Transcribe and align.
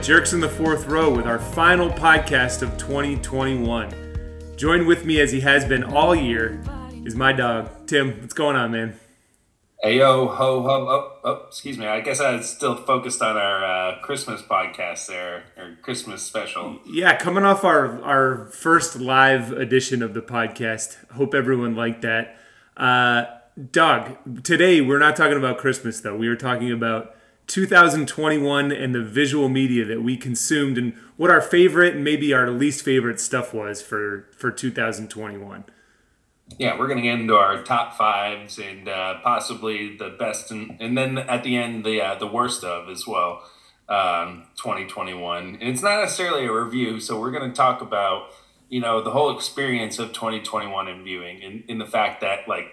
at 0.00 0.06
Jerks 0.06 0.32
in 0.32 0.40
the 0.40 0.48
Fourth 0.48 0.86
Row 0.86 1.14
with 1.14 1.26
our 1.26 1.38
final 1.38 1.90
podcast 1.90 2.62
of 2.62 2.78
2021. 2.78 4.54
Join 4.56 4.86
with 4.86 5.04
me 5.04 5.20
as 5.20 5.30
he 5.30 5.40
has 5.40 5.66
been 5.66 5.84
all 5.84 6.14
year 6.14 6.58
is 7.04 7.14
my 7.14 7.32
dog, 7.32 7.68
Tim. 7.86 8.18
What's 8.18 8.32
going 8.32 8.56
on, 8.56 8.72
man? 8.72 8.98
Hey 9.82 9.98
yo, 9.98 10.26
ho 10.26 10.62
ho 10.62 10.88
oh, 10.88 11.18
oh 11.22 11.44
excuse 11.48 11.76
me. 11.76 11.86
I 11.86 12.00
guess 12.00 12.18
I 12.18 12.36
was 12.36 12.48
still 12.48 12.76
focused 12.76 13.20
on 13.20 13.36
our 13.36 13.62
uh, 13.62 14.00
Christmas 14.00 14.40
podcast 14.40 15.06
there, 15.06 15.44
or 15.58 15.76
Christmas 15.82 16.22
special. 16.22 16.78
Yeah, 16.86 17.18
coming 17.18 17.44
off 17.44 17.62
our 17.62 18.02
our 18.02 18.46
first 18.46 18.98
live 18.98 19.52
edition 19.52 20.02
of 20.02 20.14
the 20.14 20.22
podcast. 20.22 21.10
Hope 21.10 21.34
everyone 21.34 21.76
liked 21.76 22.00
that. 22.00 22.38
Uh, 22.74 23.24
Doug, 23.70 24.44
today 24.44 24.80
we're 24.80 24.98
not 24.98 25.14
talking 25.14 25.36
about 25.36 25.58
Christmas 25.58 26.00
though. 26.00 26.16
We 26.16 26.30
were 26.30 26.36
talking 26.36 26.72
about 26.72 27.16
2021 27.50 28.70
and 28.70 28.94
the 28.94 29.02
visual 29.02 29.48
media 29.48 29.84
that 29.84 30.04
we 30.04 30.16
consumed 30.16 30.78
and 30.78 30.94
what 31.16 31.32
our 31.32 31.40
favorite 31.40 31.96
and 31.96 32.04
maybe 32.04 32.32
our 32.32 32.48
least 32.48 32.84
favorite 32.84 33.18
stuff 33.18 33.52
was 33.52 33.82
for 33.82 34.28
for 34.38 34.52
2021. 34.52 35.64
Yeah, 36.58 36.78
we're 36.78 36.86
gonna 36.86 37.02
get 37.02 37.18
into 37.18 37.34
our 37.34 37.60
top 37.64 37.96
fives 37.98 38.60
and 38.60 38.88
uh, 38.88 39.18
possibly 39.22 39.96
the 39.96 40.10
best, 40.10 40.52
and, 40.52 40.76
and 40.80 40.96
then 40.96 41.18
at 41.18 41.42
the 41.42 41.56
end 41.56 41.84
the 41.84 42.00
uh, 42.00 42.14
the 42.14 42.26
worst 42.26 42.62
of 42.62 42.88
as 42.88 43.06
well. 43.06 43.42
Um, 43.88 44.46
2021, 44.54 45.58
and 45.60 45.62
it's 45.62 45.82
not 45.82 46.00
necessarily 46.00 46.46
a 46.46 46.52
review, 46.52 47.00
so 47.00 47.18
we're 47.18 47.32
gonna 47.32 47.52
talk 47.52 47.82
about 47.82 48.28
you 48.68 48.80
know 48.80 49.02
the 49.02 49.10
whole 49.10 49.36
experience 49.36 49.98
of 49.98 50.12
2021 50.12 50.86
and 50.86 51.02
viewing, 51.02 51.42
and 51.42 51.64
in 51.66 51.78
the 51.78 51.86
fact 51.86 52.20
that 52.20 52.46
like 52.46 52.66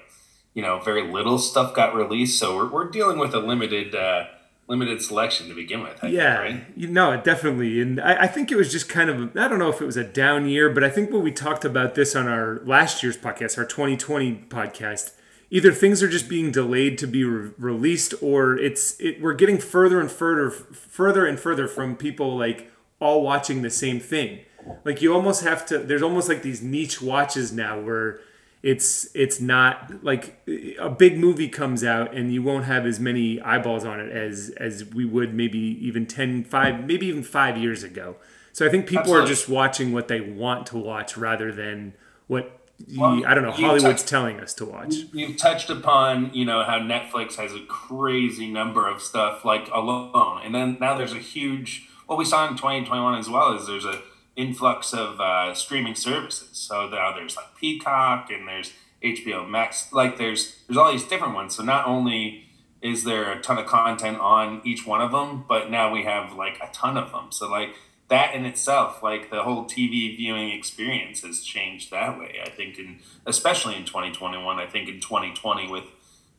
you 0.53 0.61
know 0.61 0.79
very 0.79 1.11
little 1.11 1.39
stuff 1.39 1.73
got 1.73 1.95
released, 1.95 2.37
so 2.37 2.55
we're 2.55 2.69
we're 2.69 2.91
dealing 2.91 3.17
with 3.17 3.33
a 3.33 3.39
limited. 3.39 3.95
Uh, 3.95 4.25
limited 4.67 5.01
selection 5.01 5.47
to 5.47 5.55
begin 5.55 5.81
with. 5.81 6.03
I 6.03 6.07
yeah, 6.07 6.43
think, 6.43 6.59
right? 6.59 6.67
you 6.75 6.87
know, 6.87 7.19
definitely. 7.21 7.81
And 7.81 8.01
I, 8.01 8.23
I, 8.23 8.27
think 8.27 8.51
it 8.51 8.57
was 8.57 8.71
just 8.71 8.89
kind 8.89 9.09
of, 9.09 9.35
I 9.37 9.47
don't 9.47 9.59
know 9.59 9.69
if 9.69 9.81
it 9.81 9.85
was 9.85 9.97
a 9.97 10.03
down 10.03 10.47
year, 10.47 10.69
but 10.69 10.83
I 10.83 10.89
think 10.89 11.09
when 11.11 11.23
we 11.23 11.31
talked 11.31 11.63
about 11.63 11.95
this 11.95 12.15
on 12.15 12.27
our 12.27 12.61
last 12.65 13.01
year's 13.01 13.17
podcast, 13.17 13.57
our 13.57 13.65
2020 13.65 14.45
podcast, 14.49 15.13
either 15.49 15.71
things 15.71 16.03
are 16.03 16.09
just 16.09 16.27
being 16.27 16.51
delayed 16.51 16.97
to 16.97 17.07
be 17.07 17.23
re- 17.23 17.51
released 17.57 18.13
or 18.21 18.57
it's, 18.57 18.99
it, 18.99 19.21
we're 19.21 19.33
getting 19.33 19.57
further 19.57 20.01
and 20.01 20.11
further, 20.11 20.49
further 20.49 21.25
and 21.25 21.39
further 21.39 21.67
from 21.67 21.95
people 21.95 22.37
like 22.37 22.69
all 22.99 23.21
watching 23.21 23.61
the 23.61 23.69
same 23.69 24.01
thing. 24.01 24.41
Like 24.83 25.01
you 25.01 25.13
almost 25.13 25.43
have 25.43 25.65
to, 25.67 25.77
there's 25.77 26.01
almost 26.01 26.27
like 26.27 26.41
these 26.41 26.61
niche 26.61 27.01
watches 27.01 27.53
now 27.53 27.79
where 27.79 28.19
it's 28.67 29.07
it's 29.13 29.39
not 29.39 30.03
like 30.03 30.45
a 30.77 30.89
big 30.89 31.17
movie 31.17 31.47
comes 31.47 31.85
out 31.85 32.13
and 32.13 32.33
you 32.33 32.43
won't 32.43 32.65
have 32.65 32.85
as 32.85 32.99
many 32.99 33.39
eyeballs 33.39 33.85
on 33.85 33.97
it 34.01 34.11
as 34.11 34.53
as 34.57 34.83
we 34.83 35.05
would 35.05 35.33
maybe 35.33 35.57
even 35.57 36.05
10 36.05 36.43
5 36.43 36.85
maybe 36.85 37.05
even 37.05 37.23
5 37.23 37.57
years 37.57 37.81
ago 37.83 38.17
so 38.51 38.65
i 38.65 38.69
think 38.69 38.85
people 38.85 39.03
Absolutely. 39.03 39.23
are 39.23 39.27
just 39.27 39.47
watching 39.47 39.93
what 39.93 40.09
they 40.09 40.19
want 40.19 40.67
to 40.67 40.77
watch 40.77 41.15
rather 41.15 41.49
than 41.53 41.93
what 42.27 42.59
well, 42.95 43.25
I 43.25 43.33
don't 43.33 43.43
know 43.43 43.51
Hollywood's 43.51 43.83
touched, 44.01 44.07
telling 44.07 44.39
us 44.39 44.53
to 44.53 44.65
watch. 44.65 44.93
You've 45.11 45.35
touched 45.37 45.71
upon, 45.71 46.31
you 46.35 46.45
know, 46.45 46.63
how 46.63 46.77
Netflix 46.77 47.33
has 47.37 47.51
a 47.51 47.61
crazy 47.61 48.51
number 48.51 48.87
of 48.87 49.01
stuff 49.01 49.43
like 49.43 49.67
Alone, 49.73 50.43
and 50.45 50.53
then 50.53 50.77
now 50.79 50.95
there's 50.95 51.11
a 51.11 51.17
huge. 51.17 51.89
What 52.05 52.19
we 52.19 52.23
saw 52.23 52.47
in 52.47 52.55
2021 52.55 53.17
as 53.17 53.27
well 53.27 53.57
is 53.57 53.65
there's 53.65 53.83
a 53.83 53.99
influx 54.37 54.93
of 54.93 55.19
uh, 55.19 55.53
streaming 55.53 55.95
services. 55.95 56.49
So 56.53 56.87
now 56.87 57.13
there's 57.13 57.35
like 57.35 57.55
Peacock 57.59 58.29
and 58.31 58.47
there's 58.47 58.71
HBO 59.03 59.47
Max. 59.49 59.91
Like 59.91 60.17
there's 60.17 60.55
there's 60.67 60.77
all 60.77 60.91
these 60.91 61.03
different 61.03 61.33
ones. 61.33 61.55
So 61.55 61.63
not 61.63 61.85
only 61.85 62.45
is 62.81 63.03
there 63.03 63.31
a 63.31 63.41
ton 63.41 63.57
of 63.57 63.65
content 63.65 64.19
on 64.19 64.61
each 64.63 64.85
one 64.85 65.01
of 65.01 65.11
them, 65.11 65.43
but 65.49 65.69
now 65.69 65.91
we 65.91 66.03
have 66.03 66.33
like 66.33 66.59
a 66.61 66.71
ton 66.71 66.95
of 66.95 67.11
them. 67.11 67.31
So 67.31 67.49
like 67.49 67.75
that 68.09 68.35
in 68.35 68.45
itself, 68.45 69.03
like 69.03 69.29
the 69.29 69.43
whole 69.43 69.65
TV 69.65 70.15
viewing 70.15 70.51
experience 70.51 71.21
has 71.21 71.41
changed 71.41 71.91
that 71.91 72.17
way. 72.17 72.39
I 72.43 72.49
think, 72.49 72.77
in 72.77 72.99
especially 73.25 73.75
in 73.75 73.85
2021. 73.85 74.59
I 74.59 74.67
think 74.67 74.87
in 74.87 75.01
2020 75.01 75.69
with 75.69 75.85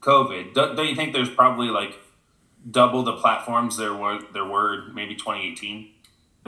COVID, 0.00 0.54
don't, 0.54 0.76
don't 0.76 0.88
you 0.88 0.94
think 0.94 1.12
there's 1.12 1.30
probably 1.30 1.68
like 1.68 1.98
double 2.70 3.02
the 3.02 3.16
platforms 3.16 3.76
there 3.76 3.94
were 3.94 4.20
there 4.32 4.44
were 4.44 4.86
maybe 4.94 5.14
2018? 5.14 5.90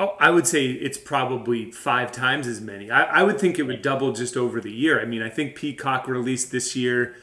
Oh, 0.00 0.16
I 0.18 0.30
would 0.30 0.46
say 0.46 0.64
it's 0.64 0.96
probably 0.96 1.70
five 1.70 2.10
times 2.10 2.46
as 2.46 2.58
many. 2.58 2.90
I, 2.90 3.20
I 3.20 3.22
would 3.22 3.38
think 3.38 3.58
it 3.58 3.64
would 3.64 3.82
double 3.82 4.12
just 4.12 4.34
over 4.34 4.58
the 4.58 4.72
year. 4.72 4.98
I 4.98 5.04
mean, 5.04 5.20
I 5.20 5.28
think 5.28 5.54
Peacock 5.54 6.08
released 6.08 6.50
this 6.50 6.74
year. 6.74 7.16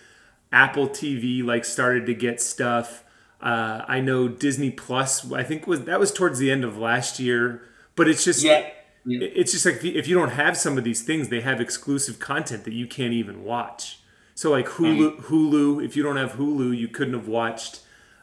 Apple 0.51 0.87
TV 0.87 1.43
like 1.43 1.66
started 1.66 2.05
to 2.05 2.13
get 2.13 2.39
stuff. 2.39 3.03
Uh, 3.41 3.83
I 3.87 3.99
know 3.99 4.27
Disney 4.27 4.69
Plus. 4.69 5.31
I 5.31 5.41
think 5.41 5.66
was 5.66 5.85
that 5.85 5.99
was 5.99 6.11
towards 6.11 6.37
the 6.37 6.51
end 6.51 6.63
of 6.63 6.77
last 6.77 7.19
year. 7.19 7.63
But 7.95 8.07
it's 8.07 8.23
just 8.23 8.43
yeah. 8.43 8.69
yeah. 9.07 9.21
it's 9.21 9.53
just 9.53 9.66
like 9.66 9.83
if 9.83 10.07
you 10.07 10.13
don't 10.13 10.33
have 10.33 10.55
some 10.55 10.77
of 10.77 10.83
these 10.83 11.01
things, 11.01 11.29
they 11.29 11.41
have 11.41 11.59
exclusive 11.59 12.19
content 12.19 12.63
that 12.66 12.73
you 12.73 12.85
can't 12.85 13.13
even 13.13 13.43
watch. 13.43 14.01
So 14.35 14.51
like 14.51 14.67
Hulu, 14.67 15.23
Hulu. 15.23 15.83
If 15.83 15.97
you 15.97 16.03
don't 16.03 16.17
have 16.17 16.33
Hulu, 16.33 16.77
you 16.77 16.89
couldn't 16.89 17.16
have 17.16 17.27
watched. 17.27 17.79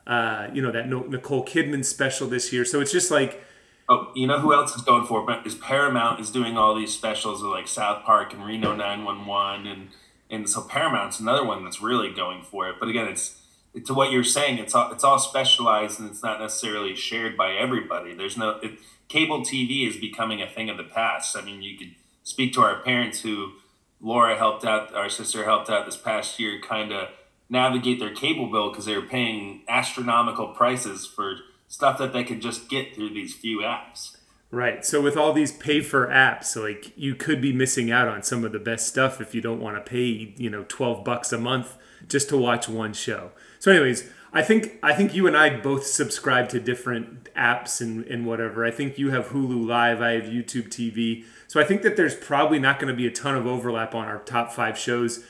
Uh, 0.06 0.46
you 0.52 0.62
know 0.62 0.70
that 0.70 0.88
Nicole 0.88 1.44
Kidman 1.44 1.84
special 1.84 2.28
this 2.28 2.52
year. 2.52 2.64
So 2.64 2.80
it's 2.80 2.92
just 2.92 3.10
like 3.10 3.44
Oh, 3.88 4.10
you 4.14 4.26
know 4.26 4.38
who 4.38 4.54
else 4.54 4.74
is 4.74 4.82
going 4.82 5.06
for 5.06 5.30
it? 5.30 5.46
Is 5.46 5.54
Paramount 5.54 6.20
is 6.20 6.30
doing 6.30 6.56
all 6.56 6.74
these 6.74 6.92
specials 6.92 7.42
of 7.42 7.48
like 7.48 7.68
South 7.68 8.04
Park 8.04 8.32
and 8.32 8.44
Reno 8.44 8.74
911 8.74 9.66
and 9.66 9.88
and 10.30 10.48
so 10.48 10.62
Paramount's 10.62 11.20
another 11.20 11.44
one 11.44 11.64
that's 11.64 11.82
really 11.82 12.12
going 12.12 12.42
for 12.42 12.68
it. 12.68 12.76
But 12.80 12.88
again, 12.88 13.08
it's 13.08 13.40
to 13.86 13.94
what 13.94 14.10
you're 14.10 14.24
saying. 14.24 14.58
It's 14.58 14.74
all 14.74 14.90
it's 14.92 15.04
all 15.04 15.18
specialized 15.18 16.00
and 16.00 16.10
it's 16.10 16.22
not 16.22 16.40
necessarily 16.40 16.94
shared 16.94 17.36
by 17.36 17.52
everybody. 17.52 18.14
There's 18.14 18.36
no 18.36 18.58
it, 18.62 18.78
cable 19.08 19.40
TV 19.40 19.86
is 19.88 19.96
becoming 19.96 20.40
a 20.40 20.48
thing 20.48 20.70
of 20.70 20.76
the 20.76 20.84
past. 20.84 21.36
I 21.36 21.42
mean, 21.42 21.62
you 21.62 21.76
could 21.76 21.94
speak 22.22 22.52
to 22.54 22.62
our 22.62 22.82
parents 22.82 23.20
who 23.20 23.52
Laura 24.00 24.36
helped 24.36 24.64
out, 24.64 24.94
our 24.94 25.08
sister 25.08 25.44
helped 25.44 25.70
out 25.70 25.86
this 25.86 25.96
past 25.96 26.38
year, 26.38 26.60
kind 26.60 26.92
of 26.92 27.08
navigate 27.48 27.98
their 27.98 28.14
cable 28.14 28.50
bill 28.50 28.70
because 28.70 28.86
they 28.86 28.96
were 28.96 29.06
paying 29.06 29.62
astronomical 29.68 30.48
prices 30.48 31.06
for 31.06 31.36
stuff 31.68 31.98
that 31.98 32.12
they 32.12 32.24
could 32.24 32.40
just 32.40 32.68
get 32.68 32.94
through 32.94 33.10
these 33.10 33.34
few 33.34 33.58
apps. 33.58 34.16
Right. 34.50 34.84
So 34.84 35.00
with 35.00 35.16
all 35.16 35.32
these 35.32 35.50
pay 35.50 35.80
for 35.80 36.06
apps, 36.06 36.54
like 36.54 36.92
you 36.96 37.16
could 37.16 37.40
be 37.40 37.52
missing 37.52 37.90
out 37.90 38.06
on 38.06 38.22
some 38.22 38.44
of 38.44 38.52
the 38.52 38.60
best 38.60 38.86
stuff 38.86 39.20
if 39.20 39.34
you 39.34 39.40
don't 39.40 39.60
want 39.60 39.76
to 39.76 39.90
pay, 39.90 40.32
you 40.36 40.48
know, 40.48 40.64
12 40.68 41.04
bucks 41.04 41.32
a 41.32 41.38
month 41.38 41.76
just 42.08 42.28
to 42.28 42.36
watch 42.36 42.68
one 42.68 42.92
show. 42.92 43.32
So 43.58 43.72
anyways, 43.72 44.08
I 44.32 44.42
think 44.42 44.78
I 44.82 44.94
think 44.94 45.14
you 45.14 45.26
and 45.26 45.36
I 45.36 45.60
both 45.60 45.86
subscribe 45.86 46.48
to 46.50 46.60
different 46.60 47.32
apps 47.34 47.80
and, 47.80 48.04
and 48.06 48.26
whatever. 48.26 48.64
I 48.64 48.70
think 48.70 48.98
you 48.98 49.10
have 49.10 49.28
Hulu 49.28 49.66
Live, 49.66 50.00
I 50.00 50.12
have 50.12 50.24
YouTube 50.24 50.68
TV. 50.68 51.24
So 51.48 51.60
I 51.60 51.64
think 51.64 51.82
that 51.82 51.96
there's 51.96 52.14
probably 52.14 52.58
not 52.58 52.78
going 52.78 52.92
to 52.92 52.96
be 52.96 53.06
a 53.06 53.12
ton 53.12 53.36
of 53.36 53.46
overlap 53.46 53.94
on 53.94 54.06
our 54.06 54.18
top 54.18 54.52
5 54.52 54.76
shows 54.76 55.24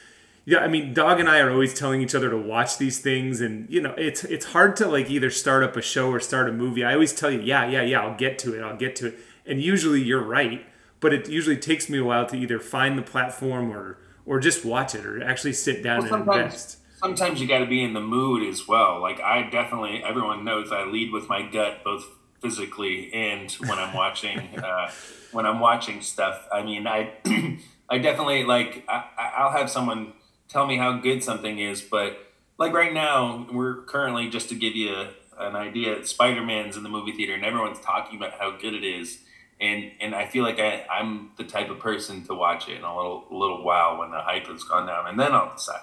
yeah, 0.47 0.59
I 0.59 0.69
mean, 0.69 0.93
Dog 0.93 1.21
and 1.21 1.29
I 1.29 1.39
are 1.41 1.51
always 1.51 1.73
telling 1.73 2.03
each 2.03 2.15
other 2.15 2.29
to 2.29 2.37
watch 2.37 2.77
these 2.77 2.99
things, 2.99 3.41
and 3.41 3.69
you 3.71 3.81
know, 3.81 3.95
it's 3.97 4.25
it's 4.25 4.47
hard 4.47 4.77
to 4.77 4.87
like 4.87 5.11
either 5.11 5.31
start 5.31 5.63
up 5.63 5.77
a 5.77 5.83
show 5.83 6.11
or 6.11 6.21
start 6.21 6.49
a 6.49 6.53
movie. 6.53 6.85
I 6.85 6.93
always 6.93 7.15
tell 7.15 7.31
you, 7.31 7.41
yeah, 7.41 7.67
yeah, 7.67 7.83
yeah, 7.83 8.03
I'll 8.03 8.17
get 8.17 8.39
to 8.41 8.55
it, 8.55 8.63
I'll 8.63 8.77
get 8.77 8.95
to 8.97 9.09
it, 9.09 9.19
and 9.47 9.63
usually 9.63 10.03
you're 10.03 10.23
right, 10.23 10.67
but 11.01 11.15
it 11.15 11.29
usually 11.29 11.57
takes 11.57 11.89
me 11.89 11.99
a 11.99 12.05
while 12.05 12.27
to 12.27 12.37
either 12.37 12.61
find 12.61 12.99
the 12.99 13.03
platform 13.03 13.71
or 13.71 13.99
or 14.27 14.39
just 14.39 14.65
watch 14.65 14.95
it 14.95 15.07
or 15.07 15.23
actually 15.23 15.55
sit 15.55 15.83
down 15.83 16.05
well, 16.05 16.15
and 16.15 16.29
invest. 16.29 16.79
Sometimes 16.99 17.41
you 17.41 17.49
got 17.49 17.59
to 17.59 17.67
be 17.67 17.83
in 17.83 17.95
the 17.95 18.01
mood 18.01 18.47
as 18.47 18.69
well. 18.69 19.01
Like 19.01 19.21
I 19.21 19.49
definitely, 19.49 20.03
everyone 20.05 20.45
knows 20.45 20.73
I 20.73 20.85
lead 20.85 21.11
with 21.11 21.29
my 21.29 21.43
gut, 21.43 21.83
both 21.85 22.05
physically 22.43 23.11
and 23.15 23.51
when 23.53 23.79
I'm 23.79 23.95
watching 23.95 24.39
uh, 24.63 24.91
when 25.33 25.47
I'm 25.47 25.61
watching 25.61 26.03
stuff. 26.03 26.47
I 26.53 26.63
mean, 26.63 26.87
I 26.87 27.13
I 27.89 27.97
definitely 27.97 28.45
like 28.45 28.85
I, 28.89 29.05
I'll 29.39 29.53
have 29.53 29.71
someone 29.71 30.13
tell 30.55 30.67
me 30.69 30.77
how 30.77 30.97
good 30.99 31.23
something 31.23 31.59
is, 31.59 31.83
but 31.83 32.17
like 32.59 32.73
right 32.73 32.95
now, 32.95 33.45
we're 33.53 33.83
currently 33.83 34.31
just 34.31 34.49
to 34.51 34.55
give 34.55 34.77
you 34.77 34.95
a, 34.95 35.09
an 35.37 35.57
idea. 35.57 36.07
Spider 36.07 36.43
Man's 36.43 36.77
in 36.77 36.85
the 36.85 36.89
movie 36.89 37.11
theater, 37.11 37.35
and 37.35 37.45
everyone's 37.45 37.81
talking 37.81 38.17
about 38.17 38.35
how 38.39 38.57
good 38.57 38.73
it 38.73 38.85
is. 38.85 39.19
And 39.61 39.91
and 40.01 40.15
I 40.15 40.27
feel 40.27 40.45
like 40.45 40.61
I, 40.61 40.87
I'm 40.89 41.33
the 41.37 41.43
type 41.43 41.71
of 41.71 41.81
person 41.81 42.25
to 42.27 42.35
watch 42.35 42.69
it 42.69 42.77
in 42.77 42.85
a 42.85 42.97
little 42.97 43.27
little 43.33 43.65
while 43.65 43.99
when 43.99 44.13
the 44.13 44.21
hype 44.21 44.47
has 44.47 44.63
gone 44.63 44.87
down, 44.87 45.09
and 45.09 45.19
then 45.19 45.33
I'll 45.33 45.53
decide. 45.53 45.81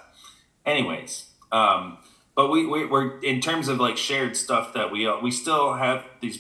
Anyways, 0.66 1.26
um, 1.52 1.98
but 2.34 2.50
we, 2.50 2.66
we 2.66 2.86
we're 2.86 3.20
in 3.20 3.42
terms 3.42 3.68
of 3.68 3.78
like 3.80 3.98
shared 3.98 4.38
stuff 4.38 4.74
that 4.74 4.90
we 4.90 5.10
we 5.22 5.32
still 5.32 5.74
have 5.74 6.06
these 6.22 6.40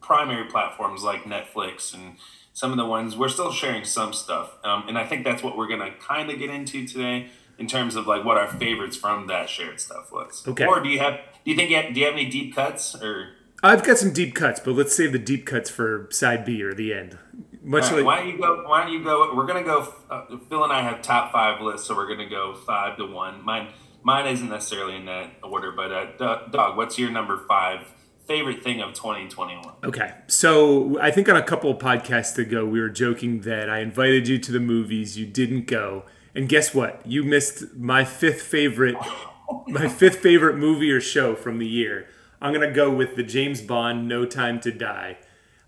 primary 0.00 0.48
platforms 0.48 1.02
like 1.02 1.24
Netflix 1.24 1.92
and 1.92 2.16
some 2.52 2.70
of 2.70 2.76
the 2.76 2.86
ones 2.86 3.16
we're 3.16 3.28
still 3.28 3.50
sharing 3.50 3.84
some 3.84 4.12
stuff, 4.12 4.58
um, 4.62 4.84
and 4.86 4.96
I 4.96 5.04
think 5.06 5.24
that's 5.24 5.42
what 5.42 5.56
we're 5.56 5.68
gonna 5.68 5.92
kind 6.00 6.30
of 6.30 6.38
get 6.38 6.50
into 6.50 6.86
today 6.86 7.30
in 7.58 7.66
terms 7.66 7.96
of 7.96 8.06
like 8.06 8.24
what 8.24 8.36
our 8.36 8.48
favorites 8.48 8.96
from 8.96 9.26
that 9.28 9.48
shared 9.48 9.80
stuff 9.80 10.12
was. 10.12 10.46
Okay. 10.46 10.66
Or 10.66 10.80
do 10.80 10.88
you 10.88 10.98
have? 10.98 11.20
Do 11.44 11.50
you 11.50 11.56
think 11.56 11.70
you 11.70 11.76
have, 11.76 11.94
do 11.94 12.00
you 12.00 12.06
have 12.06 12.14
any 12.14 12.28
deep 12.28 12.54
cuts 12.54 12.94
or? 12.94 13.30
I've 13.62 13.82
got 13.82 13.96
some 13.96 14.12
deep 14.12 14.34
cuts, 14.34 14.60
but 14.60 14.72
let's 14.72 14.94
save 14.94 15.12
the 15.12 15.18
deep 15.18 15.46
cuts 15.46 15.70
for 15.70 16.08
side 16.10 16.44
B 16.44 16.62
or 16.62 16.74
the 16.74 16.92
end. 16.92 17.18
Much 17.62 17.84
right, 17.84 17.96
like 17.96 18.04
why 18.04 18.18
don't 18.18 18.28
you 18.28 18.38
go? 18.38 18.68
Why 18.68 18.82
don't 18.82 18.92
you 18.92 19.02
go? 19.02 19.34
We're 19.34 19.46
gonna 19.46 19.64
go. 19.64 19.94
Uh, 20.10 20.36
Phil 20.50 20.62
and 20.64 20.72
I 20.72 20.82
have 20.82 21.00
top 21.00 21.32
five 21.32 21.62
lists, 21.62 21.86
so 21.86 21.96
we're 21.96 22.08
gonna 22.08 22.28
go 22.28 22.54
five 22.54 22.98
to 22.98 23.06
one. 23.06 23.42
Mine, 23.42 23.68
mine 24.02 24.26
isn't 24.26 24.50
necessarily 24.50 24.96
in 24.96 25.06
that 25.06 25.30
order, 25.42 25.72
but 25.72 26.20
uh, 26.20 26.48
Dog, 26.50 26.76
what's 26.76 26.98
your 26.98 27.10
number 27.10 27.42
five 27.48 27.86
favorite 28.26 28.62
thing 28.62 28.80
of 28.80 28.94
2021. 28.94 29.74
Okay. 29.84 30.12
So 30.26 30.98
I 31.00 31.10
think 31.10 31.28
on 31.28 31.36
a 31.36 31.42
couple 31.42 31.70
of 31.70 31.78
podcasts 31.78 32.38
ago, 32.38 32.64
we 32.64 32.80
were 32.80 32.88
joking 32.88 33.42
that 33.42 33.68
I 33.68 33.80
invited 33.80 34.28
you 34.28 34.38
to 34.38 34.52
the 34.52 34.60
movies. 34.60 35.18
You 35.18 35.26
didn't 35.26 35.66
go. 35.66 36.04
And 36.34 36.48
guess 36.48 36.74
what? 36.74 37.00
You 37.04 37.22
missed 37.22 37.74
my 37.76 38.04
fifth 38.04 38.42
favorite, 38.42 38.96
my 39.68 39.88
fifth 39.88 40.18
favorite 40.18 40.56
movie 40.56 40.90
or 40.90 41.00
show 41.00 41.34
from 41.34 41.58
the 41.58 41.66
year. 41.66 42.08
I'm 42.40 42.52
gonna 42.52 42.72
go 42.72 42.90
with 42.90 43.16
the 43.16 43.22
James 43.22 43.60
Bond 43.60 44.08
No 44.08 44.26
Time 44.26 44.60
to 44.60 44.72
Die. 44.72 45.16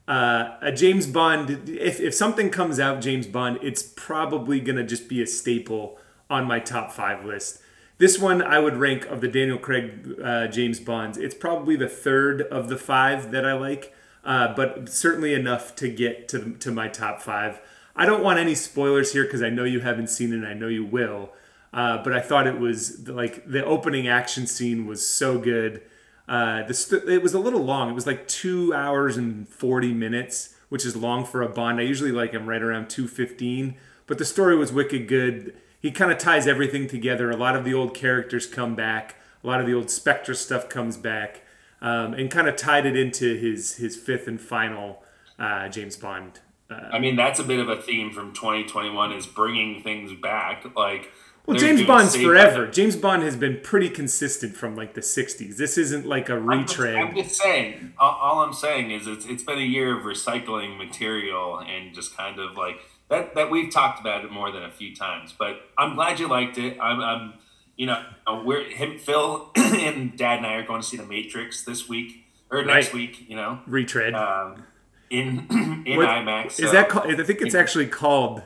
Uh, 0.09 0.57
a 0.61 0.73
James 0.73 1.07
Bond. 1.07 1.69
If 1.69 2.01
if 2.01 2.15
something 2.15 2.51
comes 2.51 2.79
out 2.79 3.01
James 3.01 3.27
Bond, 3.27 3.59
it's 3.63 3.83
probably 3.83 4.61
gonna 4.61 4.85
just 4.85 5.09
be 5.09 5.23
a 5.23 5.27
staple 5.27 5.99
on 6.29 6.47
my 6.47 6.59
top 6.59 6.93
five 6.93 7.25
list. 7.25 7.61
This 7.99 8.19
one 8.19 8.43
I 8.43 8.59
would 8.59 8.77
rank 8.77 9.07
of 9.07 9.21
the 9.21 9.29
Daniel 9.29 9.59
Craig 9.59 10.17
uh, 10.23 10.49
James 10.49 10.81
Bonds. 10.81 11.17
It's 11.17 11.35
probably 11.35 11.77
the 11.77 11.89
third 11.89 12.43
of 12.43 12.69
the 12.69 12.77
five 12.77 13.31
that 13.31 13.47
I 13.47 13.55
like, 13.55 13.95
uh, 14.25 14.55
but 14.55 14.89
certainly 14.89 15.33
enough 15.33 15.75
to 15.77 15.89
get 15.89 16.29
to 16.29 16.53
to 16.55 16.71
my 16.71 16.89
top 16.89 17.23
five. 17.23 17.61
I 17.97 18.07
don't 18.07 18.23
want 18.23 18.39
any 18.39 18.55
spoilers 18.55 19.13
here 19.13 19.25
because 19.25 19.43
I 19.43 19.51
know 19.51 19.65
you 19.65 19.81
haven't 19.81 20.09
seen 20.09 20.33
it 20.33 20.37
and 20.37 20.47
I 20.47 20.55
know 20.55 20.69
you 20.69 20.85
will. 20.85 21.33
Uh, 21.73 22.03
but 22.03 22.13
I 22.13 22.21
thought 22.21 22.47
it 22.47 22.59
was 22.59 23.09
like 23.09 23.49
the 23.49 23.65
opening 23.65 24.07
action 24.07 24.47
scene 24.47 24.87
was 24.87 25.07
so 25.07 25.39
good. 25.39 25.83
Uh, 26.29 26.63
the 26.63 27.05
it 27.09 27.23
was 27.23 27.35
a 27.35 27.39
little 27.39 27.65
long. 27.65 27.91
It 27.91 27.95
was 27.95 28.07
like 28.07 28.29
two 28.29 28.73
hours 28.73 29.17
and 29.17 29.49
forty 29.49 29.93
minutes, 29.93 30.55
which 30.69 30.85
is 30.85 30.97
long 30.97 31.25
for 31.25 31.43
a 31.43 31.49
Bond. 31.49 31.81
I 31.81 31.83
usually 31.83 32.13
like 32.13 32.33
them 32.33 32.49
right 32.49 32.63
around 32.63 32.89
two 32.89 33.07
fifteen, 33.09 33.77
but 34.07 34.19
the 34.19 34.25
story 34.25 34.57
was 34.57 34.73
wicked 34.73 35.09
good 35.09 35.55
he 35.87 35.93
kind 35.93 36.11
of 36.11 36.19
ties 36.19 36.49
everything 36.49 36.89
together. 36.89 37.31
A 37.31 37.37
lot 37.37 37.55
of 37.55 37.65
the 37.65 37.73
old 37.73 37.95
characters 37.95 38.47
come 38.47 38.75
back. 38.75 39.15
A 39.45 39.47
lot 39.47 39.61
of 39.61 39.67
the 39.67 39.75
old 39.75 39.89
Spectre 39.89 40.35
stuff 40.35 40.69
comes 40.69 40.97
back, 40.97 41.43
um, 41.81 42.15
and 42.15 42.29
kind 42.29 42.49
of 42.49 42.57
tied 42.57 42.87
it 42.87 42.97
into 42.97 43.37
his 43.37 43.77
his 43.77 43.97
fifth 43.97 44.27
and 44.27 44.41
final 44.41 45.05
uh, 45.39 45.69
James 45.69 45.97
Bond. 45.97 46.41
Uh, 46.71 46.75
I 46.93 46.99
mean, 46.99 47.17
that's 47.17 47.39
a 47.39 47.45
bit 47.45 47.61
of 47.61 47.69
a 47.69 47.81
theme 47.81 48.13
from 48.13 48.33
2021 48.33 49.13
is 49.13 49.27
bringing 49.27 49.83
things 49.83 50.13
back. 50.13 50.65
Like, 50.77 51.11
well, 51.47 51.57
James 51.57 51.85
Bond's 51.85 52.17
forever. 52.17 52.67
James 52.67 52.97
Bond 52.97 53.23
has 53.23 53.37
been 53.37 53.61
pretty 53.63 53.89
consistent 53.89 54.57
from 54.57 54.75
like 54.75 54.95
the 54.95 55.01
60s. 55.01 55.57
This 55.57 55.79
isn't 55.79 56.05
like 56.05 56.29
a 56.29 56.39
retread. 56.39 56.97
I'm 56.97 57.15
just, 57.15 57.19
I'm 57.19 57.25
just 57.25 57.41
saying. 57.41 57.93
All, 57.99 58.19
all 58.21 58.41
I'm 58.41 58.53
saying 58.53 58.91
is 58.91 59.07
it's 59.07 59.25
it's 59.27 59.45
been 59.45 59.59
a 59.59 59.63
year 59.63 59.97
of 59.97 60.05
recycling 60.05 60.77
material 60.77 61.61
and 61.61 61.95
just 61.95 62.17
kind 62.17 62.41
of 62.41 62.57
like 62.57 62.81
that 63.11 63.37
that 63.37 63.51
we've 63.51 63.73
talked 63.73 64.01
about 64.01 64.25
it 64.25 64.33
more 64.33 64.51
than 64.51 64.65
a 64.65 64.71
few 64.71 64.95
times. 64.95 65.33
But 65.39 65.61
I'm 65.79 65.95
glad 65.95 66.19
you 66.19 66.29
liked 66.29 66.59
it. 66.59 66.79
I'm, 66.81 67.01
I'm 67.01 67.35
you 67.77 67.87
know, 67.87 68.03
we're 68.45 68.69
him, 68.69 68.99
Phil, 68.99 69.51
and 69.57 70.17
Dad 70.17 70.39
and 70.39 70.47
I 70.47 70.55
are 70.55 70.67
going 70.67 70.81
to 70.81 70.87
see 70.87 70.97
the 70.97 71.07
Matrix 71.07 71.63
this 71.65 71.89
week 71.89 72.25
or 72.51 72.65
next 72.65 72.87
right. 72.87 72.95
week. 72.95 73.29
You 73.29 73.37
know, 73.37 73.61
retread 73.67 74.15
um, 74.15 74.65
in 75.11 75.47
in 75.87 75.97
what, 75.97 76.09
IMAX. 76.09 76.61
Is 76.61 76.73
that 76.73 76.89
called? 76.89 77.07
I 77.07 77.23
think 77.23 77.41
it's 77.41 77.55
actually 77.55 77.87
called 77.87 78.43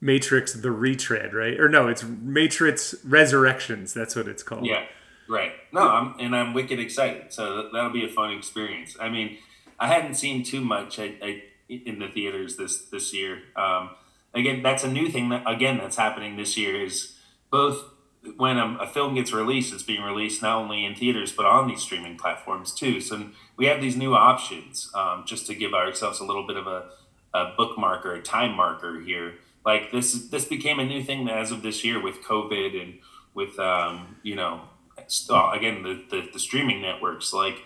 Matrix: 0.00 0.52
The 0.54 0.70
Retread, 0.70 1.34
right? 1.34 1.58
Or 1.58 1.68
no, 1.68 1.88
it's 1.88 2.04
Matrix 2.04 2.94
Resurrections. 3.04 3.94
That's 3.94 4.16
what 4.16 4.28
it's 4.28 4.42
called. 4.42 4.66
Yeah, 4.66 4.84
right. 5.28 5.52
No, 5.72 5.88
I'm 5.88 6.14
and 6.18 6.34
I'm 6.34 6.54
wicked 6.54 6.78
excited. 6.78 7.32
So 7.32 7.68
that'll 7.72 7.92
be 7.92 8.04
a 8.04 8.08
fun 8.08 8.32
experience. 8.32 8.96
I 9.00 9.08
mean, 9.08 9.38
I 9.78 9.88
hadn't 9.88 10.14
seen 10.14 10.42
too 10.42 10.60
much. 10.60 10.98
I, 10.98 11.14
I 11.22 11.42
in 11.68 11.98
the 11.98 12.08
theaters 12.08 12.56
this 12.56 12.84
this 12.86 13.14
year. 13.14 13.42
Um, 13.56 13.90
again, 14.34 14.62
that's 14.62 14.84
a 14.84 14.90
new 14.90 15.08
thing 15.08 15.28
that 15.30 15.42
again 15.46 15.78
that's 15.78 15.96
happening 15.96 16.36
this 16.36 16.56
year 16.56 16.82
is 16.82 17.18
both 17.50 17.82
when 18.36 18.58
a, 18.58 18.78
a, 18.80 18.86
film 18.86 19.14
gets 19.14 19.32
released, 19.32 19.72
it's 19.72 19.82
being 19.82 20.02
released 20.02 20.42
not 20.42 20.56
only 20.56 20.84
in 20.84 20.94
theaters 20.94 21.32
but 21.32 21.46
on 21.46 21.68
these 21.68 21.82
streaming 21.82 22.16
platforms 22.16 22.74
too. 22.74 23.00
So 23.00 23.30
we 23.56 23.66
have 23.66 23.80
these 23.80 23.96
new 23.96 24.14
options 24.14 24.90
um, 24.94 25.24
just 25.26 25.46
to 25.46 25.54
give 25.54 25.72
ourselves 25.72 26.20
a 26.20 26.24
little 26.24 26.46
bit 26.46 26.56
of 26.56 26.66
a, 26.66 26.90
a 27.32 27.54
bookmark 27.56 28.04
or 28.04 28.14
a 28.14 28.22
time 28.22 28.54
marker 28.54 29.00
here. 29.00 29.34
Like 29.64 29.92
this, 29.92 30.28
this 30.28 30.44
became 30.44 30.78
a 30.78 30.84
new 30.84 31.02
thing 31.02 31.28
as 31.28 31.50
of 31.50 31.62
this 31.62 31.84
year 31.84 32.02
with 32.02 32.22
COVID 32.22 32.80
and 32.80 32.98
with 33.34 33.58
um, 33.58 34.16
you 34.22 34.34
know 34.34 34.62
again 35.52 35.82
the, 35.82 36.02
the, 36.10 36.28
the 36.32 36.38
streaming 36.38 36.82
networks 36.82 37.32
like 37.32 37.62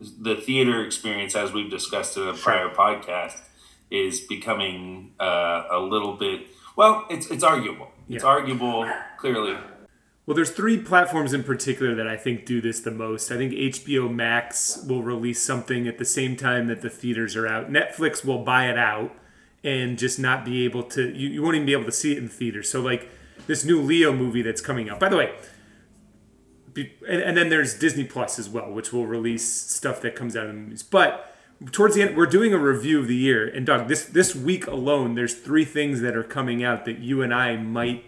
the 0.00 0.34
theater 0.34 0.84
experience, 0.84 1.34
as 1.34 1.52
we've 1.52 1.70
discussed 1.70 2.16
in 2.16 2.26
a 2.26 2.34
prior 2.34 2.68
podcast, 2.68 3.40
is 3.90 4.20
becoming 4.20 5.12
uh, 5.20 5.64
a 5.70 5.78
little 5.78 6.14
bit. 6.14 6.46
Well, 6.76 7.06
it's 7.10 7.30
it's 7.30 7.44
arguable. 7.44 7.90
Yeah. 8.08 8.16
It's 8.16 8.24
arguable, 8.24 8.90
clearly. 9.18 9.56
Well, 10.26 10.34
there's 10.34 10.50
three 10.50 10.78
platforms 10.78 11.34
in 11.34 11.44
particular 11.44 11.94
that 11.94 12.08
I 12.08 12.16
think 12.16 12.46
do 12.46 12.60
this 12.60 12.80
the 12.80 12.90
most. 12.90 13.30
I 13.30 13.36
think 13.36 13.52
HBO 13.52 14.12
Max 14.12 14.82
will 14.88 15.02
release 15.02 15.42
something 15.42 15.86
at 15.86 15.98
the 15.98 16.04
same 16.04 16.34
time 16.34 16.66
that 16.68 16.80
the 16.80 16.88
theaters 16.88 17.36
are 17.36 17.46
out. 17.46 17.70
Netflix 17.70 18.24
will 18.24 18.42
buy 18.42 18.70
it 18.70 18.78
out 18.78 19.14
and 19.62 19.98
just 19.98 20.18
not 20.18 20.44
be 20.44 20.64
able 20.64 20.82
to. 20.82 21.14
You, 21.14 21.28
you 21.28 21.42
won't 21.42 21.56
even 21.56 21.66
be 21.66 21.72
able 21.72 21.84
to 21.84 21.92
see 21.92 22.12
it 22.12 22.18
in 22.18 22.28
theaters. 22.28 22.70
So, 22.70 22.80
like 22.80 23.10
this 23.46 23.64
new 23.64 23.80
Leo 23.80 24.12
movie 24.12 24.40
that's 24.40 24.62
coming 24.62 24.88
out. 24.88 24.98
By 24.98 25.10
the 25.10 25.16
way, 25.16 25.34
and, 26.76 27.22
and 27.22 27.36
then 27.36 27.50
there's 27.50 27.78
Disney 27.78 28.04
Plus 28.04 28.38
as 28.38 28.48
well, 28.48 28.70
which 28.72 28.92
will 28.92 29.06
release 29.06 29.50
stuff 29.50 30.00
that 30.00 30.16
comes 30.16 30.36
out 30.36 30.46
of 30.46 30.54
the 30.54 30.60
movies. 30.60 30.82
But 30.82 31.36
towards 31.70 31.94
the 31.94 32.02
end, 32.02 32.16
we're 32.16 32.26
doing 32.26 32.54
a 32.54 32.58
review 32.58 32.98
of 32.98 33.08
the 33.08 33.16
year, 33.16 33.46
and 33.46 33.66
Doug, 33.66 33.88
this 33.88 34.06
this 34.06 34.34
week 34.34 34.66
alone, 34.66 35.16
there's 35.16 35.34
three 35.34 35.66
things 35.66 36.00
that 36.00 36.16
are 36.16 36.24
coming 36.24 36.64
out 36.64 36.86
that 36.86 36.98
you 36.98 37.20
and 37.20 37.32
I 37.34 37.56
might 37.56 38.04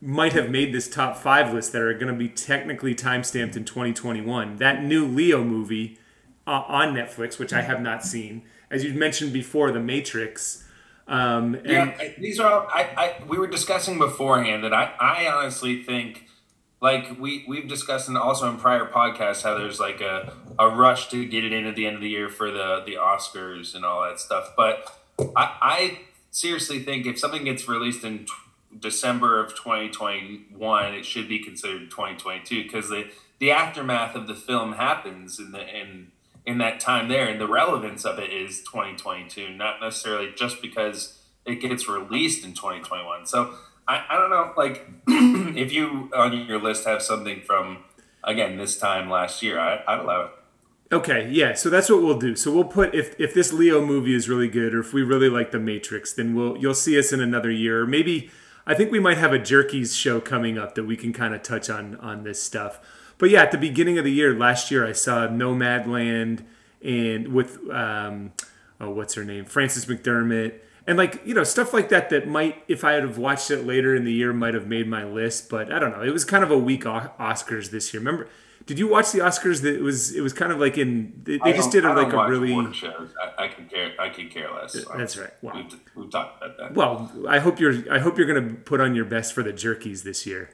might 0.00 0.32
have 0.32 0.50
made 0.50 0.72
this 0.72 0.88
top 0.88 1.16
five 1.16 1.52
list 1.52 1.72
that 1.72 1.82
are 1.82 1.94
going 1.94 2.12
to 2.12 2.18
be 2.18 2.28
technically 2.28 2.94
time 2.94 3.24
stamped 3.24 3.56
in 3.56 3.64
2021. 3.64 4.56
That 4.56 4.84
new 4.84 5.06
Leo 5.06 5.42
movie 5.42 5.98
uh, 6.46 6.64
on 6.68 6.94
Netflix, 6.94 7.38
which 7.38 7.52
I 7.52 7.62
have 7.62 7.80
not 7.80 8.04
seen, 8.04 8.42
as 8.70 8.84
you 8.84 8.94
mentioned 8.94 9.32
before, 9.32 9.72
The 9.72 9.80
Matrix. 9.80 10.64
Um, 11.06 11.58
yeah, 11.64 11.96
these 12.18 12.38
are. 12.38 12.52
All, 12.52 12.68
I, 12.68 12.82
I 12.96 13.24
we 13.26 13.38
were 13.38 13.46
discussing 13.46 13.98
beforehand 13.98 14.62
that 14.64 14.74
I 14.74 14.92
I 15.00 15.32
honestly 15.32 15.82
think 15.82 16.28
like 16.80 17.18
we 17.18 17.44
we've 17.48 17.66
discussed 17.66 18.08
and 18.08 18.18
also 18.18 18.48
in 18.50 18.58
prior 18.58 18.84
podcasts 18.84 19.42
how 19.42 19.56
there's 19.56 19.80
like 19.80 20.02
a, 20.02 20.34
a 20.58 20.68
rush 20.68 21.08
to 21.10 21.26
get 21.26 21.44
it 21.44 21.52
in 21.52 21.64
at 21.66 21.76
the 21.76 21.86
end 21.86 21.96
of 21.96 22.02
the 22.02 22.10
year 22.10 22.28
for 22.28 22.50
the 22.50 22.82
the 22.84 22.94
Oscars 22.94 23.74
and 23.74 23.86
all 23.86 24.02
that 24.02 24.20
stuff. 24.20 24.52
But 24.54 24.86
I, 25.34 25.56
I 25.62 25.98
seriously 26.30 26.80
think 26.80 27.06
if 27.06 27.18
something 27.18 27.44
gets 27.44 27.66
released 27.68 28.04
in 28.04 28.26
December 28.76 29.42
of 29.42 29.54
2021, 29.54 30.94
it 30.94 31.04
should 31.04 31.28
be 31.28 31.38
considered 31.38 31.90
2022 31.90 32.64
because 32.64 32.88
the 32.88 33.06
the 33.38 33.50
aftermath 33.52 34.16
of 34.16 34.26
the 34.26 34.34
film 34.34 34.72
happens 34.72 35.38
in 35.38 35.52
the 35.52 35.60
in 35.60 36.10
in 36.44 36.58
that 36.58 36.80
time 36.80 37.08
there, 37.08 37.28
and 37.28 37.40
the 37.40 37.46
relevance 37.46 38.04
of 38.04 38.18
it 38.18 38.32
is 38.32 38.60
2022, 38.62 39.50
not 39.50 39.80
necessarily 39.80 40.32
just 40.34 40.62
because 40.62 41.18
it 41.44 41.56
gets 41.56 41.88
released 41.88 42.44
in 42.44 42.54
2021. 42.54 43.26
So 43.26 43.54
I, 43.86 44.04
I 44.08 44.16
don't 44.16 44.30
know, 44.30 44.52
like 44.56 44.88
if 45.56 45.72
you 45.72 46.10
on 46.14 46.46
your 46.46 46.60
list 46.60 46.86
have 46.86 47.02
something 47.02 47.42
from 47.42 47.84
again 48.24 48.56
this 48.56 48.78
time 48.78 49.10
last 49.10 49.42
year, 49.42 49.58
I, 49.58 49.82
I'd 49.86 50.00
allow 50.00 50.24
it. 50.24 50.30
Okay, 50.90 51.28
yeah, 51.30 51.52
so 51.52 51.68
that's 51.68 51.90
what 51.90 52.02
we'll 52.02 52.18
do. 52.18 52.34
So 52.34 52.50
we'll 52.50 52.64
put 52.64 52.94
if 52.94 53.18
if 53.20 53.34
this 53.34 53.52
Leo 53.52 53.84
movie 53.84 54.14
is 54.14 54.28
really 54.28 54.48
good, 54.48 54.74
or 54.74 54.80
if 54.80 54.92
we 54.92 55.02
really 55.02 55.28
like 55.28 55.50
The 55.50 55.58
Matrix, 55.58 56.12
then 56.12 56.34
we'll 56.34 56.56
you'll 56.56 56.74
see 56.74 56.98
us 56.98 57.12
in 57.12 57.20
another 57.20 57.50
year. 57.50 57.82
Or 57.82 57.86
maybe 57.86 58.30
I 58.68 58.74
think 58.74 58.92
we 58.92 59.00
might 59.00 59.16
have 59.16 59.32
a 59.32 59.38
Jerkies 59.38 59.98
show 59.98 60.20
coming 60.20 60.58
up 60.58 60.74
that 60.74 60.84
we 60.84 60.94
can 60.94 61.14
kind 61.14 61.34
of 61.34 61.42
touch 61.42 61.70
on 61.70 61.96
on 61.96 62.22
this 62.22 62.40
stuff. 62.40 62.78
But 63.16 63.30
yeah, 63.30 63.42
at 63.42 63.50
the 63.50 63.58
beginning 63.58 63.96
of 63.96 64.04
the 64.04 64.12
year 64.12 64.34
last 64.34 64.70
year, 64.70 64.86
I 64.86 64.92
saw 64.92 65.26
Nomadland 65.26 66.44
and 66.84 67.28
with 67.28 67.58
um, 67.70 68.32
oh, 68.78 68.90
what's 68.90 69.14
her 69.14 69.24
name, 69.24 69.46
Frances 69.46 69.86
McDermott. 69.86 70.58
And 70.86 70.98
like 70.98 71.20
you 71.24 71.32
know 71.32 71.44
stuff 71.44 71.72
like 71.72 71.88
that 71.88 72.10
that 72.10 72.28
might 72.28 72.62
if 72.68 72.84
i 72.84 72.92
had 72.92 73.02
have 73.02 73.18
watched 73.18 73.50
it 73.50 73.66
later 73.66 73.94
in 73.94 74.04
the 74.04 74.12
year 74.12 74.32
might 74.32 74.52
have 74.52 74.66
made 74.66 74.86
my 74.86 75.02
list. 75.02 75.48
But 75.48 75.72
i 75.72 75.78
don't 75.78 75.92
know. 75.92 76.02
It 76.02 76.12
was 76.12 76.26
kind 76.26 76.44
of 76.44 76.50
a 76.50 76.58
weak 76.58 76.84
oscars 76.84 77.70
this 77.70 77.94
year. 77.94 78.00
Remember 78.00 78.28
did 78.68 78.78
you 78.78 78.86
watch 78.86 79.12
the 79.12 79.20
oscars 79.20 79.62
that 79.62 79.74
it 79.74 79.80
was 79.80 80.14
it 80.14 80.20
was 80.20 80.34
kind 80.34 80.52
of 80.52 80.60
like 80.60 80.76
in 80.76 81.20
they, 81.24 81.38
they 81.38 81.54
just 81.54 81.72
did 81.72 81.86
a, 81.86 81.92
like 81.94 82.12
a 82.12 82.28
really 82.28 82.72
shows. 82.74 83.14
I, 83.20 83.44
I, 83.44 83.48
can 83.48 83.66
care 83.66 83.92
i 83.98 84.10
can 84.10 84.28
care 84.28 84.52
less 84.54 84.76
that's 84.94 85.16
right 85.16 85.32
wow. 85.42 85.54
we've, 85.54 85.80
we've 85.96 86.10
talked 86.10 86.36
about 86.36 86.56
that 86.58 86.74
well 86.74 87.10
i 87.28 87.38
hope 87.38 87.58
you're 87.58 87.92
i 87.92 87.98
hope 87.98 88.18
you're 88.18 88.32
gonna 88.32 88.54
put 88.54 88.80
on 88.80 88.94
your 88.94 89.06
best 89.06 89.32
for 89.32 89.42
the 89.42 89.52
jerkies 89.52 90.02
this 90.02 90.26
year 90.26 90.50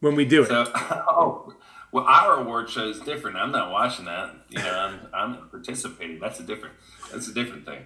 when 0.00 0.16
we 0.16 0.24
do 0.24 0.42
it 0.42 0.48
so, 0.48 0.64
oh 0.74 1.54
well 1.92 2.04
our 2.04 2.40
award 2.40 2.70
show 2.70 2.88
is 2.88 2.98
different 3.00 3.36
i'm 3.36 3.52
not 3.52 3.70
watching 3.70 4.06
that 4.06 4.34
you 4.48 4.58
know 4.58 4.74
i'm 4.74 5.00
i'm 5.12 5.48
participating 5.50 6.18
that's 6.18 6.40
a 6.40 6.42
different 6.42 6.74
that's 7.12 7.28
a 7.28 7.34
different 7.34 7.66
thing 7.66 7.84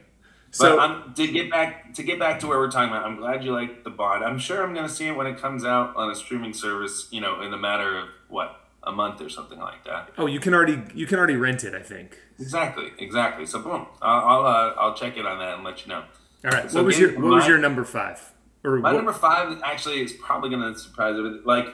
so 0.52 0.78
I'm, 0.78 1.12
to 1.14 1.26
get 1.26 1.50
back 1.50 1.92
to 1.94 2.02
get 2.02 2.18
back 2.18 2.40
to 2.40 2.46
where 2.46 2.58
we're 2.58 2.70
talking 2.70 2.88
about, 2.88 3.04
I'm 3.04 3.16
glad 3.16 3.44
you 3.44 3.52
like 3.52 3.84
the 3.84 3.90
bond. 3.90 4.24
I'm 4.24 4.38
sure 4.38 4.62
I'm 4.62 4.72
going 4.72 4.86
to 4.86 4.92
see 4.92 5.06
it 5.06 5.14
when 5.14 5.26
it 5.26 5.36
comes 5.36 5.66
out 5.66 5.94
on 5.96 6.10
a 6.10 6.14
streaming 6.14 6.54
service. 6.54 7.08
You 7.10 7.20
know, 7.20 7.42
in 7.42 7.50
the 7.50 7.58
matter 7.58 7.98
of 7.98 8.08
what 8.28 8.58
a 8.86 8.92
month 8.92 9.20
or 9.20 9.28
something 9.28 9.58
like 9.58 9.84
that. 9.84 10.10
Oh, 10.16 10.26
you 10.26 10.40
can 10.40 10.54
already 10.54 10.82
you 10.94 11.06
can 11.06 11.18
already 11.18 11.36
rent 11.36 11.64
it. 11.64 11.74
I 11.74 11.82
think. 11.82 12.18
Exactly. 12.38 12.92
Exactly. 12.98 13.46
So 13.46 13.60
boom, 13.60 13.86
I'll 14.00 14.24
I'll, 14.24 14.46
uh, 14.46 14.74
I'll 14.78 14.94
check 14.94 15.16
it 15.16 15.26
on 15.26 15.38
that 15.38 15.54
and 15.54 15.64
let 15.64 15.84
you 15.84 15.92
know. 15.92 16.04
All 16.44 16.50
right. 16.50 16.70
So 16.70 16.78
what 16.78 16.86
was 16.86 16.98
your 16.98 17.14
what 17.14 17.28
my, 17.28 17.36
was 17.36 17.46
your 17.46 17.58
number 17.58 17.84
five? 17.84 18.32
Or 18.64 18.78
my 18.78 18.92
what? 18.92 18.96
number 18.96 19.12
five 19.12 19.60
actually 19.64 20.02
is 20.02 20.12
probably 20.12 20.50
going 20.50 20.72
to 20.72 20.78
surprise 20.78 21.16
you. 21.16 21.42
Like, 21.44 21.66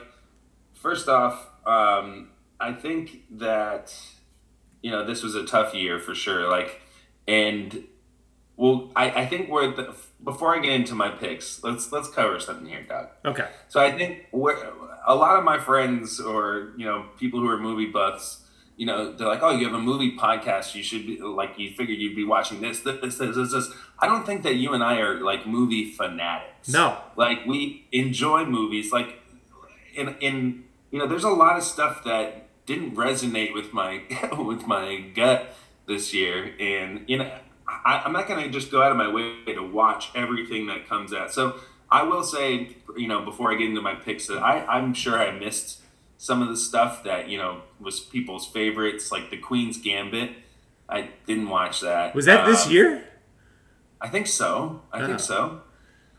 first 0.73 1.07
off, 1.07 1.49
um, 1.65 2.29
I 2.59 2.73
think 2.73 3.23
that 3.31 3.93
you 4.83 4.91
know, 4.91 5.03
this 5.03 5.23
was 5.23 5.33
a 5.33 5.45
tough 5.45 5.73
year 5.73 5.97
for 5.97 6.13
sure. 6.13 6.47
Like, 6.47 6.81
and 7.27 7.85
well, 8.57 8.91
I, 8.95 9.21
I 9.21 9.25
think 9.25 9.49
we're 9.49 9.73
the, 9.73 9.95
before 10.23 10.55
I 10.55 10.59
get 10.59 10.73
into 10.73 10.93
my 10.93 11.09
picks, 11.09 11.63
let's 11.63 11.91
let's 11.91 12.09
cover 12.09 12.39
something 12.39 12.67
here, 12.67 12.83
Doug. 12.83 13.07
Okay. 13.25 13.47
So 13.69 13.79
I 13.79 13.97
think 13.97 14.27
we're, 14.31 14.57
a 15.05 15.15
lot 15.15 15.37
of 15.37 15.43
my 15.43 15.59
friends 15.59 16.19
or 16.19 16.73
you 16.77 16.85
know 16.85 17.05
people 17.17 17.39
who 17.39 17.49
are 17.49 17.57
movie 17.57 17.87
buffs, 17.87 18.43
you 18.75 18.85
know, 18.85 19.13
they're 19.13 19.27
like, 19.27 19.43
oh, 19.43 19.51
you 19.51 19.65
have 19.65 19.75
a 19.75 19.81
movie 19.81 20.17
podcast, 20.17 20.75
you 20.75 20.83
should 20.83 21.05
be 21.05 21.19
like, 21.19 21.57
you 21.57 21.71
figured 21.71 21.99
you'd 21.99 22.15
be 22.15 22.23
watching 22.23 22.61
this, 22.61 22.79
this, 22.79 22.99
this, 23.01 23.17
this, 23.17 23.51
this. 23.51 23.71
I 23.99 24.07
don't 24.07 24.25
think 24.25 24.43
that 24.43 24.55
you 24.55 24.73
and 24.73 24.83
I 24.83 24.99
are 24.99 25.21
like 25.21 25.45
movie 25.45 25.91
fanatics. 25.91 26.69
No. 26.69 26.97
Like 27.15 27.45
we 27.45 27.87
enjoy 27.91 28.45
movies. 28.45 28.91
Like 28.91 29.19
in 29.95 30.15
in 30.19 30.63
you 30.91 30.99
know, 30.99 31.07
there's 31.07 31.23
a 31.23 31.29
lot 31.29 31.57
of 31.57 31.63
stuff 31.63 32.03
that 32.03 32.47
didn't 32.65 32.95
resonate 32.95 33.53
with 33.53 33.73
my 33.73 34.03
with 34.37 34.67
my 34.67 34.97
gut 35.15 35.53
this 35.87 36.13
year, 36.13 36.53
and 36.59 37.03
you 37.07 37.17
know, 37.17 37.31
I, 37.67 38.03
I'm 38.05 38.13
not 38.13 38.27
gonna 38.27 38.49
just 38.49 38.71
go 38.71 38.81
out 38.81 38.91
of 38.91 38.97
my 38.97 39.11
way 39.11 39.53
to 39.53 39.61
watch 39.61 40.11
everything 40.15 40.67
that 40.67 40.87
comes 40.87 41.13
out. 41.13 41.33
So 41.33 41.59
I 41.99 42.03
will 42.03 42.23
say, 42.23 42.75
you 42.97 43.07
know, 43.07 43.21
before 43.23 43.51
I 43.51 43.55
get 43.55 43.69
into 43.69 43.81
my 43.81 43.95
picks, 43.95 44.27
that 44.27 44.39
I 44.51 44.65
I'm 44.65 44.93
sure 44.93 45.15
I 45.19 45.31
missed 45.31 45.81
some 46.17 46.41
of 46.41 46.47
the 46.49 46.57
stuff 46.57 47.03
that 47.03 47.29
you 47.29 47.37
know 47.37 47.61
was 47.79 47.99
people's 47.99 48.45
favorites, 48.47 49.11
like 49.11 49.29
the 49.29 49.37
Queen's 49.37 49.77
Gambit. 49.77 50.31
I 50.89 51.09
didn't 51.27 51.49
watch 51.49 51.81
that. 51.81 52.13
Was 52.15 52.25
that 52.25 52.45
this 52.45 52.65
Um, 52.65 52.71
year? 52.73 52.89
I 54.01 54.07
think 54.09 54.27
so. 54.27 54.81
I 54.91 55.01
Oh. 55.01 55.07
think 55.07 55.19
so. 55.19 55.61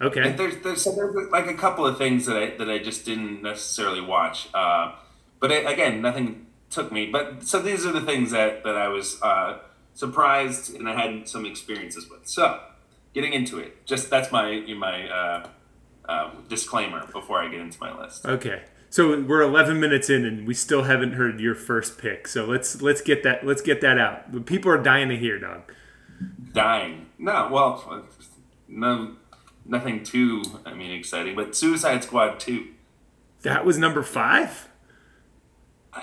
Okay. 0.00 0.22
And 0.28 0.38
there's 0.38 0.56
there's, 0.64 0.84
there's 0.84 1.30
like 1.30 1.46
a 1.46 1.54
couple 1.64 1.84
of 1.86 1.98
things 1.98 2.26
that 2.26 2.36
I 2.42 2.46
that 2.58 2.70
I 2.70 2.78
just 2.78 3.04
didn't 3.04 3.42
necessarily 3.42 4.00
watch. 4.00 4.48
Uh, 4.54 4.92
but 5.40 5.50
it, 5.52 5.66
again, 5.66 6.00
nothing 6.02 6.46
took 6.70 6.90
me. 6.92 7.06
But 7.06 7.44
so 7.50 7.60
these 7.60 7.84
are 7.86 7.92
the 7.92 8.00
things 8.10 8.30
that 8.30 8.62
that 8.64 8.76
I 8.76 8.88
was 8.88 9.20
uh, 9.22 9.58
surprised 9.94 10.74
and 10.76 10.88
I 10.88 10.94
had 11.00 11.28
some 11.28 11.44
experiences 11.46 12.08
with. 12.10 12.26
So 12.26 12.60
getting 13.14 13.32
into 13.32 13.58
it, 13.58 13.84
just 13.86 14.10
that's 14.10 14.30
my 14.32 14.46
my 14.76 15.08
uh, 15.08 15.46
uh, 16.08 16.30
disclaimer 16.49 17.06
before 17.12 17.40
I 17.42 17.49
get 17.49 17.61
into 17.61 17.78
my 17.80 17.99
list. 17.99 18.26
Okay. 18.26 18.62
So 18.90 19.20
we're 19.20 19.42
11 19.42 19.80
minutes 19.80 20.08
in 20.08 20.25
and 20.25 20.46
we 20.46 20.54
still 20.54 20.84
haven't 20.84 21.14
heard 21.14 21.40
your 21.40 21.56
first 21.56 21.99
pick. 21.99 22.28
So 22.28 22.44
let's 22.44 22.80
let's 22.80 23.00
get 23.00 23.25
that 23.25 23.44
let's 23.44 23.61
get 23.61 23.80
that 23.80 23.99
out. 23.99 24.46
People 24.46 24.70
are 24.70 24.80
dying 24.80 25.08
to 25.08 25.16
hear, 25.16 25.38
dog. 25.38 25.73
Dying. 26.52 27.06
No, 27.18 27.49
well, 27.50 28.06
no, 28.68 29.16
nothing 29.64 30.04
too. 30.04 30.44
I 30.64 30.75
mean, 30.75 30.92
exciting. 30.92 31.34
But 31.34 31.56
Suicide 31.56 32.04
Squad 32.04 32.38
two. 32.38 32.68
That 33.42 33.64
was 33.64 33.76
number 33.76 34.02
5? 34.02 34.68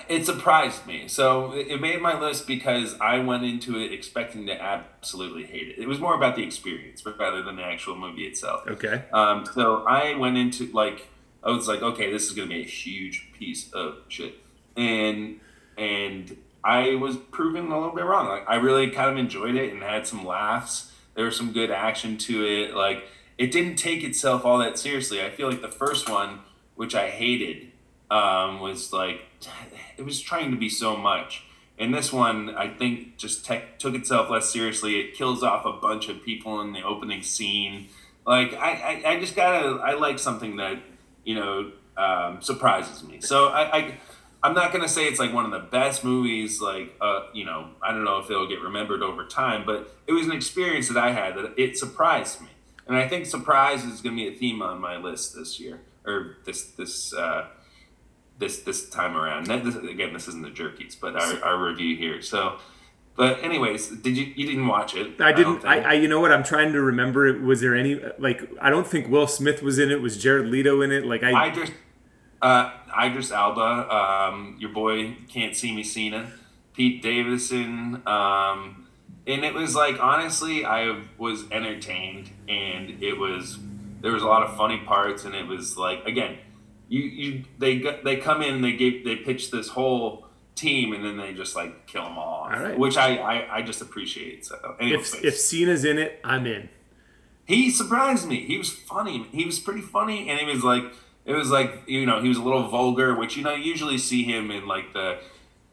It 0.08 0.24
surprised 0.24 0.86
me. 0.86 1.06
So 1.08 1.52
it 1.52 1.80
made 1.80 2.00
my 2.00 2.18
list 2.18 2.46
because 2.46 2.96
I 3.00 3.18
went 3.18 3.44
into 3.44 3.78
it 3.78 3.92
expecting 3.92 4.46
to 4.46 4.60
absolutely 4.60 5.44
hate 5.44 5.68
it. 5.68 5.78
It 5.78 5.86
was 5.86 6.00
more 6.00 6.14
about 6.14 6.36
the 6.36 6.42
experience 6.42 7.04
rather 7.04 7.42
than 7.42 7.56
the 7.56 7.64
actual 7.64 7.96
movie 7.96 8.22
itself. 8.22 8.66
Okay. 8.66 9.04
Um, 9.12 9.44
so 9.46 9.84
I 9.84 10.14
went 10.16 10.38
into 10.38 10.70
like 10.72 11.08
I 11.42 11.50
was 11.50 11.68
like, 11.68 11.82
okay, 11.82 12.10
this 12.10 12.26
is 12.26 12.32
gonna 12.32 12.48
be 12.48 12.60
a 12.60 12.64
huge 12.64 13.32
piece 13.32 13.70
of 13.72 13.96
shit, 14.08 14.36
and 14.76 15.40
and 15.76 16.36
I 16.64 16.94
was 16.94 17.16
proven 17.16 17.70
a 17.70 17.78
little 17.78 17.94
bit 17.94 18.04
wrong. 18.04 18.28
Like 18.28 18.48
I 18.48 18.56
really 18.56 18.90
kind 18.90 19.10
of 19.10 19.16
enjoyed 19.16 19.56
it 19.56 19.72
and 19.72 19.82
had 19.82 20.06
some 20.06 20.24
laughs. 20.24 20.92
There 21.14 21.24
was 21.24 21.36
some 21.36 21.52
good 21.52 21.70
action 21.70 22.16
to 22.18 22.44
it. 22.44 22.74
Like 22.74 23.04
it 23.38 23.50
didn't 23.50 23.76
take 23.76 24.04
itself 24.04 24.44
all 24.44 24.58
that 24.58 24.78
seriously. 24.78 25.22
I 25.22 25.30
feel 25.30 25.50
like 25.50 25.62
the 25.62 25.68
first 25.68 26.08
one, 26.08 26.40
which 26.76 26.94
I 26.94 27.08
hated, 27.08 27.71
um, 28.12 28.60
was 28.60 28.92
like 28.92 29.22
it 29.96 30.04
was 30.04 30.20
trying 30.20 30.50
to 30.50 30.56
be 30.56 30.68
so 30.68 30.96
much. 30.96 31.44
And 31.78 31.94
this 31.94 32.12
one, 32.12 32.54
I 32.54 32.68
think, 32.68 33.16
just 33.16 33.44
tech 33.44 33.78
took 33.78 33.94
itself 33.94 34.30
less 34.30 34.52
seriously. 34.52 35.00
It 35.00 35.14
kills 35.14 35.42
off 35.42 35.64
a 35.64 35.72
bunch 35.72 36.08
of 36.08 36.22
people 36.22 36.60
in 36.60 36.74
the 36.74 36.82
opening 36.82 37.22
scene. 37.22 37.88
Like 38.26 38.52
I, 38.52 39.02
I, 39.04 39.12
I 39.12 39.20
just 39.20 39.34
gotta. 39.34 39.80
I 39.80 39.94
like 39.94 40.18
something 40.18 40.56
that 40.56 40.80
you 41.24 41.34
know 41.34 41.72
um, 41.96 42.42
surprises 42.42 43.02
me. 43.02 43.20
So 43.22 43.48
I, 43.48 43.76
I, 43.76 43.98
I'm 44.42 44.54
not 44.54 44.72
gonna 44.72 44.88
say 44.88 45.06
it's 45.08 45.18
like 45.18 45.32
one 45.32 45.46
of 45.46 45.50
the 45.50 45.66
best 45.70 46.04
movies. 46.04 46.60
Like 46.60 46.94
uh, 47.00 47.22
you 47.32 47.46
know, 47.46 47.70
I 47.82 47.92
don't 47.92 48.04
know 48.04 48.18
if 48.18 48.30
it'll 48.30 48.46
get 48.46 48.60
remembered 48.60 49.02
over 49.02 49.24
time, 49.24 49.64
but 49.64 49.96
it 50.06 50.12
was 50.12 50.26
an 50.26 50.32
experience 50.32 50.88
that 50.88 50.98
I 50.98 51.12
had 51.12 51.34
that 51.36 51.54
it 51.56 51.78
surprised 51.78 52.42
me. 52.42 52.48
And 52.86 52.96
I 52.96 53.08
think 53.08 53.24
surprise 53.24 53.84
is 53.84 54.02
gonna 54.02 54.16
be 54.16 54.28
a 54.28 54.34
theme 54.34 54.60
on 54.60 54.82
my 54.82 54.98
list 54.98 55.34
this 55.34 55.58
year 55.58 55.80
or 56.04 56.36
this 56.44 56.66
this. 56.72 57.14
Uh, 57.14 57.46
this 58.38 58.60
this 58.60 58.88
time 58.88 59.16
around. 59.16 59.46
This, 59.46 59.76
again, 59.76 60.12
this 60.12 60.28
isn't 60.28 60.42
the 60.42 60.50
jerkies, 60.50 60.98
but 60.98 61.16
our, 61.16 61.44
our 61.44 61.64
review 61.64 61.96
here. 61.96 62.20
So, 62.22 62.58
but 63.16 63.42
anyways, 63.42 63.88
did 63.88 64.16
you 64.16 64.32
you 64.36 64.46
didn't 64.46 64.66
watch 64.66 64.94
it? 64.94 65.20
I 65.20 65.32
didn't. 65.32 65.64
I, 65.64 65.74
think. 65.74 65.86
I, 65.86 65.92
you 65.94 66.08
know 66.08 66.20
what? 66.20 66.32
I'm 66.32 66.44
trying 66.44 66.72
to 66.72 66.80
remember. 66.80 67.38
Was 67.40 67.60
there 67.60 67.74
any 67.74 68.00
like? 68.18 68.50
I 68.60 68.70
don't 68.70 68.86
think 68.86 69.08
Will 69.08 69.26
Smith 69.26 69.62
was 69.62 69.78
in 69.78 69.90
it. 69.90 70.00
Was 70.00 70.16
Jared 70.16 70.46
Leto 70.46 70.80
in 70.80 70.92
it? 70.92 71.04
Like 71.04 71.22
I. 71.22 71.48
Idris, 71.48 71.70
uh, 72.42 72.72
Idris 73.00 73.30
Elba, 73.30 73.94
um, 73.94 74.56
your 74.58 74.70
boy 74.70 75.16
can't 75.28 75.56
see 75.56 75.74
me 75.74 75.84
Cena, 75.84 76.32
Pete 76.74 77.00
Davidson, 77.00 78.02
um, 78.06 78.88
and 79.26 79.44
it 79.44 79.54
was 79.54 79.76
like 79.76 80.00
honestly, 80.00 80.64
I 80.64 81.04
was 81.18 81.48
entertained, 81.50 82.30
and 82.48 83.02
it 83.02 83.16
was 83.16 83.58
there 84.00 84.10
was 84.10 84.24
a 84.24 84.26
lot 84.26 84.42
of 84.42 84.56
funny 84.56 84.78
parts, 84.78 85.24
and 85.24 85.34
it 85.34 85.46
was 85.46 85.78
like 85.78 86.04
again, 86.04 86.38
you 86.92 87.02
you 87.02 87.44
they 87.58 87.78
they 88.04 88.16
come 88.16 88.42
in, 88.42 88.60
they 88.62 88.72
gave 88.72 89.04
they 89.04 89.16
pitch 89.16 89.50
this 89.50 89.68
whole 89.68 90.26
team, 90.54 90.92
and 90.92 91.02
then 91.04 91.16
they 91.16 91.32
just 91.32 91.56
like 91.56 91.86
kill 91.86 92.04
them 92.04 92.18
all 92.18 92.44
off, 92.44 92.52
All 92.54 92.62
right. 92.62 92.78
which 92.78 92.96
I, 92.96 93.16
I 93.16 93.56
I 93.58 93.62
just 93.62 93.80
appreciate. 93.80 94.44
So 94.44 94.76
anyways, 94.80 95.14
if 95.14 95.24
if 95.24 95.36
Cena's 95.38 95.84
in 95.84 95.98
it, 95.98 96.20
I'm 96.22 96.46
in. 96.46 96.68
he 97.46 97.70
surprised 97.70 98.28
me. 98.28 98.44
He 98.46 98.58
was 98.58 98.70
funny. 98.70 99.26
He 99.32 99.44
was 99.44 99.58
pretty 99.58 99.80
funny, 99.80 100.28
and 100.28 100.38
he 100.38 100.46
was 100.46 100.62
like, 100.62 100.84
it 101.24 101.32
was 101.32 101.50
like 101.50 101.70
you 101.86 102.04
know, 102.06 102.20
he 102.20 102.28
was 102.28 102.38
a 102.38 102.42
little 102.42 102.68
vulgar, 102.68 103.14
which 103.14 103.36
you 103.36 103.42
know, 103.42 103.54
you 103.54 103.64
usually 103.64 103.98
see 103.98 104.22
him 104.24 104.50
in 104.50 104.66
like 104.68 104.92
the, 104.92 105.18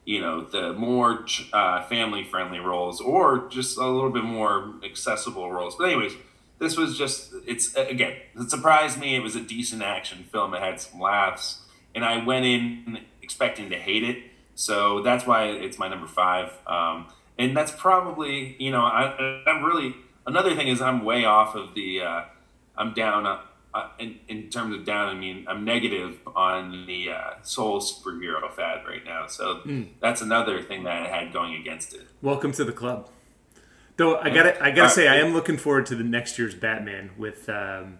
you 0.06 0.20
know, 0.22 0.40
the 0.42 0.72
more 0.72 1.26
uh, 1.52 1.82
family 1.88 2.24
friendly 2.24 2.60
roles, 2.60 3.00
or 3.00 3.48
just 3.48 3.76
a 3.76 3.86
little 3.86 4.10
bit 4.18 4.24
more 4.24 4.74
accessible 4.82 5.52
roles. 5.52 5.76
But 5.76 5.84
anyways, 5.90 6.14
this 6.60 6.76
was 6.76 6.96
just 6.96 7.34
it's 7.46 7.74
again, 7.74 8.16
it 8.38 8.50
surprised 8.50 8.98
me. 9.00 9.16
It 9.16 9.20
was 9.20 9.34
a 9.34 9.40
decent 9.40 9.82
action 9.82 10.24
film. 10.30 10.54
It 10.54 10.60
had 10.60 10.80
some 10.80 11.00
laughs, 11.00 11.62
and 11.94 12.04
I 12.04 12.24
went 12.24 12.44
in 12.44 13.00
expecting 13.22 13.70
to 13.70 13.76
hate 13.76 14.04
it. 14.04 14.18
So 14.54 15.02
that's 15.02 15.26
why 15.26 15.46
it's 15.46 15.78
my 15.78 15.88
number 15.88 16.06
five. 16.06 16.52
Um, 16.66 17.08
and 17.38 17.56
that's 17.56 17.72
probably 17.72 18.56
you 18.58 18.70
know 18.70 18.82
I, 18.82 19.42
I'm 19.46 19.64
really 19.64 19.96
another 20.26 20.54
thing 20.54 20.68
is 20.68 20.80
I'm 20.80 21.04
way 21.04 21.24
off 21.24 21.56
of 21.56 21.74
the 21.74 22.02
uh, 22.02 22.24
I'm 22.76 22.92
down 22.92 23.26
uh, 23.26 23.40
uh, 23.72 23.88
in, 23.98 24.18
in 24.28 24.50
terms 24.50 24.74
of 24.74 24.84
down 24.84 25.08
I 25.08 25.18
mean 25.18 25.46
I'm 25.48 25.64
negative 25.64 26.18
on 26.36 26.86
the 26.86 27.10
uh, 27.10 27.30
soul 27.42 27.80
superhero 27.80 28.52
fad 28.52 28.84
right 28.86 29.04
now 29.04 29.26
so 29.26 29.60
that's 30.00 30.20
another 30.20 30.62
thing 30.62 30.84
that 30.84 31.02
I 31.02 31.08
had 31.08 31.32
going 31.32 31.54
against 31.54 31.94
it 31.94 32.02
Welcome 32.20 32.52
to 32.52 32.64
the 32.64 32.72
club. 32.72 33.08
Though 34.00 34.16
I 34.16 34.30
gotta, 34.30 34.64
I 34.64 34.70
gotta 34.70 34.88
say, 34.88 35.08
I 35.08 35.16
am 35.16 35.34
looking 35.34 35.58
forward 35.58 35.84
to 35.86 35.94
the 35.94 36.04
next 36.04 36.38
year's 36.38 36.54
Batman 36.54 37.10
with 37.18 37.48
um, 37.50 37.98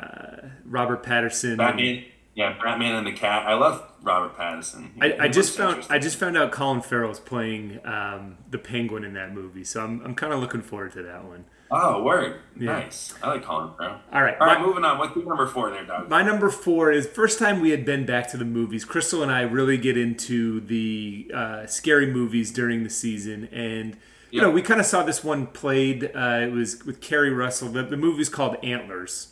uh, 0.00 0.48
Robert 0.64 1.02
Pattinson. 1.04 1.50
and- 1.50 1.58
Batman 1.58 2.04
yeah 2.34 2.54
Batman 2.62 2.94
and 2.94 3.06
the 3.06 3.12
Cat 3.12 3.46
I 3.48 3.54
love 3.54 3.82
Robert 4.02 4.36
Pattinson 4.38 4.94
He- 4.94 5.02
I, 5.02 5.08
he 5.08 5.18
I 5.18 5.28
just 5.28 5.56
found. 5.56 5.84
I 5.90 5.98
just 5.98 6.16
found 6.18 6.36
out 6.38 6.52
Colin 6.52 6.80
Farrell's 6.82 7.18
playing 7.20 7.80
um, 7.84 8.38
the 8.50 8.58
Penguin 8.58 9.02
in 9.04 9.12
that 9.14 9.34
movie, 9.34 9.64
so 9.64 9.82
I'm, 9.84 10.00
I'm 10.04 10.14
kind 10.14 10.32
of 10.32 10.38
looking 10.40 10.62
forward 10.62 10.92
to 10.92 11.02
that 11.02 11.24
one. 11.24 11.44
oh 11.72 12.02
word 12.04 12.36
Yeah. 12.56 12.72
nice 12.78 13.12
I 13.22 13.28
like 13.32 13.42
Colin 13.44 13.74
Farrell 13.76 14.00
All 14.12 14.22
right, 14.22 14.36
all 14.40 14.46
right 14.46 14.60
my- 14.60 14.66
moving 14.66 14.84
on 14.84 14.98
what's 14.98 15.14
your 15.16 15.26
number 15.26 15.46
four 15.48 15.70
there 15.70 15.84
dog 15.84 16.08
My 16.08 16.22
number 16.22 16.48
four 16.48 16.90
is 16.92 17.06
first 17.06 17.38
time 17.40 17.60
we 17.60 17.70
had 17.70 17.84
been 17.84 18.06
back 18.06 18.28
to 18.28 18.36
the 18.38 18.44
movies. 18.46 18.84
Crystal 18.86 19.22
and 19.22 19.30
I 19.32 19.42
really 19.42 19.76
get 19.76 19.98
into 19.98 20.60
the 20.60 21.30
uh, 21.34 21.66
scary 21.66 22.06
movies 22.06 22.50
during 22.52 22.84
the 22.84 22.90
season, 22.90 23.48
and 23.52 23.96
you 24.30 24.40
know 24.40 24.50
we 24.50 24.62
kind 24.62 24.80
of 24.80 24.86
saw 24.86 25.02
this 25.02 25.24
one 25.24 25.46
played. 25.46 26.10
Uh, 26.14 26.40
it 26.42 26.52
was 26.52 26.84
with 26.84 27.00
Keri 27.00 27.30
Russell. 27.30 27.68
The, 27.68 27.82
the 27.82 27.96
movie's 27.96 28.28
called 28.28 28.56
Antlers. 28.62 29.28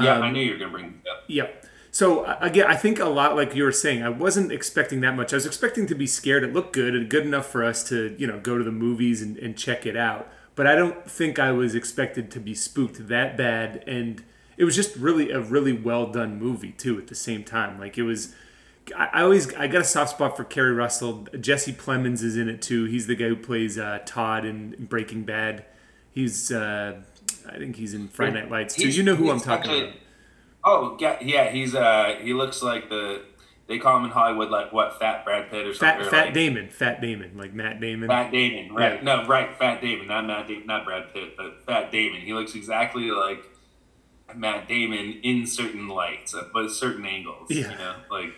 yeah 0.00 0.16
um, 0.16 0.22
I 0.22 0.30
knew 0.30 0.42
you 0.42 0.52
were 0.52 0.58
gonna 0.58 0.72
bring 0.72 1.00
that 1.04 1.10
up. 1.10 1.24
Yep. 1.28 1.66
So 1.90 2.24
again, 2.40 2.66
I 2.66 2.74
think 2.74 2.98
a 2.98 3.04
lot 3.04 3.36
like 3.36 3.54
you 3.54 3.62
were 3.62 3.70
saying. 3.70 4.02
I 4.02 4.08
wasn't 4.08 4.50
expecting 4.50 5.00
that 5.02 5.14
much. 5.14 5.32
I 5.32 5.36
was 5.36 5.46
expecting 5.46 5.86
to 5.86 5.94
be 5.94 6.08
scared. 6.08 6.42
It 6.42 6.52
looked 6.52 6.72
good 6.72 6.94
and 6.94 7.08
good 7.08 7.24
enough 7.24 7.46
for 7.46 7.62
us 7.62 7.84
to 7.84 8.16
you 8.18 8.26
know 8.26 8.40
go 8.40 8.58
to 8.58 8.64
the 8.64 8.72
movies 8.72 9.22
and, 9.22 9.36
and 9.38 9.56
check 9.56 9.86
it 9.86 9.96
out. 9.96 10.28
But 10.56 10.66
I 10.66 10.74
don't 10.74 11.08
think 11.08 11.38
I 11.38 11.52
was 11.52 11.74
expected 11.74 12.30
to 12.32 12.40
be 12.40 12.54
spooked 12.54 13.08
that 13.08 13.36
bad. 13.36 13.84
And 13.86 14.24
it 14.56 14.64
was 14.64 14.74
just 14.74 14.96
really 14.96 15.30
a 15.30 15.40
really 15.40 15.72
well 15.72 16.06
done 16.10 16.38
movie 16.38 16.72
too. 16.72 16.98
At 16.98 17.06
the 17.06 17.14
same 17.14 17.44
time, 17.44 17.78
like 17.78 17.96
it 17.96 18.02
was. 18.02 18.34
I 18.96 19.06
I 19.12 19.22
always 19.22 19.52
I 19.54 19.66
got 19.66 19.80
a 19.82 19.84
soft 19.84 20.10
spot 20.12 20.36
for 20.36 20.44
Keri 20.44 20.72
Russell. 20.72 21.26
Jesse 21.40 21.72
Plemons 21.72 22.22
is 22.22 22.36
in 22.36 22.48
it 22.48 22.60
too. 22.62 22.84
He's 22.84 23.06
the 23.06 23.14
guy 23.14 23.28
who 23.28 23.36
plays 23.36 23.78
uh, 23.78 24.00
Todd 24.04 24.44
in, 24.44 24.74
in 24.74 24.86
Breaking 24.86 25.22
Bad. 25.24 25.64
He's 26.10 26.52
uh, 26.52 27.00
I 27.48 27.58
think 27.58 27.76
he's 27.76 27.94
in 27.94 28.08
Friday 28.08 28.34
Night 28.40 28.50
Lights 28.50 28.74
too. 28.74 28.84
He's- 28.84 28.96
You 28.96 29.02
know 29.02 29.14
who 29.16 29.30
I'm 29.30 29.40
talking 29.40 29.70
actually- 29.70 29.82
about. 29.88 29.96
Oh 30.66 30.96
yeah, 30.98 31.18
yeah. 31.20 31.50
He's 31.50 31.74
uh 31.74 32.16
he 32.22 32.32
looks 32.32 32.62
like 32.62 32.88
the 32.88 33.22
they 33.66 33.78
call 33.78 33.98
him 33.98 34.04
in 34.04 34.10
Hollywood 34.10 34.50
like 34.50 34.72
what 34.72 34.98
Fat 34.98 35.24
Brad 35.24 35.50
Pitt 35.50 35.66
or 35.66 35.74
something. 35.74 35.98
Fat 35.98 36.06
or 36.06 36.10
Fat 36.10 36.24
like, 36.26 36.34
Damon, 36.34 36.68
Fat 36.70 37.00
Damon, 37.00 37.36
like 37.36 37.52
Matt 37.54 37.80
Damon. 37.80 38.08
Fat 38.08 38.30
Damon, 38.30 38.74
right? 38.74 38.94
Yeah. 38.94 39.02
No, 39.02 39.26
right, 39.26 39.54
Fat 39.58 39.80
Damon, 39.82 40.06
not 40.08 40.26
Matt, 40.26 40.48
da- 40.48 40.64
not 40.64 40.84
Brad 40.86 41.12
Pitt, 41.12 41.36
but 41.36 41.64
Fat 41.66 41.90
Damon. 41.90 42.20
He 42.22 42.32
looks 42.32 42.54
exactly 42.54 43.10
like 43.10 43.42
Matt 44.34 44.68
Damon 44.68 45.20
in 45.22 45.46
certain 45.46 45.88
lights, 45.88 46.34
uh, 46.34 46.44
but 46.52 46.70
certain 46.70 47.04
angles. 47.06 47.50
Yeah. 47.50 47.70
You 47.72 47.78
know, 47.78 47.94
like. 48.10 48.34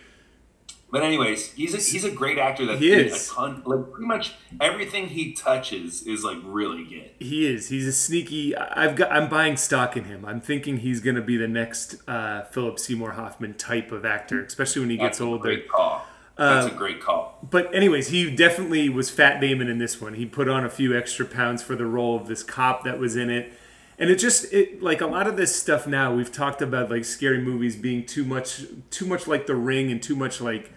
But 1.01 1.05
anyways, 1.05 1.53
he's 1.53 1.75
a, 1.75 1.77
he's 1.79 2.05
a 2.05 2.11
great 2.11 2.39
actor. 2.39 2.65
That 2.67 2.79
He 2.79 2.91
is. 2.93 3.31
a 3.31 3.35
ton. 3.35 3.63
Like 3.67 3.91
pretty 3.93 4.07
much 4.07 4.35
everything 4.61 5.09
he 5.09 5.33
touches 5.33 6.03
is 6.07 6.25
like 6.25 6.39
really 6.43 6.85
good. 6.85 7.11
He 7.19 7.47
is. 7.47 7.69
He's 7.69 7.87
a 7.87 7.93
sneaky. 7.93 8.57
I've 8.57 8.97
got. 8.97 9.13
I'm 9.13 9.29
buying 9.29 9.57
stock 9.57 9.97
in 9.97 10.05
him. 10.05 10.25
I'm 10.25 10.41
thinking 10.41 10.79
he's 10.79 11.01
going 11.01 11.17
to 11.17 11.23
be 11.23 11.37
the 11.37 11.49
next 11.49 11.97
uh, 12.09 12.45
Philip 12.45 12.79
Seymour 12.79 13.13
Hoffman 13.13 13.55
type 13.55 13.93
of 13.93 14.05
actor, 14.05 14.43
especially 14.43 14.81
when 14.81 14.91
he 14.91 14.97
That's 14.97 15.19
gets 15.19 15.21
a 15.21 15.25
older. 15.25 15.43
great 15.43 15.69
call. 15.69 16.07
That's 16.39 16.67
a 16.67 16.71
great 16.77 17.01
call. 17.01 17.39
But 17.51 17.75
anyways, 17.75 18.09
he 18.09 18.31
definitely 18.31 18.89
was 18.91 19.09
Fat 19.09 19.41
Damon 19.41 19.69
in 19.69 19.79
this 19.79 20.01
one. 20.01 20.15
He 20.15 20.27
put 20.27 20.49
on 20.49 20.65
a 20.65 20.71
few 20.71 20.97
extra 20.97 21.25
pounds 21.25 21.63
for 21.63 21.75
the 21.77 21.87
role 21.87 22.15
of 22.17 22.27
this 22.27 22.43
cop 22.43 22.85
that 22.85 22.99
was 22.99 23.17
in 23.17 23.31
it. 23.31 23.53
And 23.99 24.11
it 24.11 24.17
just 24.17 24.53
it 24.53 24.83
like 24.83 25.01
a 25.01 25.07
lot 25.07 25.27
of 25.27 25.39
this 25.39 25.57
stuff 25.57 25.87
now 25.87 26.15
we've 26.15 26.31
talked 26.31 26.61
about 26.61 26.91
like 26.91 27.07
scary 27.07 27.41
movies 27.41 27.77
being 27.77 28.05
too 28.05 28.27
much 28.27 28.65
too 28.91 29.07
much 29.07 29.27
like 29.27 29.47
The 29.47 29.55
Ring 29.55 29.91
and 29.91 30.03
too 30.03 30.15
much 30.15 30.43
like 30.43 30.71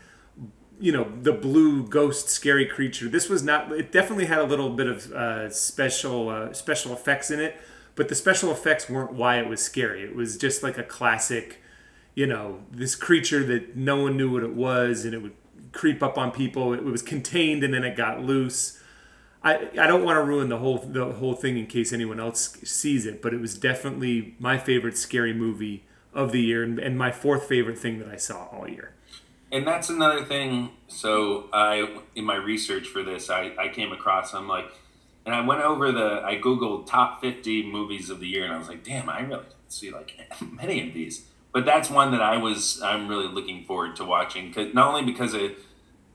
you 0.80 0.92
know 0.92 1.12
the 1.22 1.34
blue 1.34 1.88
ghost 1.88 2.30
scary 2.30 2.66
creature. 2.66 3.08
This 3.10 3.30
was 3.30 3.44
not. 3.44 3.72
It 3.72 3.92
definitely 3.92 4.26
had 4.26 4.40
a 4.40 4.44
little 4.44 4.70
bit 4.70 4.88
of 4.88 5.12
uh, 5.12 5.50
special 5.50 6.30
uh, 6.30 6.54
special 6.54 6.94
effects 6.94 7.30
in 7.30 7.40
it, 7.40 7.60
but 7.96 8.08
the 8.08 8.16
special 8.16 8.52
effects 8.52 8.90
weren't 8.90 9.14
why 9.14 9.40
it 9.40 9.48
was 9.48 9.62
scary. 9.62 10.04
It 10.04 10.16
was 10.16 10.38
just 10.38 10.64
like 10.64 10.78
a 10.78 10.84
classic, 10.84 11.62
you 12.16 12.26
know, 12.26 12.60
this 12.72 12.96
creature 12.96 13.44
that 13.46 13.76
no 13.76 14.04
one 14.04 14.16
knew 14.16 14.32
what 14.32 14.44
it 14.44 14.54
was, 14.56 15.06
and 15.06 15.14
it 15.14 15.22
would 15.22 15.36
creep 15.74 16.02
up 16.02 16.18
on 16.18 16.32
people. 16.32 16.74
It 16.74 16.84
was 16.84 17.02
contained, 17.02 17.64
and 17.64 17.74
then 17.74 17.84
it 17.84 17.96
got 17.96 18.24
loose. 18.24 18.82
I, 19.44 19.70
I 19.80 19.88
don't 19.88 20.04
want 20.04 20.18
to 20.18 20.24
ruin 20.24 20.50
the 20.50 20.58
whole 20.58 20.80
the 20.80 21.14
whole 21.14 21.34
thing 21.34 21.58
in 21.58 21.68
case 21.68 21.92
anyone 21.94 22.20
else 22.20 22.58
sees 22.64 23.06
it, 23.06 23.22
but 23.22 23.34
it 23.34 23.42
was 23.42 23.58
definitely 23.58 24.36
my 24.40 24.58
favorite 24.58 24.98
scary 24.98 25.34
movie 25.34 25.86
of 26.14 26.32
the 26.32 26.42
year, 26.42 26.64
and, 26.64 26.80
and 26.80 26.98
my 26.98 27.12
fourth 27.12 27.48
favorite 27.48 27.78
thing 27.78 28.00
that 28.00 28.08
I 28.08 28.16
saw 28.16 28.48
all 28.48 28.68
year. 28.68 28.94
And 29.52 29.66
that's 29.66 29.90
another 29.90 30.24
thing. 30.24 30.72
So 30.88 31.50
I, 31.52 31.98
in 32.16 32.26
my 32.26 32.36
research 32.36 32.88
for 32.88 33.04
this, 33.04 33.30
I, 33.30 33.52
I 33.60 33.70
came 33.70 33.92
across. 33.92 34.34
I'm 34.34 34.48
like, 34.48 34.66
and 35.26 35.34
I 35.34 35.42
went 35.42 35.62
over 35.62 35.92
the. 35.92 36.22
I 36.24 36.38
googled 36.38 36.88
top 36.88 37.22
50 37.22 37.72
movies 37.72 38.10
of 38.10 38.20
the 38.20 38.28
year, 38.28 38.44
and 38.46 38.54
I 38.54 38.58
was 38.58 38.68
like, 38.68 38.84
damn, 38.84 39.10
I 39.10 39.22
really 39.22 39.44
didn't 39.44 39.70
see 39.70 39.92
like 39.92 40.14
many 40.52 40.88
of 40.88 40.94
these. 40.94 41.26
But 41.52 41.66
that's 41.66 41.90
one 41.90 42.12
that 42.12 42.22
I 42.22 42.38
was. 42.38 42.82
I'm 42.82 43.08
really 43.08 43.28
looking 43.28 43.64
forward 43.66 43.96
to 43.98 44.06
watching. 44.06 44.54
Cause 44.54 44.74
not 44.74 44.88
only 44.88 45.04
because 45.04 45.34
it, 45.34 45.58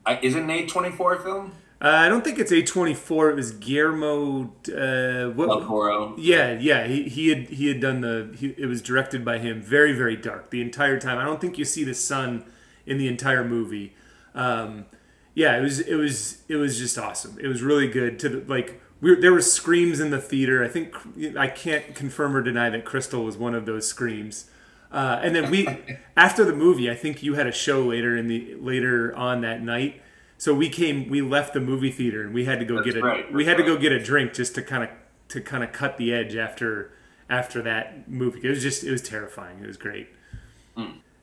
I, 0.06 0.18
is 0.18 0.34
it 0.36 0.42
an 0.42 0.48
A24 0.48 1.22
film? 1.22 1.52
Uh, 1.80 1.88
I 1.88 2.08
don't 2.08 2.24
think 2.24 2.38
it's 2.38 2.52
A24. 2.52 3.30
It 3.30 3.34
was 3.34 3.50
Guillermo. 3.52 4.44
Uh, 4.44 5.30
what? 5.34 5.46
Del 5.46 5.66
Toro. 5.66 6.14
Yeah, 6.16 6.58
yeah. 6.58 6.86
He, 6.86 7.08
he 7.08 7.28
had 7.28 7.48
he 7.50 7.68
had 7.68 7.80
done 7.80 8.00
the. 8.00 8.34
He, 8.38 8.54
it 8.56 8.66
was 8.66 8.80
directed 8.80 9.24
by 9.24 9.38
him. 9.38 9.60
Very 9.60 9.92
very 9.92 10.16
dark 10.16 10.50
the 10.50 10.62
entire 10.62 10.98
time. 10.98 11.18
I 11.18 11.24
don't 11.24 11.40
think 11.40 11.58
you 11.58 11.64
see 11.64 11.84
the 11.84 11.94
sun 11.94 12.44
in 12.86 12.98
the 12.98 13.08
entire 13.08 13.44
movie. 13.44 13.94
Um, 14.34 14.86
yeah, 15.34 15.56
it 15.56 15.62
was 15.62 15.80
it 15.80 15.96
was 15.96 16.42
it 16.48 16.56
was 16.56 16.78
just 16.78 16.98
awesome. 16.98 17.38
It 17.40 17.48
was 17.48 17.62
really 17.62 17.88
good. 17.88 18.18
To 18.20 18.28
the, 18.28 18.44
like 18.46 18.80
we 19.00 19.10
were, 19.10 19.20
there 19.20 19.32
were 19.32 19.42
screams 19.42 20.00
in 20.00 20.10
the 20.10 20.20
theater. 20.20 20.64
I 20.64 20.68
think 20.68 20.94
I 21.36 21.48
can't 21.48 21.94
confirm 21.94 22.36
or 22.36 22.42
deny 22.42 22.70
that 22.70 22.84
Crystal 22.84 23.24
was 23.24 23.36
one 23.36 23.54
of 23.54 23.66
those 23.66 23.86
screams. 23.86 24.50
Uh, 24.92 25.20
and 25.22 25.34
then 25.34 25.50
we 25.50 25.66
after 26.16 26.44
the 26.44 26.54
movie, 26.54 26.90
I 26.90 26.94
think 26.94 27.22
you 27.22 27.34
had 27.34 27.46
a 27.46 27.52
show 27.52 27.82
later 27.82 28.16
in 28.16 28.28
the 28.28 28.54
later 28.54 29.14
on 29.14 29.40
that 29.40 29.62
night. 29.62 30.00
So 30.38 30.52
we 30.52 30.68
came, 30.68 31.08
we 31.08 31.22
left 31.22 31.54
the 31.54 31.60
movie 31.60 31.90
theater, 31.90 32.22
and 32.22 32.34
we 32.34 32.44
had 32.44 32.58
to 32.58 32.64
go 32.64 32.76
That's 32.76 32.86
get 32.86 32.96
a 32.96 33.00
right, 33.00 33.32
we 33.32 33.44
had 33.44 33.56
to 33.56 33.62
go 33.62 33.76
get 33.76 33.92
a 33.92 34.02
drink 34.02 34.34
just 34.34 34.54
to 34.56 34.62
kind 34.62 34.84
of 34.84 34.90
to 35.28 35.40
kind 35.40 35.64
of 35.64 35.72
cut 35.72 35.96
the 35.96 36.12
edge 36.12 36.36
after 36.36 36.92
after 37.28 37.62
that 37.62 38.08
movie. 38.08 38.40
It 38.44 38.50
was 38.50 38.62
just 38.62 38.84
it 38.84 38.90
was 38.90 39.02
terrifying. 39.02 39.60
It 39.62 39.66
was 39.66 39.76
great. 39.76 40.08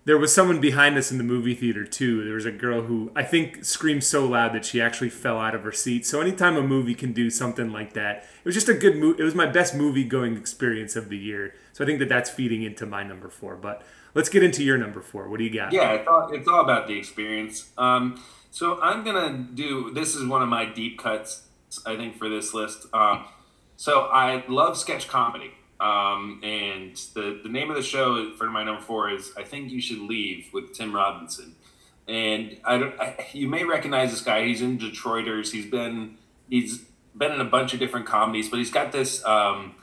There 0.04 0.18
was 0.18 0.34
someone 0.34 0.60
behind 0.60 0.98
us 0.98 1.12
in 1.12 1.20
the 1.20 1.24
movie 1.24 1.54
theater 1.54 1.86
too. 1.86 2.24
There 2.24 2.34
was 2.34 2.46
a 2.46 2.52
girl 2.52 2.82
who 2.82 3.12
I 3.16 3.24
think 3.24 3.64
screamed 3.64 4.04
so 4.04 4.26
loud 4.26 4.54
that 4.54 4.66
she 4.66 4.82
actually 4.82 5.12
fell 5.12 5.38
out 5.38 5.54
of 5.54 5.64
her 5.64 5.72
seat. 5.72 6.08
So 6.08 6.22
anytime 6.22 6.58
a 6.58 6.64
movie 6.64 6.96
can 6.96 7.14
do 7.14 7.30
something 7.30 7.72
like 7.72 7.94
that, 7.94 8.24
it 8.24 8.46
was 8.46 8.56
just 8.56 8.68
a 8.68 8.74
good 8.74 8.96
movie. 8.96 9.22
It 9.22 9.24
was 9.24 9.36
my 9.36 9.46
best 9.46 9.76
movie 9.76 10.04
going 10.04 10.36
experience 10.38 10.96
of 10.96 11.10
the 11.10 11.18
year. 11.18 11.54
So 11.74 11.84
I 11.84 11.88
think 11.88 12.00
that 12.00 12.10
that's 12.10 12.32
feeding 12.32 12.64
into 12.64 12.88
my 12.88 13.04
number 13.04 13.30
four. 13.30 13.56
But 13.56 13.84
let's 14.16 14.30
get 14.30 14.44
into 14.44 14.64
your 14.64 14.78
number 14.78 15.02
four. 15.02 15.30
What 15.30 15.38
do 15.38 15.44
you 15.44 15.54
got? 15.54 15.72
Yeah, 15.72 15.92
it's 15.92 16.08
all, 16.08 16.34
it's 16.34 16.48
all 16.48 16.62
about 16.62 16.88
the 16.88 16.98
experience. 16.98 17.70
Um, 17.78 18.22
so 18.50 18.82
I'm 18.82 19.04
gonna 19.04 19.48
do. 19.54 19.92
This 19.94 20.16
is 20.16 20.26
one 20.26 20.42
of 20.42 20.50
my 20.50 20.66
deep 20.66 20.98
cuts, 20.98 21.44
I 21.86 21.96
think, 21.96 22.18
for 22.18 22.28
this 22.28 22.54
list. 22.54 22.88
Um, 22.92 23.26
so 23.78 24.02
I 24.02 24.44
love 24.48 24.78
sketch 24.78 25.08
comedy, 25.08 25.52
um, 25.82 26.40
and 26.44 26.96
the 27.16 27.40
the 27.42 27.50
name 27.50 27.72
of 27.72 27.76
the 27.76 27.82
show 27.82 28.34
for 28.38 28.50
my 28.50 28.64
number 28.64 28.82
four 28.82 29.10
is 29.10 29.32
I 29.36 29.44
think 29.44 29.72
you 29.72 29.82
should 29.82 29.98
leave 29.98 30.50
with 30.54 30.74
Tim 30.74 30.94
Robinson. 30.94 31.56
And 32.08 32.58
I 32.64 32.78
don't. 32.78 33.00
I, 33.00 33.28
you 33.34 33.48
may 33.48 33.64
recognize 33.64 34.12
this 34.12 34.22
guy. 34.22 34.46
He's 34.46 34.62
in 34.62 34.78
Detroiters. 34.78 35.52
He's 35.52 35.66
been 35.66 36.18
he's 36.50 36.84
been 37.18 37.32
in 37.32 37.42
a 37.42 37.46
bunch 37.46 37.74
of 37.74 37.80
different 37.80 38.06
comedies, 38.06 38.48
but 38.48 38.60
he's 38.60 38.70
got 38.70 38.92
this. 38.92 39.26
Um, 39.26 39.76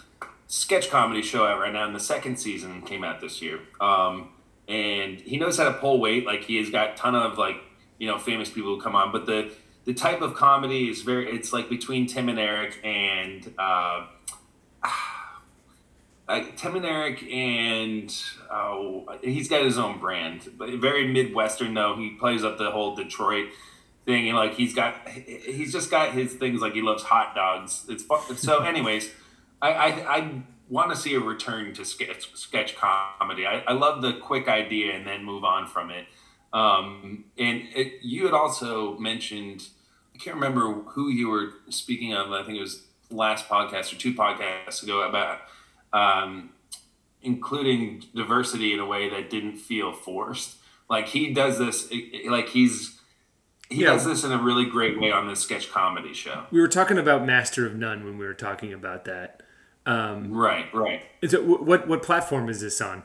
sketch 0.46 0.88
comedy 0.88 1.20
show 1.20 1.44
out 1.44 1.58
right 1.58 1.72
now, 1.72 1.84
and 1.84 1.94
the 1.94 2.00
second 2.00 2.38
season 2.38 2.82
came 2.82 3.02
out 3.02 3.20
this 3.20 3.42
year. 3.42 3.60
Um, 3.80 4.30
and 4.68 5.20
he 5.20 5.36
knows 5.36 5.58
how 5.58 5.64
to 5.64 5.74
pull 5.74 6.00
weight. 6.00 6.24
Like 6.24 6.44
he 6.44 6.56
has 6.58 6.70
got 6.70 6.92
a 6.92 6.94
ton 6.94 7.16
of 7.16 7.38
like 7.38 7.56
you 7.98 8.06
know 8.06 8.18
famous 8.18 8.48
people 8.48 8.76
who 8.76 8.80
come 8.80 8.94
on, 8.94 9.10
but 9.10 9.26
the 9.26 9.50
the 9.84 9.94
type 9.94 10.22
of 10.22 10.34
comedy 10.34 10.88
is 10.88 11.02
very. 11.02 11.28
It's 11.28 11.52
like 11.52 11.68
between 11.68 12.06
Tim 12.06 12.28
and 12.28 12.38
Eric 12.38 12.78
and. 12.84 13.52
Uh, 13.58 14.06
like 16.28 16.56
Tim 16.56 16.76
and 16.76 16.84
Eric, 16.84 17.22
and 17.32 18.14
oh, 18.50 19.06
he's 19.22 19.48
got 19.48 19.64
his 19.64 19.78
own 19.78 19.98
brand, 19.98 20.50
but 20.58 20.68
very 20.74 21.08
Midwestern 21.08 21.74
though. 21.74 21.96
He 21.96 22.10
plays 22.10 22.44
up 22.44 22.58
the 22.58 22.70
whole 22.70 22.94
Detroit 22.94 23.48
thing, 24.04 24.28
and 24.28 24.36
like 24.36 24.54
he's 24.54 24.74
got, 24.74 25.08
he's 25.08 25.72
just 25.72 25.90
got 25.90 26.12
his 26.12 26.34
things. 26.34 26.60
Like 26.60 26.74
he 26.74 26.82
loves 26.82 27.02
hot 27.02 27.34
dogs. 27.34 27.86
It's 27.88 28.02
fu- 28.02 28.34
so. 28.34 28.58
Anyways, 28.64 29.10
I 29.62 29.72
I, 29.72 30.16
I 30.16 30.42
want 30.68 30.90
to 30.90 30.96
see 30.96 31.14
a 31.14 31.20
return 31.20 31.72
to 31.74 31.84
sketch 31.84 32.30
sketch 32.34 32.76
comedy. 32.76 33.46
I, 33.46 33.62
I 33.66 33.72
love 33.72 34.02
the 34.02 34.12
quick 34.12 34.48
idea 34.48 34.94
and 34.94 35.06
then 35.06 35.24
move 35.24 35.44
on 35.44 35.66
from 35.66 35.90
it. 35.90 36.06
Um, 36.52 37.24
and 37.38 37.62
it, 37.74 38.02
you 38.02 38.24
had 38.24 38.34
also 38.34 38.96
mentioned, 38.98 39.68
I 40.14 40.18
can't 40.18 40.36
remember 40.36 40.72
who 40.72 41.08
you 41.08 41.28
were 41.28 41.54
speaking 41.70 42.14
of. 42.14 42.32
I 42.32 42.42
think 42.42 42.58
it 42.58 42.62
was 42.62 42.84
last 43.10 43.48
podcast 43.48 43.92
or 43.92 43.96
two 43.96 44.14
podcasts 44.14 44.82
ago 44.82 45.00
about 45.02 45.40
um, 45.92 46.50
including 47.22 48.04
diversity 48.14 48.72
in 48.72 48.78
a 48.80 48.86
way 48.86 49.08
that 49.08 49.30
didn't 49.30 49.56
feel 49.56 49.92
forced. 49.92 50.56
Like 50.88 51.08
he 51.08 51.32
does 51.32 51.58
this, 51.58 51.90
like 52.28 52.48
he's 52.48 52.94
he 53.68 53.82
Yeah. 53.82 53.88
does 53.92 54.06
this 54.06 54.24
in 54.24 54.32
a 54.32 54.38
really 54.38 54.64
great 54.64 54.98
way 54.98 55.12
on 55.12 55.28
this 55.28 55.40
sketch 55.40 55.70
comedy 55.70 56.14
show. 56.14 56.44
We 56.50 56.60
were 56.60 56.68
talking 56.68 56.96
about 56.96 57.26
Master 57.26 57.66
of 57.66 57.74
None 57.76 58.02
when 58.04 58.16
we 58.16 58.24
were 58.24 58.32
talking 58.34 58.72
about 58.72 59.04
that. 59.04 59.42
Right, 59.86 60.66
right. 60.74 61.02
Is 61.22 61.34
it 61.34 61.44
what 61.44 61.86
what 61.88 62.02
platform 62.02 62.48
is 62.48 62.60
this 62.60 62.80
on? 62.80 63.02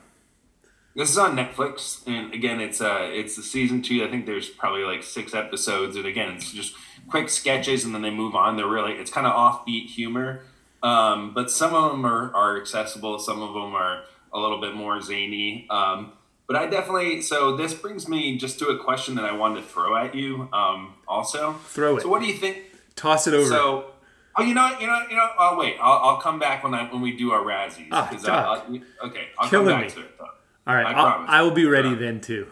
This 0.95 1.09
is 1.09 1.17
on 1.17 1.35
Netflix, 1.35 2.05
and 2.07 2.31
again, 2.33 2.61
it's 2.61 2.79
uh, 2.79 3.09
it's 3.11 3.35
the 3.35 3.41
season 3.41 3.81
two. 3.81 4.03
I 4.05 4.11
think 4.11 4.25
there's 4.27 4.47
probably 4.49 4.83
like 4.83 5.01
six 5.01 5.33
episodes, 5.33 5.95
and 5.95 6.05
again, 6.05 6.33
it's 6.35 6.51
just 6.53 6.75
quick 7.07 7.29
sketches, 7.29 7.83
and 7.83 7.95
then 7.95 8.01
they 8.03 8.11
move 8.11 8.35
on. 8.35 8.57
They're 8.57 8.67
really, 8.67 8.93
it's 8.93 9.09
kind 9.09 9.25
of 9.25 9.33
offbeat 9.33 9.87
humor, 9.87 10.41
um, 10.83 11.33
but 11.33 11.49
some 11.49 11.73
of 11.73 11.91
them 11.91 12.05
are 12.05 12.33
are 12.35 12.59
accessible. 12.59 13.17
Some 13.19 13.41
of 13.41 13.53
them 13.53 13.73
are 13.75 14.03
a 14.33 14.39
little 14.39 14.59
bit 14.61 14.73
more 14.75 15.01
zany. 15.01 15.65
Um, 15.69 16.13
but 16.45 16.57
I 16.57 16.67
definitely, 16.67 17.21
so 17.21 17.55
this 17.55 17.73
brings 17.73 18.07
me 18.09 18.37
just 18.37 18.59
to 18.59 18.67
a 18.67 18.77
question 18.83 19.15
that 19.15 19.23
I 19.25 19.31
wanted 19.31 19.61
to 19.61 19.67
throw 19.67 19.95
at 19.95 20.13
you. 20.13 20.49
Um, 20.51 20.95
also, 21.07 21.53
Throw 21.67 21.97
it. 21.97 22.01
So, 22.01 22.09
what 22.09 22.21
do 22.21 22.27
you 22.27 22.33
think? 22.33 22.57
Toss 22.95 23.27
it 23.27 23.33
over. 23.33 23.47
So, 23.47 23.85
oh, 24.37 24.43
you 24.43 24.53
know, 24.53 24.63
what, 24.63 24.81
you 24.81 24.87
know, 24.87 25.01
you 25.09 25.15
know. 25.15 25.29
Oh, 25.39 25.57
wait, 25.57 25.77
I'll, 25.81 25.99
I'll 26.09 26.17
come 26.21 26.37
back 26.39 26.63
when 26.63 26.73
I 26.73 26.91
when 26.91 27.01
we 27.01 27.15
do 27.15 27.31
our 27.31 27.43
Razzies. 27.43 27.87
Ah, 27.91 28.09
Doc. 28.21 28.65
I, 28.69 29.05
okay, 29.07 29.27
I'll 29.39 29.49
Killing 29.49 29.67
come 29.67 29.79
back 29.81 29.83
me. 29.85 29.89
to 29.91 29.99
it 30.01 30.17
though. 30.19 30.25
All 30.67 30.75
right, 30.75 30.85
I 30.85 30.91
I'll, 30.93 31.05
promise. 31.05 31.29
I 31.31 31.41
will 31.43 31.51
be 31.51 31.65
ready 31.65 31.95
then 31.95 32.19
too. 32.21 32.47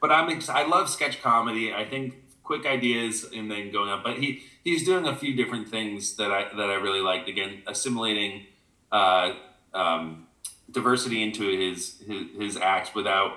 but 0.00 0.10
I'm 0.12 0.30
ex- 0.30 0.48
I 0.48 0.64
love 0.66 0.88
sketch 0.88 1.20
comedy. 1.20 1.72
I 1.74 1.84
think 1.84 2.14
quick 2.46 2.64
ideas 2.64 3.26
and 3.34 3.50
then 3.50 3.72
going 3.72 3.90
up. 3.90 4.04
But 4.04 4.18
he 4.18 4.42
he's 4.62 4.84
doing 4.84 5.06
a 5.06 5.16
few 5.16 5.34
different 5.34 5.68
things 5.68 6.16
that 6.16 6.30
I 6.30 6.44
that 6.56 6.70
I 6.70 6.74
really 6.74 7.00
liked. 7.00 7.28
Again, 7.28 7.62
assimilating 7.66 8.46
uh, 8.92 9.32
um, 9.74 10.28
diversity 10.70 11.22
into 11.22 11.44
his, 11.48 12.00
his 12.06 12.26
his 12.38 12.56
acts 12.56 12.94
without 12.94 13.32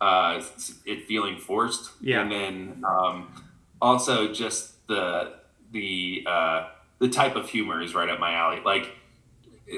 uh, 0.00 0.42
it 0.84 1.06
feeling 1.06 1.38
forced. 1.38 1.90
Yeah. 2.00 2.20
and 2.20 2.30
then 2.30 2.84
um, 2.86 3.44
also 3.80 4.32
just 4.32 4.86
the 4.86 5.34
the 5.72 6.24
uh, 6.26 6.68
the 6.98 7.08
type 7.08 7.34
of 7.36 7.48
humor 7.48 7.82
is 7.82 7.94
right 7.94 8.08
up 8.08 8.20
my 8.20 8.34
alley. 8.34 8.60
Like 8.64 8.90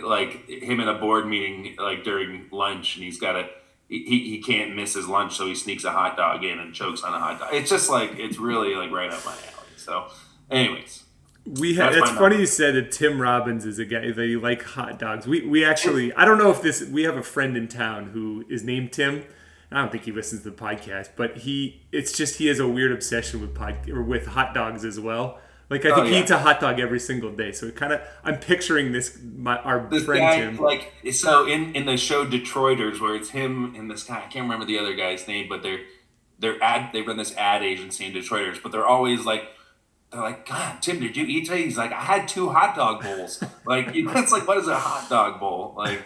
like 0.02 0.48
him 0.48 0.80
in 0.80 0.88
a 0.88 0.94
board 0.94 1.28
meeting 1.28 1.76
like 1.78 2.02
during 2.02 2.48
lunch 2.50 2.96
and 2.96 3.04
he's 3.04 3.20
got 3.20 3.36
a 3.36 3.48
he, 4.02 4.30
he 4.30 4.42
can't 4.42 4.74
miss 4.74 4.94
his 4.94 5.06
lunch, 5.06 5.36
so 5.36 5.46
he 5.46 5.54
sneaks 5.54 5.84
a 5.84 5.90
hot 5.90 6.16
dog 6.16 6.44
in 6.44 6.58
and 6.58 6.74
chokes 6.74 7.02
on 7.02 7.14
a 7.14 7.18
hot 7.18 7.38
dog. 7.38 7.50
It's 7.52 7.70
just 7.70 7.90
like 7.90 8.12
it's 8.16 8.38
really 8.38 8.74
like 8.74 8.90
right 8.90 9.10
up 9.10 9.24
my 9.24 9.32
alley. 9.32 9.68
So, 9.76 10.06
anyways. 10.50 11.04
We 11.46 11.74
have. 11.74 11.94
It's 11.94 12.10
funny 12.10 12.38
you 12.38 12.46
said 12.46 12.74
that 12.74 12.90
Tim 12.90 13.20
Robbins 13.20 13.66
is 13.66 13.78
a 13.78 13.84
guy 13.84 14.10
that 14.10 14.26
you 14.26 14.40
like 14.40 14.62
hot 14.62 14.98
dogs. 14.98 15.26
We 15.26 15.46
we 15.46 15.62
actually 15.62 16.10
I 16.14 16.24
don't 16.24 16.38
know 16.38 16.50
if 16.50 16.62
this 16.62 16.82
we 16.84 17.02
have 17.02 17.18
a 17.18 17.22
friend 17.22 17.54
in 17.54 17.68
town 17.68 18.06
who 18.06 18.46
is 18.48 18.64
named 18.64 18.92
Tim. 18.92 19.24
I 19.70 19.80
don't 19.80 19.90
think 19.90 20.04
he 20.04 20.12
listens 20.12 20.42
to 20.44 20.50
the 20.50 20.56
podcast, 20.56 21.10
but 21.16 21.38
he 21.38 21.82
it's 21.92 22.12
just 22.12 22.38
he 22.38 22.46
has 22.46 22.60
a 22.60 22.68
weird 22.68 22.92
obsession 22.92 23.42
with 23.42 23.54
pod 23.54 23.90
or 23.90 24.02
with 24.02 24.26
hot 24.28 24.54
dogs 24.54 24.86
as 24.86 24.98
well. 24.98 25.38
Like 25.70 25.80
I 25.80 25.94
think 25.94 25.98
oh, 25.98 26.02
yeah. 26.04 26.10
he 26.10 26.20
eats 26.20 26.30
a 26.30 26.38
hot 26.38 26.60
dog 26.60 26.78
every 26.78 27.00
single 27.00 27.30
day. 27.30 27.52
So 27.52 27.66
it 27.66 27.76
kind 27.76 27.92
of 27.92 28.00
I'm 28.22 28.38
picturing 28.38 28.92
this 28.92 29.18
my 29.22 29.58
our 29.58 29.88
this 29.90 30.04
friend 30.04 30.20
guy, 30.20 30.36
Tim. 30.36 30.56
Like 30.58 30.92
so 31.12 31.46
in 31.46 31.74
in 31.74 31.86
the 31.86 31.96
show 31.96 32.26
Detroiters 32.26 33.00
where 33.00 33.14
it's 33.14 33.30
him 33.30 33.74
and 33.74 33.90
this 33.90 34.04
guy 34.04 34.18
I 34.18 34.28
can't 34.28 34.44
remember 34.44 34.66
the 34.66 34.78
other 34.78 34.94
guy's 34.94 35.26
name, 35.26 35.48
but 35.48 35.62
they're 35.62 35.80
they're 36.38 36.62
ad 36.62 36.92
they 36.92 37.02
run 37.02 37.16
this 37.16 37.34
ad 37.36 37.62
agency 37.62 38.04
in 38.04 38.12
Detroiters, 38.12 38.62
but 38.62 38.72
they're 38.72 38.86
always 38.86 39.24
like 39.24 39.48
they're 40.14 40.22
like, 40.22 40.46
God, 40.46 40.80
Tim, 40.80 41.00
did 41.00 41.16
you 41.16 41.24
eat 41.26 41.46
today? 41.46 41.64
He's 41.64 41.76
like, 41.76 41.92
I 41.92 42.00
had 42.00 42.28
two 42.28 42.50
hot 42.50 42.76
dog 42.76 43.02
bowls. 43.02 43.42
like, 43.66 43.94
you 43.94 44.04
know, 44.04 44.12
it's 44.14 44.30
like, 44.30 44.46
what 44.46 44.58
is 44.58 44.68
a 44.68 44.78
hot 44.78 45.10
dog 45.10 45.40
bowl? 45.40 45.74
Like, 45.76 46.02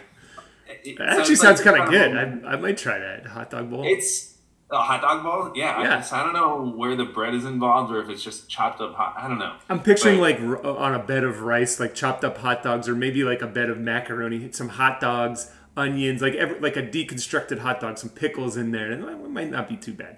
it, 0.83 0.97
that 0.97 1.09
actually 1.09 1.35
sounds 1.35 1.63
like, 1.63 1.75
kind 1.75 1.83
of 1.83 1.89
good. 1.91 2.45
I, 2.45 2.53
I 2.53 2.55
might 2.55 2.77
try 2.77 2.97
that 2.97 3.27
hot 3.27 3.51
dog 3.51 3.69
bowl. 3.69 3.83
It's 3.85 4.28
a 4.71 4.77
hot 4.77 5.01
dog 5.01 5.23
bowl. 5.23 5.51
Yeah, 5.55 5.81
yeah. 5.81 5.93
I, 5.95 5.97
just, 5.97 6.13
I 6.13 6.23
don't 6.23 6.33
know 6.33 6.71
where 6.75 6.95
the 6.95 7.05
bread 7.05 7.33
is 7.33 7.45
involved 7.45 7.91
or 7.91 8.01
if 8.01 8.09
it's 8.09 8.23
just 8.23 8.49
chopped 8.49 8.81
up 8.81 8.93
hot. 8.95 9.15
I 9.17 9.27
don't 9.27 9.39
know. 9.39 9.55
I'm 9.67 9.81
picturing 9.81 10.19
but, 10.19 10.63
like 10.63 10.65
on 10.65 10.93
a 10.93 10.99
bed 10.99 11.23
of 11.23 11.41
rice, 11.41 11.79
like 11.79 11.95
chopped 11.95 12.23
up 12.23 12.37
hot 12.37 12.63
dogs, 12.63 12.87
or 12.87 12.95
maybe 12.95 13.23
like 13.23 13.41
a 13.41 13.47
bed 13.47 13.69
of 13.69 13.79
macaroni, 13.79 14.51
some 14.51 14.69
hot 14.69 14.99
dogs, 14.99 15.51
onions, 15.75 16.21
like 16.21 16.35
every, 16.35 16.59
like 16.59 16.77
a 16.77 16.83
deconstructed 16.83 17.59
hot 17.59 17.79
dog, 17.79 17.97
some 17.97 18.09
pickles 18.09 18.57
in 18.57 18.71
there, 18.71 18.91
and 18.91 19.03
it 19.03 19.29
might 19.29 19.49
not 19.49 19.67
be 19.67 19.75
too 19.75 19.93
bad. 19.93 20.17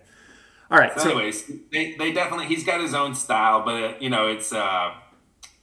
All 0.70 0.78
right. 0.78 0.94
So, 0.98 1.04
so, 1.04 1.10
anyways, 1.12 1.52
they, 1.72 1.96
they 1.96 2.12
definitely 2.12 2.48
he's 2.48 2.64
got 2.64 2.82
his 2.82 2.94
own 2.94 3.14
style, 3.16 3.64
but 3.64 3.84
uh, 3.84 3.94
you 4.00 4.10
know 4.10 4.28
it's 4.28 4.54
uh, 4.54 4.94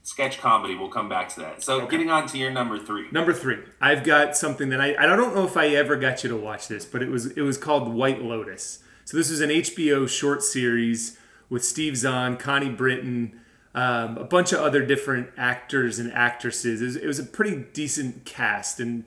sketch 0.09 0.39
comedy. 0.39 0.75
We'll 0.75 0.89
come 0.89 1.09
back 1.09 1.29
to 1.35 1.41
that. 1.41 1.63
So 1.63 1.83
okay. 1.83 1.91
getting 1.91 2.11
on 2.11 2.27
to 2.29 2.39
your 2.39 2.51
number 2.51 2.79
three. 2.79 3.09
Number 3.13 3.35
three, 3.35 3.59
I've 3.81 4.05
got 4.05 4.37
something 4.37 4.71
that 4.71 4.81
I 4.81 4.97
I 4.99 5.07
don't 5.07 5.35
know 5.35 5.45
if 5.45 5.57
I 5.57 5.69
ever 5.69 5.97
got 5.97 6.25
you 6.25 6.31
to 6.31 6.37
watch 6.37 6.67
this, 6.67 6.87
but 6.87 7.03
it 7.03 7.11
was 7.11 7.27
it 7.27 7.43
was 7.43 7.59
called 7.59 7.93
White 7.93 8.23
Lotus. 8.23 8.83
So 9.05 9.17
this 9.17 9.31
is 9.31 9.41
an 9.41 9.51
HBO 9.51 10.09
short 10.09 10.43
series 10.43 11.19
with 11.51 11.65
Steve 11.65 11.97
Zahn, 11.97 12.37
Connie 12.37 12.71
Britton. 12.71 13.41
Um, 13.75 14.17
a 14.17 14.25
bunch 14.25 14.53
of 14.53 14.61
other 14.61 14.85
different 14.85 15.29
actors 15.37 15.99
and 15.99 16.11
actresses. 16.13 16.81
It 16.81 16.85
was, 16.85 16.97
it 16.97 17.07
was 17.07 17.19
a 17.19 17.25
pretty 17.25 17.67
decent 17.75 18.25
cast, 18.25 18.81
and 18.81 19.05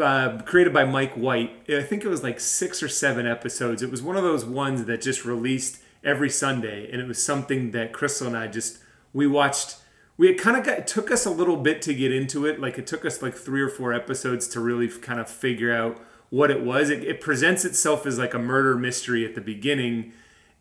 uh, 0.00 0.38
created 0.42 0.72
by 0.72 0.84
Mike 0.84 1.14
White. 1.14 1.50
I 1.68 1.82
think 1.82 2.04
it 2.04 2.08
was 2.08 2.22
like 2.22 2.38
six 2.38 2.82
or 2.82 2.88
seven 2.88 3.26
episodes. 3.26 3.82
It 3.82 3.90
was 3.90 4.00
one 4.00 4.16
of 4.16 4.22
those 4.22 4.44
ones 4.44 4.84
that 4.84 5.02
just 5.02 5.24
released 5.24 5.82
every 6.04 6.30
Sunday, 6.30 6.88
and 6.90 7.00
it 7.00 7.08
was 7.08 7.22
something 7.22 7.72
that 7.72 7.92
Crystal 7.92 8.28
and 8.28 8.36
I 8.36 8.46
just 8.46 8.78
we 9.12 9.26
watched. 9.26 9.76
We 10.18 10.32
kind 10.34 10.56
of 10.56 10.64
got 10.64 10.78
it 10.78 10.86
took 10.86 11.10
us 11.10 11.26
a 11.26 11.30
little 11.30 11.56
bit 11.56 11.82
to 11.82 11.94
get 11.94 12.12
into 12.12 12.46
it. 12.46 12.60
Like 12.60 12.78
it 12.78 12.86
took 12.86 13.04
us 13.04 13.22
like 13.22 13.34
three 13.34 13.60
or 13.60 13.68
four 13.68 13.92
episodes 13.92 14.48
to 14.48 14.60
really 14.60 14.88
kind 14.88 15.20
of 15.20 15.28
figure 15.28 15.74
out 15.74 16.00
what 16.30 16.50
it 16.50 16.62
was. 16.62 16.90
It, 16.90 17.04
it 17.04 17.20
presents 17.20 17.64
itself 17.64 18.06
as 18.06 18.18
like 18.18 18.34
a 18.34 18.38
murder 18.38 18.76
mystery 18.76 19.24
at 19.24 19.34
the 19.34 19.40
beginning, 19.40 20.12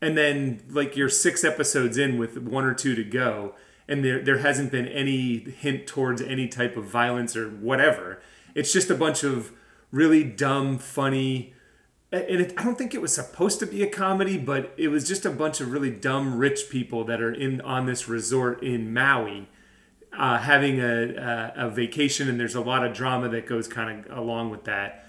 and 0.02 0.18
then 0.18 0.62
like 0.70 0.96
you're 0.96 1.10
six 1.10 1.44
episodes 1.44 1.98
in 1.98 2.18
with 2.18 2.38
one 2.38 2.66
or 2.66 2.74
two 2.74 2.96
to 2.96 3.04
go, 3.04 3.56
and 3.88 4.04
there 4.04 4.22
there 4.22 4.40
hasn't 4.40 4.72
been 4.72 4.88
any 4.88 5.40
hint 5.40 5.88
towards 5.88 6.22
any 6.22 6.48
type 6.48 6.76
of 6.76 6.86
violence 6.86 7.36
or 7.36 7.50
whatever 7.50 8.20
it's 8.56 8.72
just 8.72 8.90
a 8.90 8.96
bunch 8.96 9.24
of 9.24 9.52
really 9.92 10.24
dumb, 10.24 10.80
funny, 10.80 11.54
it, 12.18 12.54
I 12.58 12.64
don't 12.64 12.78
think 12.78 12.94
it 12.94 13.02
was 13.02 13.14
supposed 13.14 13.60
to 13.60 13.66
be 13.66 13.84
a 13.84 13.88
comedy, 13.88 14.38
but 14.38 14.74
it 14.78 14.90
was 14.90 15.08
just 15.08 15.26
a 15.26 15.30
bunch 15.30 15.60
of 15.62 15.72
really 15.72 15.90
dumb 15.90 16.38
rich 16.38 16.70
people 16.70 17.04
that 17.06 17.22
are 17.22 17.34
in 17.34 17.62
on 17.62 17.86
this 17.86 18.08
resort 18.08 18.62
in 18.64 18.94
Maui, 18.94 19.48
uh, 20.18 20.38
having 20.38 20.80
a, 20.80 21.16
a, 21.16 21.68
a, 21.68 21.70
vacation, 21.70 22.30
and 22.30 22.40
there's 22.40 22.56
a 22.56 22.62
lot 22.62 22.86
of 22.86 22.94
drama 22.94 23.30
that 23.30 23.48
goes 23.48 23.68
kind 23.68 24.06
of 24.06 24.18
along 24.18 24.50
with 24.50 24.64
that. 24.66 25.06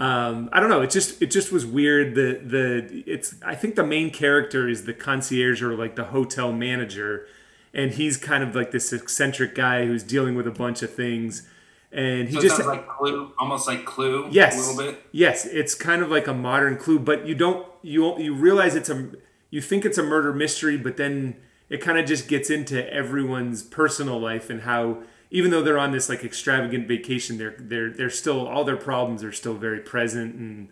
Um, 0.00 0.50
I 0.52 0.60
don't 0.60 0.68
know. 0.68 0.82
It 0.82 0.90
just 0.90 1.22
it 1.22 1.30
just 1.30 1.50
was 1.50 1.64
weird. 1.64 2.14
The 2.14 2.40
the 2.42 3.02
it's 3.06 3.34
I 3.44 3.54
think 3.54 3.76
the 3.76 3.84
main 3.84 4.10
character 4.10 4.68
is 4.68 4.84
the 4.84 4.92
concierge 4.92 5.62
or 5.62 5.74
like 5.74 5.96
the 5.96 6.04
hotel 6.04 6.52
manager, 6.52 7.26
and 7.72 7.92
he's 7.92 8.16
kind 8.16 8.42
of 8.42 8.54
like 8.54 8.72
this 8.72 8.92
eccentric 8.92 9.54
guy 9.54 9.86
who's 9.86 10.02
dealing 10.02 10.34
with 10.34 10.46
a 10.46 10.50
bunch 10.50 10.82
of 10.82 10.92
things 10.92 11.48
and 11.92 12.28
he 12.28 12.34
so 12.34 12.40
just 12.42 12.64
like 12.64 12.88
Clue, 12.88 13.32
almost 13.38 13.66
like 13.66 13.84
Clue. 13.84 14.28
Yes, 14.30 14.54
a 14.54 14.72
little 14.72 14.92
bit. 14.92 15.02
Yes, 15.12 15.46
it's 15.46 15.74
kind 15.74 16.02
of 16.02 16.10
like 16.10 16.26
a 16.26 16.34
modern 16.34 16.76
Clue, 16.76 16.98
but 16.98 17.26
you 17.26 17.34
don't 17.34 17.66
you 17.82 18.18
you 18.18 18.34
realize 18.34 18.74
it's 18.74 18.90
a 18.90 19.10
you 19.50 19.60
think 19.60 19.84
it's 19.84 19.98
a 19.98 20.02
murder 20.02 20.32
mystery, 20.32 20.76
but 20.76 20.96
then 20.96 21.36
it 21.68 21.80
kind 21.80 21.98
of 21.98 22.06
just 22.06 22.28
gets 22.28 22.50
into 22.50 22.92
everyone's 22.92 23.62
personal 23.62 24.20
life 24.20 24.50
and 24.50 24.62
how 24.62 25.02
even 25.30 25.50
though 25.50 25.62
they're 25.62 25.78
on 25.78 25.92
this 25.92 26.08
like 26.08 26.24
extravagant 26.24 26.86
vacation, 26.88 27.38
they're 27.38 27.56
they're 27.58 27.90
they're 27.90 28.10
still 28.10 28.46
all 28.46 28.64
their 28.64 28.76
problems 28.76 29.22
are 29.24 29.32
still 29.32 29.54
very 29.54 29.80
present 29.80 30.34
and 30.34 30.68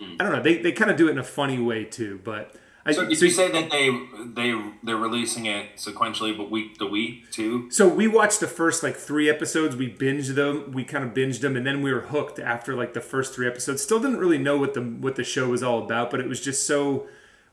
mm. 0.00 0.16
I 0.20 0.24
don't 0.24 0.32
know 0.32 0.42
they 0.42 0.58
they 0.58 0.72
kind 0.72 0.90
of 0.90 0.96
do 0.96 1.08
it 1.08 1.12
in 1.12 1.18
a 1.18 1.24
funny 1.24 1.58
way 1.58 1.84
too, 1.84 2.20
but 2.24 2.56
so 2.92 3.06
did 3.06 3.18
so, 3.18 3.24
you 3.24 3.30
say 3.30 3.50
that 3.50 3.70
they 3.70 3.90
they 4.34 4.60
they're 4.82 4.96
releasing 4.96 5.46
it 5.46 5.76
sequentially, 5.76 6.36
but 6.36 6.50
week 6.50 6.78
to 6.78 6.86
week 6.86 7.30
too? 7.30 7.70
So 7.70 7.88
we 7.88 8.06
watched 8.06 8.40
the 8.40 8.46
first 8.46 8.82
like 8.82 8.96
three 8.96 9.30
episodes. 9.30 9.74
We 9.74 9.90
binged 9.90 10.34
them. 10.34 10.70
We 10.72 10.84
kind 10.84 11.02
of 11.02 11.14
binged 11.14 11.40
them, 11.40 11.56
and 11.56 11.66
then 11.66 11.82
we 11.82 11.92
were 11.92 12.02
hooked 12.02 12.38
after 12.38 12.74
like 12.74 12.92
the 12.92 13.00
first 13.00 13.34
three 13.34 13.46
episodes. 13.46 13.82
Still 13.82 14.00
didn't 14.00 14.18
really 14.18 14.38
know 14.38 14.58
what 14.58 14.74
the 14.74 14.82
what 14.82 15.16
the 15.16 15.24
show 15.24 15.48
was 15.48 15.62
all 15.62 15.82
about, 15.82 16.10
but 16.10 16.20
it 16.20 16.28
was 16.28 16.42
just 16.42 16.66
so 16.66 17.06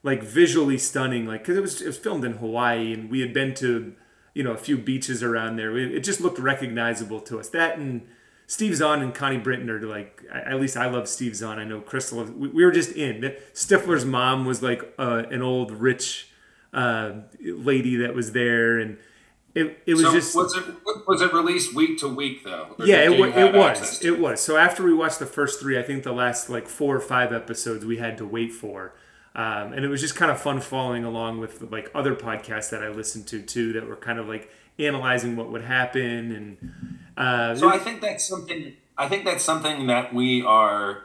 like 0.04 0.22
visually 0.22 0.78
stunning. 0.78 1.26
Like 1.26 1.41
because 1.41 1.58
it 1.58 1.62
was 1.62 1.82
it 1.82 1.88
was 1.88 1.98
filmed 1.98 2.26
in 2.26 2.34
Hawaii, 2.34 2.94
and 2.94 3.10
we 3.10 3.22
had 3.22 3.34
been 3.34 3.54
to 3.56 3.96
you 4.34 4.44
know 4.44 4.52
a 4.52 4.58
few 4.58 4.78
beaches 4.78 5.24
around 5.24 5.56
there. 5.56 5.78
It, 5.78 5.94
it 5.94 6.04
just 6.04 6.20
looked 6.20 6.39
recognizable 6.39 7.22
to 7.22 7.39
us. 7.39 7.48
That 7.50 7.78
and 7.78 8.06
Steve 8.52 8.76
Zahn 8.76 9.02
and 9.02 9.16
Connie 9.16 9.38
Britton 9.38 9.70
are 9.70 9.80
like, 9.80 10.26
at 10.30 10.60
least 10.60 10.76
I 10.76 10.90
love 10.90 11.08
Steve 11.08 11.38
Zahn. 11.38 11.58
I 11.58 11.64
know 11.64 11.80
Crystal. 11.80 12.22
We, 12.26 12.50
we 12.50 12.66
were 12.66 12.72
just 12.72 12.92
in. 12.92 13.34
Stifler's 13.54 14.04
mom 14.04 14.44
was 14.44 14.62
like 14.62 14.94
uh, 15.00 15.24
an 15.32 15.42
old 15.42 15.72
rich 15.72 16.28
uh, 16.74 17.14
lady 17.42 17.96
that 17.96 18.14
was 18.14 18.34
there, 18.34 18.78
and 18.78 18.98
it, 19.56 19.82
it 19.86 19.94
was 19.94 20.04
so 20.04 20.12
just. 20.12 20.36
Was 20.36 20.54
it 20.58 20.66
was 21.08 21.22
it 21.22 21.32
released 21.32 21.74
week 21.74 21.98
to 22.00 22.10
week 22.14 22.44
though? 22.44 22.76
yeah, 22.80 23.10
it, 23.10 23.12
it 23.14 23.56
was. 23.56 24.04
It 24.04 24.20
was. 24.20 24.42
So 24.42 24.58
after 24.58 24.84
we 24.84 24.94
watched 24.94 25.20
the 25.20 25.26
first 25.26 25.62
three, 25.62 25.80
I 25.80 25.82
think 25.82 26.04
the 26.04 26.12
last 26.12 26.50
like 26.50 26.68
four 26.68 26.94
or 26.94 27.00
five 27.00 27.32
episodes 27.32 27.86
we 27.86 28.00
had 28.00 28.18
to 28.18 28.26
wait 28.26 28.52
for. 28.52 28.94
Um, 29.34 29.72
and 29.72 29.86
it 29.86 29.88
was 29.88 30.02
just 30.02 30.18
kind 30.18 30.30
of 30.30 30.42
fun 30.42 30.60
following 30.60 31.06
along 31.06 31.40
with 31.40 31.62
like 31.72 31.90
other 31.96 32.16
podcasts 32.16 32.70
that 32.72 32.84
I 32.84 32.90
listened 32.90 33.28
to 33.28 33.42
too 33.42 33.72
that 33.72 33.88
were 33.88 33.96
kind 33.96 34.20
of 34.20 34.28
like 34.28 34.52
analyzing 34.82 35.36
what 35.36 35.52
would 35.52 35.63
happen 35.63 36.32
and 36.32 36.91
uh, 37.17 37.56
so 37.56 37.70
I 37.70 37.78
think 37.78 38.02
that's 38.02 38.28
something. 38.28 38.74
I 38.98 39.08
think 39.08 39.26
that's 39.26 39.44
something 39.44 39.88
that 39.88 40.13
we 40.13 40.44
are 40.44 41.04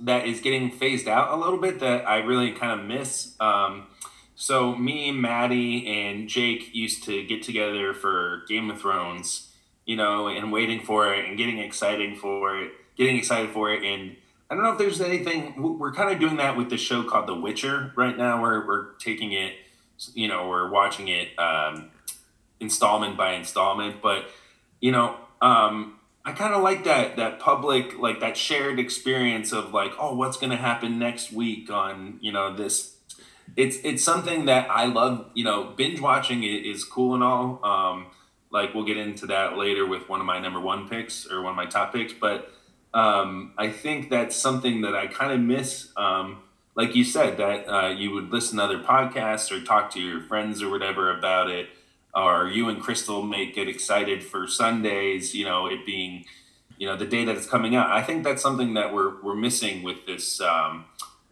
that 0.00 0.26
is 0.26 0.40
getting 0.40 0.70
phased 0.70 1.06
out 1.06 1.32
a 1.32 1.36
little 1.36 1.58
bit 1.58 1.80
that 1.80 2.08
I 2.08 2.18
really 2.18 2.52
kind 2.52 2.80
of 2.80 2.86
miss. 2.86 3.34
Um, 3.38 3.86
so 4.34 4.74
me, 4.74 5.12
Maddie, 5.12 5.86
and 5.86 6.28
Jake 6.28 6.74
used 6.74 7.04
to 7.04 7.22
get 7.24 7.42
together 7.42 7.92
for 7.92 8.42
Game 8.48 8.70
of 8.70 8.80
Thrones, 8.80 9.52
you 9.84 9.96
know, 9.96 10.28
and 10.28 10.50
waiting 10.50 10.80
for 10.80 11.12
it 11.14 11.26
and 11.26 11.36
getting 11.36 11.58
excited 11.58 12.16
for 12.18 12.58
it, 12.58 12.72
getting 12.96 13.16
excited 13.16 13.50
for 13.50 13.70
it. 13.70 13.84
And 13.84 14.16
I 14.50 14.54
don't 14.54 14.64
know 14.64 14.72
if 14.72 14.78
there's 14.78 15.00
anything. 15.00 15.78
We're 15.78 15.92
kind 15.92 16.10
of 16.12 16.18
doing 16.18 16.38
that 16.38 16.56
with 16.56 16.70
the 16.70 16.78
show 16.78 17.04
called 17.04 17.26
The 17.26 17.34
Witcher 17.34 17.92
right 17.94 18.16
now, 18.16 18.40
where 18.40 18.66
we're 18.66 18.94
taking 18.94 19.32
it, 19.32 19.52
you 20.14 20.26
know, 20.26 20.48
we're 20.48 20.70
watching 20.70 21.08
it 21.08 21.38
um, 21.38 21.89
installment 22.60 23.16
by 23.16 23.32
installment, 23.32 24.00
but 24.02 24.26
you 24.80 24.92
know, 24.92 25.16
um, 25.40 25.98
I 26.24 26.32
kind 26.32 26.54
of 26.54 26.62
like 26.62 26.84
that 26.84 27.16
that 27.16 27.38
public 27.38 27.98
like 27.98 28.20
that 28.20 28.36
shared 28.36 28.78
experience 28.78 29.52
of 29.52 29.72
like, 29.72 29.92
oh, 29.98 30.14
what's 30.14 30.36
going 30.36 30.50
to 30.50 30.56
happen 30.56 30.98
next 30.98 31.32
week 31.32 31.70
on 31.70 32.18
you 32.20 32.32
know 32.32 32.54
this. 32.54 32.96
It's 33.56 33.78
it's 33.82 34.04
something 34.04 34.44
that 34.44 34.70
I 34.70 34.86
love. 34.86 35.30
You 35.34 35.44
know, 35.44 35.64
binge 35.76 36.00
watching 36.00 36.44
is 36.44 36.84
cool 36.84 37.14
and 37.14 37.24
all. 37.24 37.64
Um, 37.64 38.06
like 38.52 38.74
we'll 38.74 38.84
get 38.84 38.96
into 38.96 39.26
that 39.26 39.56
later 39.56 39.86
with 39.86 40.08
one 40.08 40.20
of 40.20 40.26
my 40.26 40.38
number 40.38 40.60
one 40.60 40.88
picks 40.88 41.26
or 41.30 41.40
one 41.42 41.52
of 41.52 41.56
my 41.56 41.66
top 41.66 41.92
picks, 41.92 42.12
but 42.12 42.52
um, 42.92 43.52
I 43.56 43.70
think 43.70 44.10
that's 44.10 44.34
something 44.34 44.80
that 44.80 44.94
I 44.96 45.06
kind 45.06 45.32
of 45.32 45.40
miss. 45.40 45.92
Um, 45.96 46.42
like 46.74 46.96
you 46.96 47.04
said, 47.04 47.36
that 47.36 47.68
uh, 47.68 47.88
you 47.88 48.10
would 48.12 48.32
listen 48.32 48.58
to 48.58 48.64
other 48.64 48.80
podcasts 48.80 49.52
or 49.52 49.64
talk 49.64 49.90
to 49.92 50.00
your 50.00 50.20
friends 50.22 50.62
or 50.62 50.70
whatever 50.70 51.16
about 51.16 51.48
it 51.50 51.68
or 52.14 52.48
you 52.48 52.68
and 52.68 52.80
Crystal 52.80 53.22
may 53.22 53.50
get 53.50 53.68
excited 53.68 54.22
for 54.22 54.46
Sundays, 54.46 55.34
you 55.34 55.44
know, 55.44 55.66
it 55.66 55.86
being, 55.86 56.24
you 56.78 56.86
know, 56.86 56.96
the 56.96 57.06
day 57.06 57.24
that 57.24 57.36
it's 57.36 57.46
coming 57.46 57.76
out. 57.76 57.90
I 57.90 58.02
think 58.02 58.24
that's 58.24 58.42
something 58.42 58.74
that 58.74 58.92
we're, 58.92 59.22
we're 59.22 59.36
missing 59.36 59.82
with 59.82 60.06
this, 60.06 60.40
um, 60.40 60.86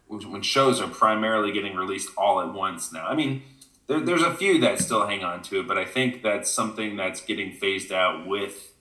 when 0.06 0.42
shows 0.42 0.80
are 0.80 0.88
primarily 0.88 1.52
getting 1.52 1.76
released 1.76 2.10
all 2.16 2.40
at 2.40 2.52
once 2.52 2.92
now. 2.92 3.06
I 3.06 3.14
mean, 3.14 3.42
there, 3.88 4.00
there's 4.00 4.22
a 4.22 4.34
few 4.34 4.60
that 4.60 4.78
still 4.78 5.06
hang 5.06 5.24
on 5.24 5.42
to 5.44 5.60
it, 5.60 5.68
but 5.68 5.76
I 5.76 5.84
think 5.84 6.22
that's 6.22 6.50
something 6.50 6.96
that's 6.96 7.20
getting 7.20 7.52
phased 7.52 7.92
out 7.92 8.26
with 8.26 8.72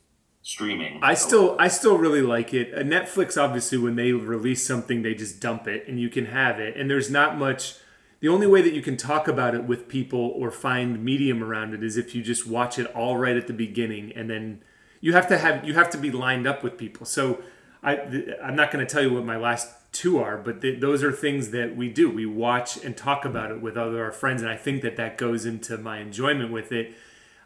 streaming. 0.42 1.00
I 1.02 1.14
still 1.14 1.56
I 1.58 1.68
still 1.68 1.98
really 1.98 2.22
like 2.22 2.54
it. 2.54 2.72
Uh, 2.72 2.82
Netflix 2.82 3.40
obviously 3.42 3.76
when 3.76 3.96
they 3.96 4.12
release 4.12 4.66
something 4.66 5.02
they 5.02 5.14
just 5.14 5.40
dump 5.40 5.66
it 5.66 5.86
and 5.88 6.00
you 6.00 6.08
can 6.08 6.26
have 6.26 6.58
it 6.58 6.76
and 6.76 6.88
there's 6.88 7.10
not 7.10 7.36
much 7.36 7.74
the 8.20 8.28
only 8.28 8.46
way 8.46 8.62
that 8.62 8.72
you 8.72 8.82
can 8.82 8.96
talk 8.96 9.28
about 9.28 9.54
it 9.54 9.64
with 9.64 9.88
people 9.88 10.32
or 10.36 10.50
find 10.50 11.04
medium 11.04 11.42
around 11.42 11.74
it 11.74 11.82
is 11.82 11.96
if 11.96 12.14
you 12.14 12.22
just 12.22 12.46
watch 12.46 12.78
it 12.78 12.86
all 12.94 13.16
right 13.16 13.36
at 13.36 13.46
the 13.46 13.52
beginning 13.52 14.12
and 14.14 14.28
then 14.28 14.62
you 15.00 15.12
have 15.12 15.28
to 15.28 15.38
have 15.38 15.64
you 15.64 15.74
have 15.74 15.90
to 15.90 15.98
be 15.98 16.10
lined 16.10 16.46
up 16.46 16.62
with 16.62 16.76
people. 16.76 17.06
So 17.06 17.40
I 17.82 17.96
I'm 18.42 18.56
not 18.56 18.70
going 18.70 18.84
to 18.84 18.92
tell 18.92 19.02
you 19.02 19.14
what 19.14 19.24
my 19.24 19.36
last 19.36 19.68
two 19.92 20.18
are, 20.18 20.36
but 20.36 20.60
th- 20.60 20.80
those 20.80 21.02
are 21.02 21.12
things 21.12 21.50
that 21.50 21.76
we 21.76 21.88
do. 21.88 22.10
We 22.10 22.26
watch 22.26 22.82
and 22.84 22.96
talk 22.96 23.24
about 23.24 23.50
it 23.50 23.60
with 23.60 23.76
other 23.76 24.04
our 24.04 24.12
friends, 24.12 24.42
and 24.42 24.50
I 24.50 24.56
think 24.56 24.82
that 24.82 24.96
that 24.96 25.16
goes 25.16 25.46
into 25.46 25.78
my 25.78 25.98
enjoyment 25.98 26.52
with 26.52 26.72
it. 26.72 26.94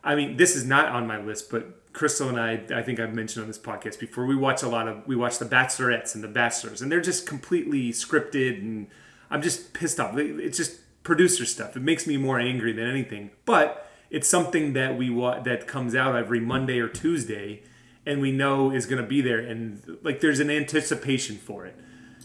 I 0.02 0.14
mean, 0.14 0.36
this 0.36 0.56
is 0.56 0.64
not 0.64 0.88
on 0.88 1.06
my 1.06 1.20
list, 1.20 1.50
but 1.50 1.92
Crystal 1.92 2.28
and 2.28 2.40
I, 2.40 2.60
I 2.74 2.82
think 2.82 2.98
I've 2.98 3.14
mentioned 3.14 3.42
on 3.42 3.48
this 3.48 3.58
podcast 3.58 4.00
before, 4.00 4.26
we 4.26 4.34
watch 4.34 4.62
a 4.62 4.68
lot 4.68 4.88
of, 4.88 5.06
we 5.06 5.14
watch 5.14 5.38
the 5.38 5.44
Bachelorettes 5.44 6.14
and 6.14 6.24
the 6.24 6.28
Bachelors, 6.28 6.82
and 6.82 6.90
they're 6.90 7.00
just 7.00 7.26
completely 7.26 7.92
scripted, 7.92 8.58
and 8.58 8.88
I'm 9.32 9.42
just 9.42 9.72
pissed 9.72 9.98
off. 9.98 10.16
It's 10.16 10.56
just 10.56 10.78
producer 11.02 11.44
stuff. 11.46 11.76
It 11.76 11.80
makes 11.80 12.06
me 12.06 12.16
more 12.16 12.38
angry 12.38 12.72
than 12.72 12.88
anything, 12.88 13.30
but 13.44 13.90
it's 14.10 14.28
something 14.28 14.74
that 14.74 14.96
we 14.96 15.10
wa- 15.10 15.40
that 15.40 15.66
comes 15.66 15.94
out 15.94 16.14
every 16.14 16.38
Monday 16.38 16.78
or 16.78 16.88
Tuesday, 16.88 17.62
and 18.04 18.20
we 18.20 18.30
know 18.30 18.70
is 18.70 18.86
going 18.86 19.02
to 19.02 19.08
be 19.08 19.22
there, 19.22 19.40
and 19.40 19.98
like 20.02 20.20
there's 20.20 20.38
an 20.38 20.50
anticipation 20.50 21.36
for 21.36 21.64
it. 21.66 21.74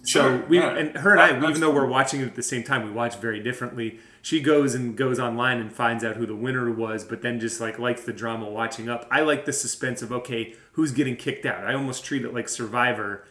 So 0.03 0.43
we 0.47 0.59
yeah. 0.59 0.77
and 0.77 0.97
her 0.97 1.11
and 1.11 1.21
I, 1.21 1.33
that's 1.33 1.49
even 1.49 1.61
though 1.61 1.71
we're 1.71 1.87
watching 1.87 2.21
it 2.21 2.25
at 2.25 2.35
the 2.35 2.43
same 2.43 2.63
time, 2.63 2.85
we 2.85 2.91
watch 2.91 3.15
very 3.17 3.41
differently. 3.41 3.99
She 4.21 4.41
goes 4.41 4.75
and 4.75 4.95
goes 4.95 5.19
online 5.19 5.59
and 5.59 5.71
finds 5.71 6.03
out 6.03 6.17
who 6.17 6.25
the 6.25 6.35
winner 6.35 6.71
was, 6.71 7.03
but 7.03 7.21
then 7.21 7.39
just 7.39 7.59
like 7.59 7.79
likes 7.79 8.03
the 8.03 8.13
drama 8.13 8.49
watching 8.49 8.89
up. 8.89 9.07
I 9.09 9.21
like 9.21 9.45
the 9.45 9.53
suspense 9.53 10.01
of 10.01 10.11
okay, 10.11 10.55
who's 10.73 10.91
getting 10.91 11.15
kicked 11.15 11.45
out. 11.45 11.65
I 11.65 11.73
almost 11.73 12.05
treat 12.05 12.23
it 12.23 12.33
like 12.33 12.49
Survivor, 12.49 13.25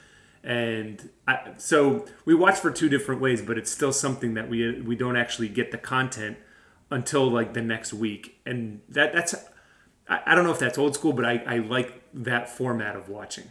and 0.46 1.10
I, 1.26 1.54
so 1.56 2.06
we 2.24 2.34
watch 2.34 2.58
for 2.58 2.70
two 2.70 2.88
different 2.88 3.20
ways, 3.20 3.42
but 3.42 3.58
it's 3.58 3.70
still 3.70 3.92
something 3.92 4.34
that 4.34 4.48
we 4.48 4.80
we 4.80 4.94
don't 4.94 5.16
actually 5.16 5.48
get 5.48 5.72
the 5.72 5.78
content 5.78 6.38
until 6.90 7.28
like 7.28 7.52
the 7.52 7.62
next 7.62 7.92
week, 7.92 8.38
and 8.46 8.80
that 8.88 9.12
that's 9.12 9.34
I, 10.08 10.20
I 10.26 10.34
don't 10.34 10.44
know 10.44 10.52
if 10.52 10.60
that's 10.60 10.78
old 10.78 10.94
school, 10.94 11.12
but 11.12 11.24
I, 11.24 11.42
I 11.46 11.58
like 11.58 12.00
that 12.14 12.48
format 12.48 12.94
of 12.94 13.08
watching. 13.08 13.50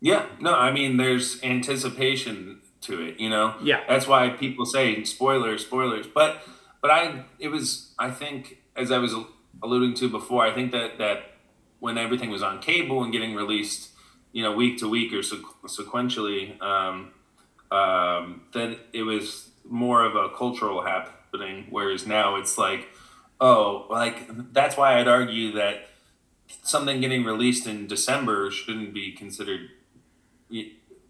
Yeah, 0.00 0.26
no, 0.40 0.54
I 0.54 0.72
mean, 0.72 0.96
there's 0.96 1.42
anticipation 1.44 2.60
to 2.82 3.02
it, 3.02 3.20
you 3.20 3.28
know. 3.28 3.54
Yeah. 3.62 3.82
that's 3.88 4.06
why 4.06 4.30
people 4.30 4.64
say 4.64 5.04
spoilers, 5.04 5.64
spoilers. 5.64 6.06
But, 6.06 6.42
but 6.80 6.90
I, 6.90 7.24
it 7.38 7.48
was, 7.48 7.92
I 7.98 8.10
think, 8.10 8.62
as 8.74 8.90
I 8.90 8.98
was 8.98 9.14
alluding 9.62 9.94
to 9.96 10.08
before, 10.08 10.44
I 10.44 10.52
think 10.52 10.72
that 10.72 10.98
that 10.98 11.34
when 11.80 11.98
everything 11.98 12.30
was 12.30 12.42
on 12.42 12.60
cable 12.60 13.02
and 13.02 13.12
getting 13.12 13.34
released, 13.34 13.89
you 14.32 14.42
know, 14.42 14.52
week 14.52 14.78
to 14.78 14.88
week 14.88 15.12
or 15.12 15.18
sequ- 15.18 15.44
sequentially, 15.66 16.60
um, 16.62 17.12
um, 17.70 18.42
then 18.52 18.76
it 18.92 19.02
was 19.02 19.50
more 19.64 20.04
of 20.04 20.16
a 20.16 20.28
cultural 20.36 20.82
happening. 20.82 21.66
Whereas 21.70 22.06
now 22.06 22.36
it's 22.36 22.58
like, 22.58 22.88
oh, 23.40 23.86
like 23.90 24.52
that's 24.52 24.76
why 24.76 24.98
I'd 24.98 25.08
argue 25.08 25.52
that 25.52 25.88
something 26.62 27.00
getting 27.00 27.24
released 27.24 27.66
in 27.66 27.86
December 27.86 28.50
shouldn't 28.50 28.92
be 28.92 29.12
considered 29.12 29.70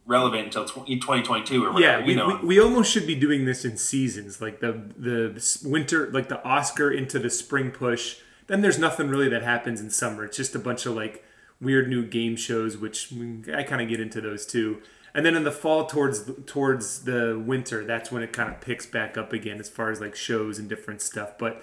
relevant 0.06 0.46
until 0.46 0.64
2022 0.64 1.64
or 1.64 1.72
whatever. 1.72 1.80
Yeah, 1.80 2.04
we, 2.04 2.12
you 2.12 2.18
know. 2.18 2.38
we, 2.42 2.48
we 2.48 2.60
almost 2.60 2.92
should 2.92 3.06
be 3.06 3.14
doing 3.14 3.44
this 3.44 3.64
in 3.64 3.76
seasons, 3.76 4.40
like 4.40 4.60
the 4.60 4.72
the 4.96 5.60
winter, 5.64 6.10
like 6.10 6.28
the 6.28 6.42
Oscar 6.44 6.90
into 6.90 7.18
the 7.18 7.30
spring 7.30 7.70
push. 7.70 8.16
Then 8.46 8.62
there's 8.62 8.78
nothing 8.78 9.08
really 9.08 9.28
that 9.28 9.42
happens 9.42 9.80
in 9.80 9.90
summer. 9.90 10.24
It's 10.24 10.36
just 10.36 10.54
a 10.54 10.58
bunch 10.58 10.84
of 10.84 10.94
like 10.94 11.24
weird 11.60 11.88
new 11.88 12.04
game 12.04 12.36
shows, 12.36 12.76
which 12.76 13.12
I 13.52 13.62
kind 13.62 13.82
of 13.82 13.88
get 13.88 14.00
into 14.00 14.20
those 14.20 14.46
too. 14.46 14.82
And 15.14 15.26
then 15.26 15.34
in 15.34 15.44
the 15.44 15.52
fall, 15.52 15.86
towards 15.86 16.30
towards 16.46 17.02
the 17.02 17.42
winter, 17.44 17.84
that's 17.84 18.12
when 18.12 18.22
it 18.22 18.32
kind 18.32 18.48
of 18.48 18.60
picks 18.60 18.86
back 18.86 19.18
up 19.18 19.32
again 19.32 19.58
as 19.58 19.68
far 19.68 19.90
as 19.90 20.00
like 20.00 20.14
shows 20.14 20.58
and 20.58 20.68
different 20.68 21.02
stuff. 21.02 21.32
But 21.36 21.62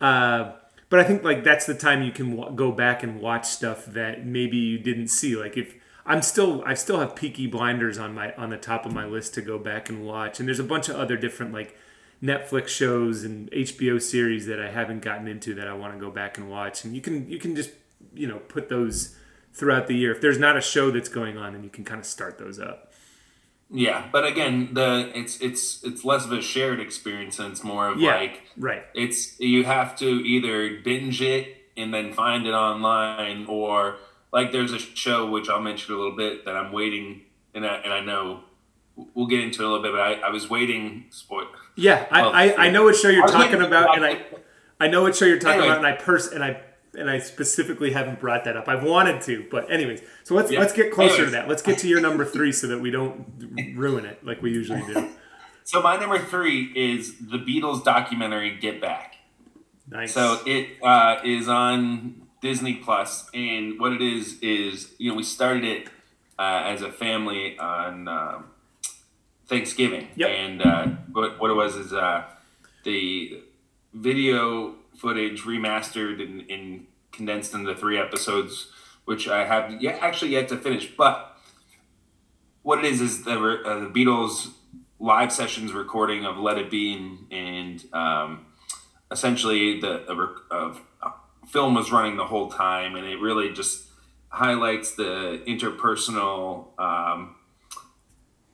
uh, 0.00 0.52
but 0.88 0.98
I 0.98 1.04
think 1.04 1.22
like 1.22 1.44
that's 1.44 1.66
the 1.66 1.74
time 1.74 2.02
you 2.02 2.10
can 2.10 2.36
w- 2.36 2.56
go 2.56 2.72
back 2.72 3.02
and 3.02 3.20
watch 3.20 3.46
stuff 3.46 3.86
that 3.86 4.26
maybe 4.26 4.56
you 4.56 4.78
didn't 4.78 5.08
see. 5.08 5.36
Like 5.36 5.56
if 5.56 5.74
I'm 6.04 6.20
still 6.20 6.64
I 6.66 6.74
still 6.74 6.98
have 6.98 7.14
Peaky 7.14 7.46
Blinders 7.46 7.96
on 7.96 8.12
my 8.12 8.34
on 8.34 8.50
the 8.50 8.58
top 8.58 8.84
of 8.86 8.92
my 8.92 9.06
list 9.06 9.34
to 9.34 9.42
go 9.42 9.56
back 9.58 9.88
and 9.88 10.04
watch, 10.04 10.40
and 10.40 10.48
there's 10.48 10.58
a 10.58 10.64
bunch 10.64 10.88
of 10.88 10.96
other 10.96 11.16
different 11.16 11.52
like 11.52 11.76
Netflix 12.20 12.68
shows 12.68 13.22
and 13.22 13.48
HBO 13.52 14.02
series 14.02 14.46
that 14.46 14.60
I 14.60 14.70
haven't 14.70 15.00
gotten 15.02 15.28
into 15.28 15.54
that 15.54 15.68
I 15.68 15.74
want 15.74 15.94
to 15.94 16.00
go 16.00 16.10
back 16.10 16.38
and 16.38 16.50
watch. 16.50 16.84
And 16.84 16.94
you 16.94 17.00
can 17.00 17.28
you 17.28 17.38
can 17.38 17.54
just 17.54 17.70
you 18.12 18.26
know 18.26 18.38
put 18.38 18.68
those 18.68 19.16
throughout 19.60 19.86
the 19.86 19.94
year. 19.94 20.10
If 20.10 20.20
there's 20.20 20.38
not 20.38 20.56
a 20.56 20.60
show 20.60 20.90
that's 20.90 21.08
going 21.08 21.36
on, 21.38 21.52
then 21.52 21.62
you 21.62 21.70
can 21.70 21.84
kind 21.84 22.00
of 22.00 22.06
start 22.06 22.38
those 22.38 22.58
up. 22.58 22.90
yeah, 23.70 24.08
but 24.10 24.24
again, 24.26 24.70
the 24.72 25.12
it's 25.14 25.40
it's 25.40 25.84
it's 25.84 26.04
less 26.04 26.24
of 26.24 26.32
a 26.32 26.42
shared 26.42 26.80
experience 26.80 27.38
and 27.38 27.52
it's 27.52 27.62
more 27.62 27.88
of 27.88 28.00
Yeah, 28.00 28.16
like 28.16 28.42
right. 28.56 28.82
it's 28.94 29.38
you 29.38 29.62
have 29.64 29.94
to 29.98 30.06
either 30.06 30.80
binge 30.82 31.22
it 31.22 31.56
and 31.76 31.94
then 31.94 32.12
find 32.12 32.46
it 32.46 32.52
online 32.52 33.46
or 33.46 33.96
like 34.32 34.50
there's 34.50 34.72
a 34.72 34.78
show 34.80 35.30
which 35.30 35.48
I'll 35.48 35.60
mention 35.60 35.94
a 35.94 35.96
little 35.96 36.16
bit 36.16 36.44
that 36.46 36.56
I'm 36.56 36.72
waiting 36.72 37.22
and 37.54 37.64
I, 37.64 37.74
and 37.84 37.92
I 37.92 38.00
know 38.00 38.40
we'll 39.14 39.26
get 39.28 39.40
into 39.40 39.62
it 39.62 39.66
a 39.66 39.68
little 39.68 39.82
bit 39.82 39.92
but 39.92 40.00
I, 40.00 40.12
I 40.28 40.30
was 40.30 40.50
waiting 40.50 41.06
spoil 41.10 41.46
Yeah, 41.76 42.06
I, 42.10 42.22
Well, 42.22 42.32
I, 42.34 42.54
I 42.66 42.70
know 42.70 42.82
what 42.84 42.96
show 42.96 43.08
you're 43.08 43.26
talking 43.28 43.62
about, 43.62 43.96
and 43.96 44.04
I 44.04 44.24
I 44.80 44.88
know 44.88 45.02
what 45.02 45.14
show 45.14 45.26
you're 45.26 45.38
talking 45.38 45.60
Anyway. 45.60 45.76
about, 45.76 45.84
and 45.84 45.86
I 45.86 45.92
pers 45.92 46.26
and 46.28 46.42
I 46.42 46.60
and 46.94 47.08
I 47.10 47.18
specifically 47.18 47.92
haven't 47.92 48.18
brought 48.20 48.44
that 48.44 48.56
up. 48.56 48.68
I've 48.68 48.82
wanted 48.82 49.22
to, 49.22 49.46
but 49.50 49.70
anyways, 49.70 50.02
so 50.24 50.34
let's 50.34 50.50
Yeah. 50.50 50.60
let's 50.60 50.72
get 50.72 50.92
closer 50.92 51.24
to 51.24 51.30
that. 51.30 51.48
Let's 51.48 51.62
get 51.62 51.78
to 51.78 51.88
your 51.88 52.00
number 52.00 52.24
three 52.24 52.52
so 52.52 52.66
that 52.66 52.80
we 52.80 52.90
don't 52.90 53.74
ruin 53.76 54.04
it 54.04 54.24
like 54.24 54.42
we 54.42 54.50
usually 54.52 54.82
do. 54.92 55.08
so 55.64 55.80
my 55.82 55.96
number 55.96 56.18
three 56.18 56.64
is 56.74 57.16
the 57.18 57.38
Beatles 57.38 57.84
documentary 57.84 58.56
Get 58.58 58.80
Back 58.80 59.16
Nice. 59.88 60.12
So 60.14 60.40
it 60.46 60.68
uh, 60.82 61.20
is 61.24 61.48
on 61.48 62.22
Disney 62.42 62.74
Plus, 62.74 63.28
and 63.34 63.78
what 63.80 63.92
it 63.92 64.00
is 64.02 64.38
is 64.40 64.92
you 64.98 65.10
know 65.10 65.16
we 65.16 65.22
started 65.24 65.64
it 65.64 65.88
uh, 66.38 66.62
as 66.64 66.80
a 66.82 66.90
family 66.92 67.58
on 67.58 68.06
um, 68.08 68.44
Thanksgiving, 69.46 70.08
Yep. 70.16 70.28
and 70.30 70.62
uh, 70.62 70.86
what 71.12 71.40
what 71.40 71.50
it 71.50 71.54
was 71.54 71.74
is 71.76 71.92
uh, 71.92 72.22
the 72.84 73.42
video 73.92 74.74
footage 75.00 75.42
remastered 75.42 76.22
and, 76.22 76.50
and 76.50 76.86
condensed 77.10 77.54
into 77.54 77.74
three 77.74 77.98
episodes, 77.98 78.70
which 79.04 79.28
I 79.28 79.44
have 79.44 79.82
yet 79.82 79.98
actually 80.00 80.32
yet 80.32 80.48
to 80.48 80.56
finish, 80.56 80.86
but 80.96 81.36
what 82.62 82.78
it 82.80 82.84
is 82.84 83.00
is 83.00 83.24
the 83.24 83.32
uh, 83.32 83.80
the 83.80 83.86
Beatles 83.86 84.50
live 84.98 85.32
sessions 85.32 85.72
recording 85.72 86.26
of 86.26 86.36
Let 86.36 86.58
It 86.58 86.70
Be 86.70 86.92
and, 86.92 87.32
and 87.32 87.94
um, 87.94 88.46
essentially 89.10 89.80
the 89.80 90.10
a, 90.10 90.54
of 90.54 90.82
uh, 91.02 91.10
film 91.48 91.74
was 91.74 91.90
running 91.90 92.16
the 92.16 92.26
whole 92.26 92.50
time, 92.50 92.96
and 92.96 93.06
it 93.06 93.18
really 93.18 93.52
just 93.52 93.86
highlights 94.28 94.94
the 94.94 95.42
interpersonal 95.46 96.78
um, 96.78 97.34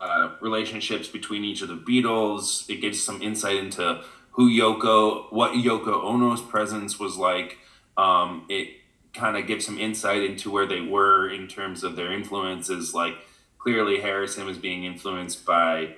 uh, 0.00 0.30
relationships 0.40 1.08
between 1.08 1.44
each 1.44 1.62
of 1.62 1.68
the 1.68 1.74
Beatles. 1.76 2.68
It 2.70 2.80
gives 2.80 3.02
some 3.02 3.20
insight 3.20 3.56
into 3.56 4.02
who 4.36 4.50
Yoko, 4.50 5.32
what 5.32 5.52
Yoko 5.52 6.04
Ono's 6.04 6.40
presence 6.42 6.98
was 6.98 7.16
like. 7.16 7.58
Um, 7.96 8.44
it 8.48 8.68
kind 9.14 9.36
of 9.38 9.46
gives 9.46 9.64
some 9.64 9.78
insight 9.78 10.22
into 10.22 10.50
where 10.50 10.66
they 10.66 10.82
were 10.82 11.28
in 11.28 11.48
terms 11.48 11.82
of 11.82 11.96
their 11.96 12.12
influences. 12.12 12.92
Like 12.94 13.14
clearly, 13.58 14.00
Harrison 14.00 14.44
was 14.46 14.58
being 14.58 14.84
influenced 14.84 15.44
by 15.46 15.94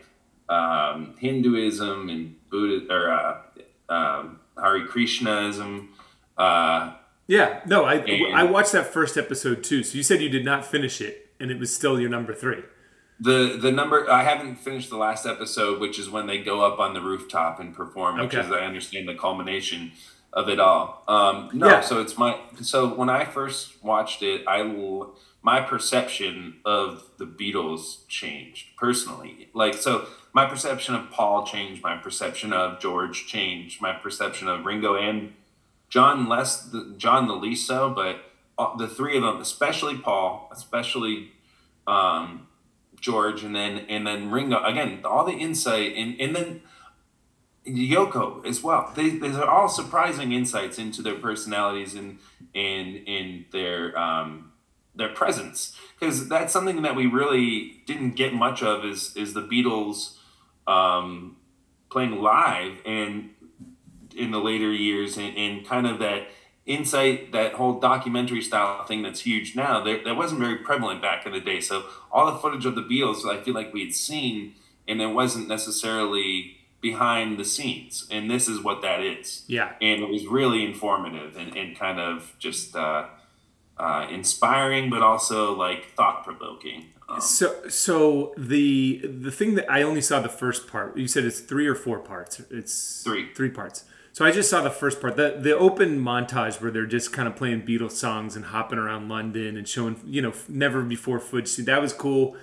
um, 0.49 1.15
Hinduism 1.19 2.09
and 2.09 2.37
Buddha 2.49 2.93
or 2.95 3.11
uh, 3.11 3.93
um, 3.93 4.41
Hare 4.57 4.87
Krishnaism. 4.87 5.89
Uh, 6.37 6.95
yeah, 7.27 7.61
no, 7.67 7.85
I 7.85 7.95
And- 7.97 8.37
I 8.37 8.45
watched 8.45 8.73
that 8.73 8.87
first 8.87 9.17
episode 9.17 9.63
too. 9.65 9.83
So 9.83 9.97
you 9.97 10.03
said 10.05 10.23
you 10.23 10.29
did 10.31 10.45
not 10.45 10.65
finish 10.65 11.01
it, 11.01 11.31
and 11.41 11.51
it 11.51 11.59
was 11.59 11.75
still 11.75 12.01
your 12.01 12.09
number 12.09 12.33
three. 12.33 12.63
The 13.21 13.59
the 13.61 13.73
number 13.73 14.11
I 14.11 14.23
haven't 14.23 14.57
finished 14.57 14.91
the 14.91 14.97
last 14.97 15.27
episode, 15.27 15.81
which 15.81 15.99
is 15.99 16.09
when 16.11 16.27
they 16.27 16.39
go 16.39 16.63
up 16.65 16.79
on 16.79 16.95
the 16.95 17.01
rooftop 17.01 17.59
and 17.61 17.75
perform, 17.75 18.19
which 18.19 18.35
is 18.35 18.51
I 18.51 18.61
understand 18.65 19.09
the 19.09 19.15
culmination 19.15 19.93
of 20.33 20.49
it 20.49 20.61
all. 20.61 21.03
Um, 21.09 21.49
no, 21.53 21.69
Yeah. 21.69 21.81
so 21.81 22.01
it's 22.01 22.17
my 22.19 22.39
so 22.61 22.87
when 22.95 23.09
I 23.09 23.25
first 23.25 23.83
watched 23.83 24.23
it, 24.23 24.45
I 24.47 24.63
my 25.43 25.61
perception 25.61 26.57
of 26.65 27.05
the 27.17 27.25
Beatles 27.25 28.07
changed 28.09 28.77
personally. 28.77 29.49
Like 29.55 29.75
so, 29.75 30.07
my 30.33 30.47
perception 30.47 30.95
of 30.95 31.11
Paul 31.11 31.45
changed, 31.47 31.83
my 31.83 31.97
perception 31.97 32.53
of 32.53 32.79
George 32.81 33.27
changed, 33.27 33.81
my 33.81 33.93
perception 33.93 34.49
of 34.49 34.65
Ringo 34.67 34.95
and 34.95 35.33
John 35.89 36.29
less 36.29 36.63
the, 36.65 36.95
John 36.99 37.27
the 37.29 37.35
least 37.35 37.67
so, 37.67 37.89
but 37.91 38.17
uh, 38.59 38.77
the 38.77 38.87
three 38.89 39.17
of 39.17 39.23
them, 39.23 39.41
especially 39.41 39.97
Paul, 39.97 40.51
especially 40.53 41.33
um, 41.87 42.47
George, 43.01 43.43
and 43.43 43.55
then 43.55 43.79
and 43.89 44.07
then 44.07 44.31
Ringo 44.31 44.63
again, 44.65 45.01
all 45.05 45.25
the 45.25 45.33
insight 45.33 45.95
and 45.97 46.21
and 46.21 46.35
then 46.35 46.63
Yoko 47.67 48.45
as 48.47 48.63
well. 48.63 48.93
They 48.95 49.11
these 49.11 49.37
are 49.37 49.49
all 49.49 49.69
surprising 49.69 50.33
insights 50.33 50.79
into 50.79 51.03
their 51.03 51.17
personalities 51.17 51.95
and 51.95 52.19
and 52.55 52.97
in 53.07 53.45
their 53.53 53.99
um, 53.99 54.53
their 54.95 55.09
presence 55.09 55.77
because 55.99 56.29
that's 56.29 56.53
something 56.53 56.83
that 56.83 56.97
we 56.97 57.07
really 57.07 57.83
didn't 57.87 58.11
get 58.13 58.35
much 58.35 58.63
of 58.63 58.85
is 58.85 59.17
is 59.17 59.35
the 59.35 59.43
Beatles 59.43 60.17
um, 60.67 61.37
playing 61.91 62.21
live 62.21 62.81
and 62.85 63.31
in 64.17 64.33
the 64.33 64.39
later 64.39 64.73
years 64.73 65.17
and, 65.17 65.37
and 65.37 65.67
kind 65.67 65.87
of 65.87 66.01
that 66.01 66.29
insight 66.69 67.33
that 67.33 67.55
whole 67.55 67.81
documentary 67.81 68.43
style 68.43 68.85
thing 68.85 69.03
that's 69.03 69.21
huge 69.21 69.57
now 69.57 69.83
that, 69.83 70.05
that 70.05 70.15
wasn't 70.17 70.39
very 70.39 70.57
prevalent 70.57 71.01
back 71.03 71.25
in 71.27 71.33
the 71.33 71.41
day 71.41 71.61
so 71.61 71.85
all 72.13 72.27
the 72.31 72.39
footage 72.39 72.67
of 72.67 72.75
the 72.75 72.83
beatles 72.83 73.25
i 73.27 73.41
feel 73.43 73.55
like 73.55 73.73
we 73.73 73.83
had 73.85 73.95
seen 73.95 74.55
and 74.87 75.01
it 75.01 75.07
wasn't 75.09 75.49
necessarily 75.49 76.57
behind 76.81 77.39
the 77.39 77.45
scenes 77.45 78.07
and 78.11 78.31
this 78.31 78.49
is 78.49 78.63
what 78.63 78.83
that 78.83 79.01
is 79.01 79.45
Yeah. 79.49 79.73
and 79.81 80.03
it 80.03 80.09
was 80.09 80.27
really 80.27 80.65
informative 80.65 81.37
and, 81.37 81.57
and 81.57 81.77
kind 81.77 81.99
of 81.99 82.35
just 82.39 82.77
uh, 82.77 83.07
uh, 83.79 84.07
inspiring 84.11 84.91
but 84.91 85.03
also 85.03 85.55
like 85.55 85.93
thought-provoking 85.97 86.87
um, 87.09 87.21
So 87.21 87.67
so 87.69 88.35
the 88.37 89.01
the 89.27 89.31
thing 89.31 89.55
that 89.55 89.71
I 89.71 89.81
only 89.83 90.03
saw 90.03 90.21
the 90.21 90.29
first 90.29 90.69
part. 90.69 90.97
You 90.99 91.09
said 91.09 91.25
it's 91.25 91.41
three 91.41 91.67
or 91.67 91.75
four 91.75 91.99
parts. 92.01 92.41
It's 92.51 93.03
Three. 93.03 93.33
Three 93.35 93.49
parts. 93.49 93.85
So 94.19 94.25
I 94.25 94.33
just 94.33 94.51
saw 94.51 94.63
the 94.63 94.71
first 94.71 95.01
part. 95.01 95.15
The 95.15 95.37
the 95.41 95.57
open 95.57 96.01
montage 96.01 96.61
where 96.61 96.73
they're 96.73 96.87
just 96.87 97.13
kind 97.13 97.29
of 97.29 97.37
playing 97.37 97.63
Beatles 97.63 97.93
songs 97.93 98.35
and 98.35 98.47
hopping 98.47 98.77
around 98.77 99.09
London 99.09 99.57
and 99.57 99.69
showing 99.69 100.01
you 100.05 100.21
know 100.21 100.33
never 100.49 100.83
before 100.83 101.21
footage. 101.21 101.55
That 101.55 101.81
was 101.81 101.93
cool. 101.93 102.37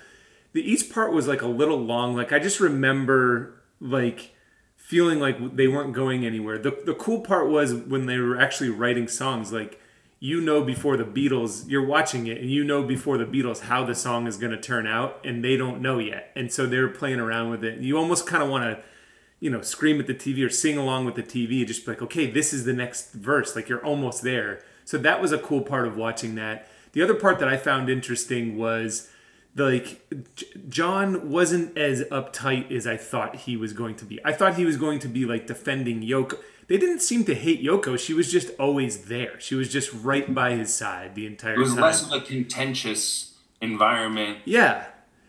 The 0.53 0.61
each 0.61 0.89
part 0.89 1.11
was 1.11 1.27
like 1.27 1.41
a 1.41 1.47
little 1.47 1.77
long. 1.77 2.15
Like 2.15 2.31
I 2.31 2.39
just 2.39 2.61
remember 2.61 3.61
like 3.81 4.33
feeling 4.77 5.19
like 5.19 5.57
they 5.57 5.67
weren't 5.67 5.91
going 5.91 6.25
anywhere. 6.25 6.57
The 6.57 6.79
the 6.85 6.93
cool 6.93 7.19
part 7.19 7.49
was 7.49 7.73
when 7.73 8.05
they 8.05 8.19
were 8.19 8.39
actually 8.39 8.69
writing 8.69 9.09
songs 9.09 9.51
like 9.51 9.77
you 10.21 10.39
know 10.39 10.63
before 10.63 10.95
the 10.95 11.03
Beatles, 11.03 11.69
you're 11.69 11.85
watching 11.85 12.25
it 12.27 12.37
and 12.37 12.49
you 12.49 12.63
know 12.63 12.83
before 12.83 13.17
the 13.17 13.25
Beatles 13.25 13.63
how 13.63 13.83
the 13.83 13.95
song 13.95 14.27
is 14.27 14.37
going 14.37 14.53
to 14.53 14.61
turn 14.61 14.87
out 14.87 15.19
and 15.25 15.43
they 15.43 15.57
don't 15.57 15.81
know 15.81 15.99
yet. 15.99 16.31
And 16.37 16.53
so 16.53 16.67
they're 16.67 16.87
playing 16.87 17.19
around 17.19 17.49
with 17.49 17.65
it. 17.65 17.79
You 17.79 17.97
almost 17.97 18.25
kind 18.25 18.41
of 18.41 18.47
want 18.47 18.63
to 18.63 18.83
you 19.39 19.49
know, 19.49 19.61
scream 19.61 19.99
at 19.99 20.07
the 20.07 20.13
TV 20.13 20.45
or 20.45 20.49
sing 20.49 20.77
along 20.77 21.05
with 21.05 21.15
the 21.15 21.23
TV 21.23 21.65
just 21.65 21.85
be 21.85 21.91
like, 21.91 22.01
okay, 22.01 22.29
this 22.29 22.53
is 22.53 22.65
the 22.65 22.73
next 22.73 23.11
verse. 23.13 23.55
Like 23.55 23.69
you're 23.69 23.83
almost 23.83 24.23
there. 24.23 24.61
So 24.85 24.97
that 24.99 25.21
was 25.21 25.31
a 25.31 25.37
cool 25.37 25.61
part 25.61 25.87
of 25.87 25.97
watching 25.97 26.35
that. 26.35 26.67
The 26.93 27.01
other 27.01 27.15
part 27.15 27.39
that 27.39 27.47
I 27.47 27.57
found 27.57 27.89
interesting 27.89 28.57
was 28.57 29.09
like 29.55 30.01
John 30.69 31.29
wasn't 31.29 31.77
as 31.77 32.03
uptight 32.03 32.71
as 32.71 32.85
I 32.85 32.97
thought 32.97 33.35
he 33.35 33.57
was 33.57 33.73
going 33.73 33.95
to 33.95 34.05
be. 34.05 34.19
I 34.23 34.31
thought 34.31 34.55
he 34.55 34.65
was 34.65 34.77
going 34.77 34.99
to 34.99 35.07
be 35.07 35.25
like 35.25 35.47
defending 35.47 36.01
Yoko. 36.01 36.39
They 36.67 36.77
didn't 36.77 37.01
seem 37.01 37.25
to 37.25 37.35
hate 37.35 37.63
Yoko. 37.63 37.97
She 37.99 38.13
was 38.13 38.31
just 38.31 38.49
always 38.59 39.05
there. 39.05 39.39
She 39.39 39.55
was 39.55 39.71
just 39.71 39.93
right 39.93 40.33
by 40.33 40.55
his 40.55 40.73
side 40.73 41.15
the 41.15 41.25
entire 41.25 41.53
time. 41.53 41.61
it 41.61 41.63
was 41.63 41.73
time. 41.73 41.81
less 41.81 42.05
of 42.05 42.11
a 42.11 42.21
contentious 42.21 43.33
environment 43.61 44.39
yeah. 44.45 44.85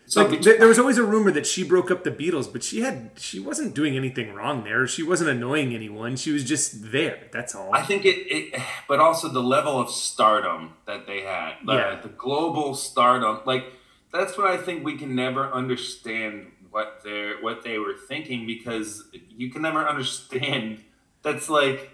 So 0.09 0.25
like 0.25 0.41
there, 0.41 0.65
was 0.69 0.79
always 0.79 0.97
a 0.97 1.03
rumor 1.03 1.31
that 1.31 1.45
she 1.45 1.63
broke 1.63 1.91
up 1.91 2.05
the 2.05 2.11
Beatles, 2.11 2.49
but 2.51 2.63
she 2.63 2.79
had 2.79 3.11
she 3.17 3.41
wasn't 3.41 3.75
doing 3.75 3.97
anything 3.97 4.33
wrong 4.33 4.63
there. 4.63 4.87
She 4.87 5.03
wasn't 5.03 5.29
annoying 5.29 5.75
anyone. 5.75 6.15
She 6.15 6.31
was 6.31 6.45
just 6.45 6.91
there. 6.93 7.27
That's 7.33 7.53
all. 7.53 7.73
I 7.73 7.81
think 7.81 8.05
it, 8.05 8.15
it, 8.33 8.61
but 8.87 9.01
also 9.01 9.27
the 9.27 9.43
level 9.43 9.77
of 9.77 9.91
stardom 9.91 10.75
that 10.85 11.07
they 11.07 11.23
had, 11.23 11.55
the, 11.65 11.73
Yeah. 11.73 11.99
the 12.01 12.07
global 12.07 12.73
stardom. 12.73 13.41
Like 13.45 13.65
that's 14.13 14.37
what 14.37 14.47
I 14.47 14.55
think 14.55 14.85
we 14.85 14.97
can 14.97 15.13
never 15.13 15.51
understand 15.51 16.53
what 16.71 17.01
they 17.03 17.33
what 17.41 17.63
they 17.63 17.77
were 17.77 17.95
thinking 18.07 18.47
because 18.47 19.03
you 19.29 19.51
can 19.51 19.61
never 19.61 19.85
understand. 19.85 20.85
That's 21.21 21.49
like 21.49 21.91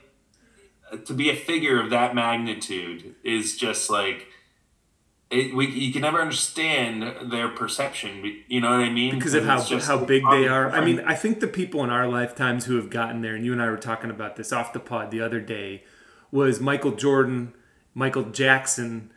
to 1.05 1.13
be 1.15 1.31
a 1.31 1.35
figure 1.35 1.81
of 1.81 1.89
that 1.89 2.13
magnitude 2.13 3.15
is 3.23 3.57
just 3.57 3.89
like. 3.89 4.27
It, 5.33 5.55
we, 5.55 5.67
you 5.67 5.91
can 5.91 6.03
never 6.03 6.21
understand 6.21 7.31
their 7.31 7.49
perception. 7.49 8.43
You 8.47 8.61
know 8.61 8.69
what 8.69 8.81
I 8.81 8.89
mean? 8.89 9.15
because 9.15 9.33
of 9.33 9.45
how 9.45 9.61
how 9.61 10.05
big 10.05 10.23
they 10.29 10.47
are. 10.47 10.69
I 10.69 10.85
mean, 10.85 10.99
I 11.01 11.15
think 11.15 11.39
the 11.39 11.47
people 11.47 11.83
in 11.83 11.89
our 11.89 12.07
lifetimes 12.07 12.65
who 12.65 12.75
have 12.75 12.89
gotten 12.89 13.21
there, 13.21 13.35
and 13.35 13.43
you 13.43 13.51
and 13.51 13.61
I 13.61 13.69
were 13.69 13.77
talking 13.77 14.09
about 14.09 14.35
this 14.35 14.53
off 14.53 14.73
the 14.73 14.79
pod 14.79 15.11
the 15.11 15.21
other 15.21 15.39
day, 15.41 15.83
was 16.31 16.59
Michael 16.59 16.91
Jordan, 16.91 17.53
Michael 17.95 18.23
Jackson, 18.23 19.11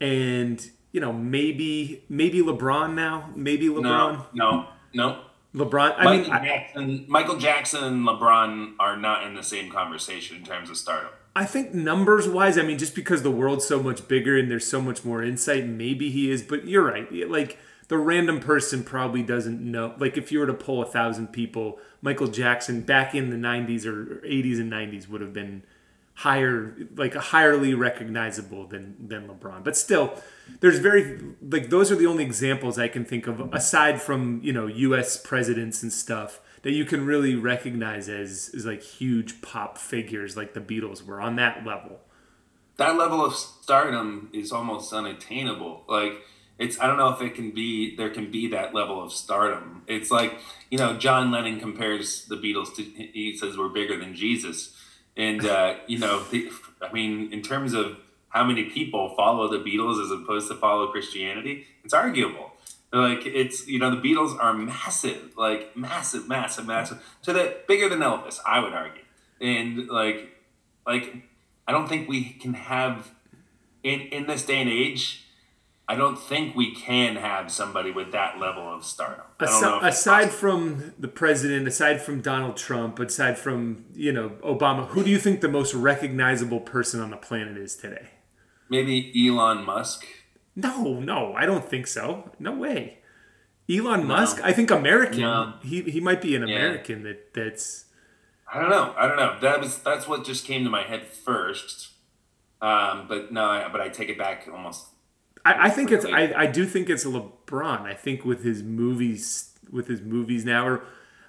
and 0.00 0.68
you 0.92 1.00
know 1.00 1.12
maybe 1.12 2.04
maybe 2.08 2.40
LeBron 2.40 2.94
now, 2.94 3.30
maybe 3.36 3.68
LeBron, 3.68 3.82
no, 3.82 4.26
no, 4.34 4.66
no. 4.92 5.22
LeBron. 5.54 5.94
I 5.96 6.04
Michael 6.04 6.22
mean, 6.22 6.32
I, 6.32 6.44
Jackson, 6.44 7.04
Michael 7.08 7.36
Jackson 7.36 7.84
and 7.84 8.06
LeBron 8.06 8.74
are 8.78 8.96
not 8.96 9.24
in 9.26 9.34
the 9.34 9.42
same 9.42 9.70
conversation 9.70 10.36
in 10.36 10.44
terms 10.44 10.70
of 10.70 10.76
stardom. 10.76 11.10
I 11.34 11.44
think 11.44 11.72
numbers 11.72 12.28
wise, 12.28 12.58
I 12.58 12.62
mean, 12.62 12.78
just 12.78 12.94
because 12.94 13.22
the 13.22 13.30
world's 13.30 13.64
so 13.64 13.82
much 13.82 14.08
bigger 14.08 14.36
and 14.36 14.50
there's 14.50 14.66
so 14.66 14.80
much 14.80 15.04
more 15.04 15.22
insight, 15.22 15.66
maybe 15.66 16.10
he 16.10 16.30
is. 16.30 16.42
But 16.42 16.66
you're 16.66 16.84
right. 16.84 17.10
Like 17.28 17.58
the 17.88 17.98
random 17.98 18.40
person 18.40 18.82
probably 18.82 19.22
doesn't 19.22 19.60
know. 19.60 19.94
Like 19.98 20.16
if 20.16 20.32
you 20.32 20.40
were 20.40 20.46
to 20.46 20.54
poll 20.54 20.82
a 20.82 20.86
thousand 20.86 21.28
people, 21.28 21.78
Michael 22.02 22.26
Jackson 22.26 22.80
back 22.82 23.14
in 23.14 23.30
the 23.30 23.36
'90s 23.36 23.86
or 23.86 24.22
'80s 24.26 24.58
and 24.60 24.72
'90s 24.72 25.08
would 25.08 25.20
have 25.20 25.32
been 25.32 25.62
higher, 26.14 26.76
like 26.96 27.14
highly 27.14 27.74
recognizable 27.74 28.66
than 28.66 28.96
than 29.08 29.28
LeBron. 29.28 29.62
But 29.62 29.76
still, 29.76 30.20
there's 30.60 30.78
very 30.78 31.20
like 31.40 31.70
those 31.70 31.92
are 31.92 31.96
the 31.96 32.06
only 32.06 32.24
examples 32.24 32.78
I 32.78 32.88
can 32.88 33.04
think 33.04 33.26
of 33.28 33.52
aside 33.54 34.02
from 34.02 34.40
you 34.42 34.52
know 34.52 34.66
U.S. 34.66 35.16
presidents 35.16 35.82
and 35.82 35.92
stuff 35.92 36.40
that 36.62 36.72
you 36.72 36.84
can 36.84 37.06
really 37.06 37.34
recognize 37.34 38.08
as 38.08 38.50
as 38.54 38.66
like 38.66 38.82
huge 38.82 39.40
pop 39.42 39.78
figures 39.78 40.36
like 40.36 40.54
the 40.54 40.60
Beatles 40.60 41.04
were 41.04 41.20
on 41.20 41.36
that 41.36 41.64
level. 41.64 42.00
That 42.76 42.96
level 42.96 43.24
of 43.24 43.34
stardom 43.34 44.30
is 44.32 44.52
almost 44.52 44.92
unattainable. 44.92 45.84
Like 45.88 46.14
it's 46.58 46.78
I 46.78 46.86
don't 46.86 46.98
know 46.98 47.08
if 47.08 47.20
it 47.22 47.34
can 47.34 47.50
be 47.52 47.96
there 47.96 48.10
can 48.10 48.30
be 48.30 48.48
that 48.48 48.74
level 48.74 49.02
of 49.02 49.12
stardom. 49.12 49.82
It's 49.86 50.10
like 50.10 50.38
you 50.70 50.78
know 50.78 50.96
John 50.96 51.30
Lennon 51.30 51.58
compares 51.58 52.26
the 52.26 52.36
Beatles 52.36 52.74
to 52.76 52.82
he 52.82 53.36
says 53.36 53.56
we're 53.56 53.68
bigger 53.68 53.98
than 53.98 54.14
Jesus, 54.14 54.76
and 55.16 55.44
uh, 55.44 55.76
you 55.86 55.98
know 55.98 56.22
the, 56.24 56.50
I 56.82 56.92
mean 56.92 57.32
in 57.32 57.42
terms 57.42 57.72
of 57.72 57.96
how 58.28 58.44
many 58.44 58.64
people 58.64 59.14
follow 59.16 59.48
the 59.48 59.58
Beatles 59.58 60.04
as 60.04 60.10
opposed 60.10 60.48
to 60.48 60.54
follow 60.54 60.86
Christianity, 60.88 61.66
it's 61.82 61.94
arguable. 61.94 62.49
Like 62.92 63.24
it's 63.24 63.68
you 63.68 63.78
know 63.78 63.94
the 63.94 64.00
Beatles 64.00 64.36
are 64.38 64.52
massive, 64.52 65.36
like 65.36 65.76
massive, 65.76 66.28
massive, 66.28 66.66
massive, 66.66 67.00
to 67.22 67.32
the 67.32 67.56
bigger 67.68 67.88
than 67.88 68.00
Elvis, 68.00 68.40
I 68.44 68.58
would 68.58 68.72
argue, 68.72 69.02
and 69.40 69.88
like 69.88 70.36
like 70.86 71.22
I 71.68 71.72
don't 71.72 71.88
think 71.88 72.08
we 72.08 72.24
can 72.24 72.54
have 72.54 73.12
in 73.84 74.00
in 74.00 74.26
this 74.26 74.44
day 74.44 74.60
and 74.60 74.68
age. 74.68 75.24
I 75.88 75.96
don't 75.96 76.18
think 76.18 76.54
we 76.54 76.72
can 76.72 77.16
have 77.16 77.50
somebody 77.50 77.90
with 77.90 78.12
that 78.12 78.38
level 78.38 78.62
of 78.62 78.84
stardom. 78.84 79.24
I 79.40 79.46
don't 79.46 79.60
know 79.60 79.78
Aside, 79.78 79.88
if 79.88 79.94
aside 79.94 80.30
from 80.30 80.94
the 81.00 81.08
president, 81.08 81.66
aside 81.66 82.00
from 82.00 82.20
Donald 82.20 82.56
Trump, 82.56 82.98
aside 83.00 83.38
from 83.38 83.84
you 83.94 84.12
know 84.12 84.30
Obama, 84.44 84.88
who 84.88 85.04
do 85.04 85.10
you 85.10 85.18
think 85.18 85.40
the 85.40 85.48
most 85.48 85.74
recognizable 85.74 86.60
person 86.60 87.00
on 87.00 87.10
the 87.10 87.16
planet 87.16 87.56
is 87.56 87.76
today? 87.76 88.10
maybe 88.70 89.12
Elon 89.28 89.64
Musk. 89.66 90.06
No, 90.56 91.00
no, 91.00 91.34
I 91.34 91.46
don't 91.46 91.64
think 91.64 91.86
so. 91.86 92.30
No 92.38 92.52
way. 92.52 92.98
Elon 93.70 94.04
Musk, 94.06 94.40
I 94.42 94.52
think 94.52 94.70
American. 94.70 95.20
No. 95.20 95.54
He 95.62 95.82
he 95.82 96.00
might 96.00 96.20
be 96.20 96.34
an 96.34 96.46
Yeah. 96.46 96.56
American 96.56 97.02
that 97.04 97.32
that's 97.34 97.84
I 98.52 98.60
don't 98.60 98.70
know. 98.70 98.94
I 98.98 99.06
don't 99.06 99.16
know. 99.16 99.38
That 99.40 99.60
was 99.60 99.78
that's 99.78 100.08
what 100.08 100.24
just 100.24 100.44
came 100.44 100.64
to 100.64 100.70
my 100.70 100.82
head 100.82 101.06
first. 101.06 101.90
Um, 102.60 103.06
but 103.08 103.32
no, 103.32 103.44
I, 103.44 103.68
but 103.70 103.80
I 103.80 103.88
take 103.88 104.08
it 104.08 104.18
back 104.18 104.48
almost. 104.52 104.86
I, 105.44 105.66
I 105.66 105.70
think 105.70 105.90
it's 105.92 106.04
I, 106.04 106.32
I 106.36 106.46
do 106.46 106.66
think 106.66 106.90
it's 106.90 107.04
LeBron. 107.04 107.82
I 107.82 107.94
think 107.94 108.24
with 108.24 108.42
his 108.44 108.62
movies 108.62 109.54
with 109.70 109.86
his 109.86 110.00
movies 110.02 110.44
now 110.44 110.66
or 110.66 110.84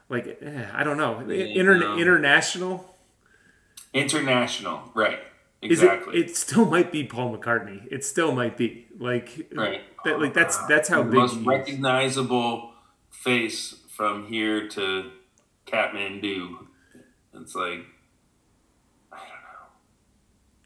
like 0.10 0.40
eh, 0.42 0.66
I 0.74 0.84
don't 0.84 0.98
know. 0.98 1.20
Inter- 1.20 1.78
no. 1.78 1.98
international 1.98 2.88
International, 3.94 4.90
right? 4.94 5.20
Is 5.62 5.82
Exactly. 5.82 6.18
it 6.18 6.30
it 6.30 6.38
still 6.38 6.66
might 6.66 6.92
be 6.92 7.04
Paul 7.04 7.38
McCartney. 7.38 7.88
It 7.92 8.04
still 8.04 8.32
might 8.32 8.58
be. 8.58 8.88
Like 8.98 9.48
Right. 9.56 9.82
that 10.06 10.20
like 10.20 10.34
that's 10.34 10.58
that's 10.68 10.90
how 10.90 11.04
the 11.04 11.10
big 11.12 11.20
most 11.20 11.38
recognizable 11.46 12.74
face 13.10 13.76
from 13.90 14.28
here 14.28 14.68
to 14.70 15.12
Kathmandu. 15.68 16.68
It's 17.34 17.56
like 17.56 17.86
I 19.12 19.18
don't 19.18 19.28
know. 19.28 19.68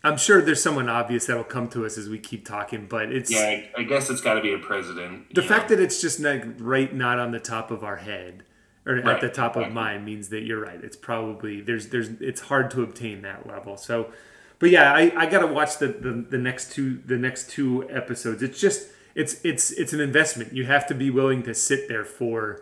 I'm 0.04 0.18
sure 0.18 0.42
there's 0.42 0.62
someone 0.64 0.90
obvious 0.90 1.26
that'll 1.26 1.44
come 1.44 1.68
to 1.70 1.86
us 1.86 1.98
as 1.98 2.10
we 2.10 2.20
keep 2.20 2.46
talking, 2.46 2.88
but 2.88 3.12
it's 3.12 3.32
yeah, 3.32 3.40
I, 3.78 3.82
I 3.82 3.84
guess 3.84 4.10
it's 4.10 4.22
got 4.22 4.36
to 4.36 4.42
be 4.42 4.54
a 4.54 4.60
president. 4.60 5.34
the 5.34 5.42
fact 5.42 5.70
know. 5.70 5.76
that 5.76 5.84
it's 5.84 6.02
just 6.02 6.20
not 6.20 6.60
right 6.60 6.94
not 6.94 7.20
on 7.20 7.32
the 7.32 7.40
top 7.40 7.72
of 7.72 7.84
our 7.84 7.98
head 7.98 8.44
or 8.86 8.98
at 8.98 9.20
the 9.22 9.30
top 9.30 9.56
of 9.56 9.72
mind 9.72 10.06
means 10.06 10.30
that 10.30 10.44
you're 10.44 10.62
right 10.62 10.84
it's 10.84 10.96
probably 10.96 11.60
there's 11.60 11.88
there's 11.90 12.10
it's 12.22 12.42
hard 12.42 12.70
to 12.70 12.84
obtain 12.84 13.24
that 13.24 13.48
level 13.48 13.78
so 13.78 14.12
but 14.60 14.70
yeah 14.70 14.94
i 14.94 15.12
i 15.16 15.26
gotta 15.26 15.48
watch 15.48 15.78
the 15.78 15.88
the, 15.88 16.26
the 16.30 16.38
next 16.38 16.72
two 16.72 17.02
the 17.06 17.18
next 17.18 17.50
two 17.50 17.88
episodes 17.90 18.42
it's 18.42 18.60
just 18.60 18.90
it's 19.16 19.44
it's 19.44 19.72
it's 19.72 19.94
an 19.94 20.00
investment 20.00 20.54
you 20.54 20.66
have 20.66 20.86
to 20.86 20.94
be 20.94 21.10
willing 21.10 21.44
to 21.44 21.54
sit 21.54 21.88
there 21.88 22.06
for 22.06 22.62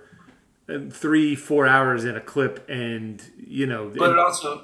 uh, 0.70 0.80
three 0.90 1.36
four 1.36 1.68
hours 1.68 2.06
in 2.06 2.16
a 2.16 2.22
clip 2.22 2.68
and 2.70 3.32
you 3.38 3.66
know 3.66 3.92
But 3.96 4.12
it 4.12 4.20
also 4.20 4.64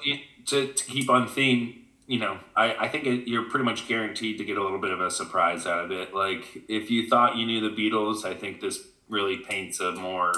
to, 0.49 0.73
to 0.73 0.86
keep 0.86 1.09
on 1.09 1.27
theme, 1.27 1.86
you 2.07 2.19
know, 2.19 2.39
I, 2.55 2.75
I 2.75 2.88
think 2.89 3.05
it, 3.05 3.27
you're 3.27 3.49
pretty 3.49 3.65
much 3.65 3.88
guaranteed 3.88 4.38
to 4.39 4.45
get 4.45 4.57
a 4.57 4.63
little 4.63 4.80
bit 4.80 4.91
of 4.91 4.99
a 4.99 5.09
surprise 5.09 5.65
out 5.65 5.86
of 5.86 5.91
it. 5.91 6.13
Like, 6.13 6.63
if 6.67 6.89
you 6.91 7.07
thought 7.07 7.38
you 7.38 7.45
knew 7.45 7.61
the 7.61 7.75
Beatles, 7.75 8.25
I 8.25 8.34
think 8.34 8.61
this 8.61 8.88
really 9.07 9.38
paints 9.38 9.80
a 9.80 9.91
more 9.91 10.34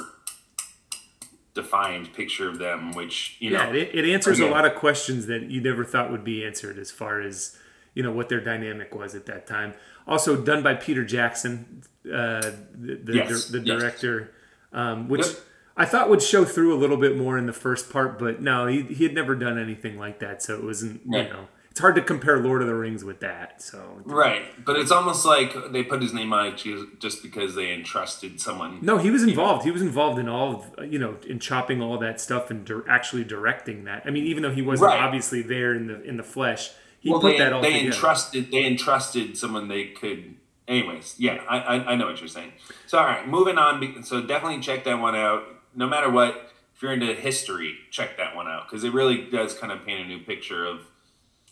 defined 1.54 2.14
picture 2.14 2.48
of 2.48 2.60
them, 2.60 2.92
which, 2.94 3.36
you 3.40 3.52
yeah, 3.52 3.66
know. 3.66 3.74
it, 3.74 3.90
it 3.94 4.06
answers 4.06 4.40
a 4.40 4.48
lot 4.48 4.66
of 4.66 4.76
questions 4.76 5.28
that 5.28 5.44
you 5.50 5.62
never 5.62 5.84
thought 5.84 6.12
would 6.12 6.24
be 6.24 6.46
answered 6.46 6.78
as 6.78 6.92
far 6.92 7.20
as 7.22 7.58
you 7.94 8.02
know 8.02 8.12
what 8.12 8.30
their 8.30 8.40
dynamic 8.40 8.96
was 8.96 9.16
at 9.16 9.26
that 9.26 9.46
time. 9.46 9.74
Also 10.08 10.36
done 10.36 10.64
by 10.64 10.74
Peter 10.74 11.04
Jackson, 11.04 11.84
uh, 12.06 12.42
the 12.74 13.00
the, 13.04 13.14
Yes, 13.16 13.46
the 13.48 13.60
yes. 13.60 13.80
director, 13.80 14.32
um, 14.74 15.10
which 15.10 15.26
Yep. 15.28 15.36
I 15.78 15.86
thought 15.86 16.10
would 16.10 16.22
show 16.22 16.44
through 16.46 16.74
a 16.74 16.80
little 16.80 16.98
bit 16.98 17.18
more 17.18 17.38
in 17.38 17.46
the 17.46 17.54
first 17.54 17.92
part, 17.92 18.20
but 18.20 18.42
no, 18.42 18.68
he, 18.68 18.82
he 18.84 19.04
had 19.04 19.14
never 19.14 19.36
done 19.36 19.58
anything 19.58 19.98
like 19.98 20.20
that, 20.20 20.42
so 20.44 20.56
it 20.56 20.64
wasn't. 20.64 21.02
You 21.06 21.24
know, 21.24 21.48
it's 21.72 21.80
hard 21.80 21.96
to 21.96 22.02
compare 22.02 22.38
Lord 22.40 22.62
of 22.62 22.68
the 22.68 22.76
Rings 22.76 23.04
with 23.04 23.22
that. 23.22 23.62
So 23.62 24.02
Right. 24.04 24.44
But 24.64 24.76
it's 24.78 24.92
almost 24.92 25.26
like 25.26 25.72
they 25.72 25.84
put 25.84 26.02
his 26.02 26.14
name 26.14 26.34
on 26.34 26.48
it 26.48 26.64
just 27.00 27.24
because 27.24 27.56
they 27.56 27.74
entrusted 27.74 28.40
someone. 28.42 28.80
No, 28.82 28.98
he 28.98 29.10
was 29.10 29.24
involved. 29.24 29.64
He 29.64 29.72
was 29.72 29.82
involved 29.82 30.20
in 30.20 30.28
all 30.30 30.56
of 30.78 30.92
you 30.92 31.00
know 31.00 31.16
in 31.28 31.40
chopping 31.40 31.82
all 31.82 31.98
that 32.00 32.20
stuff 32.22 32.52
and 32.52 32.66
dir- 32.66 32.88
actually 32.90 33.24
directing 33.24 33.86
that. 33.86 34.04
I 34.06 34.10
mean, 34.12 34.26
even 34.26 34.44
though 34.44 34.52
he 34.52 34.62
wasn't 34.62 34.90
Right. 34.92 35.00
obviously 35.02 35.42
there 35.42 35.74
in 35.74 35.88
the 35.88 36.04
in 36.04 36.18
the 36.18 36.24
flesh, 36.24 36.72
he 37.00 37.10
well, 37.10 37.20
put 37.22 37.32
they, 37.32 37.38
that 37.40 37.54
all 37.54 37.62
they 37.62 37.72
together. 37.74 37.86
entrusted 37.96 38.52
they 38.52 38.66
entrusted 38.66 39.38
someone 39.38 39.68
they 39.68 39.86
could 39.88 40.36
anyways 40.68 41.16
yeah 41.18 41.42
I, 41.50 41.58
I 41.60 41.76
i 41.92 41.96
know 41.96 42.06
what 42.06 42.20
you're 42.20 42.28
saying 42.30 42.54
so 42.86 43.00
all 43.00 43.06
right 43.06 43.28
moving 43.28 43.58
on 43.58 44.04
so 44.04 44.22
definitely 44.22 44.60
check 44.62 44.84
that 44.84 45.00
one 45.00 45.16
out 45.16 45.44
no 45.76 45.88
matter 45.88 46.10
what 46.10 46.52
if 46.76 46.82
you're 46.82 46.94
into 46.94 47.14
history 47.16 47.76
check 47.90 48.18
that 48.18 48.36
one 48.36 48.48
out 48.48 48.68
because 48.70 48.84
it 48.84 48.94
really 48.94 49.30
does 49.30 49.56
kind 49.56 49.74
of 49.74 49.84
paint 49.84 50.00
a 50.06 50.08
new 50.08 50.20
picture 50.20 50.64
of 50.66 50.82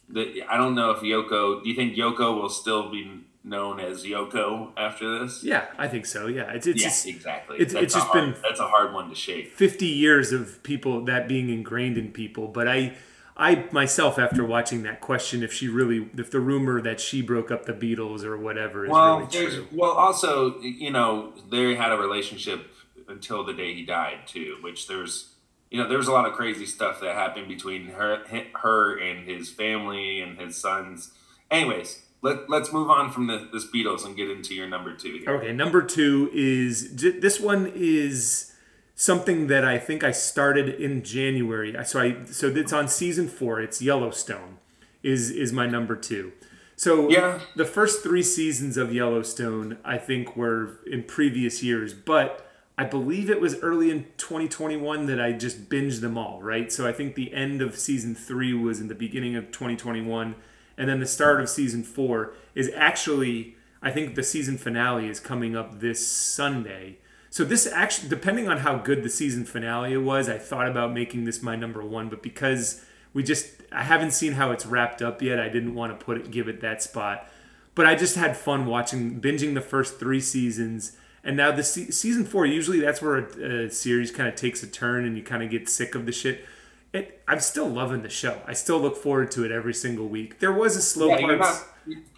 the 0.10 0.44
i 0.50 0.58
don't 0.58 0.76
know 0.76 0.92
if 0.92 1.00
yoko 1.02 1.62
do 1.64 1.70
you 1.70 1.76
think 1.76 1.96
yoko 1.96 2.40
will 2.42 2.50
still 2.50 2.90
be 2.90 3.22
known 3.44 3.80
as 3.80 4.04
yoko 4.04 4.72
after 4.78 5.20
this 5.20 5.44
yeah, 5.44 5.68
I 5.78 5.88
think 5.88 6.06
so. 6.06 6.28
Yeah, 6.28 6.52
it's 6.52 6.68
it's 6.68 6.82
yeah 6.82 6.90
just 6.90 7.08
exactly 7.08 7.56
it's- 7.58 7.72
that's 7.74 7.84
it's 7.86 7.94
just 7.94 8.08
hard, 8.08 8.34
been- 8.34 8.42
that's 8.44 8.60
a 8.60 8.68
hard 8.68 8.94
one 8.94 9.10
to 9.10 9.16
shake 9.16 9.54
50 9.54 9.86
years 9.86 10.32
of 10.34 10.62
people 10.62 11.06
that 11.06 11.28
being 11.28 11.50
ingrained 11.50 11.98
in 11.98 12.12
people. 12.12 12.50
But 12.50 12.68
I 12.68 12.94
I 13.38 13.66
myself 13.72 14.20
after 14.20 14.44
watching 14.46 14.84
that 14.84 15.00
question 15.00 15.42
if 15.42 15.54
she 15.54 15.70
really 15.70 16.10
if 16.18 16.30
the 16.32 16.42
rumor 16.42 16.82
that 16.82 17.00
she 17.00 17.22
broke 17.22 17.50
up 17.50 17.66
the 17.66 17.74
Beatles 17.74 18.24
or 18.26 18.38
whatever 18.38 18.86
is 18.86 18.92
well, 18.92 19.20
really 19.20 19.48
true. 19.50 19.68
well 19.72 19.92
also 19.92 20.60
you 20.60 20.92
know 20.92 21.32
they 21.50 21.76
had 21.76 21.94
a 21.94 21.98
relationship 21.98 22.68
until 23.08 23.44
the 23.46 23.54
day 23.54 23.74
he 23.74 23.84
died 23.86 24.28
too, 24.28 24.58
which 24.62 24.88
there's 24.88 25.29
you 25.70 25.82
know 25.82 25.88
there's 25.88 26.08
a 26.08 26.12
lot 26.12 26.28
of 26.28 26.34
crazy 26.34 26.66
stuff 26.66 27.00
that 27.02 27.16
happened 27.16 27.48
between 27.48 27.88
her 27.88 28.24
her 28.56 28.98
and 28.98 29.28
his 29.28 29.50
family 29.50 30.22
and 30.22 30.40
his 30.40 30.58
sons. 30.58 31.12
Anyways, 31.52 32.02
let 32.22 32.50
let's 32.50 32.72
move 32.74 32.90
on 32.90 33.12
from 33.12 33.28
the, 33.28 33.48
this 33.52 33.66
Beatles 33.68 34.06
and 34.06 34.16
get 34.16 34.30
into 34.30 34.54
your 34.56 34.68
number 34.68 34.94
two 34.96 35.18
here. 35.20 35.30
Okay, 35.36 35.54
number 35.54 35.82
two 35.82 36.30
is 36.34 36.96
this 36.96 37.40
one 37.40 37.72
is 37.76 38.54
something 38.96 39.48
that 39.48 39.64
I 39.64 39.78
think 39.78 40.04
I 40.04 40.12
started 40.12 40.70
in 40.70 41.04
January. 41.04 41.78
I- 41.78 41.84
So 41.84 42.00
I 42.02 42.26
so 42.26 42.48
it's 42.48 42.74
on 42.74 42.88
season 42.88 43.28
four. 43.28 43.62
It's 43.62 43.82
Yellowstone, 43.82 44.58
is 45.04 45.30
is 45.32 45.54
my 45.54 45.68
number 45.68 45.96
two. 45.96 46.34
So 46.76 47.10
Yeah. 47.10 47.40
the 47.58 47.66
first 47.66 48.04
three 48.04 48.24
seasons 48.24 48.78
of 48.78 48.94
Yellowstone, 48.94 49.78
I 49.84 49.98
think, 49.98 50.38
were 50.38 50.80
in 50.88 51.04
previous 51.04 51.62
years, 51.62 51.94
but 51.94 52.49
I 52.80 52.86
believe 52.86 53.30
it 53.30 53.42
was 53.42 53.60
early 53.60 53.92
in 53.92 54.06
2021 54.16 55.06
that 55.08 55.20
I 55.20 55.34
just 55.34 55.68
binged 55.68 56.00
them 56.00 56.18
all. 56.18 56.42
Right, 56.42 56.72
so 56.72 56.88
I 56.88 56.94
think 56.94 57.16
the 57.16 57.34
end 57.34 57.62
of 57.62 57.78
season 57.78 58.16
three 58.16 58.54
was 58.54 58.80
in 58.80 58.88
the 58.88 58.96
beginning 58.96 59.36
of 59.36 59.52
2021, 59.52 60.34
and 60.78 60.90
then 60.90 61.02
the 61.02 61.06
start 61.06 61.42
of 61.42 61.50
season 61.50 61.84
four 61.84 62.32
is 62.56 62.72
actually. 62.74 63.58
I 63.82 63.92
think 63.92 64.16
the 64.16 64.24
season 64.24 64.58
finale 64.58 65.08
is 65.08 65.20
coming 65.20 65.58
up 65.58 65.82
this 65.82 66.06
Sunday. 66.06 67.00
So 67.30 67.44
this 67.44 67.68
actually, 67.68 68.08
depending 68.08 68.48
on 68.48 68.60
how 68.60 68.78
good 68.78 69.04
the 69.04 69.10
season 69.10 69.44
finale 69.44 69.98
was, 69.98 70.30
I 70.30 70.38
thought 70.38 70.68
about 70.68 70.94
making 70.94 71.26
this 71.26 71.44
my 71.44 71.58
number 71.58 71.84
one, 71.84 72.08
but 72.08 72.24
because 72.24 72.84
we 73.14 73.24
just, 73.24 73.62
I 73.74 73.84
haven't 73.84 74.12
seen 74.12 74.34
how 74.34 74.52
it's 74.52 74.66
wrapped 74.66 75.02
up 75.02 75.22
yet, 75.22 75.40
I 75.40 75.50
didn't 75.50 75.76
want 75.76 75.98
to 75.98 76.06
put 76.06 76.18
it, 76.18 76.32
give 76.32 76.48
it 76.48 76.62
that 76.62 76.82
spot. 76.82 77.30
But 77.76 77.86
I 77.86 77.96
just 77.96 78.16
had 78.16 78.36
fun 78.36 78.66
watching, 78.66 79.22
binging 79.22 79.54
the 79.54 79.62
first 79.62 80.00
three 80.00 80.22
seasons, 80.22 80.98
and 81.24 81.38
now 81.38 81.52
the 81.52 81.64
se- 81.64 81.92
season 81.92 82.26
four. 82.26 82.46
Usually, 82.46 82.80
that's 82.80 83.02
where 83.02 83.18
a, 83.18 83.66
a 83.66 83.72
series 83.72 84.12
kind 84.12 84.30
of 84.30 84.36
takes 84.36 84.64
a 84.64 84.68
turn, 84.68 85.06
and 85.06 85.18
you 85.18 85.24
kind 85.24 85.44
of 85.44 85.50
get 85.50 85.70
sick 85.70 85.96
of 85.96 86.06
the 86.06 86.12
shit. 86.12 86.46
It, 86.92 87.22
I'm 87.28 87.40
still 87.40 87.68
loving 87.68 88.02
the 88.02 88.10
show. 88.10 88.42
I 88.48 88.54
still 88.54 88.80
look 88.80 88.98
forward 88.98 89.32
to 89.32 89.46
it 89.46 89.52
every 89.52 89.74
single 89.74 90.08
week. 90.08 90.40
There 90.40 90.54
was 90.54 90.76
a 90.76 90.82
slow 90.82 91.10
Yeah, 91.10 91.20
you're 91.20 91.38
not 91.38 91.64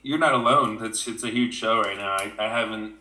you're 0.02 0.20
not 0.20 0.34
alone. 0.34 0.84
It's 0.86 1.08
it's 1.08 1.24
a 1.24 1.30
huge 1.30 1.54
show 1.54 1.82
right 1.82 1.98
now. 1.98 2.12
I, 2.12 2.32
I 2.40 2.48
haven't 2.48 2.96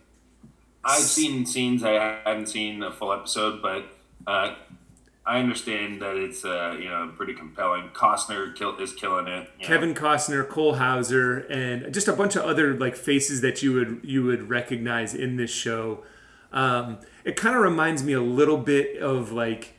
I've 0.85 1.03
seen 1.03 1.45
scenes. 1.47 1.85
I 1.85 2.21
haven't 2.25 2.47
seen 2.47 2.83
a 2.83 2.91
full 2.91 3.13
episode, 3.13 3.61
but 3.61 3.85
uh, 4.27 4.55
I 5.27 5.39
understand 5.39 6.01
that 6.03 6.17
it's 6.17 6.45
uh, 6.45 6.77
you 6.81 6.89
know 6.89 7.13
pretty 7.17 7.35
compelling. 7.35 7.91
Costner 7.95 8.55
kill, 8.55 8.77
is 8.79 8.93
killing 8.93 9.27
it. 9.29 9.49
you 9.59 9.63
know. 9.63 9.67
Kevin 9.69 9.95
Costner, 9.95 10.49
Cole 10.49 10.75
Hauser, 10.75 11.39
and 11.51 11.93
just 11.93 12.09
a 12.09 12.13
bunch 12.13 12.37
of 12.37 12.43
other 12.45 12.75
like 12.77 12.97
faces 12.97 13.41
that 13.43 13.63
you 13.63 13.73
would 13.75 14.01
you 14.03 14.25
would 14.25 14.49
recognize 14.49 15.15
in 15.15 15.37
this 15.37 15.51
show. 15.51 16.03
Um, 16.53 16.99
it 17.25 17.37
kind 17.37 17.55
of 17.55 17.63
reminds 17.63 18.03
me 18.03 18.13
a 18.13 18.21
little 18.23 18.57
bit 18.57 19.01
of 19.01 19.31
like 19.31 19.75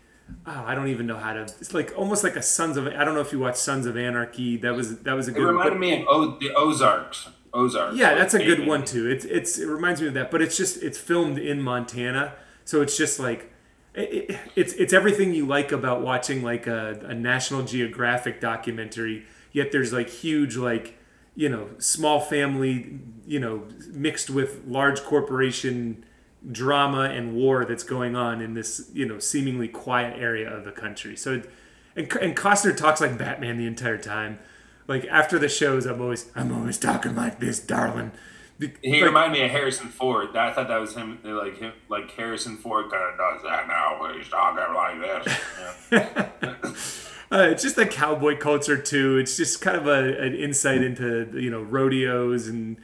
oh, 0.47 0.63
I 0.65 0.75
don't 0.75 0.87
even 0.87 1.07
know 1.07 1.17
how 1.17 1.33
to. 1.33 1.41
It's 1.41 1.73
like 1.73 1.93
almost 1.97 2.23
like 2.23 2.35
a 2.35 2.41
Sons 2.41 2.77
of. 2.77 2.87
I 2.87 3.03
don't 3.03 3.15
know 3.15 3.21
if 3.21 3.31
you 3.31 3.39
watch 3.39 3.55
Sons 3.55 3.85
of 3.85 3.97
Anarchy. 3.97 4.57
That 4.57 4.75
was 4.75 4.99
that 4.99 5.13
was 5.13 5.27
a 5.27 5.31
good. 5.31 5.41
It 5.43 5.45
reminded 5.47 5.71
but- 5.71 5.79
me 5.79 6.01
of 6.01 6.07
o- 6.07 6.37
the 6.39 6.53
Ozarks. 6.55 7.29
Ozarks. 7.53 7.97
yeah, 7.97 8.09
like 8.09 8.17
that's 8.19 8.33
a 8.33 8.39
good 8.39 8.65
one 8.65 8.85
too. 8.85 9.09
It's 9.09 9.25
it's 9.25 9.57
it 9.59 9.67
reminds 9.67 10.01
me 10.01 10.07
of 10.07 10.13
that, 10.13 10.31
but 10.31 10.41
it's 10.41 10.55
just 10.55 10.81
it's 10.81 10.97
filmed 10.97 11.37
in 11.37 11.61
Montana, 11.61 12.35
so 12.63 12.81
it's 12.81 12.97
just 12.97 13.19
like 13.19 13.50
it, 13.93 14.29
it, 14.29 14.39
it's 14.55 14.73
it's 14.73 14.93
everything 14.93 15.33
you 15.33 15.45
like 15.45 15.71
about 15.71 16.01
watching 16.01 16.43
like 16.43 16.67
a, 16.67 16.99
a 17.03 17.13
National 17.13 17.63
Geographic 17.63 18.39
documentary. 18.39 19.25
Yet 19.51 19.71
there's 19.71 19.91
like 19.91 20.09
huge 20.09 20.55
like 20.55 20.97
you 21.35 21.49
know 21.49 21.69
small 21.77 22.19
family 22.19 22.99
you 23.25 23.39
know 23.39 23.67
mixed 23.89 24.29
with 24.29 24.61
large 24.65 25.01
corporation 25.03 26.05
drama 26.51 27.03
and 27.03 27.35
war 27.35 27.65
that's 27.65 27.83
going 27.83 28.15
on 28.15 28.41
in 28.41 28.53
this 28.53 28.89
you 28.93 29.05
know 29.05 29.19
seemingly 29.19 29.67
quiet 29.67 30.17
area 30.17 30.49
of 30.49 30.63
the 30.63 30.71
country. 30.71 31.15
So 31.17 31.41
and 31.95 32.11
and 32.13 32.35
Costner 32.35 32.75
talks 32.75 33.01
like 33.01 33.17
Batman 33.17 33.57
the 33.57 33.67
entire 33.67 33.97
time. 33.97 34.39
Like 34.87 35.05
after 35.05 35.37
the 35.37 35.49
shows, 35.49 35.85
I'm 35.85 36.01
always 36.01 36.31
I'm 36.35 36.53
always 36.53 36.77
talking 36.77 37.15
like 37.15 37.39
this, 37.39 37.59
darling. 37.59 38.11
He 38.81 38.91
like- 38.93 39.03
reminded 39.03 39.39
me 39.39 39.45
of 39.45 39.51
Harrison 39.51 39.87
Ford. 39.87 40.35
I 40.35 40.51
thought 40.53 40.67
that 40.67 40.77
was 40.77 40.93
him, 40.95 41.19
like 41.23 41.57
him, 41.57 41.73
like 41.89 42.11
Harrison 42.11 42.57
Ford 42.57 42.91
kind 42.91 43.03
of 43.11 43.17
does 43.17 43.43
that 43.43 43.67
now. 43.67 43.99
Where 43.99 44.17
he's 44.17 44.29
talking 44.29 44.73
like 44.73 45.25
this. 45.25 45.39
Yeah. 45.91 46.29
Uh, 47.33 47.47
it's 47.49 47.63
just 47.63 47.77
the 47.77 47.85
cowboy 47.85 48.37
culture 48.37 48.77
too. 48.77 49.17
It's 49.17 49.37
just 49.37 49.61
kind 49.61 49.77
of 49.77 49.87
a, 49.87 50.21
an 50.21 50.35
insight 50.35 50.81
into 50.83 51.31
you 51.33 51.49
know 51.49 51.61
rodeos 51.61 52.49
and 52.49 52.75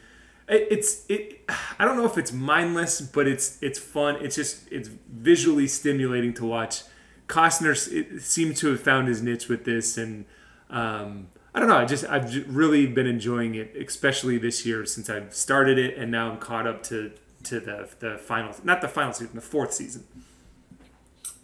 it, 0.48 0.68
it's 0.72 1.06
it. 1.10 1.42
I 1.78 1.84
don't 1.84 1.98
know 1.98 2.06
if 2.06 2.18
it's 2.18 2.32
mindless, 2.32 3.02
but 3.02 3.28
it's 3.28 3.62
it's 3.62 3.78
fun. 3.78 4.16
It's 4.22 4.38
just 4.38 4.72
it's 4.72 4.90
visually 5.12 5.68
stimulating 5.68 6.34
to 6.36 6.46
watch. 6.46 6.84
Costner 7.28 8.22
seemed 8.22 8.56
to 8.58 8.70
have 8.70 8.80
found 8.80 9.10
his 9.10 9.22
niche 9.22 9.50
with 9.50 9.66
this, 9.66 9.98
and 9.98 10.24
um, 10.70 11.28
I 11.58 11.60
don't 11.60 11.70
know. 11.70 11.78
I 11.78 11.86
just 11.86 12.06
I've 12.08 12.56
really 12.56 12.86
been 12.86 13.08
enjoying 13.08 13.56
it, 13.56 13.76
especially 13.76 14.38
this 14.38 14.64
year 14.64 14.86
since 14.86 15.10
I've 15.10 15.34
started 15.34 15.80
it, 15.80 15.98
and 15.98 16.12
now 16.12 16.30
I'm 16.30 16.38
caught 16.38 16.68
up 16.68 16.84
to 16.84 17.14
to 17.46 17.60
the 17.60 17.90
the 17.98 18.20
final, 18.20 18.54
not 18.64 18.82
the 18.82 18.88
final 18.88 19.12
season, 19.12 19.34
the 19.34 19.42
fourth 19.42 19.74
season. 19.74 20.06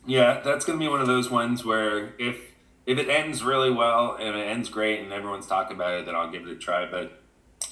Yeah, 0.05 0.39
that's 0.41 0.65
gonna 0.65 0.77
be 0.77 0.87
one 0.87 1.01
of 1.01 1.07
those 1.07 1.31
ones 1.31 1.65
where 1.65 2.13
if 2.19 2.53
if 2.85 2.99
it 2.99 3.09
ends 3.09 3.43
really 3.43 3.71
well 3.71 4.15
and 4.19 4.35
it 4.35 4.45
ends 4.45 4.69
great 4.69 4.99
and 4.99 5.11
everyone's 5.11 5.47
talking 5.47 5.75
about 5.75 5.99
it, 6.01 6.05
then 6.05 6.13
I'll 6.13 6.29
give 6.29 6.45
it 6.45 6.51
a 6.51 6.57
try. 6.57 6.85
But 6.85 7.19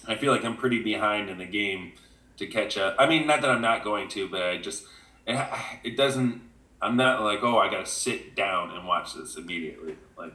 I 0.07 0.15
feel 0.15 0.31
like 0.31 0.43
I'm 0.43 0.57
pretty 0.57 0.81
behind 0.81 1.29
in 1.29 1.37
the 1.37 1.45
game 1.45 1.91
to 2.37 2.47
catch 2.47 2.75
up. 2.75 2.95
I 2.97 3.07
mean, 3.07 3.27
not 3.27 3.41
that 3.41 3.51
I'm 3.51 3.61
not 3.61 3.83
going 3.83 4.09
to, 4.09 4.27
but 4.27 4.41
I 4.41 4.57
just 4.57 4.85
it, 5.27 5.47
it 5.83 5.95
doesn't. 5.95 6.41
I'm 6.81 6.97
not 6.97 7.21
like 7.21 7.43
oh 7.43 7.59
I 7.59 7.69
gotta 7.69 7.85
sit 7.85 8.35
down 8.35 8.71
and 8.71 8.87
watch 8.87 9.13
this 9.13 9.37
immediately. 9.37 9.95
Like 10.17 10.33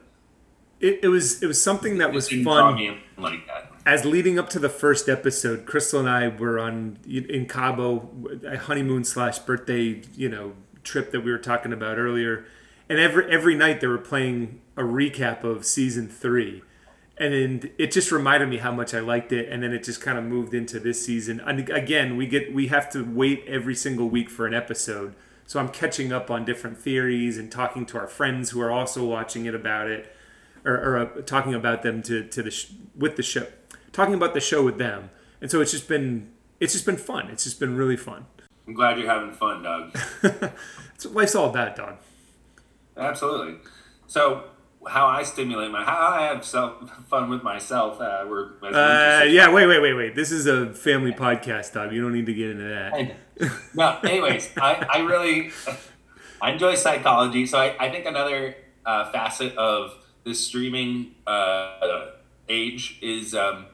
It, 0.79 0.99
it 1.03 1.07
was 1.07 1.41
it 1.41 1.47
was 1.47 1.61
something 1.61 1.97
that 1.97 2.09
it 2.09 2.13
was 2.13 2.29
fun. 2.29 2.99
like 3.17 3.47
that. 3.47 3.71
as 3.85 4.05
leading 4.05 4.37
up 4.37 4.49
to 4.49 4.59
the 4.59 4.69
first 4.69 5.09
episode, 5.09 5.65
Crystal 5.65 5.99
and 5.99 6.09
I 6.09 6.27
were 6.27 6.59
on 6.59 6.99
in 7.07 7.47
Cabo, 7.47 8.09
a 8.45 8.57
honeymoon 8.57 9.03
slash 9.03 9.39
birthday, 9.39 10.01
you 10.15 10.29
know, 10.29 10.53
trip 10.83 11.11
that 11.11 11.21
we 11.21 11.31
were 11.31 11.37
talking 11.37 11.73
about 11.73 11.97
earlier. 11.97 12.45
And 12.89 12.99
every 12.99 13.29
every 13.31 13.55
night 13.55 13.81
they 13.81 13.87
were 13.87 13.97
playing 13.97 14.61
a 14.75 14.81
recap 14.81 15.43
of 15.43 15.65
season 15.65 16.07
three, 16.07 16.61
and 17.17 17.33
then 17.33 17.71
it 17.77 17.91
just 17.91 18.11
reminded 18.11 18.47
me 18.49 18.57
how 18.57 18.71
much 18.71 18.93
I 18.93 18.99
liked 18.99 19.31
it. 19.31 19.49
And 19.49 19.63
then 19.63 19.73
it 19.73 19.83
just 19.83 19.99
kind 19.99 20.17
of 20.17 20.23
moved 20.23 20.53
into 20.53 20.79
this 20.79 21.03
season. 21.03 21.39
And 21.39 21.67
again, 21.69 22.15
we 22.17 22.27
get 22.27 22.53
we 22.53 22.67
have 22.67 22.89
to 22.91 23.03
wait 23.03 23.43
every 23.47 23.75
single 23.75 24.09
week 24.09 24.29
for 24.29 24.45
an 24.45 24.53
episode, 24.53 25.15
so 25.45 25.59
I'm 25.59 25.69
catching 25.69 26.13
up 26.13 26.29
on 26.29 26.45
different 26.45 26.77
theories 26.77 27.37
and 27.37 27.51
talking 27.51 27.85
to 27.87 27.97
our 27.97 28.07
friends 28.07 28.51
who 28.51 28.61
are 28.61 28.71
also 28.71 29.03
watching 29.05 29.45
it 29.47 29.55
about 29.55 29.87
it. 29.89 30.13
Or, 30.65 30.73
or 30.73 30.97
uh, 30.97 31.21
talking 31.21 31.53
about 31.53 31.83
them 31.83 32.01
to 32.03 32.23
to 32.27 32.43
the 32.43 32.51
sh- 32.51 32.71
with 32.95 33.15
the 33.15 33.23
show, 33.23 33.47
talking 33.91 34.13
about 34.13 34.33
the 34.33 34.39
show 34.41 34.63
with 34.63 34.77
them, 34.77 35.09
and 35.41 35.49
so 35.49 35.61
it's 35.61 35.71
just 35.71 35.87
been 35.87 36.31
it's 36.59 36.73
just 36.73 36.85
been 36.85 36.97
fun. 36.97 37.29
It's 37.29 37.43
just 37.43 37.59
been 37.59 37.75
really 37.75 37.97
fun. 37.97 38.25
I'm 38.67 38.73
glad 38.73 38.99
you're 38.99 39.09
having 39.09 39.31
fun, 39.31 39.63
Doug. 39.63 39.93
That's 40.21 41.05
what 41.05 41.13
life's 41.13 41.35
all 41.35 41.49
about, 41.49 41.75
dog. 41.75 41.95
Absolutely. 42.97 43.59
So, 44.07 44.43
how 44.87 45.05
I 45.07 45.23
stimulate 45.23 45.71
my, 45.71 45.83
how 45.83 46.07
I 46.07 46.23
have 46.23 46.43
self 46.43 46.89
fun 47.07 47.29
with 47.29 47.43
myself. 47.43 48.01
Uh, 48.01 48.25
we're 48.27 48.53
uh, 48.63 49.23
yeah. 49.23 49.51
Wait, 49.51 49.67
wait, 49.67 49.81
wait, 49.81 49.93
wait. 49.93 50.15
This 50.15 50.31
is 50.31 50.47
a 50.47 50.73
family 50.73 51.11
podcast, 51.11 51.73
dog. 51.73 51.93
You 51.93 52.01
don't 52.01 52.13
need 52.13 52.25
to 52.25 52.33
get 52.33 52.51
into 52.51 52.63
that. 52.63 53.15
no. 53.73 53.99
Anyways, 54.03 54.49
I, 54.57 54.85
I 54.91 54.99
really 54.99 55.51
I 56.41 56.51
enjoy 56.51 56.75
psychology. 56.75 57.45
So 57.45 57.57
I, 57.57 57.75
I 57.79 57.89
think 57.89 58.05
another 58.05 58.55
uh, 58.85 59.11
facet 59.11 59.55
of 59.57 59.93
this 60.27 60.45
streaming 60.45 61.15
uh, 61.25 62.07
age 62.49 62.99
is 63.01 63.33
um, 63.33 63.65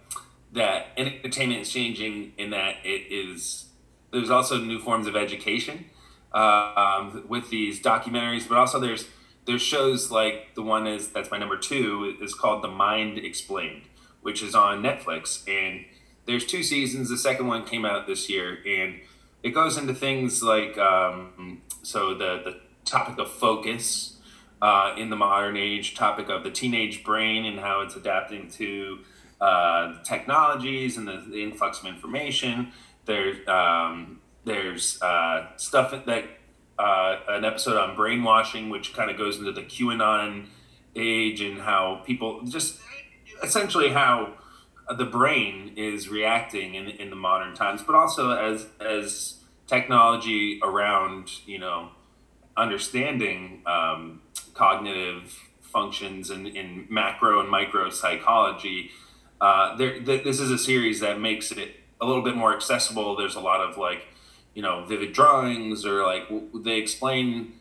that 0.54 0.86
entertainment 0.98 1.60
is 1.62 1.70
changing 1.70 2.32
in 2.38 2.52
that 2.52 2.76
it 2.84 3.12
is 3.12 3.66
there's 4.12 4.30
also 4.30 4.60
new 4.60 4.80
forms 4.80 5.08
of 5.08 5.16
education 5.16 5.86
um, 6.32 7.26
with 7.28 7.50
these 7.50 7.82
documentaries, 7.82 8.48
but 8.48 8.60
also 8.60 8.80
there's 8.80 9.08
there's 9.46 9.64
shows 9.64 10.12
like 10.12 10.54
the 10.54 10.62
one 10.62 10.86
is 10.86 11.10
that's 11.10 11.32
my 11.32 11.40
number 11.40 11.58
two 11.58 12.16
is 12.22 12.36
called 12.36 12.64
The 12.64 12.68
Mind 12.68 13.18
Explained, 13.18 13.82
which 14.22 14.44
is 14.44 14.54
on 14.54 14.84
Netflix, 14.84 15.42
and 15.50 15.86
there's 16.28 16.46
two 16.46 16.62
seasons. 16.62 17.10
The 17.10 17.18
second 17.18 17.48
one 17.48 17.66
came 17.66 17.84
out 17.84 18.06
this 18.06 18.30
year, 18.30 18.60
and 18.68 19.00
it 19.42 19.50
goes 19.50 19.76
into 19.76 19.96
things 19.96 20.44
like 20.44 20.78
um, 20.78 21.64
so 21.82 22.14
the 22.14 22.44
the 22.46 22.60
topic 22.86 23.18
of 23.18 23.32
focus 23.32 24.13
uh, 24.64 24.96
in 24.98 25.10
the 25.10 25.16
modern 25.18 25.58
age, 25.58 25.94
topic 25.94 26.30
of 26.30 26.46
the 26.46 26.50
teenage 26.50 27.04
brain 27.04 27.44
and 27.44 27.60
how 27.60 27.82
it's 27.82 27.98
adapting 27.98 28.50
to 28.50 29.00
uh, 29.42 30.02
technologies 30.06 30.96
and 30.96 31.06
the, 31.06 31.22
the, 31.30 31.44
influx 31.44 31.82
of 31.82 31.86
information. 31.86 32.72
There's 33.04 33.46
um, 33.46 34.22
there's 34.46 35.02
uh, 35.02 35.48
stuff 35.58 35.92
that 36.06 36.24
uh, 36.80 37.18
an 37.28 37.44
episode 37.44 37.76
on 37.76 37.98
brainwashing, 37.98 38.70
which 38.70 38.94
kind 38.94 39.12
of 39.12 39.18
goes 39.18 39.38
into 39.38 39.52
the 39.52 39.64
QAnon 39.64 40.46
age 40.96 41.42
and 41.42 41.60
how 41.60 42.02
people 42.06 42.44
just 42.44 42.80
essentially 43.44 43.90
how 43.90 44.36
the 44.98 45.06
brain 45.06 45.74
is 45.76 46.08
reacting 46.08 46.76
in, 46.76 46.88
in 46.88 47.10
the 47.10 47.18
modern 47.18 47.54
times, 47.54 47.82
but 47.82 47.96
also 47.96 48.32
as 48.32 48.68
as 48.80 49.44
technology 49.68 50.62
around 50.64 51.30
you 51.46 51.60
know 51.60 51.90
understanding 52.56 53.62
um, 53.66 54.22
cognitive 54.54 55.38
functions 55.62 56.30
and 56.30 56.48
in 56.48 56.86
macro 56.90 57.40
and 57.40 57.50
micro 57.50 57.90
psychology. 57.90 58.92
Uh, 59.42 59.76
there, 59.76 60.00
th- 60.00 60.24
this 60.24 60.40
is 60.40 60.52
a 60.52 60.58
series 60.58 61.00
that 61.00 61.20
makes 61.20 61.52
it 61.52 61.76
a 62.00 62.06
little 62.06 62.22
bit 62.22 62.36
more 62.36 62.56
accessible. 62.56 63.16
There's 63.16 63.36
a 63.36 63.42
lot 63.42 63.62
of 63.62 63.78
like 63.78 64.08
you 64.54 64.62
know 64.62 64.86
vivid 64.86 65.14
drawings 65.14 65.86
or 65.86 66.04
like 66.04 66.24
they 66.54 66.78
explain 66.78 67.54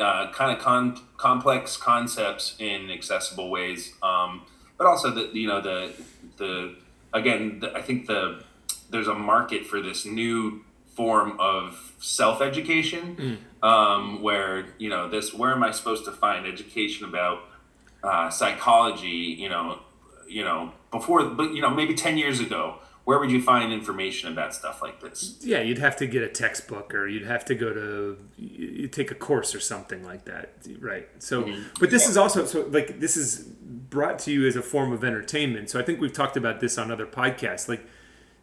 uh, 0.00 0.30
kind 0.32 0.56
of 0.56 0.62
con- 0.62 1.00
complex 1.16 1.76
concepts 1.76 2.54
in 2.58 2.90
accessible 2.90 3.50
ways 3.50 3.94
um, 4.02 4.42
but 4.78 4.86
also 4.86 5.10
the 5.10 5.30
you 5.32 5.48
know 5.48 5.60
the 5.60 5.92
the 6.36 6.74
again 7.12 7.60
the, 7.60 7.74
i 7.74 7.82
think 7.82 8.06
the 8.06 8.42
there's 8.90 9.08
a 9.08 9.14
market 9.14 9.66
for 9.66 9.80
this 9.80 10.04
new 10.04 10.64
form 10.94 11.38
of 11.40 11.92
self-education 11.98 13.16
mm. 13.16 13.36
Um, 13.66 14.22
where 14.22 14.66
you 14.78 14.88
know 14.88 15.08
this 15.08 15.34
where 15.34 15.52
am 15.52 15.62
i 15.62 15.70
supposed 15.70 16.04
to 16.04 16.12
find 16.12 16.46
education 16.46 17.06
about 17.06 17.40
uh, 18.02 18.30
psychology 18.30 19.08
you 19.08 19.48
know 19.48 19.80
you 20.28 20.44
know 20.44 20.72
before 20.90 21.24
but 21.24 21.52
you 21.54 21.60
know 21.60 21.70
maybe 21.70 21.94
10 21.94 22.16
years 22.16 22.40
ago 22.40 22.78
where 23.06 23.20
would 23.20 23.30
you 23.30 23.40
find 23.40 23.72
information 23.72 24.32
about 24.32 24.52
stuff 24.52 24.82
like 24.82 25.00
this? 25.00 25.38
Yeah, 25.40 25.60
you'd 25.60 25.78
have 25.78 25.94
to 25.98 26.08
get 26.08 26.24
a 26.24 26.28
textbook 26.28 26.92
or 26.92 27.06
you'd 27.06 27.24
have 27.24 27.44
to 27.44 27.54
go 27.54 27.72
to 27.72 28.18
you 28.36 28.88
take 28.88 29.12
a 29.12 29.14
course 29.14 29.54
or 29.54 29.60
something 29.60 30.04
like 30.04 30.24
that, 30.24 30.54
right? 30.80 31.08
So, 31.20 31.44
mm-hmm. 31.44 31.68
but 31.78 31.90
this 31.90 32.02
yeah. 32.02 32.10
is 32.10 32.16
also 32.16 32.44
so 32.46 32.62
like 32.62 32.98
this 32.98 33.16
is 33.16 33.44
brought 33.44 34.18
to 34.20 34.32
you 34.32 34.44
as 34.48 34.56
a 34.56 34.62
form 34.62 34.90
of 34.90 35.04
entertainment. 35.04 35.70
So 35.70 35.78
I 35.78 35.84
think 35.84 36.00
we've 36.00 36.12
talked 36.12 36.36
about 36.36 36.58
this 36.58 36.78
on 36.78 36.90
other 36.90 37.06
podcasts. 37.06 37.68
Like, 37.68 37.86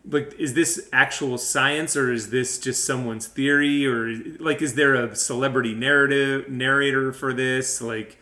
like 0.06 0.34
is 0.38 0.54
this 0.54 0.90
actual 0.92 1.38
science 1.38 1.96
or 1.96 2.12
is 2.12 2.30
this 2.30 2.60
just 2.60 2.86
someone's 2.86 3.28
theory 3.28 3.86
or 3.86 4.14
like 4.40 4.62
is 4.62 4.76
there 4.76 4.96
a 4.96 5.16
celebrity 5.16 5.74
narrative 5.74 6.50
narrator 6.50 7.14
for 7.14 7.34
this? 7.34 7.82
Like, 7.82 8.18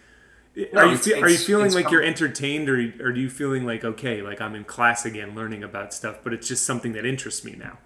are 0.75 0.85
you 0.85 0.97
fe- 0.97 1.19
are 1.19 1.29
you 1.29 1.37
feeling 1.37 1.71
like 1.73 1.89
you're 1.89 2.03
entertained, 2.03 2.69
or 2.69 3.11
do 3.13 3.19
you 3.19 3.29
feeling 3.29 3.65
like 3.65 3.83
okay, 3.83 4.21
like 4.21 4.41
I'm 4.41 4.53
in 4.53 4.65
class 4.65 5.05
again, 5.05 5.33
learning 5.33 5.63
about 5.63 5.93
stuff, 5.93 6.17
but 6.23 6.33
it's 6.33 6.47
just 6.47 6.65
something 6.65 6.91
that 6.93 7.05
interests 7.05 7.45
me 7.45 7.55
now? 7.57 7.77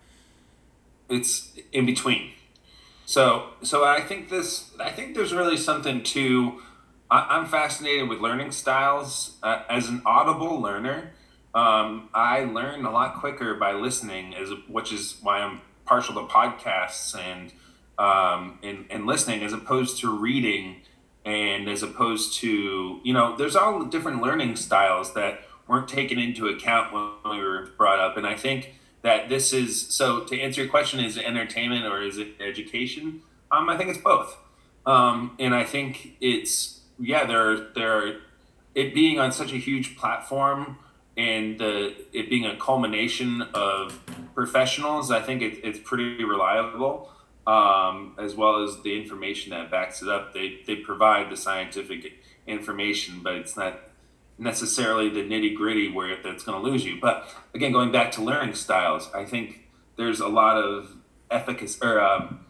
It's 1.10 1.54
in 1.72 1.86
between. 1.86 2.32
So 3.06 3.52
so 3.62 3.86
I 3.86 4.02
think 4.02 4.30
this 4.30 4.72
I 4.80 4.90
think 4.90 5.16
there's 5.16 5.34
really 5.34 5.58
something 5.58 6.04
to. 6.04 6.62
I, 7.10 7.38
am 7.38 7.46
fascinated 7.46 8.10
with 8.10 8.20
learning 8.20 8.52
styles 8.52 9.38
uh, 9.44 9.62
as 9.70 9.88
an 9.88 10.02
audible 10.08 10.60
learner. 10.60 11.12
Um, 11.56 12.10
I 12.14 12.44
learn 12.44 12.86
a 12.86 12.92
lot 12.92 13.16
quicker 13.16 13.56
by 13.56 13.72
listening, 13.72 14.36
as 14.36 14.50
which 14.68 14.92
is 14.92 15.18
why 15.24 15.40
I'm 15.40 15.62
partial 15.86 16.16
to 16.16 16.32
podcasts 16.32 17.18
and 17.18 17.54
um, 17.98 18.60
and, 18.62 18.86
and 18.90 19.06
listening 19.06 19.42
as 19.42 19.54
opposed 19.54 20.00
to 20.02 20.16
reading 20.16 20.82
and 21.24 21.70
as 21.70 21.82
opposed 21.82 22.36
to 22.40 23.00
you 23.04 23.14
know 23.14 23.38
there's 23.38 23.56
all 23.56 23.80
the 23.80 23.86
different 23.86 24.22
learning 24.22 24.58
styles 24.58 25.14
that 25.14 25.42
weren't 25.68 25.88
taken 25.88 26.20
into 26.20 26.48
account 26.48 26.94
when 26.94 27.38
we 27.38 27.42
were 27.42 27.70
brought 27.78 28.00
up. 28.00 28.18
And 28.18 28.28
i 28.28 28.36
think 28.36 28.76
that 29.02 29.30
this 29.30 29.54
is 29.54 29.88
so 29.88 30.26
to 30.26 30.40
answer 30.40 30.62
your 30.62 30.70
question 30.70 31.00
is 31.00 31.16
it 31.16 31.26
entertainment 31.26 31.86
or 31.86 32.02
is 32.02 32.18
it 32.18 32.36
education? 32.40 33.22
Um, 33.52 33.70
i 33.70 33.78
think 33.78 33.90
it's 33.90 34.00
both. 34.02 34.38
Um, 34.86 35.36
and 35.40 35.56
i 35.56 35.64
think 35.64 36.18
it's 36.20 36.82
yeah 37.00 37.26
there 37.26 37.70
there 37.74 38.18
it 38.76 38.94
being 38.94 39.20
on 39.20 39.32
such 39.32 39.54
a 39.54 39.58
huge 39.58 39.96
platform 39.98 40.78
and 41.18 41.60
the 41.60 41.96
it 42.12 42.30
being 42.30 42.46
a 42.46 42.58
culmination 42.58 43.42
of 43.54 44.00
professionals 44.34 45.12
i 45.12 45.22
think 45.22 45.42
it, 45.42 45.60
it's 45.64 45.80
pretty 45.80 46.24
reliable 46.24 47.10
um, 47.48 48.16
as 48.18 48.36
well 48.36 48.64
as 48.64 48.82
the 48.82 49.00
information 49.00 49.52
that 49.52 49.70
backs 49.70 50.02
it 50.02 50.10
up. 50.10 50.34
They, 50.34 50.62
they 50.66 50.78
provide 50.78 51.30
the 51.30 51.38
scientific 51.38 52.14
information, 52.48 53.22
but 53.24 53.36
it's 53.36 53.56
not 53.56 53.80
necessarily 54.38 55.10
the 55.10 55.22
nitty 55.22 55.56
gritty 55.56 55.92
where 55.92 56.18
that's 56.22 56.44
going 56.44 56.62
to 56.62 56.70
lose 56.70 56.86
you. 56.86 57.00
But 57.00 57.28
again, 57.54 57.72
going 57.72 57.92
back 57.92 58.12
to 58.14 58.22
learning 58.22 58.56
styles, 58.56 59.10
I 59.14 59.26
think 59.26 59.68
there's 59.96 60.20
a 60.20 60.28
lot 60.28 60.58
of 60.58 60.98
efficacy 61.32 61.80
or 61.82 62.02
um, 62.02 62.46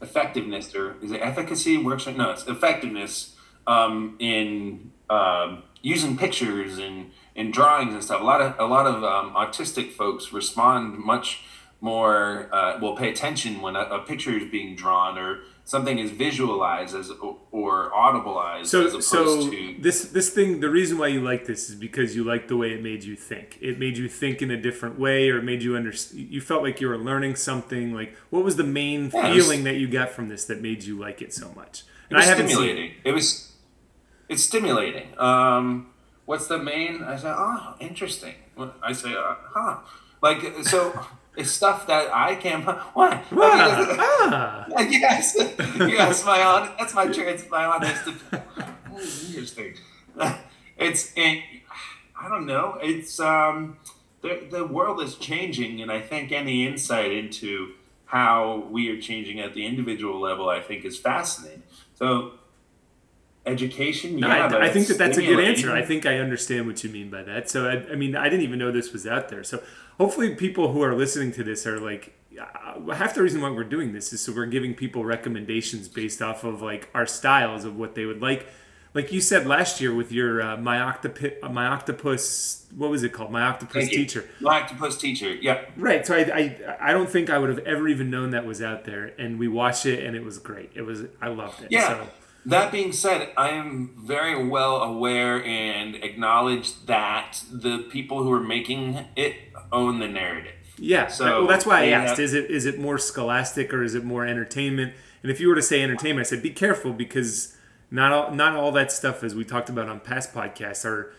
effectiveness, 0.00 0.74
or 0.74 0.96
is 1.02 1.10
it 1.10 1.20
efficacy 1.20 1.76
works? 1.76 2.06
No, 2.06 2.30
it's 2.30 2.46
effectiveness 2.46 3.34
um, 3.66 4.16
in 4.18 4.92
um, 5.10 5.64
using 5.82 6.16
pictures 6.16 6.78
and, 6.78 7.10
and 7.36 7.52
drawings 7.52 7.94
and 7.94 8.02
stuff. 8.02 8.20
A 8.20 8.24
lot 8.24 8.40
of 8.40 8.58
a 8.58 8.64
lot 8.64 8.86
of 8.86 9.02
um, 9.04 9.34
autistic 9.34 9.92
folks 9.92 10.32
respond 10.32 10.98
much 10.98 11.44
more 11.84 12.48
uh, 12.50 12.78
will 12.80 12.96
pay 12.96 13.10
attention 13.10 13.60
when 13.60 13.76
a, 13.76 13.80
a, 13.80 13.98
picture 13.98 14.30
is 14.30 14.50
being 14.50 14.74
drawn 14.74 15.18
or 15.18 15.40
something 15.66 15.98
is 15.98 16.10
visualized 16.10 16.96
as 16.96 17.10
or 17.50 17.90
audibleized 17.90 18.66
so, 18.66 18.86
as 18.86 18.92
opposed 18.92 19.04
so 19.04 19.50
to 19.50 19.76
this 19.80 20.06
this 20.06 20.30
thing 20.30 20.60
the 20.60 20.70
reason 20.70 20.96
why 20.96 21.08
you 21.08 21.20
like 21.20 21.44
this 21.44 21.68
is 21.68 21.74
because 21.74 22.16
you 22.16 22.24
like 22.24 22.48
the 22.48 22.56
way 22.56 22.72
it 22.72 22.82
made 22.82 23.04
you 23.04 23.14
think 23.14 23.58
it 23.60 23.78
made 23.78 23.98
you 23.98 24.08
think 24.08 24.40
in 24.40 24.50
a 24.50 24.56
different 24.56 24.98
way 24.98 25.28
or 25.28 25.38
it 25.38 25.42
made 25.42 25.62
you 25.62 25.76
understand 25.76 26.26
you 26.30 26.40
felt 26.40 26.62
like 26.62 26.80
you 26.80 26.88
were 26.88 26.96
learning 26.96 27.36
something 27.36 27.92
like 27.92 28.16
what 28.30 28.42
was 28.42 28.56
the 28.56 28.64
main 28.64 29.10
yeah, 29.12 29.34
feeling 29.34 29.58
was, 29.58 29.64
that 29.64 29.76
you 29.76 29.86
got 29.86 30.08
from 30.08 30.30
this 30.30 30.46
that 30.46 30.62
made 30.62 30.84
you 30.84 30.98
like 30.98 31.20
it 31.20 31.34
so 31.34 31.52
much 31.54 31.82
and 32.08 32.18
i 32.18 32.24
haven't 32.24 32.48
stimulating 32.48 32.92
seen 32.92 33.00
it. 33.04 33.10
it 33.10 33.12
was 33.12 33.52
it's 34.30 34.42
stimulating 34.42 35.08
um 35.18 35.90
what's 36.26 36.46
the 36.46 36.58
main 36.58 37.02
i 37.02 37.16
said 37.16 37.34
oh 37.36 37.74
interesting 37.80 38.34
i 38.82 38.92
say 38.92 39.14
uh, 39.14 39.34
huh 39.52 39.78
like 40.22 40.42
so 40.62 40.92
it's 41.36 41.50
stuff 41.50 41.86
that 41.86 42.14
I 42.14 42.34
can. 42.36 42.62
What? 42.94 43.24
Ah, 43.32 44.66
ah. 44.70 44.80
yes, 44.80 45.36
yes. 45.78 46.24
My 46.24 46.42
on. 46.42 46.70
That's 46.78 46.94
my 46.94 47.08
chance. 47.08 47.44
My 47.50 47.64
honest. 47.64 48.08
Interesting. 49.28 49.74
It's. 50.76 51.12
It, 51.16 51.42
I 52.20 52.28
don't 52.28 52.46
know. 52.46 52.78
It's 52.80 53.18
um. 53.20 53.78
The 54.22 54.46
the 54.50 54.64
world 54.64 55.02
is 55.02 55.16
changing, 55.16 55.82
and 55.82 55.90
I 55.90 56.00
think 56.00 56.32
any 56.32 56.66
insight 56.66 57.12
into 57.12 57.72
how 58.06 58.68
we 58.70 58.88
are 58.90 59.00
changing 59.00 59.40
at 59.40 59.54
the 59.54 59.66
individual 59.66 60.20
level, 60.20 60.48
I 60.48 60.60
think, 60.60 60.84
is 60.84 60.98
fascinating. 60.98 61.64
So 61.94 62.34
education 63.46 64.18
yeah 64.18 64.46
I, 64.46 64.66
I, 64.66 64.70
think 64.70 64.86
that 64.86 64.96
that's 64.96 65.18
a 65.18 65.22
good 65.22 65.38
answer. 65.38 65.72
I 65.72 65.82
think 65.82 66.06
i 66.06 66.18
understand 66.18 66.66
what 66.66 66.82
you 66.82 66.90
mean 66.90 67.10
by 67.10 67.22
that. 67.24 67.50
So 67.50 67.68
I, 67.68 67.92
I, 67.92 67.94
mean 67.94 68.16
i 68.16 68.24
didn't 68.24 68.42
even 68.42 68.58
know 68.58 68.70
this 68.72 68.92
was 68.92 69.06
out 69.06 69.28
there. 69.28 69.44
So 69.44 69.62
hopefully 69.98 70.34
people 70.34 70.72
who 70.72 70.82
are 70.82 70.94
listening 70.94 71.32
to 71.32 71.44
this 71.44 71.66
are 71.66 71.78
like 71.78 72.14
uh, 72.40 72.92
half 72.94 73.14
the 73.14 73.22
reason 73.22 73.40
why 73.40 73.50
we're 73.50 73.64
doing 73.64 73.92
this 73.92 74.12
is 74.12 74.20
so 74.20 74.32
we're 74.32 74.46
giving 74.46 74.74
people 74.74 75.04
recommendations 75.04 75.88
based 75.88 76.22
off 76.22 76.44
of 76.44 76.62
like 76.62 76.88
our 76.94 77.06
styles 77.06 77.64
of 77.64 77.76
what 77.76 77.94
they 77.94 78.04
would 78.06 78.22
like. 78.22 78.46
Like 78.94 79.12
you 79.12 79.20
said 79.20 79.46
last 79.46 79.80
year 79.80 79.92
with 79.92 80.12
your 80.12 80.40
uh, 80.40 80.56
my 80.56 80.80
octopus 80.80 81.32
my 81.50 81.66
octopus 81.66 82.66
what 82.74 82.90
was 82.90 83.02
it 83.02 83.12
called? 83.12 83.30
My 83.30 83.42
octopus 83.42 83.88
teacher. 83.88 84.28
My 84.40 84.62
octopus 84.62 84.96
teacher 84.96 85.34
yeah. 85.34 85.64
Right. 85.76 86.06
So 86.06 86.14
I, 86.14 86.20
I 86.20 86.76
i 86.80 86.92
don't 86.92 87.10
think 87.10 87.28
i 87.28 87.36
would 87.36 87.50
have 87.50 87.60
ever 87.60 87.88
even 87.88 88.08
known 88.10 88.30
that 88.30 88.46
was 88.46 88.62
out 88.62 88.84
there 88.84 89.12
and 89.18 89.38
we 89.38 89.48
watched 89.48 89.84
it 89.84 90.04
and 90.04 90.16
it 90.16 90.24
was 90.24 90.38
great. 90.38 90.70
It 90.74 90.82
was 90.82 91.02
i 91.20 91.28
loved 91.28 91.62
it. 91.62 91.70
Yeah. 91.70 91.88
So. 91.88 92.08
That 92.46 92.70
being 92.72 92.92
said 92.92 93.30
i 93.36 93.50
am 93.50 93.94
very 93.98 94.46
well 94.46 94.76
aware 94.76 95.42
and 95.44 95.96
acknowledge 95.96 96.84
that 96.86 97.42
the 97.50 97.78
people 97.90 98.22
who 98.22 98.32
are 98.32 98.42
making 98.42 99.04
it 99.16 99.34
own 99.72 99.98
the 99.98 100.08
narrative 100.08 100.54
yeah 100.78 101.06
so 101.06 101.40
well, 101.40 101.46
that's 101.46 101.66
why 101.66 101.82
i 101.82 101.86
asked 101.86 102.10
have, 102.10 102.20
is 102.20 102.34
it 102.34 102.50
is 102.50 102.66
it 102.66 102.78
more 102.78 102.98
scholastic 102.98 103.72
or 103.72 103.82
is 103.82 103.94
it 103.94 104.04
more 104.04 104.26
entertainment 104.26 104.92
and 105.22 105.30
if 105.30 105.40
you 105.40 105.48
were 105.48 105.54
to 105.54 105.62
say 105.62 105.82
entertainment 105.82 106.26
i 106.26 106.28
said 106.28 106.42
be 106.42 106.50
careful 106.50 106.92
because 106.92 107.54
not 107.94 108.10
all, 108.10 108.32
not 108.32 108.56
all 108.56 108.72
that 108.72 108.90
stuff, 108.90 109.22
as 109.22 109.36
we 109.36 109.44
talked 109.44 109.68
about 109.68 109.88
on 109.88 110.00
past 110.00 110.34
podcasts, 110.34 110.84
are 110.84 111.14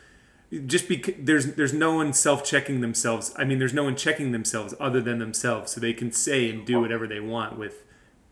just 0.65 0.89
because 0.89 1.15
there's 1.17 1.53
there's 1.53 1.73
no 1.73 1.95
one 1.95 2.11
self 2.11 2.43
checking 2.43 2.81
themselves. 2.81 3.33
I 3.37 3.45
mean, 3.45 3.59
there's 3.59 3.73
no 3.73 3.85
one 3.85 3.95
checking 3.95 4.33
themselves 4.33 4.75
other 4.77 4.99
than 4.99 5.19
themselves, 5.19 5.71
so 5.71 5.79
they 5.79 5.93
can 5.93 6.11
say 6.11 6.49
and 6.49 6.65
do 6.65 6.81
whatever 6.81 7.07
they 7.07 7.21
want 7.21 7.57
with. 7.57 7.84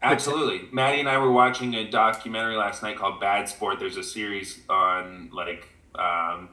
Absolutely, 0.03 0.67
Maddie 0.71 0.99
and 0.99 1.07
I 1.07 1.17
were 1.17 1.31
watching 1.31 1.75
a 1.75 1.89
documentary 1.89 2.57
last 2.57 2.83
night 2.83 2.97
called 2.97 3.21
Bad 3.21 3.47
Sport. 3.47 3.79
There's 3.79 3.95
a 3.95 4.03
series 4.03 4.61
on 4.69 5.29
like 5.31 5.69
um, 5.95 6.49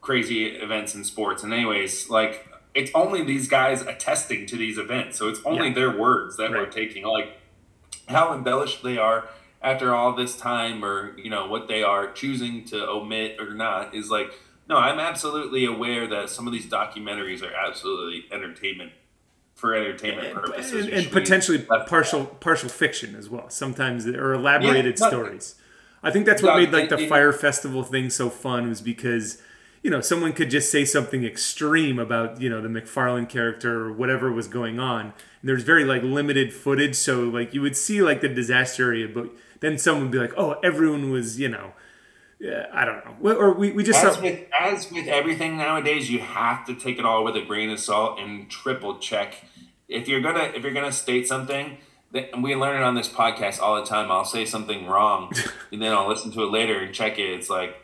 crazy 0.00 0.46
events 0.46 0.94
in 0.94 1.02
sports, 1.02 1.42
and 1.42 1.52
anyways, 1.52 2.08
like 2.08 2.48
it's 2.72 2.92
only 2.94 3.24
these 3.24 3.48
guys 3.48 3.82
attesting 3.82 4.46
to 4.46 4.56
these 4.56 4.78
events, 4.78 5.18
so 5.18 5.28
it's 5.28 5.40
only 5.44 5.68
yeah. 5.68 5.74
their 5.74 5.98
words 5.98 6.36
that 6.36 6.52
right. 6.52 6.60
we're 6.60 6.66
taking, 6.66 7.04
like 7.04 7.36
how 8.08 8.32
embellished 8.32 8.82
they 8.82 8.96
are 8.96 9.28
after 9.62 9.94
all 9.94 10.14
this 10.14 10.36
time 10.36 10.84
or 10.84 11.18
you 11.18 11.30
know 11.30 11.46
what 11.46 11.66
they 11.68 11.82
are 11.82 12.12
choosing 12.12 12.64
to 12.64 12.86
omit 12.86 13.40
or 13.40 13.54
not 13.54 13.94
is 13.94 14.10
like 14.10 14.32
no 14.68 14.76
i'm 14.76 15.00
absolutely 15.00 15.64
aware 15.64 16.06
that 16.06 16.28
some 16.28 16.46
of 16.46 16.52
these 16.52 16.66
documentaries 16.66 17.42
are 17.42 17.54
absolutely 17.54 18.24
entertainment 18.30 18.92
for 19.54 19.74
entertainment 19.74 20.28
and, 20.28 20.36
purposes 20.36 20.86
and, 20.86 20.94
and 20.94 21.10
potentially 21.10 21.58
partial 21.86 22.26
partial 22.26 22.68
fiction 22.68 23.14
as 23.14 23.28
well. 23.30 23.48
Sometimes 23.48 24.06
or 24.06 24.34
elaborated 24.34 24.98
yeah, 24.98 25.08
stories. 25.08 25.54
I 26.02 26.10
think 26.10 26.26
that's 26.26 26.42
what 26.42 26.56
made 26.56 26.72
like 26.72 26.90
the 26.90 27.06
Fyre 27.08 27.32
festival 27.32 27.82
thing 27.82 28.10
so 28.10 28.28
fun 28.28 28.68
was 28.68 28.80
because 28.80 29.40
you 29.82 29.90
know 29.90 30.00
someone 30.00 30.32
could 30.32 30.50
just 30.50 30.70
say 30.70 30.84
something 30.84 31.24
extreme 31.24 31.98
about 31.98 32.40
you 32.40 32.50
know 32.50 32.60
the 32.60 32.68
McFarland 32.68 33.28
character 33.28 33.86
or 33.86 33.92
whatever 33.92 34.30
was 34.30 34.48
going 34.48 34.78
on. 34.78 35.06
And 35.40 35.48
there's 35.48 35.62
very 35.62 35.84
like 35.84 36.02
limited 36.02 36.52
footage. 36.52 36.96
So 36.96 37.22
like 37.22 37.54
you 37.54 37.62
would 37.62 37.76
see 37.76 38.02
like 38.02 38.20
the 38.20 38.28
disaster 38.28 38.84
area 38.84 39.08
but 39.08 39.30
then 39.64 39.78
someone 39.78 40.04
would 40.04 40.12
be 40.12 40.18
like, 40.18 40.34
oh, 40.36 40.52
everyone 40.62 41.10
was, 41.10 41.40
you 41.40 41.48
know, 41.48 41.72
yeah, 42.38 42.66
I 42.72 42.84
don't 42.84 43.04
know. 43.04 43.36
Or 43.36 43.52
we, 43.52 43.72
we 43.72 43.82
just 43.82 44.04
as 44.04 44.20
with 44.20 44.46
as 44.58 44.90
with 44.90 45.06
everything 45.06 45.56
nowadays, 45.56 46.10
you 46.10 46.18
have 46.20 46.64
to 46.66 46.74
take 46.74 46.98
it 46.98 47.04
all 47.04 47.24
with 47.24 47.36
a 47.36 47.42
grain 47.42 47.70
of 47.70 47.80
salt 47.80 48.18
and 48.18 48.50
triple 48.50 48.98
check. 48.98 49.44
If 49.88 50.08
you're 50.08 50.20
gonna 50.20 50.52
if 50.54 50.62
you're 50.62 50.74
gonna 50.74 50.92
state 50.92 51.26
something, 51.26 51.78
and 52.12 52.42
we 52.42 52.54
learn 52.54 52.80
it 52.80 52.84
on 52.84 52.94
this 52.94 53.08
podcast 53.08 53.60
all 53.60 53.76
the 53.76 53.86
time. 53.86 54.10
I'll 54.10 54.24
say 54.24 54.44
something 54.44 54.86
wrong, 54.86 55.32
and 55.72 55.82
then 55.82 55.92
I'll 55.92 56.08
listen 56.08 56.32
to 56.32 56.42
it 56.42 56.50
later 56.50 56.78
and 56.80 56.94
check 56.94 57.18
it. 57.18 57.30
It's 57.30 57.50
like 57.50 57.76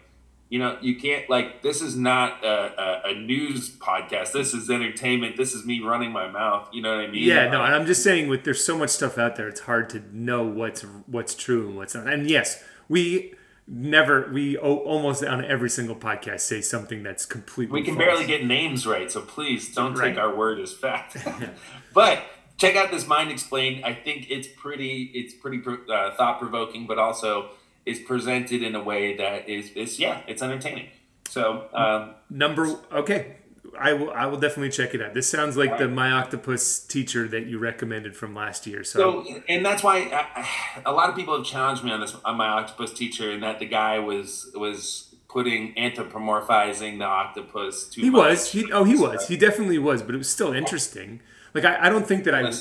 you 0.50 0.58
know, 0.58 0.76
you 0.80 0.96
can't 0.96 1.30
like 1.30 1.62
this 1.62 1.80
is 1.80 1.96
not 1.96 2.44
a, 2.44 3.06
a, 3.06 3.10
a, 3.10 3.14
news 3.14 3.70
podcast. 3.70 4.32
This 4.32 4.52
is 4.52 4.68
entertainment. 4.68 5.36
This 5.36 5.54
is 5.54 5.64
me 5.64 5.80
running 5.80 6.10
my 6.10 6.28
mouth. 6.28 6.68
You 6.72 6.82
know 6.82 6.96
what 6.96 7.04
I 7.04 7.06
mean? 7.06 7.22
Yeah, 7.22 7.48
no, 7.48 7.62
and 7.62 7.72
I'm 7.72 7.86
just 7.86 8.02
saying 8.02 8.28
with 8.28 8.42
there's 8.42 8.62
so 8.62 8.76
much 8.76 8.90
stuff 8.90 9.16
out 9.16 9.36
there, 9.36 9.48
it's 9.48 9.60
hard 9.60 9.88
to 9.90 10.02
know 10.12 10.42
what's 10.42 10.82
what's 11.06 11.36
true 11.36 11.68
and 11.68 11.76
what's 11.76 11.94
not. 11.94 12.08
And 12.08 12.28
yes, 12.28 12.64
we 12.88 13.34
never 13.70 14.28
we 14.32 14.56
almost 14.56 15.24
on 15.24 15.44
every 15.44 15.70
single 15.70 15.94
podcast 15.94 16.40
say 16.40 16.60
something 16.60 17.02
that's 17.02 17.24
completely. 17.24 17.80
We 17.80 17.84
can 17.84 17.94
false. 17.94 18.06
barely 18.06 18.26
get 18.26 18.44
names 18.44 18.86
right, 18.86 19.10
so 19.10 19.20
please 19.20 19.72
don't 19.74 19.94
right. 19.94 20.10
take 20.10 20.18
our 20.18 20.34
word 20.34 20.58
as 20.58 20.72
fact. 20.72 21.16
but 21.94 22.22
check 22.56 22.74
out 22.76 22.90
this 22.90 23.06
mind 23.06 23.30
explained. 23.30 23.84
I 23.84 23.94
think 23.94 24.26
it's 24.28 24.48
pretty 24.48 25.10
it's 25.14 25.32
pretty 25.32 25.62
uh, 25.66 26.14
thought 26.16 26.40
provoking, 26.40 26.86
but 26.86 26.98
also 26.98 27.50
is 27.86 28.00
presented 28.00 28.62
in 28.62 28.74
a 28.74 28.82
way 28.82 29.16
that 29.16 29.48
is 29.48 29.70
is 29.70 29.98
yeah, 30.00 30.22
it's 30.26 30.42
entertaining. 30.42 30.88
So 31.28 31.68
um, 31.72 32.14
number 32.28 32.76
okay, 32.92 33.36
I 33.78 33.92
will 33.92 34.10
I 34.10 34.26
will 34.26 34.38
definitely 34.38 34.70
check 34.70 34.94
it 34.94 35.02
out. 35.02 35.14
This 35.14 35.28
sounds 35.28 35.56
like 35.56 35.70
right. 35.70 35.80
the 35.80 35.88
My 35.88 36.10
Octopus 36.12 36.80
teacher 36.80 37.28
that 37.28 37.46
you 37.46 37.58
recommended 37.58 38.16
from 38.16 38.34
last 38.34 38.66
year. 38.66 38.84
So, 38.84 39.24
so 39.24 39.42
and 39.48 39.64
that's 39.64 39.82
why 39.82 39.98
I, 39.98 40.48
a 40.84 40.92
lot 40.92 41.08
of 41.08 41.16
people 41.16 41.36
have 41.36 41.46
challenged 41.46 41.84
me 41.84 41.90
on 41.90 42.00
this 42.00 42.16
on 42.24 42.36
My 42.36 42.48
Octopus 42.48 42.92
teacher, 42.92 43.30
and 43.30 43.42
that 43.42 43.58
the 43.58 43.66
guy 43.66 43.98
was 43.98 44.50
was 44.54 45.14
putting 45.28 45.74
anthropomorphizing 45.74 46.98
the 46.98 47.04
octopus. 47.04 47.88
Too 47.88 48.00
he 48.00 48.10
much. 48.10 48.30
was. 48.30 48.52
He 48.52 48.72
oh 48.72 48.84
he 48.84 48.96
was. 48.96 49.28
He 49.28 49.36
definitely 49.36 49.78
was. 49.78 50.02
But 50.02 50.14
it 50.14 50.18
was 50.18 50.30
still 50.30 50.52
interesting. 50.52 51.20
Like 51.54 51.64
I, 51.64 51.86
I 51.86 51.88
don't 51.88 52.06
think 52.06 52.24
that 52.24 52.34
I. 52.34 52.52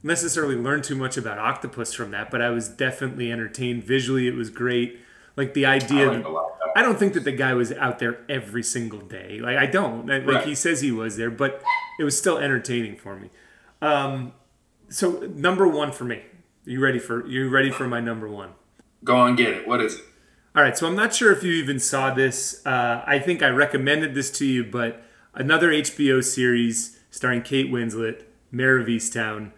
Necessarily 0.00 0.54
learned 0.54 0.84
too 0.84 0.94
much 0.94 1.16
about 1.16 1.38
octopus 1.38 1.92
from 1.92 2.12
that, 2.12 2.30
but 2.30 2.40
I 2.40 2.50
was 2.50 2.68
definitely 2.68 3.32
entertained. 3.32 3.82
Visually, 3.82 4.28
it 4.28 4.34
was 4.36 4.48
great. 4.48 5.00
Like 5.38 5.54
the 5.54 5.66
idea. 5.66 6.10
I, 6.10 6.16
like 6.16 6.44
I 6.74 6.82
don't 6.82 6.98
think 6.98 7.12
that 7.12 7.22
the 7.22 7.30
guy 7.30 7.54
was 7.54 7.70
out 7.70 8.00
there 8.00 8.18
every 8.28 8.64
single 8.64 8.98
day. 8.98 9.38
Like 9.38 9.56
I 9.56 9.66
don't. 9.66 10.06
Like 10.08 10.26
right. 10.26 10.44
he 10.44 10.56
says 10.56 10.80
he 10.80 10.90
was 10.90 11.16
there, 11.16 11.30
but 11.30 11.62
it 12.00 12.02
was 12.02 12.18
still 12.18 12.38
entertaining 12.38 12.96
for 12.96 13.14
me. 13.14 13.30
Um, 13.80 14.32
so 14.88 15.20
number 15.32 15.68
one 15.68 15.92
for 15.92 16.04
me. 16.04 16.22
You 16.64 16.80
ready 16.80 16.98
for 16.98 17.24
you 17.28 17.48
ready 17.48 17.70
for 17.70 17.86
my 17.86 18.00
number 18.00 18.28
one? 18.28 18.50
Go 19.04 19.16
on, 19.16 19.36
get 19.36 19.50
it. 19.50 19.68
What 19.68 19.80
is 19.80 19.94
it? 19.94 20.04
All 20.56 20.62
right. 20.64 20.76
So 20.76 20.88
I'm 20.88 20.96
not 20.96 21.14
sure 21.14 21.30
if 21.30 21.44
you 21.44 21.52
even 21.52 21.78
saw 21.78 22.12
this. 22.12 22.60
Uh, 22.66 23.04
I 23.06 23.20
think 23.20 23.40
I 23.40 23.48
recommended 23.48 24.16
this 24.16 24.32
to 24.38 24.44
you, 24.44 24.64
but 24.64 25.04
another 25.34 25.70
HBO 25.70 26.22
series 26.24 26.98
starring 27.12 27.42
Kate 27.42 27.70
Winslet, 27.70 28.24
Mare 28.50 28.80
of 28.80 28.88
Easttown 28.88 29.52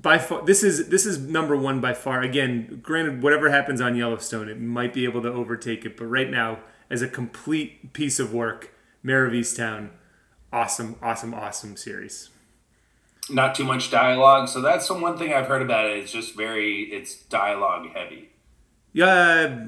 by 0.00 0.18
far 0.18 0.44
this 0.44 0.62
is 0.62 0.88
this 0.88 1.04
is 1.04 1.18
number 1.18 1.56
one 1.56 1.80
by 1.80 1.92
far. 1.92 2.22
Again 2.22 2.80
granted 2.82 3.22
whatever 3.22 3.50
happens 3.50 3.80
on 3.80 3.96
yellowstone 3.96 4.48
it 4.48 4.60
might 4.60 4.92
be 4.92 5.04
able 5.04 5.22
to 5.22 5.28
overtake 5.28 5.84
it 5.84 5.96
but 5.96 6.06
right 6.06 6.30
now 6.30 6.60
as 6.88 7.02
a 7.02 7.08
complete 7.08 7.92
piece 7.92 8.18
of 8.18 8.32
work 8.32 8.72
mare 9.02 9.26
of 9.26 9.32
easttown 9.32 9.90
awesome 10.52 10.96
awesome 11.02 11.34
awesome 11.34 11.76
series. 11.76 12.30
Not 13.28 13.54
too 13.54 13.64
much 13.64 13.90
dialogue. 13.90 14.48
So 14.48 14.60
that's 14.60 14.88
the 14.88 14.94
one 14.94 15.18
thing 15.18 15.32
i've 15.32 15.46
heard 15.46 15.62
about 15.62 15.86
it. 15.86 15.98
It's 15.98 16.12
just 16.12 16.36
very 16.36 16.82
it's 16.84 17.16
dialogue 17.24 17.88
heavy. 17.94 18.30
Yeah 18.92 19.66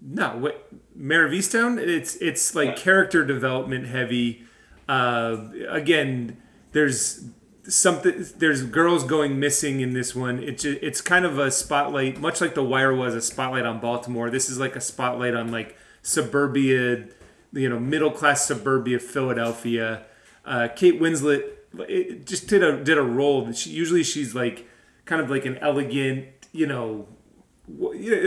no 0.00 0.36
what 0.36 0.68
mare 0.94 1.26
of 1.26 1.32
easttown 1.32 1.78
it's 1.78 2.16
it's 2.16 2.54
like 2.54 2.68
yeah. 2.68 2.74
character 2.76 3.24
development 3.24 3.88
heavy. 3.88 4.44
Uh 4.88 5.48
again 5.68 6.38
there's 6.72 7.24
something 7.68 8.26
there's 8.36 8.64
girls 8.64 9.04
going 9.04 9.38
missing 9.38 9.80
in 9.80 9.92
this 9.92 10.14
one. 10.14 10.42
It's 10.42 10.64
it's 10.64 11.00
kind 11.00 11.24
of 11.24 11.38
a 11.38 11.50
spotlight 11.50 12.20
much 12.20 12.40
like 12.40 12.54
the 12.54 12.64
wire 12.64 12.94
was 12.94 13.14
a 13.14 13.20
spotlight 13.20 13.66
on 13.66 13.80
baltimore. 13.80 14.30
This 14.30 14.48
is 14.48 14.58
like 14.58 14.76
a 14.76 14.80
spotlight 14.80 15.34
on 15.34 15.50
like 15.50 15.76
suburbia 16.02 17.06
you 17.52 17.68
know 17.68 17.80
middle 17.80 18.10
class 18.10 18.46
suburbia 18.46 18.98
philadelphia. 18.98 20.04
Uh, 20.44 20.68
kate 20.74 21.00
winslet 21.00 22.24
just 22.24 22.46
did 22.46 22.62
a 22.62 22.82
did 22.82 22.96
a 22.96 23.02
role 23.02 23.44
that 23.44 23.56
she 23.56 23.70
usually 23.70 24.04
she's 24.04 24.34
like 24.34 24.68
kind 25.04 25.20
of 25.20 25.30
like 25.30 25.44
an 25.44 25.58
elegant 25.58 26.26
you 26.52 26.66
know 26.66 27.06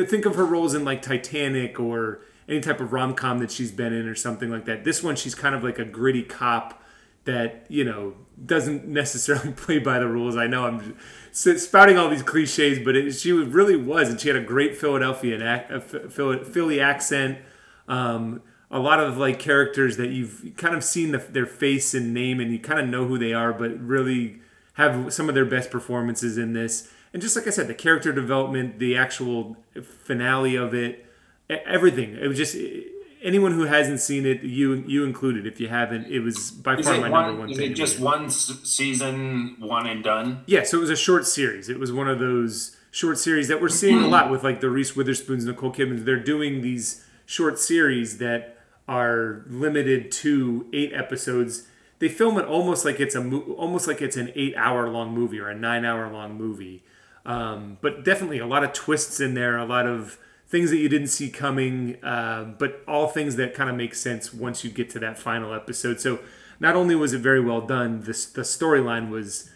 think 0.07 0.25
of 0.25 0.35
her 0.35 0.45
roles 0.45 0.73
in 0.73 0.83
like 0.83 1.01
titanic 1.01 1.79
or 1.79 2.21
any 2.49 2.59
type 2.59 2.81
of 2.81 2.91
rom-com 2.91 3.39
that 3.39 3.51
she's 3.51 3.71
been 3.71 3.93
in 3.93 4.07
or 4.07 4.15
something 4.15 4.49
like 4.49 4.65
that. 4.65 4.83
This 4.83 5.03
one 5.03 5.15
she's 5.15 5.35
kind 5.35 5.55
of 5.55 5.63
like 5.63 5.79
a 5.79 5.85
gritty 5.85 6.23
cop 6.23 6.83
that 7.25 7.65
you 7.69 7.83
know 7.83 8.15
doesn't 8.45 8.87
necessarily 8.87 9.51
play 9.57 9.79
by 9.79 9.99
the 9.99 10.07
rules. 10.07 10.35
I 10.35 10.47
know 10.47 10.65
I'm 10.65 10.97
spouting 11.31 11.97
all 11.97 12.09
these 12.09 12.23
cliches, 12.23 12.79
but 12.79 12.95
it, 12.95 13.11
she 13.13 13.31
really 13.31 13.75
was, 13.75 14.09
and 14.09 14.19
she 14.19 14.27
had 14.27 14.37
a 14.37 14.43
great 14.43 14.75
Philadelphian 14.77 15.41
ac- 15.41 16.09
Philly 16.09 16.79
accent. 16.79 17.39
Um, 17.87 18.41
a 18.71 18.79
lot 18.79 18.99
of 18.99 19.17
like 19.17 19.39
characters 19.39 19.97
that 19.97 20.09
you've 20.09 20.53
kind 20.57 20.75
of 20.75 20.83
seen 20.83 21.11
the, 21.11 21.17
their 21.17 21.45
face 21.45 21.93
and 21.93 22.13
name, 22.13 22.39
and 22.39 22.51
you 22.51 22.59
kind 22.59 22.79
of 22.79 22.87
know 22.87 23.05
who 23.05 23.17
they 23.17 23.33
are, 23.33 23.53
but 23.53 23.79
really 23.79 24.41
have 24.73 25.13
some 25.13 25.27
of 25.27 25.35
their 25.35 25.45
best 25.45 25.71
performances 25.71 26.37
in 26.37 26.53
this. 26.53 26.91
And 27.11 27.21
just 27.21 27.35
like 27.35 27.47
I 27.47 27.49
said, 27.49 27.67
the 27.67 27.73
character 27.73 28.13
development, 28.13 28.77
the 28.77 28.95
actual 28.95 29.57
finale 30.03 30.55
of 30.55 30.73
it, 30.73 31.05
everything. 31.49 32.15
It 32.15 32.27
was 32.27 32.37
just. 32.37 32.55
It, 32.55 32.93
anyone 33.21 33.53
who 33.53 33.65
hasn't 33.65 33.99
seen 33.99 34.25
it, 34.25 34.43
you 34.43 34.83
you 34.87 35.03
included, 35.03 35.45
if 35.45 35.59
you 35.59 35.67
haven't, 35.67 36.07
it 36.07 36.19
was 36.19 36.51
by 36.51 36.75
is 36.75 36.85
far 36.85 36.99
my 36.99 37.09
one, 37.09 37.25
number 37.25 37.41
one. 37.41 37.49
Is 37.51 37.59
it 37.59 37.73
just 37.73 37.99
one 37.99 38.29
season, 38.29 39.55
one 39.59 39.87
and 39.87 40.03
done? 40.03 40.43
Yeah, 40.45 40.63
so 40.63 40.77
it 40.77 40.81
was 40.81 40.89
a 40.89 40.95
short 40.95 41.27
series. 41.27 41.69
It 41.69 41.79
was 41.79 41.91
one 41.91 42.07
of 42.07 42.19
those 42.19 42.75
short 42.91 43.17
series 43.17 43.47
that 43.47 43.61
we're 43.61 43.69
seeing 43.69 43.99
a 43.99 44.07
lot 44.07 44.31
with 44.31 44.43
like 44.43 44.61
the 44.61 44.69
Reese 44.69 44.95
Witherspoons, 44.95 45.45
Nicole 45.45 45.71
Kidman. 45.71 46.05
They're 46.05 46.19
doing 46.19 46.61
these 46.61 47.05
short 47.25 47.59
series 47.59 48.17
that 48.17 48.57
are 48.87 49.43
limited 49.47 50.11
to 50.11 50.65
eight 50.73 50.91
episodes. 50.93 51.67
They 51.99 52.09
film 52.09 52.37
it 52.37 52.45
almost 52.45 52.85
like 52.85 52.99
it's 52.99 53.15
a 53.15 53.21
mo- 53.21 53.55
almost 53.57 53.87
like 53.87 54.01
it's 54.01 54.17
an 54.17 54.31
eight 54.35 54.55
hour 54.55 54.89
long 54.89 55.13
movie 55.13 55.39
or 55.39 55.49
a 55.49 55.55
nine 55.55 55.85
hour 55.85 56.11
long 56.11 56.35
movie. 56.35 56.83
Um, 57.25 57.77
but 57.81 58.03
definitely 58.03 58.39
a 58.39 58.47
lot 58.47 58.63
of 58.63 58.73
twists 58.73 59.19
in 59.19 59.33
there, 59.35 59.57
a 59.57 59.65
lot 59.65 59.85
of 59.85 60.17
things 60.49 60.71
that 60.71 60.77
you 60.77 60.89
didn't 60.89 61.07
see 61.07 61.29
coming, 61.29 62.03
uh, 62.03 62.43
but 62.57 62.81
all 62.87 63.07
things 63.07 63.35
that 63.35 63.53
kind 63.53 63.69
of 63.69 63.75
make 63.75 63.93
sense 63.93 64.33
once 64.33 64.63
you 64.63 64.71
get 64.71 64.89
to 64.89 64.99
that 64.99 65.17
final 65.17 65.53
episode. 65.53 66.01
So 66.01 66.19
not 66.59 66.75
only 66.75 66.95
was 66.95 67.13
it 67.13 67.19
very 67.19 67.39
well 67.39 67.61
done, 67.61 68.01
the 68.01 68.11
storyline 68.11 69.09
was, 69.09 69.51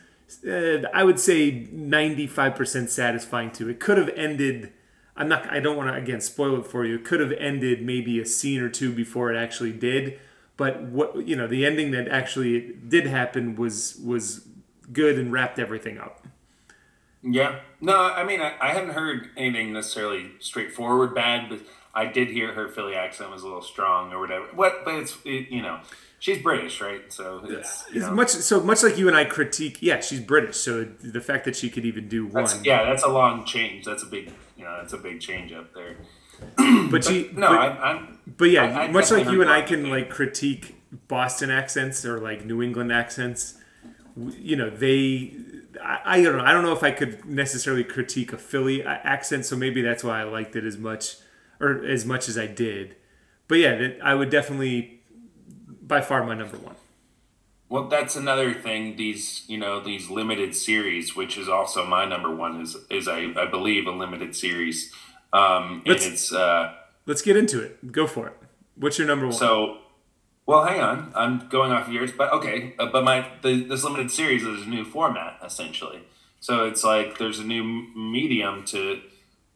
uh, 0.48 0.88
I 0.94 1.04
would 1.04 1.20
say, 1.20 1.68
ninety 1.72 2.28
five 2.28 2.56
percent 2.56 2.90
satisfying 2.90 3.52
too. 3.52 3.70
It 3.70 3.80
could 3.80 3.98
have 3.98 4.10
ended. 4.16 4.72
I'm 5.18 5.28
not. 5.28 5.52
I 5.52 5.60
don't 5.60 5.76
want 5.76 5.90
to 5.90 5.96
again 5.96 6.22
spoil 6.22 6.60
it 6.60 6.68
for 6.68 6.86
you. 6.86 6.96
It 6.96 7.06
could 7.06 7.20
have 7.20 7.34
ended 7.34 7.82
maybe 7.82 8.20
a 8.20 8.26
scene 8.26 8.62
or 8.62 8.70
two 8.70 8.94
before 8.94 9.34
it 9.34 9.38
actually 9.38 9.74
did. 9.74 10.20
But 10.56 10.84
what 10.84 11.28
you 11.28 11.36
know, 11.36 11.48
the 11.48 11.66
ending 11.66 11.92
that 11.92 12.08
actually 12.08 12.76
did 12.88 13.08
happen 13.08 13.56
was 13.56 14.00
was 14.04 14.48
good 14.92 15.18
and 15.18 15.32
wrapped 15.32 15.60
everything 15.60 15.98
up. 15.98 16.23
Yeah. 17.24 17.60
No, 17.82 17.98
I 17.98 18.24
mean, 18.24 18.42
I, 18.42 18.54
I 18.60 18.70
haven't 18.74 18.94
heard 18.94 19.30
anything 19.38 19.74
necessarily 19.74 20.32
straightforward 20.40 21.16
bad, 21.16 21.50
but 21.50 21.60
I 21.94 22.06
did 22.06 22.30
hear 22.30 22.54
her 22.54 22.68
Philly 22.70 22.96
accent 22.96 23.32
was 23.32 23.44
a 23.44 23.46
little 23.46 23.62
strong 23.62 24.12
or 24.12 24.20
whatever. 24.20 24.46
What? 24.54 24.84
But 24.86 24.96
it's 24.96 25.18
it, 25.26 25.50
you 25.50 25.62
know, 25.62 25.80
she's 26.20 26.42
British, 26.42 26.82
right? 26.82 27.12
So 27.14 27.42
it's 27.48 27.86
you 27.94 28.02
It's 28.02 28.10
much 28.12 28.30
so 28.30 28.62
much 28.62 28.84
like 28.84 28.98
you 28.98 29.08
and 29.08 29.16
I 29.16 29.26
critique. 29.26 29.78
Yeah, 29.82 30.02
she's 30.02 30.20
British, 30.20 30.58
so 30.58 30.84
the 30.84 31.22
fact 31.22 31.46
that 31.46 31.56
she 31.56 31.70
could 31.70 31.86
even 31.86 32.08
do 32.08 32.26
one, 32.26 32.44
that's, 32.46 32.64
yeah, 32.64 32.84
that's 32.86 33.04
a 33.04 33.10
long 33.10 33.46
change. 33.46 33.86
That's 33.86 34.04
a 34.04 34.08
big, 34.08 34.32
you 34.58 34.64
know, 34.66 34.78
that's 34.82 34.94
a 34.94 34.98
big 34.98 35.20
change 35.22 35.52
up 35.54 35.74
there. 35.74 35.96
but 36.90 37.06
she, 37.06 37.30
No, 37.34 37.48
but, 37.48 37.58
I, 37.60 37.68
I'm. 37.92 38.20
but 38.38 38.46
yeah, 38.50 38.64
I- 38.64 38.84
I 38.84 38.88
much 38.92 39.12
like 39.12 39.30
you 39.30 39.42
and 39.42 39.50
I 39.50 39.62
can 39.62 39.90
like 39.90 40.10
critique 40.10 40.76
Boston 41.08 41.50
accents 41.52 42.04
or 42.06 42.20
like 42.20 42.44
New 42.46 42.62
England 42.62 42.92
accents. 42.92 43.56
You 44.18 44.56
know, 44.56 44.70
they. 44.70 45.36
I, 45.82 46.00
I 46.06 46.22
don't 46.24 46.38
know. 46.38 46.44
I 46.44 46.52
don't 46.52 46.64
know 46.64 46.74
if 46.74 46.84
I 46.84 46.92
could 46.92 47.26
necessarily 47.26 47.84
critique 47.84 48.34
a 48.34 48.38
Philly 48.38 48.84
accent, 48.84 49.46
so 49.46 49.56
maybe 49.56 49.82
that's 49.82 50.04
why 50.04 50.20
I 50.22 50.24
liked 50.24 50.56
it 50.56 50.66
as 50.66 50.78
much, 50.78 51.16
or 51.60 51.84
as 51.86 52.06
much 52.06 52.28
as 52.28 52.38
I 52.38 52.48
did. 52.48 52.96
But 53.48 53.56
yeah, 53.56 53.76
that, 53.78 53.98
I 54.04 54.16
would 54.16 54.30
definitely, 54.30 55.02
by 55.82 56.02
far, 56.02 56.24
my 56.24 56.34
number 56.36 56.58
one. 56.58 56.76
Well, 57.70 57.88
that's 57.88 58.16
another 58.16 58.54
thing. 58.54 58.98
These, 58.98 59.46
you 59.48 59.58
know, 59.58 59.80
these 59.80 60.10
limited 60.10 60.56
series, 60.56 61.16
which 61.16 61.38
is 61.38 61.50
also 61.50 61.86
my 61.86 62.06
number 62.06 62.34
one, 62.34 62.62
is 62.62 62.76
is 62.90 63.08
I, 63.08 63.34
I 63.36 63.46
believe 63.46 63.88
a 63.88 63.92
limited 63.92 64.36
series, 64.36 64.94
um, 65.34 65.82
Let's- 65.86 66.06
it's 66.06 66.34
uh, 66.34 66.74
Let's 67.06 67.22
get 67.22 67.36
into 67.36 67.62
it. 67.62 67.92
Go 67.92 68.08
for 68.08 68.28
it. 68.28 68.38
What's 68.76 68.98
your 68.98 69.08
number 69.08 69.26
one? 69.26 69.36
so. 69.36 69.80
Well, 70.46 70.66
hang 70.66 70.82
on. 70.82 71.12
I'm 71.16 71.48
going 71.48 71.72
off 71.72 71.88
of 71.88 71.94
yours, 71.94 72.12
but 72.12 72.32
okay. 72.34 72.74
Uh, 72.78 72.88
but 72.88 73.04
my 73.04 73.28
the, 73.42 73.64
this 73.64 73.84
limited 73.84 74.12
series 74.12 74.44
is 74.44 74.66
a 74.66 74.70
new 74.70 74.84
format 74.84 75.40
essentially. 75.44 76.02
So 76.40 76.66
it's 76.66 76.84
like 76.84 77.18
there's 77.18 77.40
a 77.40 77.46
new 77.46 77.64
medium 77.96 78.66
to 78.66 79.02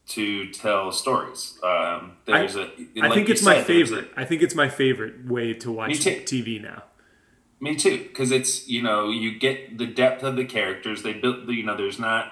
to 0.10 0.50
tell 0.52 0.92
stories. 0.92 1.60
Um, 1.62 2.14
there's 2.26 2.56
a. 2.56 2.72
I 3.02 3.08
like 3.08 3.14
think 3.14 3.30
it's 3.30 3.44
my 3.44 3.56
said, 3.56 3.62
a- 3.64 3.66
favorite. 3.66 4.12
I 4.16 4.24
think 4.24 4.42
it's 4.42 4.56
my 4.56 4.70
favorite 4.70 5.28
way 5.28 5.54
to 5.56 5.72
watch. 5.72 5.92
TV 5.92 6.62
now. 6.62 6.84
Me 7.60 7.76
too, 7.76 7.98
because 7.98 8.32
it's 8.32 8.68
you 8.70 8.82
know 8.82 9.10
you 9.10 9.38
get 9.38 9.78
the 9.78 9.88
depth 9.88 10.24
of 10.24 10.36
the 10.36 10.46
characters. 10.46 11.04
They 11.04 11.14
built 11.14 11.50
you 11.50 11.64
know 11.64 11.76
there's 11.76 12.00
not 12.00 12.32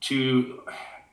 two. 0.00 0.62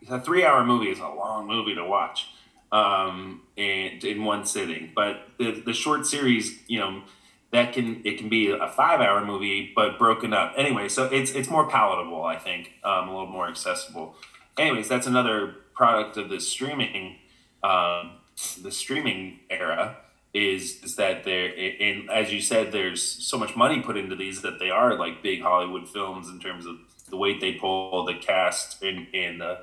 A 0.09 0.19
three-hour 0.19 0.65
movie 0.65 0.89
is 0.89 0.99
a 0.99 1.07
long 1.07 1.47
movie 1.47 1.75
to 1.75 1.85
watch, 1.85 2.27
um, 2.74 3.43
and 3.55 4.03
in 4.03 4.26
one 4.26 4.45
sitting. 4.45 4.91
But 4.93 5.21
the 5.38 5.51
the 5.65 5.74
short 5.74 6.05
series, 6.05 6.59
you 6.67 6.80
know, 6.80 7.03
that 7.51 7.71
can 7.71 8.01
it 8.03 8.17
can 8.17 8.28
be 8.28 8.49
a 8.51 8.67
five-hour 8.67 9.24
movie, 9.24 9.71
but 9.74 9.97
broken 9.97 10.34
up. 10.34 10.53
Anyway, 10.57 10.89
so 10.89 11.05
it's 11.05 11.32
it's 11.32 11.49
more 11.49 11.69
palatable, 11.69 12.24
I 12.24 12.38
think, 12.38 12.74
um, 12.84 13.07
a 13.07 13.11
little 13.11 13.32
more 13.32 13.47
accessible. 13.47 14.15
Anyways, 14.57 14.89
that's 14.89 15.07
another 15.07 15.55
product 15.74 16.17
of 16.17 16.30
the 16.30 16.39
streaming, 16.39 17.17
um, 17.63 18.17
the 18.61 18.71
streaming 18.71 19.39
era 19.49 19.97
is 20.34 20.84
is 20.84 20.95
that 20.95 21.24
there 21.24 21.53
and 21.80 22.09
as 22.09 22.34
you 22.34 22.41
said 22.41 22.71
there's 22.71 23.03
so 23.03 23.38
much 23.38 23.55
money 23.55 23.82
put 23.82 23.95
into 23.95 24.15
these 24.15 24.41
that 24.41 24.57
they 24.57 24.71
are 24.71 24.97
like 24.97 25.21
big 25.21 25.43
hollywood 25.43 25.88
films 25.88 26.28
in 26.28 26.39
terms 26.39 26.65
of 26.65 26.76
the 27.09 27.17
weight 27.17 27.39
they 27.41 27.53
pull 27.53 28.05
the 28.05 28.13
cast 28.15 28.81
and, 28.83 29.07
and 29.13 29.39
the, 29.41 29.59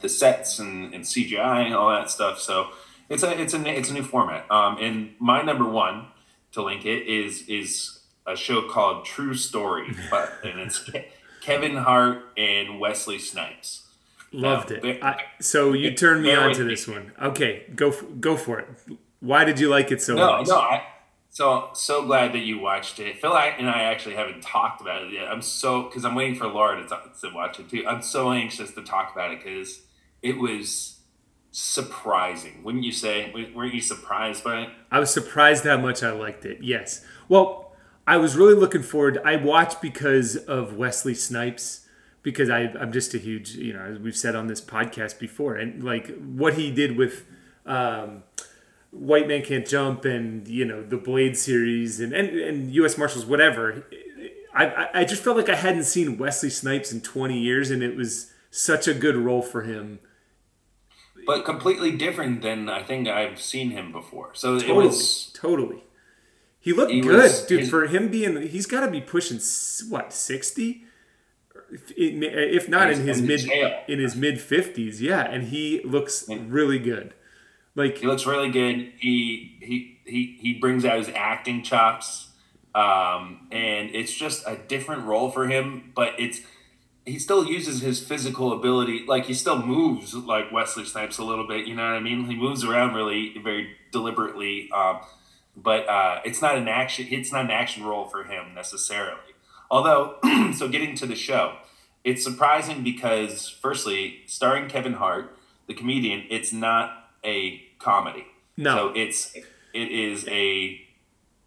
the 0.00 0.08
sets 0.08 0.58
and, 0.58 0.92
and 0.94 1.04
cgi 1.04 1.38
and 1.66 1.74
all 1.74 1.90
that 1.90 2.10
stuff 2.10 2.38
so 2.38 2.68
it's 3.08 3.22
a 3.22 3.40
it's 3.40 3.54
a 3.54 3.66
it's 3.78 3.90
a 3.90 3.94
new 3.94 4.02
format 4.02 4.48
um 4.50 4.76
and 4.80 5.14
my 5.18 5.40
number 5.42 5.64
one 5.64 6.06
to 6.52 6.62
link 6.62 6.84
it 6.84 7.06
is 7.06 7.42
is 7.48 8.00
a 8.26 8.36
show 8.36 8.68
called 8.68 9.04
true 9.04 9.34
story 9.34 9.94
but 10.10 10.32
and 10.44 10.60
it's 10.60 10.78
Ke- 10.80 11.06
kevin 11.40 11.76
hart 11.76 12.22
and 12.36 12.78
wesley 12.80 13.18
snipes 13.18 13.86
Loved 14.32 14.70
No, 14.70 14.76
it. 14.88 15.02
I, 15.02 15.22
so 15.40 15.72
you 15.72 15.92
turned 15.92 16.22
me 16.22 16.32
on 16.32 16.54
to 16.54 16.62
this 16.62 16.86
one. 16.86 17.10
Okay, 17.20 17.64
go 17.74 17.90
go 18.20 18.36
for 18.36 18.60
it. 18.60 18.68
Why 19.18 19.44
did 19.44 19.58
you 19.58 19.68
like 19.68 19.90
it 19.90 20.00
so 20.00 20.14
No, 20.14 20.38
much? 20.38 20.46
no. 20.46 20.54
I, 20.54 20.84
so 21.30 21.70
so 21.74 22.04
glad 22.04 22.32
that 22.32 22.40
you 22.40 22.58
watched 22.58 22.98
it. 22.98 23.20
Phil 23.20 23.36
and 23.36 23.70
I 23.70 23.84
actually 23.84 24.16
haven't 24.16 24.42
talked 24.42 24.80
about 24.80 25.04
it 25.04 25.12
yet. 25.12 25.28
I'm 25.28 25.42
so 25.42 25.84
because 25.84 26.04
I'm 26.04 26.14
waiting 26.14 26.34
for 26.34 26.48
Laura 26.48 26.82
to, 26.82 27.00
to 27.22 27.34
watch 27.34 27.58
it 27.60 27.70
too. 27.70 27.84
I'm 27.86 28.02
so 28.02 28.32
anxious 28.32 28.72
to 28.72 28.82
talk 28.82 29.12
about 29.12 29.32
it 29.32 29.42
because 29.42 29.80
it 30.22 30.38
was 30.38 30.98
surprising. 31.52 32.62
Wouldn't 32.64 32.84
you 32.84 32.92
say? 32.92 33.32
Weren't 33.54 33.74
you 33.74 33.80
surprised 33.80 34.44
by 34.44 34.62
it? 34.62 34.70
I 34.90 34.98
was 34.98 35.12
surprised 35.12 35.64
how 35.64 35.78
much 35.78 36.02
I 36.02 36.10
liked 36.10 36.44
it. 36.44 36.58
Yes. 36.62 37.04
Well, 37.28 37.72
I 38.06 38.16
was 38.16 38.36
really 38.36 38.54
looking 38.54 38.82
forward. 38.82 39.18
I 39.24 39.36
watched 39.36 39.80
because 39.80 40.36
of 40.36 40.74
Wesley 40.74 41.14
Snipes 41.14 41.86
because 42.22 42.50
I, 42.50 42.72
I'm 42.78 42.92
just 42.92 43.14
a 43.14 43.18
huge, 43.18 43.54
you 43.54 43.72
know, 43.72 43.82
as 43.82 43.98
we've 43.98 44.16
said 44.16 44.34
on 44.34 44.48
this 44.48 44.60
podcast 44.60 45.18
before, 45.18 45.54
and 45.54 45.82
like 45.82 46.10
what 46.18 46.54
he 46.54 46.70
did 46.70 46.96
with 46.96 47.24
um, 47.66 48.24
White 48.90 49.28
Man 49.28 49.42
Can't 49.42 49.66
Jump 49.66 50.04
and 50.04 50.46
you 50.48 50.64
know 50.64 50.82
the 50.82 50.96
Blade 50.96 51.36
series 51.36 52.00
and 52.00 52.12
and, 52.12 52.28
and 52.30 52.70
U.S. 52.74 52.98
Marshals, 52.98 53.24
whatever. 53.26 53.86
I, 54.52 54.88
I 54.92 55.04
just 55.04 55.22
felt 55.22 55.36
like 55.36 55.48
I 55.48 55.54
hadn't 55.54 55.84
seen 55.84 56.18
Wesley 56.18 56.50
Snipes 56.50 56.90
in 56.90 57.00
20 57.02 57.38
years, 57.38 57.70
and 57.70 57.84
it 57.84 57.94
was 57.96 58.32
such 58.50 58.88
a 58.88 58.94
good 58.94 59.14
role 59.14 59.42
for 59.42 59.62
him. 59.62 60.00
But 61.24 61.44
completely 61.44 61.92
different 61.96 62.42
than 62.42 62.68
I 62.68 62.82
think 62.82 63.06
I've 63.06 63.40
seen 63.40 63.70
him 63.70 63.92
before. 63.92 64.34
So 64.34 64.56
it 64.56 64.74
was 64.74 65.30
totally. 65.34 65.84
He 66.58 66.72
looked 66.72 66.90
He 66.90 67.00
good, 67.00 67.16
was- 67.22 67.46
dude. 67.46 67.60
his- 67.60 67.70
for 67.70 67.86
him 67.86 68.08
being, 68.08 68.42
he's 68.48 68.66
got 68.66 68.80
to 68.84 68.90
be 68.90 69.00
pushing 69.00 69.38
what 69.88 70.12
sixty, 70.12 70.82
if, 71.96 72.68
not 72.68 72.90
in 72.90 73.06
his 73.06 73.22
mid 73.22 73.48
in 73.86 74.00
his 74.00 74.16
mid 74.16 74.40
fifties. 74.40 75.00
Yeah, 75.00 75.22
and 75.22 75.44
he 75.44 75.80
looks 75.84 76.28
really 76.28 76.80
good. 76.80 77.14
Like 77.80 77.98
He 77.98 78.06
looks 78.06 78.26
really 78.26 78.50
good. 78.50 78.92
He 78.98 79.56
he 79.60 79.98
he 80.04 80.38
he 80.40 80.54
brings 80.54 80.84
out 80.84 80.98
his 80.98 81.10
acting 81.14 81.62
chops, 81.62 82.28
um, 82.74 83.48
and 83.50 83.94
it's 83.94 84.14
just 84.14 84.46
a 84.46 84.56
different 84.56 85.04
role 85.04 85.30
for 85.30 85.46
him. 85.48 85.92
But 85.94 86.14
it's 86.18 86.40
he 87.06 87.18
still 87.18 87.46
uses 87.46 87.80
his 87.80 88.02
physical 88.04 88.52
ability. 88.52 89.04
Like 89.06 89.26
he 89.26 89.34
still 89.34 89.60
moves 89.62 90.14
like 90.14 90.52
Wesley 90.52 90.84
Snipes 90.84 91.18
a 91.18 91.24
little 91.24 91.46
bit. 91.46 91.66
You 91.66 91.74
know 91.74 91.84
what 91.84 91.94
I 91.94 92.00
mean? 92.00 92.26
He 92.26 92.36
moves 92.36 92.64
around 92.64 92.94
really 92.94 93.34
very 93.42 93.76
deliberately. 93.92 94.70
Um, 94.72 95.00
but 95.56 95.88
uh, 95.88 96.20
it's 96.24 96.40
not 96.40 96.56
an 96.56 96.68
action. 96.68 97.06
It's 97.10 97.32
not 97.32 97.46
an 97.46 97.50
action 97.50 97.84
role 97.84 98.06
for 98.06 98.24
him 98.24 98.54
necessarily. 98.54 99.34
Although, 99.70 100.16
so 100.54 100.68
getting 100.68 100.94
to 100.96 101.06
the 101.06 101.14
show, 101.14 101.56
it's 102.04 102.22
surprising 102.24 102.82
because 102.82 103.48
firstly, 103.48 104.22
starring 104.26 104.68
Kevin 104.68 104.94
Hart, 104.94 105.36
the 105.66 105.74
comedian, 105.74 106.24
it's 106.30 106.52
not 106.52 107.10
a 107.24 107.62
comedy. 107.80 108.26
No. 108.56 108.76
So 108.76 108.92
it's 108.94 109.34
it 109.34 109.90
is 109.90 110.26
a 110.28 110.80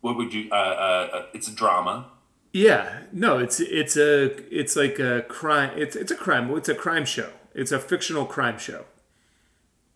what 0.02 0.18
would 0.18 0.34
you 0.34 0.50
uh, 0.52 0.56
uh, 0.56 1.10
uh 1.14 1.26
it's 1.34 1.48
a 1.48 1.56
drama. 1.56 2.08
yeah, 2.52 3.04
no, 3.12 3.40
it's 3.40 3.60
it's 3.60 3.96
a 3.96 4.26
it's 4.54 4.76
like 4.76 5.00
a 5.00 5.24
crime. 5.24 5.72
It's 5.78 5.96
it's 5.96 6.12
a 6.12 6.16
crime. 6.16 6.50
It's 6.58 6.70
a 6.70 6.76
crime 6.76 7.06
show. 7.06 7.30
It's 7.54 7.72
a 7.72 7.80
fictional 7.80 8.26
crime 8.26 8.58
show. 8.58 8.86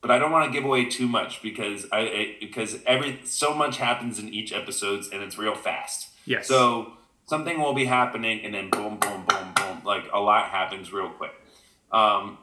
But 0.01 0.11
I 0.11 0.19
don't 0.19 0.31
want 0.31 0.45
to 0.45 0.57
give 0.57 0.63
away 0.63 0.85
too 0.85 1.07
much 1.07 1.41
because 1.41 1.85
I, 1.91 1.99
I 1.99 2.35
because 2.39 2.77
every 2.85 3.19
so 3.25 3.53
much 3.53 3.77
happens 3.77 4.19
in 4.19 4.33
each 4.33 4.53
episodes 4.53 5.09
and 5.11 5.23
it's 5.23 5.38
real 5.38 5.55
fast. 5.55 6.09
Yes. 6.25 6.47
So 6.47 6.93
something 7.25 7.59
will 7.59 7.73
be 7.73 7.85
happening 7.85 8.45
and 8.45 8.53
then 8.53 8.69
boom 8.69 8.97
boom 8.97 9.25
boom 9.27 9.53
boom 9.55 9.81
like 9.83 10.05
a 10.13 10.19
lot 10.19 10.49
happens 10.49 10.93
real 10.93 11.09
quick. 11.09 11.33
Um, 11.91 12.38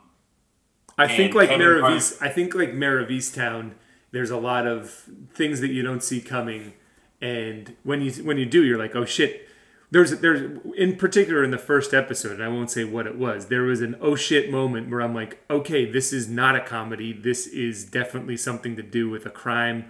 I 0.98 1.08
think 1.08 1.34
like 1.34 1.48
Kevin 1.48 1.66
Mayor 1.66 1.76
of 1.76 1.82
Hart- 1.82 1.94
East, 1.94 2.22
I 2.22 2.28
think 2.28 2.54
like 2.54 2.72
Mayor 2.72 2.98
of 3.00 3.08
Easttown, 3.08 3.72
there's 4.14 4.30
a 4.30 4.38
lot 4.38 4.66
of 4.66 4.90
things 5.34 5.60
that 5.60 5.68
you 5.68 5.82
don't 5.82 6.02
see 6.02 6.20
coming, 6.20 6.72
and 7.20 7.76
when 7.82 8.00
you 8.00 8.12
when 8.24 8.38
you 8.38 8.46
do, 8.46 8.64
you're 8.64 8.78
like, 8.78 8.94
oh 8.96 9.04
shit. 9.04 9.48
There's 9.90 10.10
there's 10.20 10.58
in 10.76 10.96
particular 10.96 11.44
in 11.44 11.52
the 11.52 11.58
first 11.58 11.94
episode, 11.94 12.32
and 12.32 12.42
I 12.42 12.48
won't 12.48 12.68
say 12.68 12.82
what 12.82 13.06
it 13.06 13.16
was. 13.16 13.46
There 13.46 13.62
was 13.62 13.80
an 13.80 13.94
oh 14.00 14.16
shit 14.16 14.50
moment 14.50 14.90
where 14.90 15.00
I'm 15.00 15.14
like, 15.14 15.38
okay, 15.48 15.88
this 15.88 16.12
is 16.12 16.26
not 16.28 16.56
a 16.56 16.60
comedy. 16.60 17.12
This 17.12 17.46
is 17.46 17.84
definitely 17.84 18.36
something 18.36 18.74
to 18.74 18.82
do 18.82 19.08
with 19.08 19.24
a 19.24 19.30
crime 19.30 19.84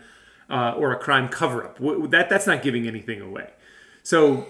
uh, 0.50 0.72
or 0.76 0.92
a 0.92 0.98
crime 0.98 1.28
cover 1.30 1.64
up. 1.64 1.78
That 2.10 2.28
that's 2.28 2.46
not 2.46 2.62
giving 2.62 2.86
anything 2.86 3.22
away. 3.22 3.48
So 4.02 4.46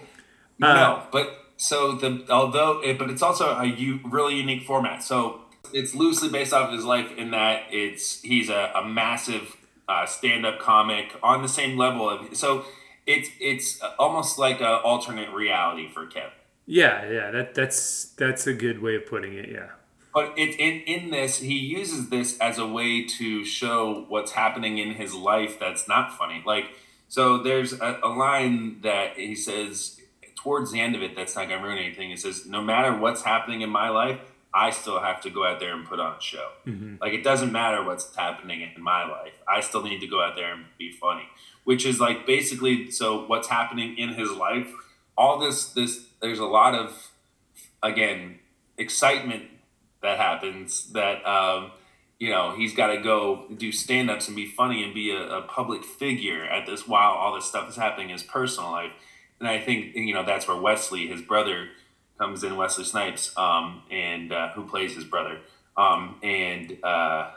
Uh, 0.60 0.74
no, 0.74 1.02
but 1.12 1.26
so 1.56 1.92
the 1.92 2.24
although 2.30 2.80
it, 2.82 2.98
but 2.98 3.08
it's 3.10 3.22
also 3.22 3.56
a 3.56 3.66
u- 3.66 4.00
really 4.04 4.34
unique 4.36 4.64
format. 4.64 5.04
So 5.04 5.42
it's 5.72 5.94
loosely 5.94 6.30
based 6.30 6.52
off 6.52 6.70
of 6.70 6.74
his 6.74 6.84
life 6.84 7.12
in 7.16 7.30
that 7.30 7.64
it's 7.70 8.20
he's 8.22 8.48
a, 8.50 8.72
a 8.74 8.84
massive 8.84 9.56
uh, 9.88 10.06
stand-up 10.06 10.58
comic 10.58 11.14
on 11.22 11.42
the 11.42 11.48
same 11.48 11.76
level 11.76 12.08
of 12.08 12.36
so 12.36 12.64
it's 13.06 13.28
it's 13.40 13.80
almost 13.98 14.38
like 14.38 14.60
an 14.60 14.80
alternate 14.84 15.32
reality 15.32 15.88
for 15.88 16.06
Kevin. 16.06 16.30
Yeah, 16.66 17.08
yeah, 17.10 17.30
that 17.30 17.54
that's 17.54 18.06
that's 18.16 18.46
a 18.46 18.54
good 18.54 18.80
way 18.80 18.96
of 18.96 19.06
putting 19.06 19.34
it. 19.34 19.50
Yeah. 19.50 19.70
But 20.14 20.32
it, 20.38 20.58
in 20.58 20.80
in 20.82 21.10
this, 21.10 21.40
he 21.40 21.58
uses 21.58 22.08
this 22.08 22.38
as 22.38 22.58
a 22.58 22.66
way 22.66 23.04
to 23.18 23.44
show 23.44 24.06
what's 24.08 24.32
happening 24.32 24.78
in 24.78 24.94
his 24.94 25.12
life 25.12 25.58
that's 25.58 25.86
not 25.88 26.16
funny. 26.16 26.42
Like, 26.46 26.66
so 27.08 27.42
there's 27.42 27.72
a, 27.74 28.00
a 28.02 28.08
line 28.08 28.80
that 28.82 29.18
he 29.18 29.34
says 29.34 30.00
towards 30.36 30.72
the 30.72 30.80
end 30.80 30.94
of 30.94 31.02
it 31.02 31.16
that's 31.16 31.36
not 31.36 31.48
to 31.48 31.56
ruin 31.56 31.78
anything. 31.78 32.10
He 32.10 32.16
says, 32.16 32.46
"No 32.46 32.62
matter 32.62 32.96
what's 32.96 33.22
happening 33.22 33.60
in 33.60 33.70
my 33.70 33.90
life, 33.90 34.20
I 34.54 34.70
still 34.70 35.00
have 35.00 35.20
to 35.22 35.30
go 35.30 35.44
out 35.44 35.58
there 35.58 35.74
and 35.74 35.84
put 35.84 35.98
on 35.98 36.16
a 36.16 36.20
show. 36.20 36.48
Mm-hmm. 36.66 36.96
Like, 37.00 37.12
it 37.12 37.24
doesn't 37.24 37.50
matter 37.50 37.82
what's 37.82 38.14
happening 38.14 38.60
in 38.60 38.82
my 38.82 39.04
life. 39.04 39.34
I 39.48 39.60
still 39.60 39.82
need 39.82 40.00
to 40.00 40.06
go 40.06 40.22
out 40.22 40.36
there 40.36 40.52
and 40.52 40.64
be 40.78 40.90
funny." 40.92 41.28
Which 41.64 41.86
is 41.86 41.98
like 41.98 42.26
basically 42.26 42.90
so 42.90 43.26
what's 43.26 43.48
happening 43.48 43.96
in 43.96 44.10
his 44.10 44.30
life. 44.30 44.70
All 45.16 45.38
this 45.38 45.72
this 45.72 46.06
there's 46.20 46.38
a 46.38 46.44
lot 46.44 46.74
of 46.74 47.10
again 47.82 48.38
excitement 48.76 49.44
that 50.02 50.18
happens 50.18 50.92
that 50.92 51.24
um, 51.26 51.72
you 52.18 52.30
know 52.30 52.54
he's 52.56 52.74
got 52.74 52.88
to 52.88 52.98
go 52.98 53.46
do 53.56 53.72
stand-ups 53.72 54.28
and 54.28 54.36
be 54.36 54.46
funny 54.46 54.84
and 54.84 54.94
be 54.94 55.10
a, 55.10 55.38
a, 55.38 55.42
public 55.42 55.84
figure 55.84 56.44
at 56.44 56.66
this 56.66 56.86
while 56.86 57.12
all 57.12 57.34
this 57.34 57.46
stuff 57.46 57.68
is 57.68 57.76
happening 57.76 58.08
in 58.08 58.12
his 58.12 58.22
personal 58.22 58.70
life 58.70 58.92
and 59.40 59.48
i 59.48 59.58
think 59.58 59.94
you 59.94 60.14
know 60.14 60.24
that's 60.24 60.46
where 60.46 60.56
wesley 60.56 61.06
his 61.06 61.20
brother 61.20 61.68
comes 62.18 62.44
in 62.44 62.56
wesley 62.56 62.84
snipes 62.84 63.36
um, 63.36 63.82
and 63.90 64.32
uh, 64.32 64.50
who 64.50 64.66
plays 64.66 64.94
his 64.94 65.04
brother 65.04 65.38
um, 65.76 66.16
and 66.22 66.76
uh, 66.84 67.30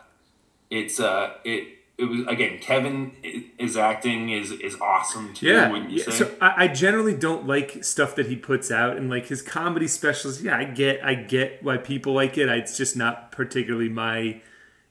it's 0.70 1.00
uh, 1.00 1.34
it 1.44 1.78
it 1.98 2.06
was 2.06 2.22
again 2.28 2.60
Kevin 2.60 3.14
is 3.58 3.76
acting 3.76 4.30
is 4.30 4.52
is 4.52 4.80
awesome 4.80 5.34
too. 5.34 5.48
Yeah, 5.48 5.88
yeah. 5.88 6.04
so 6.10 6.32
I, 6.40 6.66
I, 6.66 6.68
generally 6.68 7.16
don't 7.16 7.48
like 7.48 7.84
stuff 7.84 8.16
that 8.16 8.28
he 8.28 8.36
puts 8.36 8.70
out 8.70 8.98
and 8.98 9.10
like 9.10 9.28
his 9.28 9.42
comedy 9.42 9.88
specials. 9.88 10.44
Yeah, 10.44 10.58
I 10.58 10.66
get 10.66 11.04
I 11.04 11.16
get 11.16 11.64
why 11.64 11.78
people 11.78 12.14
like 12.14 12.38
it. 12.38 12.50
I, 12.50 12.58
it's 12.58 12.78
just 12.78 12.96
not 12.96 13.32
particularly 13.32 13.90
my 13.90 14.42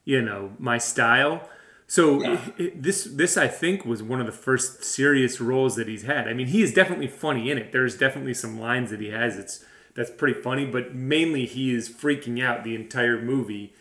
you 0.04 0.20
know 0.20 0.52
my 0.58 0.78
style. 0.78 1.48
So 1.86 2.20
yeah. 2.20 2.40
it, 2.58 2.82
this 2.82 3.04
this 3.04 3.36
I 3.36 3.46
think 3.46 3.84
was 3.84 4.02
one 4.02 4.18
of 4.18 4.26
the 4.26 4.32
first 4.32 4.82
serious 4.82 5.40
roles 5.40 5.76
that 5.76 5.86
he's 5.86 6.02
had. 6.02 6.26
I 6.26 6.32
mean, 6.32 6.48
he 6.48 6.60
is 6.60 6.74
definitely 6.74 7.06
funny 7.06 7.52
in 7.52 7.58
it. 7.58 7.70
There's 7.70 7.96
definitely 7.96 8.34
some 8.34 8.58
lines 8.58 8.90
that 8.90 9.00
he 9.00 9.10
has. 9.10 9.38
It's 9.38 9.64
that's 9.96 10.10
pretty 10.10 10.40
funny, 10.40 10.66
but 10.66 10.94
mainly 10.94 11.46
he 11.46 11.74
is 11.74 11.88
freaking 11.88 12.44
out 12.44 12.62
the 12.62 12.74
entire 12.74 13.20
movie 13.20 13.72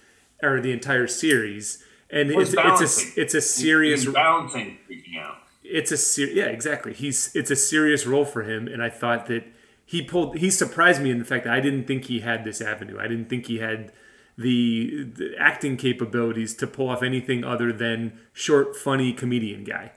or 0.41 0.61
the 0.61 0.71
entire 0.71 1.07
series 1.07 1.83
and 2.09 2.31
it's, 2.31 2.53
it's 2.57 3.15
a 3.15 3.21
it's 3.21 3.33
a 3.33 3.41
serious 3.41 4.03
he's 4.03 4.13
balancing 4.13 4.77
freaking 4.89 5.19
out. 5.19 5.37
It's 5.63 5.91
a 5.91 5.97
ser- 5.97 6.27
yeah 6.27 6.45
exactly. 6.45 6.93
He's 6.93 7.35
it's 7.35 7.51
a 7.51 7.55
serious 7.55 8.05
role 8.05 8.25
for 8.25 8.43
him, 8.43 8.67
and 8.67 8.81
I 8.81 8.89
thought 8.89 9.25
that 9.27 9.43
he 9.85 10.01
pulled 10.01 10.37
he 10.37 10.49
surprised 10.49 11.01
me 11.01 11.11
in 11.11 11.19
the 11.19 11.25
fact 11.25 11.45
that 11.45 11.53
I 11.53 11.59
didn't 11.59 11.85
think 11.85 12.05
he 12.05 12.19
had 12.21 12.43
this 12.43 12.61
avenue. 12.61 12.99
I 12.99 13.07
didn't 13.07 13.29
think 13.29 13.47
he 13.47 13.57
had 13.59 13.91
the, 14.37 15.03
the 15.03 15.33
acting 15.37 15.77
capabilities 15.77 16.53
to 16.55 16.67
pull 16.67 16.89
off 16.89 17.01
anything 17.01 17.45
other 17.45 17.71
than 17.71 18.19
short, 18.33 18.75
funny 18.75 19.13
comedian 19.13 19.63
guy. 19.63 19.93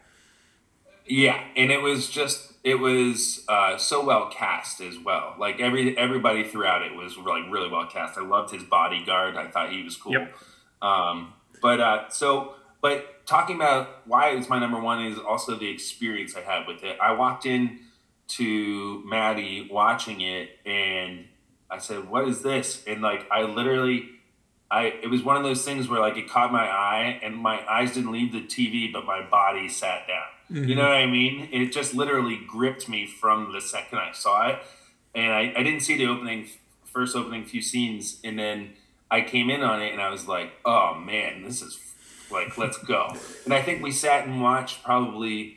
Yeah, 1.09 1.43
and 1.57 1.71
it 1.71 1.81
was 1.81 2.09
just 2.11 2.53
it 2.65 2.75
was 2.75 3.45
uh, 3.49 3.79
so 3.79 4.05
well 4.05 4.29
cast 4.31 4.81
as 4.81 4.99
well. 4.99 5.35
Like 5.39 5.61
every 5.61 5.97
everybody 5.97 6.45
throughout 6.45 6.83
it 6.83 6.95
was 6.95 7.17
like 7.17 7.45
really 7.51 7.71
well 7.71 7.87
cast. 7.87 8.19
I 8.19 8.23
loved 8.23 8.53
his 8.53 8.63
bodyguard. 8.63 9.37
I 9.37 9.49
thought 9.49 9.73
he 9.73 9.83
was 9.83 9.97
cool. 9.97 10.13
Yep. 10.13 10.35
Um, 10.83 11.33
but 11.63 11.81
uh, 11.81 12.09
so, 12.11 12.55
but 12.83 13.27
talking 13.27 13.57
about 13.57 14.07
why 14.07 14.31
it's 14.31 14.49
my 14.49 14.59
number 14.59 14.81
one 14.81 15.05
is 15.07 15.19
also 15.19 15.57
the 15.57 15.69
experience 15.69 16.37
I 16.37 16.41
had 16.41 16.67
with 16.67 16.85
it. 16.85 16.99
I 17.01 17.13
walked 17.13 17.47
in 17.47 17.81
to 18.29 19.03
Maddie 19.07 19.69
watching 19.71 20.21
it, 20.21 20.51
and 20.67 21.25
I 21.71 21.79
said, 21.79 22.11
"What 22.11 22.29
is 22.29 22.43
this?" 22.43 22.85
And 22.87 23.03
like, 23.03 23.27
I 23.31 23.43
literally. 23.43 24.11
I, 24.71 24.93
it 25.03 25.09
was 25.09 25.23
one 25.23 25.39
of 25.39 25.45
those 25.45 25.65
things 25.65 25.89
where 25.89 25.99
like 25.99 26.19
it 26.19 26.29
caught 26.29 26.53
my 26.53 26.67
eye 26.67 27.19
and 27.23 27.35
my 27.35 27.65
eyes 27.67 27.95
didn't 27.95 28.13
leave 28.13 28.33
the 28.33 28.43
TV, 28.43 28.93
but 28.93 29.07
my 29.07 29.23
body 29.23 29.67
sat 29.67 30.07
down. 30.07 30.27
Mm-hmm. 30.51 30.65
You 30.65 30.75
know 30.75 30.83
what 30.83 30.93
I 30.93 31.07
mean? 31.07 31.49
It 31.53 31.73
just 31.73 31.95
literally 31.95 32.41
gripped 32.47 32.89
me 32.89 33.07
from 33.07 33.53
the 33.53 33.61
second 33.61 33.99
I 33.99 34.13
saw 34.13 34.49
it. 34.49 34.59
And 35.15 35.33
I, 35.33 35.53
I 35.57 35.63
didn't 35.63 35.81
see 35.81 35.97
the 35.97 36.07
opening, 36.07 36.49
first 36.85 37.17
opening 37.17 37.45
few 37.45 37.61
scenes. 37.61 38.19
And 38.25 38.39
then 38.39 38.75
I 39.11 39.21
came 39.23 39.51
in 39.51 39.63
on 39.63 39.83
it 39.83 39.93
and 39.93 40.01
I 40.01 40.11
was 40.11 40.27
like, 40.27 40.53
oh 40.65 40.95
man, 40.95 41.43
this 41.43 41.63
is 41.63 41.79
like, 42.31 42.57
let's 42.59 42.79
go. 42.79 43.15
and 43.45 43.55
I 43.55 43.63
think 43.63 43.83
we 43.83 43.91
sat 43.91 44.27
and 44.27 44.43
watched 44.43 44.83
probably, 44.83 45.57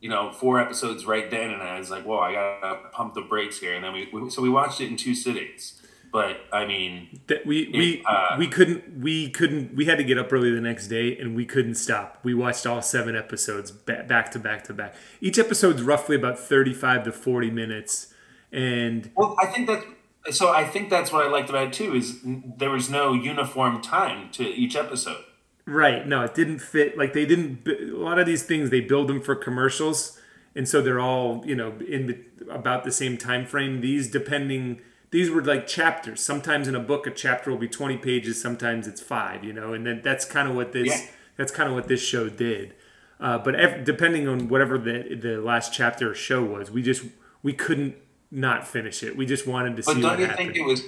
you 0.00 0.08
know, 0.08 0.32
four 0.32 0.60
episodes 0.60 1.06
right 1.06 1.30
then. 1.30 1.50
And 1.50 1.62
I 1.62 1.78
was 1.78 1.90
like, 1.90 2.04
whoa, 2.04 2.18
I 2.18 2.32
gotta 2.32 2.88
pump 2.92 3.14
the 3.14 3.22
brakes 3.22 3.58
here. 3.58 3.74
And 3.74 3.84
then 3.84 3.92
we, 3.92 4.08
we 4.12 4.30
so 4.30 4.42
we 4.42 4.48
watched 4.48 4.80
it 4.80 4.88
in 4.88 4.96
two 4.96 5.14
sittings. 5.14 5.80
But 6.10 6.40
I 6.52 6.64
mean, 6.64 7.20
that 7.26 7.44
we 7.44 7.62
it, 7.62 7.72
we 7.72 8.04
uh, 8.08 8.36
we 8.38 8.48
couldn't 8.48 9.00
we 9.00 9.28
couldn't 9.28 9.74
we 9.74 9.84
had 9.84 9.98
to 9.98 10.04
get 10.04 10.18
up 10.18 10.32
early 10.32 10.50
the 10.50 10.60
next 10.60 10.88
day 10.88 11.16
and 11.18 11.36
we 11.36 11.44
couldn't 11.44 11.74
stop. 11.74 12.18
We 12.22 12.34
watched 12.34 12.66
all 12.66 12.80
seven 12.80 13.14
episodes 13.14 13.70
back 13.70 14.30
to 14.30 14.38
back 14.38 14.64
to 14.64 14.74
back. 14.74 14.94
Each 15.20 15.38
episode's 15.38 15.82
roughly 15.82 16.16
about 16.16 16.38
thirty 16.38 16.72
five 16.72 17.04
to 17.04 17.12
forty 17.12 17.50
minutes. 17.50 18.14
And 18.50 19.10
well, 19.16 19.36
I 19.40 19.46
think 19.46 19.66
that 19.66 19.84
so 20.30 20.50
I 20.50 20.64
think 20.64 20.90
that's 20.90 21.12
what 21.12 21.26
I 21.26 21.28
liked 21.28 21.50
about 21.50 21.68
it 21.68 21.72
too 21.72 21.94
is 21.94 22.20
there 22.24 22.70
was 22.70 22.88
no 22.88 23.12
uniform 23.12 23.82
time 23.82 24.30
to 24.32 24.44
each 24.44 24.76
episode. 24.76 25.24
Right. 25.66 26.06
No, 26.06 26.22
it 26.22 26.34
didn't 26.34 26.60
fit. 26.60 26.96
Like 26.96 27.12
they 27.12 27.26
didn't. 27.26 27.68
A 27.68 27.96
lot 27.96 28.18
of 28.18 28.26
these 28.26 28.42
things 28.42 28.70
they 28.70 28.80
build 28.80 29.08
them 29.08 29.20
for 29.20 29.34
commercials, 29.34 30.18
and 30.54 30.66
so 30.66 30.80
they're 30.80 31.00
all 31.00 31.42
you 31.44 31.54
know 31.54 31.74
in 31.86 32.06
the, 32.06 32.50
about 32.50 32.84
the 32.84 32.92
same 32.92 33.18
time 33.18 33.44
frame. 33.44 33.82
These 33.82 34.10
depending. 34.10 34.80
These 35.10 35.30
were 35.30 35.42
like 35.42 35.66
chapters. 35.66 36.20
Sometimes 36.20 36.68
in 36.68 36.74
a 36.74 36.80
book, 36.80 37.06
a 37.06 37.10
chapter 37.10 37.50
will 37.50 37.58
be 37.58 37.68
twenty 37.68 37.96
pages. 37.96 38.40
Sometimes 38.40 38.86
it's 38.86 39.00
five. 39.00 39.44
You 39.44 39.52
know, 39.52 39.72
and 39.72 39.86
then 39.86 40.00
that's 40.02 40.24
kind 40.24 40.48
of 40.48 40.54
what 40.54 40.72
this. 40.72 40.88
Yeah. 40.88 41.10
That's 41.36 41.52
kind 41.52 41.68
of 41.68 41.74
what 41.74 41.86
this 41.88 42.02
show 42.02 42.28
did. 42.28 42.74
Uh, 43.20 43.38
but 43.38 43.54
ev- 43.54 43.84
depending 43.84 44.28
on 44.28 44.48
whatever 44.48 44.78
the 44.78 45.14
the 45.20 45.40
last 45.40 45.72
chapter 45.72 46.10
or 46.10 46.14
show 46.14 46.44
was, 46.44 46.70
we 46.70 46.82
just 46.82 47.04
we 47.42 47.52
couldn't 47.52 47.96
not 48.30 48.66
finish 48.66 49.02
it. 49.02 49.16
We 49.16 49.26
just 49.26 49.46
wanted 49.46 49.76
to 49.76 49.82
but 49.82 49.94
see. 49.94 50.02
But 50.02 50.08
don't 50.08 50.18
you 50.20 50.26
happened. 50.26 50.54
think 50.54 50.56
it 50.56 50.64
was? 50.64 50.82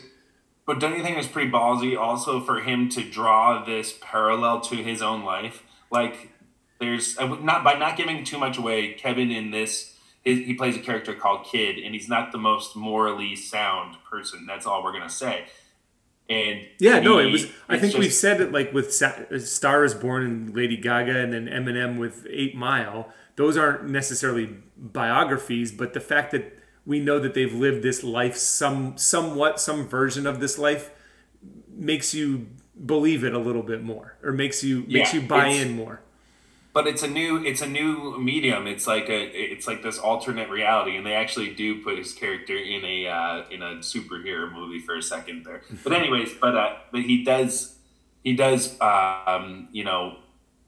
But 0.66 0.78
don't 0.78 0.96
you 0.96 1.02
think 1.02 1.14
it 1.14 1.18
was 1.18 1.26
pretty 1.26 1.50
ballsy 1.50 1.98
also 1.98 2.40
for 2.40 2.60
him 2.60 2.88
to 2.90 3.02
draw 3.02 3.64
this 3.64 3.98
parallel 4.00 4.60
to 4.62 4.76
his 4.76 5.02
own 5.02 5.24
life? 5.24 5.64
Like, 5.90 6.30
there's 6.78 7.18
not 7.18 7.64
by 7.64 7.74
not 7.74 7.96
giving 7.96 8.22
too 8.22 8.38
much 8.38 8.56
away. 8.58 8.92
Kevin 8.92 9.30
in 9.32 9.50
this, 9.50 9.89
he 10.24 10.54
plays 10.54 10.76
a 10.76 10.80
character 10.80 11.14
called 11.14 11.46
Kid, 11.46 11.78
and 11.78 11.94
he's 11.94 12.08
not 12.08 12.32
the 12.32 12.38
most 12.38 12.76
morally 12.76 13.34
sound 13.34 13.96
person. 14.08 14.46
That's 14.46 14.66
all 14.66 14.82
we're 14.82 14.92
gonna 14.92 15.08
say. 15.08 15.46
And 16.28 16.60
yeah, 16.78 17.00
he, 17.00 17.04
no, 17.04 17.18
it 17.18 17.32
was. 17.32 17.46
I 17.68 17.78
think 17.78 17.92
just, 17.92 17.98
we've 17.98 18.12
said 18.12 18.40
it 18.40 18.52
like 18.52 18.72
with 18.72 18.92
Star 18.92 19.84
is 19.84 19.94
Born 19.94 20.24
and 20.24 20.54
Lady 20.54 20.76
Gaga, 20.76 21.18
and 21.18 21.32
then 21.32 21.46
Eminem 21.46 21.98
with 21.98 22.26
Eight 22.30 22.54
Mile. 22.54 23.12
Those 23.36 23.56
aren't 23.56 23.88
necessarily 23.88 24.56
biographies, 24.76 25.72
but 25.72 25.94
the 25.94 26.00
fact 26.00 26.30
that 26.32 26.58
we 26.84 27.00
know 27.00 27.18
that 27.18 27.34
they've 27.34 27.52
lived 27.52 27.82
this 27.82 28.04
life 28.04 28.36
some 28.36 28.96
somewhat 28.96 29.60
some 29.60 29.88
version 29.88 30.26
of 30.26 30.40
this 30.40 30.58
life 30.58 30.90
makes 31.68 32.14
you 32.14 32.48
believe 32.84 33.24
it 33.24 33.34
a 33.34 33.38
little 33.38 33.62
bit 33.62 33.82
more 33.82 34.16
or 34.22 34.32
makes 34.32 34.62
you 34.62 34.84
yeah, 34.86 34.98
makes 34.98 35.14
you 35.14 35.20
buy 35.20 35.46
in 35.48 35.76
more 35.76 36.02
but 36.72 36.86
it's 36.86 37.02
a 37.02 37.08
new 37.08 37.44
it's 37.44 37.62
a 37.62 37.66
new 37.66 38.18
medium. 38.18 38.66
It's 38.66 38.86
like 38.86 39.08
a 39.08 39.20
it's 39.34 39.66
like 39.66 39.82
this 39.82 39.98
alternate 39.98 40.48
reality 40.48 40.96
and 40.96 41.04
they 41.04 41.14
actually 41.14 41.54
do 41.54 41.82
put 41.82 41.98
his 41.98 42.12
character 42.12 42.56
in 42.56 42.84
a 42.84 43.06
uh, 43.06 43.44
in 43.50 43.62
a 43.62 43.76
superhero 43.76 44.52
movie 44.52 44.78
for 44.78 44.96
a 44.96 45.02
second 45.02 45.44
there. 45.44 45.62
But 45.84 45.92
anyways 45.92 46.34
but 46.40 46.56
uh 46.56 46.76
but 46.92 47.02
he 47.02 47.24
does 47.24 47.76
he 48.22 48.34
does 48.34 48.80
um 48.80 49.68
you 49.72 49.84
know 49.84 50.18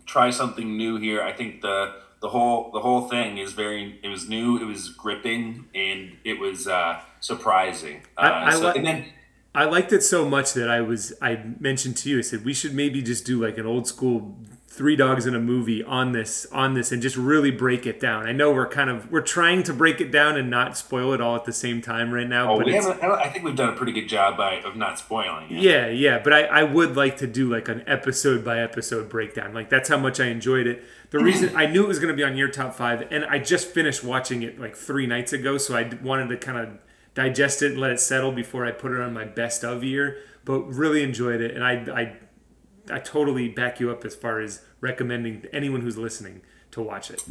try 0.07 0.31
something 0.31 0.77
new 0.77 0.97
here. 0.97 1.23
I 1.23 1.33
think 1.33 1.63
the 1.63 1.95
the 2.21 2.29
whole 2.29 2.71
the 2.73 2.81
whole 2.81 3.09
thing 3.09 3.39
is 3.39 3.53
very 3.53 4.01
it 4.03 4.09
was 4.09 4.29
new 4.29 4.57
it 4.57 4.65
was 4.65 4.89
gripping 4.91 5.67
and 5.75 6.17
it 6.25 6.39
was 6.39 6.67
uh, 6.67 7.01
surprising. 7.21 8.03
Uh, 8.17 8.21
I, 8.21 8.47
I, 8.47 8.55
so, 8.55 8.73
li- 8.73 8.83
then, 8.83 9.07
I 9.55 9.65
liked 9.65 9.93
it 9.93 10.03
so 10.03 10.27
much 10.27 10.55
that 10.55 10.71
i 10.71 10.81
was 10.81 11.13
i 11.21 11.45
mentioned 11.61 11.99
to 11.99 12.09
you 12.09 12.19
i 12.19 12.23
said 12.23 12.43
we 12.43 12.55
should 12.55 12.75
maybe 12.75 13.03
just 13.03 13.27
do 13.27 13.39
like 13.45 13.59
an 13.59 13.67
old 13.67 13.87
school 13.87 14.35
three 14.73 14.97
dogs 14.97 15.27
in 15.27 15.35
a 15.35 15.39
movie 15.39 15.85
on 15.85 16.13
this 16.13 16.47
on 16.51 16.73
this 16.73 16.91
and 16.91 17.03
just 17.03 17.15
really 17.15 17.51
break 17.51 17.85
it 17.85 18.01
down. 18.01 18.27
I 18.27 18.33
know 18.33 18.51
we're 18.51 18.67
kind 18.67 18.89
of 18.89 19.13
we're 19.13 19.21
trying 19.21 19.63
to 19.65 19.73
break 19.75 20.01
it 20.01 20.11
down 20.11 20.39
and 20.39 20.49
not 20.49 20.79
spoil 20.79 21.13
it 21.13 21.21
all 21.21 21.37
at 21.37 21.45
the 21.45 21.53
same 21.53 21.83
time 21.83 22.11
right 22.11 22.27
now 22.27 22.55
oh, 22.55 22.57
but 22.57 22.67
we 22.67 22.79
I 22.79 23.29
think 23.29 23.45
we've 23.45 23.55
done 23.55 23.69
a 23.69 23.77
pretty 23.77 23.93
good 23.93 24.09
job 24.09 24.39
by 24.39 24.55
of 24.61 24.75
not 24.75 24.99
spoiling 24.99 25.51
it. 25.51 25.61
yeah 25.61 25.89
yeah 25.89 26.21
but 26.21 26.33
I, 26.33 26.45
I 26.45 26.63
would 26.63 26.97
like 26.97 27.19
to 27.19 27.27
do 27.27 27.51
like 27.51 27.69
an 27.69 27.85
episode 27.87 28.47
by 28.47 28.61
episode 28.61 29.11
breakdown. 29.11 29.53
Like 29.53 29.69
that's 29.69 29.91
how 29.91 29.99
much 29.99 30.21
i 30.21 30.27
enjoyed 30.27 30.67
it. 30.67 30.83
The 31.11 31.19
reason 31.19 31.55
i 31.55 31.67
knew 31.67 31.85
it 31.85 31.89
was 31.89 31.99
going 31.99 32.13
to 32.13 32.17
be 32.17 32.25
on 32.25 32.39
your 32.39 32.49
top 32.49 32.75
five 32.75 33.07
and 33.11 33.27
i 33.27 33.39
just 33.39 33.69
finished 33.69 34.03
watching 34.03 34.43
it 34.43 34.59
like 34.59 34.75
three 34.75 35.07
nights 35.07 35.35
ago 35.35 35.59
so 35.59 35.77
i 35.77 35.91
wanted 36.03 36.29
to 36.29 36.39
kind 36.39 36.57
of 36.57 36.79
digest 37.15 37.61
it 37.61 37.73
and 37.73 37.81
let 37.83 37.91
it 37.91 38.01
settle 38.01 38.33
before 38.33 38.65
i 38.65 38.71
put 38.71 38.93
it 38.93 38.99
on 38.99 39.13
my 39.13 39.27
best 39.27 39.63
of 39.63 39.85
year 39.85 40.17
but 40.45 40.61
really 40.63 41.03
enjoyed 41.03 41.41
it, 41.41 41.55
and 41.55 41.65
I 41.65 41.73
I 41.73 42.17
I 42.93 42.99
totally 42.99 43.49
back 43.49 43.81
you 43.81 43.91
up 43.91 44.05
as 44.05 44.15
far 44.15 44.41
as 44.41 44.63
recommending 44.81 45.47
anyone 45.53 45.81
who's 45.81 45.99
listening 45.99 46.43
to 46.73 46.83
watch 46.83 47.11
it. 47.11 47.23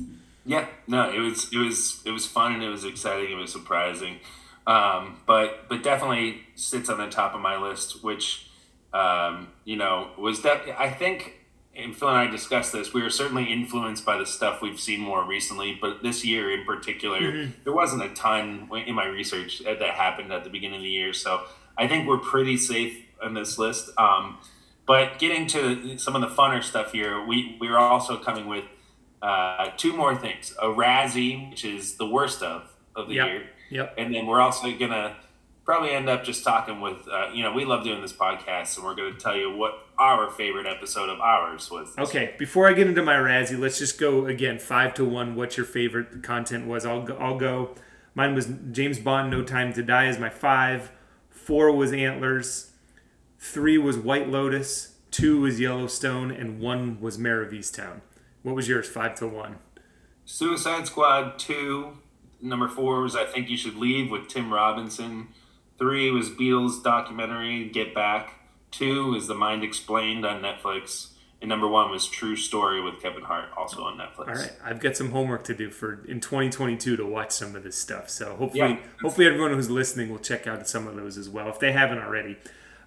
Yeah, 0.46 0.68
no, 0.88 1.12
it 1.12 1.20
was 1.20 1.52
it 1.54 1.58
was 1.58 2.02
it 2.06 2.12
was 2.12 2.26
fun 2.26 2.54
and 2.54 2.64
it 2.64 2.70
was 2.70 2.84
exciting. 2.84 3.32
It 3.32 3.36
was 3.36 3.52
surprising, 3.52 4.18
um, 4.66 5.22
but 5.28 5.70
but 5.70 5.84
definitely 5.84 6.42
sits 6.56 6.90
on 6.90 6.98
the 6.98 7.10
top 7.10 7.36
of 7.36 7.42
my 7.42 7.58
list. 7.58 8.04
Which 8.04 8.50
um, 8.94 9.50
you 9.66 9.76
know 9.76 10.10
was 10.18 10.42
that 10.44 10.64
I 10.80 10.90
think. 10.90 11.38
And 11.74 11.96
Phil 11.96 12.10
and 12.10 12.18
I 12.18 12.28
discussed 12.28 12.74
this. 12.74 12.94
We 12.94 13.02
were 13.02 13.10
certainly 13.10 13.46
influenced 13.46 14.06
by 14.06 14.18
the 14.18 14.26
stuff 14.26 14.62
we've 14.62 14.78
seen 14.78 15.00
more 15.00 15.26
recently, 15.26 15.78
but 15.80 16.04
this 16.04 16.26
year 16.26 16.52
in 16.52 16.66
particular, 16.66 17.22
mm-hmm. 17.22 17.52
there 17.64 17.72
wasn't 17.72 18.04
a 18.04 18.10
ton 18.10 18.70
in 18.86 18.94
my 18.94 19.06
research 19.06 19.64
that 19.64 19.80
happened 19.82 20.34
at 20.34 20.44
the 20.44 20.50
beginning 20.50 20.80
of 20.80 20.84
the 20.84 20.90
year. 20.90 21.14
So 21.14 21.44
I 21.78 21.88
think 21.88 22.10
we're 22.10 22.18
pretty 22.18 22.58
safe 22.58 23.06
on 23.24 23.36
this 23.36 23.58
list. 23.58 23.90
Um, 23.98 24.40
but 24.92 25.20
getting 25.20 25.48
to 25.48 25.98
some 25.98 26.18
of 26.18 26.22
the 26.22 26.28
funner 26.28 26.62
stuff 26.62 26.92
here, 26.92 27.26
we 27.26 27.56
we 27.62 27.70
are 27.70 27.78
also 27.78 28.18
coming 28.18 28.48
with 28.48 28.66
uh, 29.22 29.70
two 29.78 29.96
more 29.96 30.18
things: 30.18 30.54
a 30.62 30.66
Razzie, 30.66 31.50
which 31.50 31.64
is 31.64 31.96
the 31.96 32.06
worst 32.06 32.44
of 32.44 32.70
of 32.94 33.08
the 33.08 33.14
yep. 33.14 33.28
year, 33.28 33.44
yep. 33.70 33.94
and 33.98 34.14
then 34.14 34.28
we're 34.28 34.42
also 34.42 34.70
gonna 34.78 35.16
probably 35.64 35.92
end 35.92 36.10
up 36.10 36.26
just 36.26 36.44
talking 36.44 36.82
with 36.82 37.08
uh, 37.08 37.30
you 37.34 37.42
know 37.42 37.54
we 37.54 37.64
love 37.64 37.86
doing 37.86 38.02
this 38.02 38.12
podcast, 38.12 38.76
and 38.76 38.86
we're 38.86 38.94
gonna 38.94 39.18
tell 39.18 39.34
you 39.34 39.56
what 39.56 39.88
our 39.98 40.30
favorite 40.30 40.68
episode 40.68 41.08
of 41.08 41.22
ours 41.22 41.72
was. 41.72 41.98
Okay, 41.98 42.36
before 42.38 42.68
I 42.68 42.74
get 42.74 42.86
into 42.86 43.02
my 43.02 43.16
Razzie, 43.16 43.58
let's 43.58 43.80
just 43.80 43.98
go 43.98 44.26
again 44.26 44.60
five 44.60 44.94
to 44.96 45.06
one. 45.06 45.36
What 45.36 45.56
your 45.56 45.66
favorite 45.66 46.22
content 46.22 46.68
was? 46.68 46.86
I'll 46.86 47.04
go, 47.04 47.16
I'll 47.16 47.38
go. 47.38 47.76
Mine 48.14 48.36
was 48.36 48.50
James 48.74 49.00
Bond: 49.00 49.32
No 49.32 49.42
Time 49.42 49.72
to 49.72 49.84
Die 49.84 50.08
is 50.10 50.20
my 50.20 50.30
five. 50.30 50.92
Four 51.30 51.72
was 51.72 51.94
Antlers. 51.94 52.71
Three 53.44 53.80
was 53.80 53.98
White 53.98 54.30
Lotus. 54.30 54.96
Two 55.10 55.42
was 55.42 55.60
Yellowstone, 55.60 56.30
and 56.30 56.62
one 56.62 57.02
was 57.02 57.16
of 57.16 57.22
Easttown. 57.52 58.02
What 58.44 58.56
was 58.56 58.70
yours? 58.70 58.88
Five 58.88 59.16
to 59.16 59.28
one. 59.28 59.58
Suicide 60.26 60.86
Squad 60.86 61.40
two. 61.40 61.98
Number 62.40 62.70
four 62.70 63.02
was 63.02 63.16
I 63.16 63.26
Think 63.26 63.50
You 63.50 63.58
Should 63.58 63.76
Leave 63.76 64.12
with 64.12 64.28
Tim 64.30 64.54
Robinson. 64.54 65.30
Three 65.80 66.12
was 66.12 66.30
Beatles 66.30 66.82
documentary 66.84 67.68
Get 67.68 67.96
Back. 67.96 68.40
Two 68.70 69.16
is 69.16 69.28
The 69.28 69.36
Mind 69.36 69.64
Explained 69.64 70.24
on 70.24 70.42
Netflix. 70.42 71.10
And 71.42 71.50
number 71.50 71.68
one 71.68 71.90
was 71.90 72.08
True 72.08 72.36
Story 72.36 72.80
with 72.80 73.02
Kevin 73.02 73.24
Hart, 73.24 73.50
also 73.58 73.84
on 73.84 73.98
Netflix. 73.98 74.28
All 74.28 74.36
right, 74.36 74.54
I've 74.64 74.80
got 74.80 74.96
some 74.96 75.12
homework 75.12 75.44
to 75.46 75.56
do 75.56 75.72
for 75.72 76.06
in 76.06 76.20
2022 76.20 76.96
to 76.96 77.06
watch 77.06 77.32
some 77.32 77.56
of 77.56 77.64
this 77.64 77.78
stuff. 77.78 78.08
So 78.12 78.36
hopefully, 78.36 78.74
yeah. 78.74 78.80
hopefully 79.02 79.26
everyone 79.26 79.52
who's 79.52 79.72
listening 79.72 80.12
will 80.12 80.20
check 80.20 80.46
out 80.46 80.66
some 80.68 80.88
of 80.88 80.96
those 80.96 81.18
as 81.18 81.28
well 81.28 81.50
if 81.50 81.60
they 81.60 81.72
haven't 81.72 81.98
already. 81.98 82.38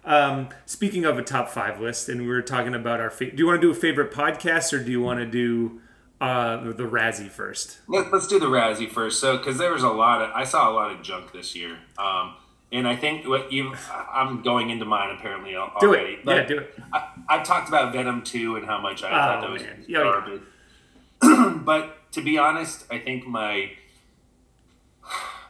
Um, 0.05 0.49
speaking 0.65 1.03
of 1.03 1.17
a 1.17 1.23
top 1.23 1.49
five 1.49 1.81
list, 1.81 2.09
and 2.09 2.21
we 2.21 2.27
were 2.27 2.43
talking 2.43 2.75
about 2.75 2.99
our. 2.99 3.09
Fa- 3.09 3.31
do 3.31 3.37
you 3.37 3.47
want 3.47 3.59
to 3.59 3.67
do 3.67 3.71
a 3.71 3.75
favorite 3.75 4.11
podcast, 4.11 4.71
or 4.71 4.83
do 4.83 4.91
you 4.91 5.01
want 5.01 5.19
to 5.19 5.25
do 5.25 5.81
uh, 6.21 6.57
the 6.57 6.83
Razzie 6.83 7.29
first? 7.29 7.79
Let, 7.87 8.13
us 8.13 8.27
do 8.27 8.39
the 8.39 8.45
Razzie 8.45 8.89
first. 8.89 9.19
So, 9.19 9.37
because 9.37 9.57
there 9.57 9.73
was 9.73 9.83
a 9.83 9.89
lot 9.89 10.21
of, 10.21 10.29
I 10.31 10.43
saw 10.43 10.69
a 10.69 10.73
lot 10.73 10.91
of 10.91 11.01
junk 11.01 11.31
this 11.33 11.55
year, 11.55 11.77
um, 11.97 12.35
and 12.71 12.87
I 12.87 12.95
think 12.95 13.27
what 13.27 13.51
you, 13.51 13.73
I'm 13.91 14.43
going 14.43 14.69
into 14.69 14.85
mine 14.85 15.15
apparently 15.17 15.55
already. 15.55 16.19
Do 16.23 16.29
it. 16.29 16.35
yeah, 16.35 16.45
do 16.45 16.59
it. 16.59 16.79
I, 16.93 17.09
have 17.27 17.43
talked 17.43 17.67
about 17.67 17.91
Venom 17.91 18.21
two 18.23 18.57
and 18.57 18.65
how 18.65 18.79
much 18.79 19.03
I 19.03 19.07
oh, 19.07 19.11
thought 19.11 19.41
that 19.41 19.49
was 19.49 19.63
man. 19.63 19.85
garbage. 19.91 20.41
but 21.65 22.11
to 22.11 22.21
be 22.21 22.37
honest, 22.37 22.85
I 22.91 22.99
think 22.99 23.25
my 23.25 23.71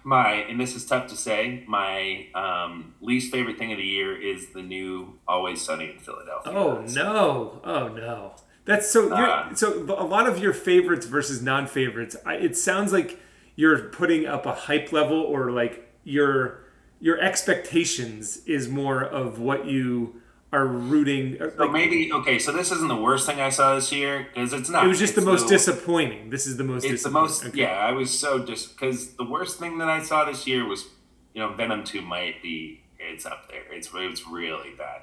my 0.05 0.33
and 0.33 0.59
this 0.59 0.75
is 0.75 0.85
tough 0.85 1.07
to 1.07 1.15
say 1.15 1.63
my 1.67 2.27
um, 2.35 2.93
least 3.01 3.31
favorite 3.31 3.57
thing 3.57 3.71
of 3.71 3.79
the 3.79 3.83
year 3.83 4.15
is 4.15 4.53
the 4.53 4.61
new 4.61 5.17
always 5.27 5.61
sunny 5.61 5.89
in 5.89 5.99
philadelphia. 5.99 6.53
Oh 6.53 6.85
no. 6.93 7.59
Oh 7.63 7.87
no. 7.89 8.35
That's 8.65 8.89
so 8.89 9.11
uh, 9.11 9.53
so 9.55 9.83
a 9.97 10.05
lot 10.05 10.27
of 10.27 10.37
your 10.37 10.53
favorites 10.53 11.07
versus 11.07 11.41
non-favorites 11.41 12.15
I, 12.25 12.35
it 12.35 12.55
sounds 12.55 12.93
like 12.93 13.19
you're 13.55 13.79
putting 13.89 14.27
up 14.27 14.45
a 14.45 14.53
hype 14.53 14.91
level 14.91 15.19
or 15.19 15.51
like 15.51 15.91
your 16.03 16.63
your 16.99 17.19
expectations 17.19 18.37
is 18.45 18.69
more 18.69 19.03
of 19.03 19.39
what 19.39 19.65
you 19.65 20.21
are 20.55 20.65
rooting. 20.65 21.41
Uh, 21.41 21.49
so 21.57 21.67
maybe 21.67 22.11
okay. 22.13 22.39
So 22.39 22.51
this 22.51 22.71
isn't 22.71 22.87
the 22.87 22.95
worst 22.95 23.25
thing 23.25 23.39
I 23.41 23.49
saw 23.49 23.75
this 23.75 23.91
year 23.91 24.27
because 24.33 24.53
it's 24.53 24.69
not. 24.69 24.85
It 24.85 24.87
was 24.87 24.99
just 24.99 25.15
the 25.15 25.21
most 25.21 25.47
disappointing. 25.47 26.29
This 26.29 26.47
is 26.47 26.57
the 26.57 26.63
most. 26.63 26.85
It's 26.85 27.03
the 27.03 27.11
most. 27.11 27.45
Okay. 27.45 27.61
Yeah, 27.61 27.77
I 27.77 27.91
was 27.91 28.17
so 28.17 28.43
just 28.45 28.75
because 28.75 29.13
the 29.13 29.25
worst 29.25 29.59
thing 29.59 29.77
that 29.79 29.89
I 29.89 30.01
saw 30.01 30.25
this 30.25 30.47
year 30.47 30.65
was, 30.65 30.85
you 31.33 31.41
know, 31.41 31.53
Venom 31.53 31.83
Two 31.83 32.01
might 32.01 32.41
be. 32.41 32.81
It's 32.97 33.25
up 33.25 33.49
there. 33.49 33.61
It's 33.71 33.89
it's 33.93 34.27
really 34.27 34.71
bad. 34.77 35.01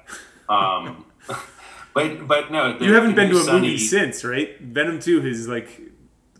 Um, 0.49 1.05
but 1.93 2.27
but 2.27 2.51
no, 2.51 2.77
the, 2.77 2.85
you 2.85 2.93
haven't 2.93 3.15
been 3.15 3.29
to 3.29 3.37
a 3.37 3.43
Sunny, 3.43 3.67
movie 3.67 3.77
since, 3.77 4.23
right? 4.23 4.59
Venom 4.59 4.99
Two 4.99 5.21
has 5.21 5.47
like 5.47 5.81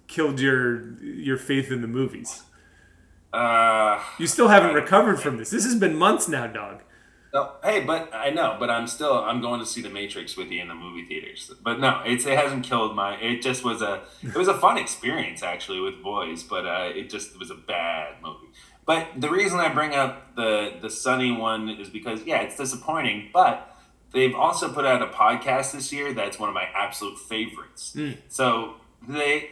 killed 0.07 0.39
your 0.39 0.99
your 1.01 1.37
faith 1.37 1.71
in 1.71 1.81
the 1.81 1.87
movies. 1.87 2.43
Uh, 3.31 3.99
you 4.19 4.27
still 4.27 4.47
haven't 4.47 4.75
recovered 4.75 5.19
from 5.19 5.37
this. 5.37 5.49
This 5.49 5.63
has 5.63 5.75
been 5.75 5.95
months 5.95 6.27
now, 6.27 6.47
dog. 6.47 6.83
No, 7.33 7.53
hey, 7.63 7.83
but 7.83 8.13
I 8.13 8.29
know, 8.29 8.57
but 8.59 8.69
I'm 8.69 8.85
still 8.85 9.15
I'm 9.15 9.41
going 9.41 9.59
to 9.59 9.65
see 9.65 9.81
the 9.81 9.89
Matrix 9.89 10.37
with 10.37 10.51
you 10.51 10.61
in 10.61 10.67
the 10.67 10.75
movie 10.75 11.03
theaters. 11.05 11.51
But 11.63 11.79
no, 11.79 12.03
it's 12.05 12.27
it 12.27 12.37
hasn't 12.37 12.63
killed 12.63 12.95
my. 12.95 13.15
It 13.15 13.41
just 13.41 13.63
was 13.63 13.81
a 13.81 14.03
it 14.21 14.35
was 14.35 14.47
a 14.47 14.53
fun 14.53 14.77
experience 14.77 15.41
actually 15.41 15.79
with 15.79 16.03
boys, 16.03 16.43
but 16.43 16.67
uh, 16.67 16.91
it 16.93 17.09
just 17.09 17.39
was 17.39 17.49
a 17.49 17.55
bad 17.55 18.21
movie. 18.21 18.47
But 18.85 19.07
the 19.17 19.31
reason 19.31 19.59
I 19.59 19.73
bring 19.73 19.95
up 19.95 20.35
the 20.35 20.73
the 20.79 20.91
Sunny 20.91 21.31
one 21.31 21.69
is 21.69 21.89
because 21.89 22.23
yeah, 22.23 22.41
it's 22.41 22.55
disappointing, 22.55 23.31
but 23.33 23.75
they've 24.11 24.35
also 24.35 24.71
put 24.71 24.85
out 24.85 25.01
a 25.01 25.07
podcast 25.07 25.71
this 25.71 25.91
year 25.91 26.13
that's 26.13 26.37
one 26.37 26.49
of 26.49 26.55
my 26.55 26.67
absolute 26.75 27.17
favorites. 27.17 27.93
Mm. 27.95 28.17
So 28.27 28.75
they. 29.07 29.49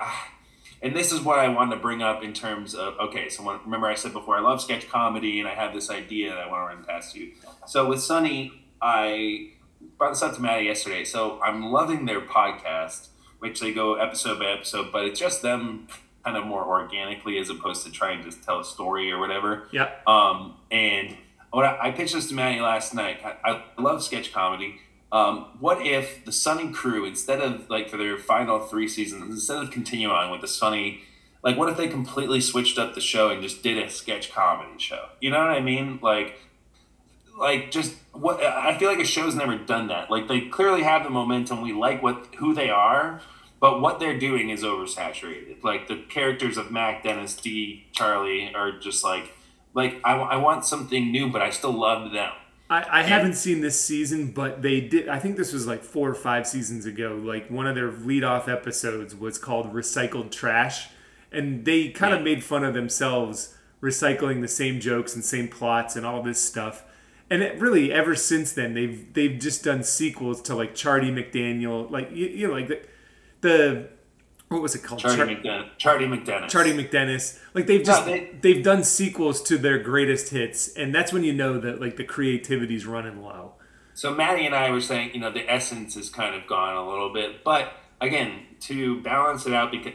And 0.83 0.95
this 0.95 1.11
is 1.11 1.21
what 1.21 1.37
I 1.37 1.47
wanted 1.47 1.75
to 1.75 1.81
bring 1.81 2.01
up 2.01 2.23
in 2.23 2.33
terms 2.33 2.73
of 2.73 2.97
okay. 2.99 3.29
So 3.29 3.43
when, 3.43 3.59
remember, 3.63 3.87
I 3.87 3.95
said 3.95 4.13
before 4.13 4.35
I 4.35 4.41
love 4.41 4.61
sketch 4.61 4.89
comedy, 4.89 5.39
and 5.39 5.47
I 5.47 5.53
have 5.53 5.73
this 5.73 5.89
idea 5.89 6.29
that 6.29 6.39
I 6.39 6.47
want 6.49 6.71
to 6.71 6.75
run 6.75 6.85
past 6.85 7.15
you. 7.15 7.33
So 7.67 7.87
with 7.87 8.01
Sunny, 8.01 8.65
I 8.81 9.51
brought 9.97 10.11
this 10.11 10.21
up 10.23 10.35
to 10.35 10.41
Maddie 10.41 10.65
yesterday. 10.65 11.03
So 11.03 11.39
I'm 11.41 11.71
loving 11.71 12.05
their 12.05 12.21
podcast, 12.21 13.09
which 13.39 13.59
they 13.59 13.73
go 13.73 13.95
episode 13.95 14.39
by 14.39 14.45
episode, 14.45 14.91
but 14.91 15.05
it's 15.05 15.19
just 15.19 15.41
them 15.41 15.87
kind 16.23 16.37
of 16.37 16.45
more 16.45 16.65
organically 16.65 17.37
as 17.39 17.49
opposed 17.49 17.85
to 17.85 17.91
trying 17.91 18.23
to 18.23 18.41
tell 18.41 18.59
a 18.59 18.65
story 18.65 19.11
or 19.11 19.19
whatever. 19.19 19.67
Yeah. 19.71 19.91
Um, 20.07 20.55
and 20.69 21.17
what 21.51 21.65
I, 21.65 21.89
I 21.89 21.91
pitched 21.91 22.13
this 22.13 22.29
to 22.29 22.35
Maddie 22.35 22.61
last 22.61 22.93
night. 22.93 23.19
I, 23.23 23.35
I 23.43 23.81
love 23.81 24.03
sketch 24.03 24.31
comedy. 24.33 24.79
Um, 25.11 25.47
what 25.59 25.85
if 25.85 26.23
the 26.23 26.31
Sunny 26.31 26.71
crew, 26.71 27.05
instead 27.05 27.41
of 27.41 27.69
like 27.69 27.89
for 27.89 27.97
their 27.97 28.17
final 28.17 28.59
three 28.59 28.87
seasons, 28.87 29.23
instead 29.23 29.57
of 29.57 29.71
continuing 29.71 30.13
on 30.13 30.31
with 30.31 30.41
the 30.41 30.47
Sunny, 30.47 31.01
like 31.43 31.57
what 31.57 31.69
if 31.69 31.77
they 31.77 31.87
completely 31.87 32.39
switched 32.39 32.77
up 32.77 32.95
the 32.95 33.01
show 33.01 33.29
and 33.29 33.41
just 33.41 33.61
did 33.61 33.77
a 33.77 33.89
sketch 33.89 34.31
comedy 34.31 34.79
show? 34.79 35.09
You 35.19 35.31
know 35.31 35.39
what 35.39 35.49
I 35.49 35.59
mean? 35.59 35.99
Like, 36.01 36.39
like 37.37 37.71
just 37.71 37.95
what 38.13 38.41
I 38.41 38.77
feel 38.77 38.89
like 38.89 38.99
a 38.99 39.05
show's 39.05 39.35
never 39.35 39.57
done 39.57 39.87
that. 39.87 40.09
Like 40.09 40.27
they 40.27 40.41
clearly 40.41 40.83
have 40.83 41.03
the 41.03 41.09
momentum. 41.09 41.61
We 41.61 41.73
like 41.73 42.01
what 42.01 42.27
who 42.37 42.53
they 42.53 42.69
are, 42.69 43.21
but 43.59 43.81
what 43.81 43.99
they're 43.99 44.17
doing 44.17 44.49
is 44.49 44.63
oversaturated. 44.63 45.63
Like 45.63 45.87
the 45.87 45.97
characters 45.97 46.57
of 46.57 46.71
Mac, 46.71 47.03
Dennis, 47.03 47.35
D, 47.35 47.87
Charlie 47.91 48.53
are 48.55 48.71
just 48.71 49.03
like, 49.03 49.33
like 49.73 49.99
I, 50.05 50.15
I 50.15 50.35
want 50.37 50.65
something 50.65 51.11
new, 51.11 51.29
but 51.29 51.41
I 51.41 51.49
still 51.49 51.73
love 51.73 52.11
them. 52.11 52.31
I, 52.71 52.99
I 52.99 53.03
haven't 53.03 53.33
seen 53.33 53.59
this 53.59 53.79
season, 53.79 54.31
but 54.31 54.61
they 54.61 54.79
did. 54.79 55.09
I 55.09 55.19
think 55.19 55.35
this 55.35 55.51
was 55.51 55.67
like 55.67 55.83
four 55.83 56.09
or 56.09 56.15
five 56.15 56.47
seasons 56.47 56.85
ago. 56.85 57.19
Like 57.21 57.51
one 57.51 57.67
of 57.67 57.75
their 57.75 57.91
lead-off 57.91 58.47
episodes 58.47 59.13
was 59.13 59.37
called 59.37 59.73
"Recycled 59.73 60.31
Trash," 60.31 60.89
and 61.33 61.65
they 61.65 61.89
kind 61.89 62.13
of 62.13 62.21
made 62.21 62.45
fun 62.45 62.63
of 62.63 62.73
themselves 62.73 63.57
recycling 63.81 64.39
the 64.41 64.47
same 64.47 64.79
jokes 64.79 65.13
and 65.15 65.25
same 65.25 65.49
plots 65.49 65.97
and 65.97 66.05
all 66.05 66.23
this 66.23 66.39
stuff. 66.39 66.85
And 67.29 67.41
it 67.41 67.59
really, 67.59 67.91
ever 67.91 68.15
since 68.15 68.53
then, 68.53 68.73
they've 68.73 69.13
they've 69.13 69.37
just 69.37 69.65
done 69.65 69.83
sequels 69.83 70.41
to 70.43 70.55
like 70.55 70.73
Charlie 70.73 71.11
McDaniel, 71.11 71.91
like 71.91 72.09
you, 72.11 72.27
you 72.27 72.47
know, 72.47 72.53
like 72.53 72.69
the, 72.69 72.81
the 73.41 73.89
what 74.51 74.61
was 74.61 74.75
it 74.75 74.83
called? 74.83 74.99
Charlie, 74.99 75.17
Char- 75.17 75.27
McDen- 75.27 75.69
Charlie 75.77 76.05
McDennis. 76.07 76.49
Charlie 76.49 76.73
McDennis. 76.73 77.39
Like 77.53 77.67
they've 77.67 77.83
just 77.83 78.05
no, 78.05 78.27
they, 78.41 78.53
have 78.53 78.63
done 78.63 78.83
sequels 78.83 79.41
to 79.43 79.57
their 79.57 79.79
greatest 79.79 80.29
hits, 80.29 80.75
and 80.75 80.93
that's 80.93 81.13
when 81.13 81.23
you 81.23 81.31
know 81.31 81.57
that 81.57 81.79
like 81.79 81.95
the 81.95 82.03
creativity's 82.03 82.85
running 82.85 83.21
low. 83.21 83.53
So 83.93 84.13
Maddie 84.13 84.45
and 84.45 84.53
I 84.53 84.69
were 84.71 84.81
saying, 84.81 85.11
you 85.13 85.21
know, 85.21 85.31
the 85.31 85.49
essence 85.49 85.95
is 85.95 86.09
kind 86.09 86.35
of 86.35 86.47
gone 86.47 86.75
a 86.75 86.85
little 86.85 87.13
bit, 87.13 87.45
but 87.45 87.71
again, 88.01 88.41
to 88.61 88.99
balance 89.01 89.45
it 89.45 89.53
out, 89.53 89.71
because 89.71 89.93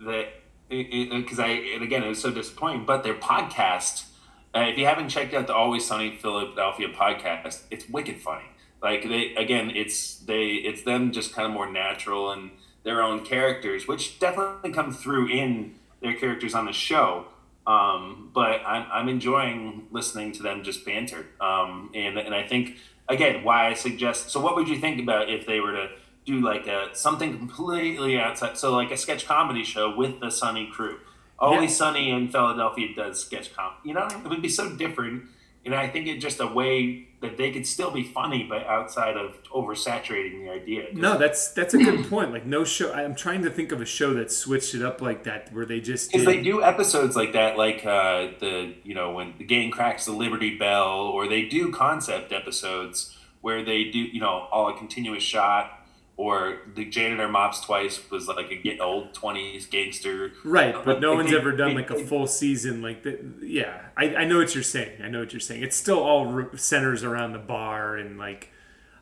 the 0.00 0.26
because 0.68 1.38
I 1.38 1.48
and 1.48 1.84
again 1.84 2.02
it 2.02 2.08
was 2.08 2.20
so 2.20 2.32
disappointing, 2.32 2.84
but 2.84 3.04
their 3.04 3.14
podcast. 3.14 4.06
Uh, 4.54 4.66
if 4.68 4.76
you 4.76 4.84
haven't 4.84 5.10
checked 5.10 5.32
out 5.32 5.46
the 5.46 5.54
Always 5.54 5.86
Sunny 5.86 6.16
Philadelphia 6.16 6.88
podcast, 6.88 7.62
it's 7.70 7.88
wicked 7.88 8.20
funny. 8.20 8.44
Like 8.82 9.04
they 9.04 9.36
again, 9.36 9.70
it's 9.70 10.16
they 10.16 10.46
it's 10.46 10.82
them 10.82 11.12
just 11.12 11.32
kind 11.32 11.46
of 11.46 11.52
more 11.52 11.70
natural 11.70 12.32
and 12.32 12.50
their 12.84 13.02
own 13.02 13.24
characters, 13.24 13.86
which 13.86 14.18
definitely 14.18 14.72
come 14.72 14.92
through 14.92 15.28
in 15.28 15.74
their 16.00 16.14
characters 16.14 16.54
on 16.54 16.66
the 16.66 16.72
show. 16.72 17.26
Um, 17.66 18.30
but 18.34 18.60
I'm, 18.66 18.86
I'm 18.90 19.08
enjoying 19.08 19.86
listening 19.92 20.32
to 20.32 20.42
them 20.42 20.64
just 20.64 20.84
banter. 20.84 21.26
Um, 21.40 21.90
and, 21.94 22.18
and 22.18 22.34
I 22.34 22.46
think 22.46 22.76
again, 23.08 23.44
why 23.44 23.68
I 23.68 23.74
suggest. 23.74 24.30
So, 24.30 24.40
what 24.40 24.56
would 24.56 24.68
you 24.68 24.78
think 24.78 25.00
about 25.00 25.28
if 25.28 25.46
they 25.46 25.60
were 25.60 25.72
to 25.72 25.90
do 26.24 26.40
like 26.40 26.66
a 26.66 26.90
something 26.94 27.36
completely 27.36 28.18
outside? 28.18 28.56
So, 28.58 28.74
like 28.74 28.90
a 28.90 28.96
sketch 28.96 29.26
comedy 29.26 29.64
show 29.64 29.94
with 29.94 30.20
the 30.20 30.30
Sunny 30.30 30.70
crew. 30.72 30.98
Only 31.38 31.64
yeah. 31.64 31.72
Sunny 31.72 32.10
in 32.10 32.28
Philadelphia 32.28 32.88
does 32.94 33.20
sketch 33.20 33.54
comedy. 33.54 33.80
You 33.84 33.94
know, 33.94 34.06
it 34.06 34.28
would 34.28 34.42
be 34.42 34.48
so 34.48 34.74
different. 34.76 35.24
And 35.64 35.74
I 35.74 35.88
think 35.88 36.08
it's 36.08 36.22
just 36.22 36.40
a 36.40 36.46
way 36.46 37.08
that 37.20 37.36
they 37.36 37.52
could 37.52 37.66
still 37.66 37.92
be 37.92 38.02
funny, 38.02 38.44
but 38.48 38.66
outside 38.66 39.16
of 39.16 39.40
oversaturating 39.44 40.44
the 40.44 40.50
idea. 40.50 40.86
No, 40.92 41.16
that's 41.16 41.52
that's 41.52 41.72
a 41.72 41.78
good 41.78 42.04
point. 42.10 42.32
Like 42.32 42.44
no 42.44 42.64
show. 42.64 42.92
I'm 42.92 43.14
trying 43.14 43.42
to 43.42 43.50
think 43.50 43.70
of 43.70 43.80
a 43.80 43.86
show 43.86 44.12
that 44.14 44.32
switched 44.32 44.74
it 44.74 44.82
up 44.82 45.00
like 45.00 45.22
that, 45.24 45.52
where 45.52 45.64
they 45.64 45.80
just 45.80 46.10
because 46.10 46.26
they 46.26 46.42
do 46.42 46.62
episodes 46.62 47.14
like 47.14 47.32
that, 47.32 47.56
like 47.56 47.86
uh, 47.86 48.32
the 48.40 48.74
you 48.82 48.94
know 48.94 49.12
when 49.12 49.34
the 49.38 49.44
gang 49.44 49.70
cracks 49.70 50.04
the 50.04 50.12
Liberty 50.12 50.58
Bell, 50.58 50.90
or 50.90 51.28
they 51.28 51.42
do 51.42 51.70
concept 51.70 52.32
episodes 52.32 53.16
where 53.40 53.64
they 53.64 53.84
do 53.84 53.98
you 53.98 54.20
know 54.20 54.48
all 54.50 54.68
a 54.68 54.76
continuous 54.76 55.22
shot 55.22 55.81
or 56.22 56.58
the 56.76 56.84
janitor 56.84 57.26
mops 57.26 57.60
twice 57.60 58.08
was 58.08 58.28
like 58.28 58.48
a 58.48 58.54
get 58.54 58.80
old 58.80 59.12
20s 59.12 59.68
gangster. 59.68 60.30
Right 60.44 60.72
but 60.84 61.00
no 61.00 61.14
one's 61.14 61.32
ever 61.32 61.50
done 61.50 61.74
like 61.74 61.90
a 61.90 61.98
full 62.04 62.28
season 62.28 62.80
like 62.80 63.02
that 63.02 63.24
yeah 63.42 63.86
I, 63.96 64.14
I 64.14 64.24
know 64.24 64.38
what 64.38 64.54
you're 64.54 64.62
saying 64.62 65.02
i 65.02 65.08
know 65.08 65.18
what 65.18 65.32
you're 65.32 65.40
saying. 65.40 65.64
It's 65.64 65.76
still 65.76 66.00
all 66.00 66.44
centers 66.54 67.02
around 67.02 67.32
the 67.32 67.40
bar 67.40 67.96
and 67.96 68.18
like 68.18 68.50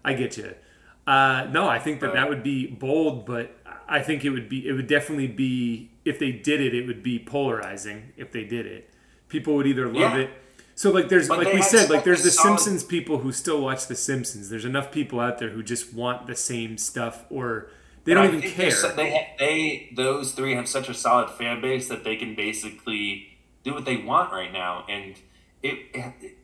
i 0.02 0.14
get 0.14 0.38
you. 0.38 0.54
Uh, 1.06 1.46
no 1.50 1.68
i 1.68 1.78
think 1.78 2.00
that 2.00 2.14
that 2.14 2.30
would 2.30 2.42
be 2.42 2.66
bold 2.66 3.26
but 3.26 3.54
i 3.86 4.00
think 4.00 4.24
it 4.24 4.30
would 4.30 4.48
be 4.48 4.66
it 4.66 4.72
would 4.72 4.86
definitely 4.86 5.26
be 5.26 5.90
if 6.06 6.18
they 6.18 6.32
did 6.32 6.62
it 6.62 6.74
it 6.74 6.86
would 6.86 7.02
be 7.02 7.18
polarizing 7.18 8.12
if 8.16 8.32
they 8.32 8.44
did 8.44 8.64
it. 8.64 8.88
People 9.28 9.54
would 9.56 9.66
either 9.66 9.86
love 9.86 10.14
yeah. 10.14 10.22
it 10.22 10.30
so 10.80 10.90
like 10.90 11.10
there's 11.10 11.28
but 11.28 11.44
like 11.44 11.52
we 11.52 11.60
said 11.60 11.90
like 11.90 12.04
there's 12.04 12.22
the 12.22 12.30
solid... 12.30 12.58
Simpsons 12.58 12.84
people 12.84 13.18
who 13.18 13.32
still 13.32 13.60
watch 13.60 13.86
the 13.86 13.94
Simpsons. 13.94 14.48
There's 14.48 14.64
enough 14.64 14.90
people 14.90 15.20
out 15.20 15.38
there 15.38 15.50
who 15.50 15.62
just 15.62 15.92
want 15.92 16.26
the 16.26 16.34
same 16.34 16.78
stuff 16.78 17.26
or 17.28 17.68
they 18.04 18.14
don't 18.14 18.34
even 18.34 18.50
care. 18.50 18.72
They 18.96 19.28
they 19.38 19.92
those 19.94 20.32
three 20.32 20.54
have 20.54 20.66
such 20.66 20.88
a 20.88 20.94
solid 20.94 21.28
fan 21.32 21.60
base 21.60 21.88
that 21.88 22.02
they 22.02 22.16
can 22.16 22.34
basically 22.34 23.36
do 23.62 23.74
what 23.74 23.84
they 23.84 23.98
want 23.98 24.32
right 24.32 24.50
now 24.50 24.86
and 24.88 25.16
it 25.62 25.78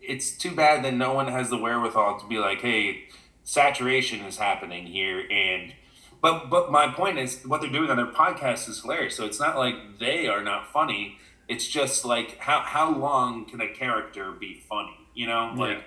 it's 0.03 0.33
too 0.33 0.55
bad 0.55 0.85
that 0.85 0.93
no 0.93 1.15
one 1.15 1.29
has 1.29 1.49
the 1.49 1.57
wherewithal 1.57 2.21
to 2.21 2.27
be 2.27 2.37
like, 2.37 2.61
"Hey, 2.61 3.05
saturation 3.43 4.21
is 4.21 4.37
happening 4.37 4.85
here 4.85 5.25
and 5.31 5.73
but 6.21 6.51
but 6.51 6.71
my 6.71 6.89
point 6.89 7.19
is 7.19 7.43
what 7.47 7.63
they're 7.63 7.73
doing 7.73 7.89
on 7.89 7.97
their 7.97 8.05
podcast 8.05 8.69
is 8.69 8.83
hilarious. 8.83 9.17
So 9.17 9.25
it's 9.25 9.41
not 9.41 9.57
like 9.57 9.99
they 9.99 10.29
are 10.29 10.43
not 10.43 10.71
funny 10.71 11.17
it's 11.49 11.67
just 11.67 12.05
like 12.05 12.39
how 12.39 12.61
how 12.61 12.93
long 12.93 13.45
can 13.45 13.61
a 13.61 13.69
character 13.69 14.33
be 14.33 14.63
funny? 14.69 14.97
You 15.15 15.27
know, 15.27 15.53
yeah. 15.55 15.61
like 15.61 15.85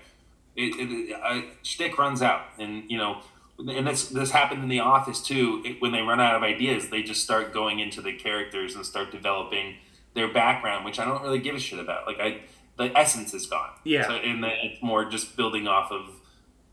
it, 0.55 0.75
it, 0.77 1.11
a 1.11 1.43
shtick 1.63 1.97
runs 1.97 2.21
out, 2.21 2.41
and 2.57 2.89
you 2.89 2.97
know, 2.97 3.21
and 3.57 3.87
this 3.87 4.09
this 4.09 4.31
happened 4.31 4.63
in 4.63 4.69
The 4.69 4.79
Office 4.79 5.21
too. 5.21 5.61
It, 5.65 5.81
when 5.81 5.91
they 5.91 6.01
run 6.01 6.19
out 6.19 6.35
of 6.35 6.43
ideas, 6.43 6.89
they 6.89 7.03
just 7.03 7.23
start 7.23 7.53
going 7.53 7.79
into 7.79 8.01
the 8.01 8.13
characters 8.13 8.75
and 8.75 8.85
start 8.85 9.11
developing 9.11 9.75
their 10.15 10.31
background, 10.31 10.85
which 10.85 10.99
I 10.99 11.05
don't 11.05 11.21
really 11.21 11.39
give 11.39 11.55
a 11.55 11.59
shit 11.59 11.79
about. 11.79 12.07
Like 12.07 12.19
I, 12.19 12.41
the 12.77 12.97
essence 12.97 13.33
is 13.33 13.45
gone. 13.45 13.71
Yeah, 13.83 14.07
so, 14.07 14.13
and 14.13 14.43
the, 14.43 14.49
it's 14.63 14.81
more 14.81 15.05
just 15.05 15.35
building 15.35 15.67
off 15.67 15.91
of 15.91 16.18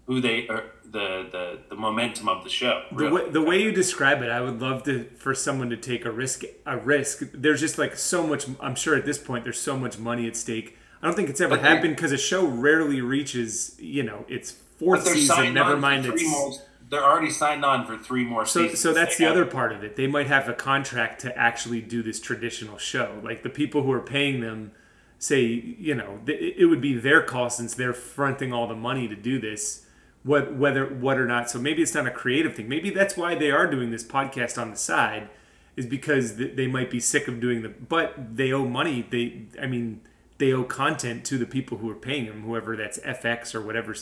who 0.06 0.20
they 0.20 0.48
are 0.48 0.64
the 0.84 1.28
the 1.30 1.58
the 1.68 1.76
momentum 1.76 2.28
of 2.28 2.44
the 2.44 2.50
show. 2.50 2.84
Really. 2.92 3.08
The 3.08 3.14
way 3.14 3.30
the 3.30 3.42
way 3.42 3.62
you 3.62 3.72
describe 3.72 4.22
it, 4.22 4.30
I 4.30 4.40
would 4.40 4.60
love 4.60 4.84
to 4.84 5.04
for 5.16 5.34
someone 5.34 5.70
to 5.70 5.76
take 5.76 6.04
a 6.04 6.10
risk. 6.10 6.44
A 6.64 6.76
risk. 6.78 7.22
There's 7.32 7.60
just 7.60 7.78
like 7.78 7.96
so 7.96 8.26
much. 8.26 8.46
I'm 8.60 8.74
sure 8.74 8.94
at 8.94 9.04
this 9.04 9.18
point 9.18 9.44
there's 9.44 9.60
so 9.60 9.76
much 9.76 9.98
money 9.98 10.26
at 10.26 10.36
stake. 10.36 10.76
I 11.02 11.06
don't 11.06 11.16
think 11.16 11.28
it's 11.28 11.40
ever 11.40 11.56
but 11.56 11.64
happened 11.64 11.96
because 11.96 12.12
a 12.12 12.18
show 12.18 12.46
rarely 12.46 13.00
reaches 13.00 13.76
you 13.78 14.02
know 14.02 14.24
its 14.28 14.52
fourth 14.52 15.06
season. 15.06 15.54
Never 15.54 15.76
mind 15.76 16.06
its. 16.06 16.22
More, 16.24 16.52
they're 16.88 17.04
already 17.04 17.30
signed 17.30 17.64
on 17.64 17.84
for 17.84 17.98
three 17.98 18.24
more 18.24 18.46
so, 18.46 18.62
seasons. 18.62 18.80
So 18.80 18.92
that's 18.92 19.18
they 19.18 19.24
the 19.24 19.30
other 19.30 19.44
part 19.44 19.72
of 19.72 19.82
it. 19.82 19.96
They 19.96 20.06
might 20.06 20.28
have 20.28 20.48
a 20.48 20.54
contract 20.54 21.20
to 21.22 21.36
actually 21.36 21.80
do 21.80 22.02
this 22.02 22.20
traditional 22.20 22.78
show. 22.78 23.20
Like 23.24 23.42
the 23.42 23.50
people 23.50 23.82
who 23.82 23.90
are 23.90 24.00
paying 24.00 24.40
them 24.40 24.70
say, 25.18 25.42
you 25.42 25.94
know, 25.94 26.20
it 26.26 26.68
would 26.68 26.80
be 26.80 26.96
their 26.96 27.22
call 27.22 27.50
since 27.50 27.74
they're 27.74 27.94
fronting 27.94 28.52
all 28.52 28.68
the 28.68 28.76
money 28.76 29.08
to 29.08 29.16
do 29.16 29.40
this 29.40 29.85
what 30.26 30.54
whether 30.54 30.84
what 30.84 31.18
or 31.18 31.26
not. 31.26 31.48
So 31.48 31.58
maybe 31.58 31.82
it's 31.82 31.94
not 31.94 32.06
a 32.06 32.10
creative 32.10 32.56
thing. 32.56 32.68
Maybe 32.68 32.90
that's 32.90 33.16
why 33.16 33.36
they 33.36 33.50
are 33.50 33.70
doing 33.70 33.90
this 33.90 34.04
podcast 34.04 34.60
on 34.60 34.70
the 34.70 34.76
side, 34.76 35.28
is 35.76 35.86
because 35.86 36.36
they 36.36 36.66
might 36.66 36.90
be 36.90 36.98
sick 36.98 37.28
of 37.28 37.40
doing 37.40 37.62
the. 37.62 37.68
But 37.68 38.36
they 38.36 38.52
owe 38.52 38.66
money. 38.66 39.06
They 39.08 39.42
I 39.62 39.66
mean 39.66 40.00
they 40.38 40.52
owe 40.52 40.64
content 40.64 41.24
to 41.26 41.38
the 41.38 41.46
people 41.46 41.78
who 41.78 41.88
are 41.88 41.94
paying 41.94 42.26
them, 42.26 42.42
whoever 42.42 42.76
that's 42.76 42.98
FX 42.98 43.54
or 43.54 43.62
whatever 43.62 43.94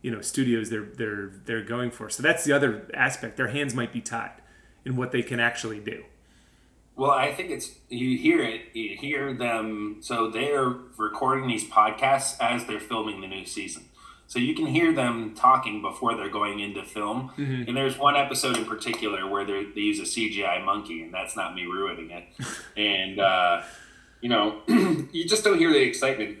you 0.00 0.10
know 0.10 0.22
studios 0.22 0.70
they're 0.70 0.84
they're 0.96 1.30
they're 1.44 1.62
going 1.62 1.90
for. 1.90 2.08
So 2.08 2.22
that's 2.22 2.44
the 2.44 2.52
other 2.52 2.88
aspect. 2.94 3.36
Their 3.36 3.48
hands 3.48 3.74
might 3.74 3.92
be 3.92 4.00
tied 4.00 4.40
in 4.84 4.96
what 4.96 5.12
they 5.12 5.22
can 5.22 5.38
actually 5.38 5.80
do. 5.80 6.04
Well, 6.96 7.10
I 7.10 7.34
think 7.34 7.50
it's 7.50 7.74
you 7.90 8.16
hear 8.16 8.42
it, 8.42 8.62
you 8.72 8.96
hear 8.96 9.34
them. 9.34 9.98
So 10.00 10.30
they're 10.30 10.74
recording 10.96 11.46
these 11.46 11.68
podcasts 11.68 12.40
as 12.40 12.64
they're 12.64 12.80
filming 12.80 13.20
the 13.20 13.26
new 13.26 13.44
season. 13.44 13.84
So 14.28 14.38
you 14.38 14.54
can 14.54 14.66
hear 14.66 14.92
them 14.92 15.34
talking 15.34 15.82
before 15.82 16.16
they're 16.16 16.28
going 16.28 16.60
into 16.60 16.82
film. 16.82 17.30
Mm-hmm. 17.36 17.68
And 17.68 17.76
there's 17.76 17.96
one 17.96 18.16
episode 18.16 18.56
in 18.56 18.64
particular 18.64 19.28
where 19.28 19.44
they 19.44 19.80
use 19.80 20.00
a 20.00 20.02
CGI 20.02 20.64
monkey, 20.64 21.02
and 21.02 21.14
that's 21.14 21.36
not 21.36 21.54
me 21.54 21.64
ruining 21.64 22.10
it. 22.10 22.24
and, 22.76 23.20
uh, 23.20 23.62
you 24.20 24.28
know, 24.28 24.62
you 25.12 25.26
just 25.28 25.44
don't 25.44 25.58
hear 25.58 25.72
the 25.72 25.80
excitement 25.80 26.38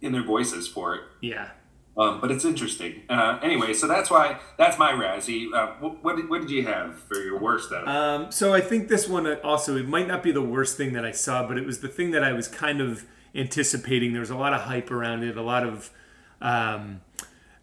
in 0.00 0.12
their 0.12 0.22
voices 0.22 0.68
for 0.68 0.94
it. 0.94 1.02
Yeah. 1.20 1.48
Um, 1.96 2.20
but 2.20 2.30
it's 2.30 2.44
interesting. 2.44 3.02
Uh, 3.08 3.38
anyway, 3.42 3.74
so 3.74 3.86
that's 3.86 4.10
why 4.10 4.38
that's 4.56 4.78
my 4.78 4.92
Razzie. 4.92 5.52
Uh, 5.52 5.74
what, 5.78 6.02
what, 6.02 6.16
did, 6.16 6.30
what 6.30 6.40
did 6.40 6.50
you 6.50 6.66
have 6.66 6.98
for 6.98 7.16
your 7.16 7.38
worst 7.38 7.68
though? 7.68 7.84
Um, 7.84 8.32
so 8.32 8.54
I 8.54 8.62
think 8.62 8.88
this 8.88 9.06
one 9.08 9.26
also 9.40 9.76
it 9.76 9.86
might 9.86 10.08
not 10.08 10.22
be 10.22 10.32
the 10.32 10.42
worst 10.42 10.78
thing 10.78 10.94
that 10.94 11.04
I 11.04 11.10
saw, 11.10 11.46
but 11.46 11.58
it 11.58 11.66
was 11.66 11.80
the 11.80 11.88
thing 11.88 12.10
that 12.12 12.24
I 12.24 12.32
was 12.32 12.48
kind 12.48 12.80
of 12.80 13.04
anticipating. 13.34 14.12
There 14.12 14.20
was 14.20 14.30
a 14.30 14.36
lot 14.36 14.54
of 14.54 14.62
hype 14.62 14.90
around 14.90 15.22
it, 15.22 15.36
a 15.36 15.42
lot 15.42 15.64
of 15.64 15.90
um, 16.42 17.00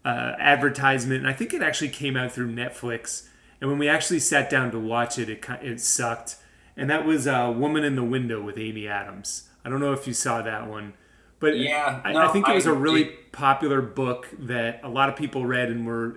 uh, 0.04 0.32
advertisement, 0.38 1.20
and 1.20 1.28
I 1.28 1.32
think 1.32 1.54
it 1.54 1.62
actually 1.62 1.90
came 1.90 2.16
out 2.16 2.32
through 2.32 2.52
Netflix. 2.52 3.28
And 3.60 3.68
when 3.68 3.78
we 3.78 3.88
actually 3.88 4.20
sat 4.20 4.48
down 4.48 4.72
to 4.72 4.78
watch 4.78 5.18
it, 5.18 5.28
it 5.28 5.44
it 5.62 5.80
sucked. 5.80 6.36
And 6.76 6.88
that 6.90 7.04
was 7.04 7.28
uh, 7.28 7.52
"Woman 7.54 7.84
in 7.84 7.94
the 7.94 8.02
Window" 8.04 8.42
with 8.42 8.58
Amy 8.58 8.88
Adams. 8.88 9.48
I 9.64 9.68
don't 9.68 9.80
know 9.80 9.92
if 9.92 10.06
you 10.06 10.14
saw 10.14 10.40
that 10.40 10.66
one, 10.66 10.94
but 11.38 11.58
yeah, 11.58 12.00
I, 12.02 12.12
no, 12.12 12.20
I 12.20 12.28
think 12.28 12.48
it 12.48 12.54
was 12.54 12.66
I, 12.66 12.70
a 12.70 12.74
really 12.74 13.04
it, 13.04 13.32
popular 13.32 13.82
book 13.82 14.28
that 14.38 14.80
a 14.82 14.88
lot 14.88 15.10
of 15.10 15.16
people 15.16 15.44
read 15.44 15.68
and 15.68 15.86
were, 15.86 16.16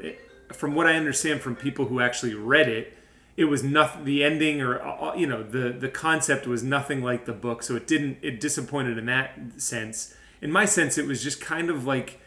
from 0.53 0.73
what 0.75 0.87
I 0.87 0.95
understand 0.95 1.41
from 1.41 1.57
people 1.57 1.85
who 1.85 1.99
actually 1.99 2.33
read 2.33 2.69
it, 2.69 2.97
it 3.35 3.45
was 3.45 3.61
nothing. 3.61 4.05
The 4.05 4.23
ending 4.23 4.61
or 4.61 4.81
uh, 4.81 5.13
you 5.15 5.27
know 5.27 5.43
the 5.43 5.73
the 5.73 5.89
concept 5.89 6.47
was 6.47 6.63
nothing 6.63 7.01
like 7.01 7.25
the 7.25 7.33
book, 7.33 7.63
so 7.63 7.75
it 7.75 7.85
didn't. 7.85 8.19
It 8.21 8.39
disappointed 8.39 8.97
in 8.97 9.05
that 9.07 9.37
sense. 9.57 10.15
In 10.41 10.51
my 10.51 10.63
sense, 10.63 10.97
it 10.97 11.05
was 11.05 11.21
just 11.21 11.41
kind 11.41 11.69
of 11.69 11.85
like 11.85 12.19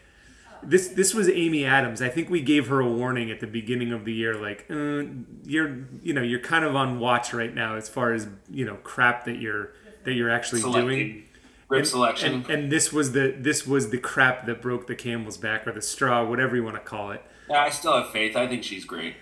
this 0.67 0.89
this 0.89 1.13
was 1.13 1.29
Amy 1.29 1.65
Adams. 1.65 2.01
I 2.01 2.09
think 2.09 2.29
we 2.29 2.41
gave 2.41 2.67
her 2.67 2.79
a 2.79 2.87
warning 2.87 3.31
at 3.31 3.39
the 3.39 3.47
beginning 3.47 3.93
of 3.93 4.05
the 4.05 4.13
year, 4.13 4.35
like 4.35 4.65
uh, 4.69 5.03
you're 5.45 5.87
you 6.01 6.13
know 6.13 6.21
you're 6.21 6.39
kind 6.39 6.65
of 6.65 6.75
on 6.75 6.99
watch 6.99 7.33
right 7.33 7.53
now 7.53 7.75
as 7.75 7.87
far 7.87 8.13
as 8.13 8.27
you 8.49 8.65
know 8.65 8.75
crap 8.83 9.25
that 9.25 9.37
you're 9.37 9.73
that 10.03 10.13
you're 10.13 10.29
actually 10.29 10.61
doing. 10.61 11.23
Rip 11.69 11.79
and, 11.79 11.87
selection. 11.87 12.33
And, 12.33 12.49
and, 12.49 12.71
this 12.71 12.93
was 12.93 13.11
the 13.11 13.35
this 13.37 13.67
was 13.67 13.89
the 13.89 13.97
crap 13.97 14.45
that 14.45 14.61
broke 14.61 14.87
the 14.87 14.95
camel's 14.95 15.35
back 15.35 15.67
or 15.67 15.73
the 15.73 15.81
straw, 15.81 16.23
whatever 16.23 16.55
you 16.55 16.63
want 16.63 16.77
to 16.77 16.81
call 16.81 17.11
it. 17.11 17.21
Yeah, 17.49 17.59
I 17.59 17.69
still 17.71 17.91
have 17.91 18.09
faith. 18.11 18.37
I 18.37 18.47
think 18.47 18.63
she's 18.63 18.85
great 18.85 19.15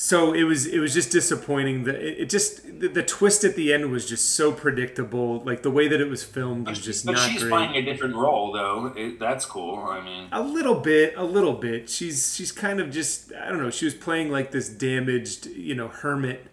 so 0.00 0.32
it 0.32 0.44
was 0.44 0.64
it 0.64 0.78
was 0.78 0.94
just 0.94 1.10
disappointing 1.10 1.82
that 1.82 1.96
it, 1.96 2.20
it, 2.20 2.30
just 2.30 2.62
the, 2.78 2.86
the, 2.86 3.02
twist 3.02 3.42
at 3.42 3.56
the 3.56 3.72
end 3.72 3.90
was 3.90 4.08
just 4.08 4.36
so 4.36 4.52
predictable. 4.52 5.42
Like 5.42 5.64
the 5.64 5.72
way 5.72 5.88
that 5.88 6.00
it 6.00 6.08
was 6.08 6.22
filmed 6.22 6.68
was 6.68 6.78
just 6.78 7.04
but 7.04 7.16
not 7.16 7.28
she's 7.28 7.42
great. 7.42 7.50
playing 7.50 7.74
a 7.74 7.82
different 7.82 8.14
role 8.14 8.52
though. 8.52 8.92
It, 8.96 9.18
that's 9.18 9.44
cool. 9.44 9.76
I 9.76 10.00
mean 10.00 10.28
a 10.30 10.40
little 10.40 10.76
bit 10.76 11.14
a 11.16 11.24
little 11.24 11.54
bit. 11.54 11.90
She's 11.90 12.36
she's 12.36 12.52
kind 12.52 12.78
of 12.78 12.92
just 12.92 13.32
i 13.34 13.48
don't 13.48 13.60
know 13.60 13.70
she 13.70 13.86
was 13.86 13.94
playing 13.94 14.30
like 14.30 14.52
this 14.52 14.68
damaged 14.68 15.46
you 15.46 15.74
know 15.74 15.88
hermit. 15.88 16.46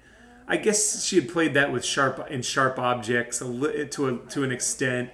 I 0.48 0.58
guess 0.58 1.04
she 1.04 1.18
had 1.18 1.30
played 1.30 1.54
that 1.54 1.72
with 1.72 1.86
sharp 1.86 2.26
in 2.32 2.42
sharp 2.42 2.80
objects 2.80 3.42
a 3.42 3.46
li- 3.46 3.86
to 3.90 4.08
a, 4.08 4.18
to 4.30 4.44
an 4.44 4.52
extent. 4.52 5.12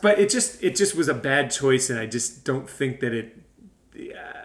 But 0.00 0.20
it 0.20 0.30
just 0.30 0.62
it 0.62 0.76
just 0.76 0.94
was 0.94 1.08
a 1.08 1.14
bad 1.14 1.50
choice 1.50 1.90
and 1.90 1.98
i 1.98 2.06
just 2.06 2.44
don't 2.44 2.70
think 2.70 3.00
that 3.00 3.12
it 3.12 3.36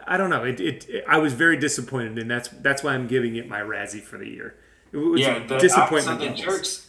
I 0.10 0.18
don't 0.18 0.32
know. 0.32 0.44
It, 0.44 0.60
it, 0.60 0.90
it, 0.90 1.06
I 1.08 1.20
was 1.20 1.34
very 1.34 1.56
disappointed, 1.56 2.18
and 2.18 2.30
that's 2.30 2.50
that's 2.50 2.82
why 2.82 2.96
I'm 2.96 3.06
giving 3.06 3.36
it 3.36 3.48
my 3.48 3.60
Razzie 3.60 4.02
for 4.02 4.18
the 4.18 4.28
year. 4.28 4.56
It 4.92 4.98
was 4.98 5.22
yeah, 5.22 5.46
the, 5.46 5.60
disappointment. 5.60 6.20
Uh, 6.20 6.26
so 6.26 6.32
the 6.32 6.36
jerks. 6.36 6.88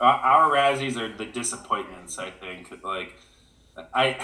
our 0.00 0.50
Razzies 0.50 0.96
are 0.96 1.14
the 1.14 1.26
disappointments. 1.26 2.18
I 2.18 2.30
think 2.30 2.72
like 2.82 3.12
I, 3.92 4.16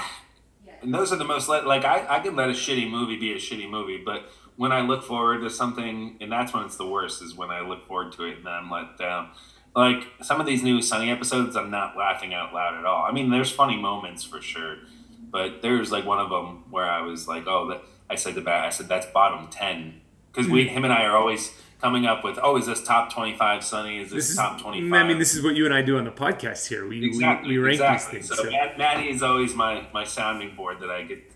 and 0.80 0.94
those 0.94 1.12
are 1.12 1.16
the 1.16 1.24
most 1.24 1.50
like 1.50 1.84
I 1.84 2.06
I 2.08 2.20
can 2.20 2.34
let 2.34 2.48
a 2.48 2.54
shitty 2.54 2.90
movie 2.90 3.18
be 3.18 3.32
a 3.32 3.36
shitty 3.36 3.68
movie, 3.68 4.02
but 4.02 4.30
when 4.56 4.72
I 4.72 4.80
look 4.80 5.04
forward 5.04 5.42
to 5.42 5.50
something, 5.50 6.16
and 6.22 6.32
that's 6.32 6.54
when 6.54 6.64
it's 6.64 6.78
the 6.78 6.86
worst, 6.86 7.22
is 7.22 7.34
when 7.34 7.50
I 7.50 7.60
look 7.60 7.86
forward 7.86 8.12
to 8.12 8.24
it 8.24 8.38
and 8.38 8.46
then 8.46 8.54
I'm 8.54 8.70
let 8.70 8.96
down. 8.96 9.32
Like 9.76 10.06
some 10.22 10.40
of 10.40 10.46
these 10.46 10.62
new 10.62 10.80
Sunny 10.80 11.10
episodes, 11.10 11.56
I'm 11.56 11.70
not 11.70 11.94
laughing 11.94 12.32
out 12.32 12.54
loud 12.54 12.78
at 12.78 12.86
all. 12.86 13.04
I 13.04 13.12
mean, 13.12 13.28
there's 13.28 13.50
funny 13.50 13.76
moments 13.76 14.24
for 14.24 14.40
sure, 14.40 14.78
but 15.30 15.60
there's 15.60 15.92
like 15.92 16.06
one 16.06 16.18
of 16.18 16.30
them 16.30 16.64
where 16.70 16.86
I 16.86 17.02
was 17.02 17.28
like, 17.28 17.46
oh, 17.46 17.68
that 17.68 17.82
I 18.10 18.16
said 18.16 18.34
to 18.34 18.40
Bat, 18.40 18.64
I 18.66 18.70
said 18.70 18.88
that's 18.88 19.06
bottom 19.06 19.48
ten 19.48 20.00
because 20.32 20.50
we 20.50 20.68
him 20.68 20.84
and 20.84 20.92
I 20.92 21.04
are 21.04 21.16
always 21.16 21.52
coming 21.80 22.04
up 22.04 22.22
with 22.24 22.38
oh 22.42 22.56
is 22.56 22.66
this 22.66 22.82
top 22.82 23.12
twenty 23.12 23.36
five 23.36 23.64
Sunny 23.64 24.00
is 24.00 24.10
this, 24.10 24.24
This 24.24 24.30
is, 24.30 24.36
top 24.36 24.60
twenty 24.60 24.82
five 24.90 25.04
I 25.04 25.08
mean, 25.08 25.18
this 25.18 25.34
is 25.34 25.42
what 25.42 25.54
you 25.56 25.64
and 25.64 25.72
I 25.72 25.80
do 25.82 25.96
on 25.96 26.04
the 26.04 26.10
podcast 26.10 26.68
here. 26.68 26.86
We 26.86 27.04
exactly 27.06 27.52
we, 27.52 27.58
we 27.58 27.64
rank 27.64 27.74
exactly. 27.76 28.18
these 28.18 28.28
things. 28.28 28.38
So, 28.38 28.44
So. 28.44 28.50
Matt, 28.50 28.76
Maddie 28.76 29.08
is 29.10 29.22
always 29.22 29.54
my 29.54 29.86
my 29.94 30.04
sounding 30.04 30.54
board 30.56 30.80
that 30.80 30.90
I 30.90 31.04
get 31.04 31.32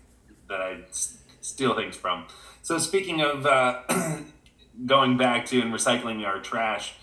that 0.49 0.61
I 0.61 0.81
s- 0.89 1.17
steal 1.41 1.73
things 1.75 1.95
from. 1.95 2.27
So 2.61 2.77
speaking 2.77 3.21
of 3.21 3.45
uh, 3.45 3.81
going 4.85 5.17
back 5.17 5.45
to 5.47 5.61
and 5.61 5.73
recycling 5.73 6.25
our 6.25 6.39
trash, 6.39 6.93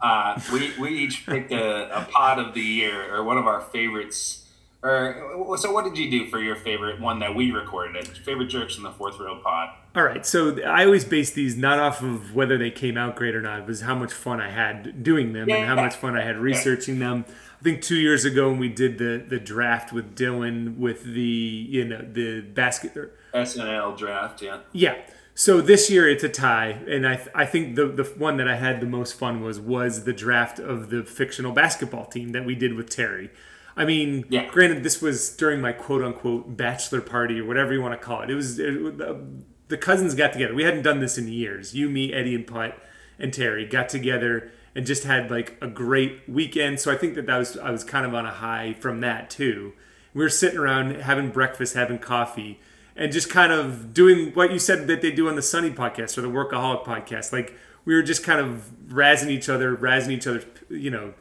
uh, 0.00 0.38
we 0.52 0.72
we 0.78 0.90
each 0.90 1.24
picked 1.26 1.50
a, 1.52 2.02
a 2.02 2.04
pod 2.04 2.38
of 2.38 2.54
the 2.54 2.60
year 2.60 3.14
or 3.14 3.24
one 3.24 3.38
of 3.38 3.46
our 3.46 3.60
favorites. 3.60 4.43
Or 4.84 5.56
so, 5.56 5.72
what 5.72 5.84
did 5.84 5.96
you 5.96 6.10
do 6.10 6.26
for 6.28 6.38
your 6.40 6.56
favorite 6.56 7.00
one 7.00 7.18
that 7.20 7.34
we 7.34 7.50
recorded? 7.50 8.06
Favorite 8.18 8.48
jerks 8.48 8.76
in 8.76 8.82
the 8.82 8.90
fourth 8.90 9.18
row 9.18 9.40
pod. 9.42 9.70
All 9.96 10.02
right, 10.02 10.26
so 10.26 10.60
I 10.62 10.84
always 10.84 11.06
base 11.06 11.30
these 11.30 11.56
not 11.56 11.78
off 11.78 12.02
of 12.02 12.34
whether 12.34 12.58
they 12.58 12.70
came 12.70 12.98
out 12.98 13.16
great 13.16 13.34
or 13.34 13.40
not. 13.40 13.60
It 13.60 13.66
was 13.66 13.80
how 13.80 13.94
much 13.94 14.12
fun 14.12 14.42
I 14.42 14.50
had 14.50 15.02
doing 15.02 15.32
them 15.32 15.48
and 15.50 15.66
how 15.66 15.74
much 15.76 15.94
fun 15.94 16.16
I 16.16 16.22
had 16.22 16.36
researching 16.36 16.98
them. 16.98 17.24
I 17.60 17.64
think 17.64 17.80
two 17.80 17.96
years 17.96 18.26
ago 18.26 18.50
when 18.50 18.58
we 18.58 18.68
did 18.68 18.98
the 18.98 19.24
the 19.26 19.40
draft 19.40 19.90
with 19.90 20.14
Dylan 20.14 20.76
with 20.76 21.02
the 21.04 21.20
you 21.22 21.84
know 21.86 22.04
the 22.12 22.42
basket. 22.42 22.94
or- 22.94 23.12
SNL 23.32 23.96
draft, 23.96 24.42
yeah. 24.42 24.58
Yeah. 24.72 24.96
So 25.34 25.60
this 25.62 25.90
year 25.90 26.06
it's 26.08 26.22
a 26.22 26.28
tie, 26.28 26.78
and 26.86 27.08
I 27.08 27.26
I 27.34 27.46
think 27.46 27.76
the 27.76 27.86
the 27.86 28.04
one 28.04 28.36
that 28.36 28.48
I 28.48 28.56
had 28.56 28.80
the 28.80 28.86
most 28.86 29.14
fun 29.14 29.40
was 29.40 29.58
was 29.58 30.04
the 30.04 30.12
draft 30.12 30.58
of 30.58 30.90
the 30.90 31.04
fictional 31.04 31.52
basketball 31.52 32.04
team 32.04 32.32
that 32.32 32.44
we 32.44 32.54
did 32.54 32.74
with 32.74 32.90
Terry. 32.90 33.30
I 33.76 33.84
mean, 33.84 34.24
Yeah. 34.28 34.48
granted, 34.50 34.82
this 34.84 35.02
was 35.02 35.30
during 35.30 35.60
my 35.60 35.72
quote 35.72 36.02
unquote 36.02 36.56
bachelor 36.56 37.00
party 37.00 37.40
or 37.40 37.44
whatever 37.44 37.72
you 37.72 37.82
want 37.82 37.98
to 38.00 38.04
call 38.04 38.22
it. 38.22 38.30
It 38.30 38.34
was 38.34 38.58
it, 38.58 38.68
uh, 38.68 38.90
the, 38.90 39.20
the 39.68 39.76
cousins 39.76 40.14
got 40.14 40.32
together. 40.32 40.54
We 40.54 40.62
hadn't 40.64 40.82
done 40.82 41.00
this 41.00 41.18
in 41.18 41.26
years. 41.28 41.74
You, 41.74 41.88
me, 41.88 42.12
Eddie, 42.12 42.34
and 42.34 42.46
Putt 42.46 42.78
and 43.18 43.32
Terry 43.32 43.66
got 43.66 43.88
together 43.88 44.50
and 44.76 44.86
just 44.86 45.04
had 45.04 45.30
like 45.30 45.56
a 45.60 45.66
great 45.66 46.20
weekend. 46.28 46.80
So 46.80 46.92
I 46.92 46.96
think 46.96 47.14
that 47.14 47.26
that 47.26 47.36
was 47.38 47.56
I 47.58 47.70
was 47.70 47.84
kind 47.84 48.04
of 48.06 48.14
on 48.14 48.26
a 48.26 48.30
high 48.32 48.74
from 48.74 49.00
that 49.00 49.30
too. 49.30 49.72
We 50.12 50.22
were 50.22 50.30
sitting 50.30 50.58
around 50.58 50.94
having 51.02 51.30
breakfast, 51.30 51.74
having 51.74 51.98
coffee, 51.98 52.60
and 52.94 53.10
just 53.12 53.28
kind 53.28 53.52
of 53.52 53.92
doing 53.92 54.30
what 54.34 54.52
you 54.52 54.60
said 54.60 54.86
that 54.86 55.02
they 55.02 55.10
do 55.10 55.28
on 55.28 55.34
the 55.34 55.42
Sunny 55.42 55.70
podcast 55.70 56.16
or 56.16 56.20
the 56.22 56.28
Workaholic 56.28 56.84
podcast. 56.84 57.32
Like 57.32 57.56
we 57.84 57.94
were 57.94 58.02
just 58.02 58.22
kind 58.22 58.40
of 58.40 58.70
razzing 58.88 59.28
each 59.30 59.48
other, 59.48 59.76
razzing 59.76 60.10
each 60.10 60.26
other, 60.28 60.42
you 60.68 60.90
know, 60.90 61.14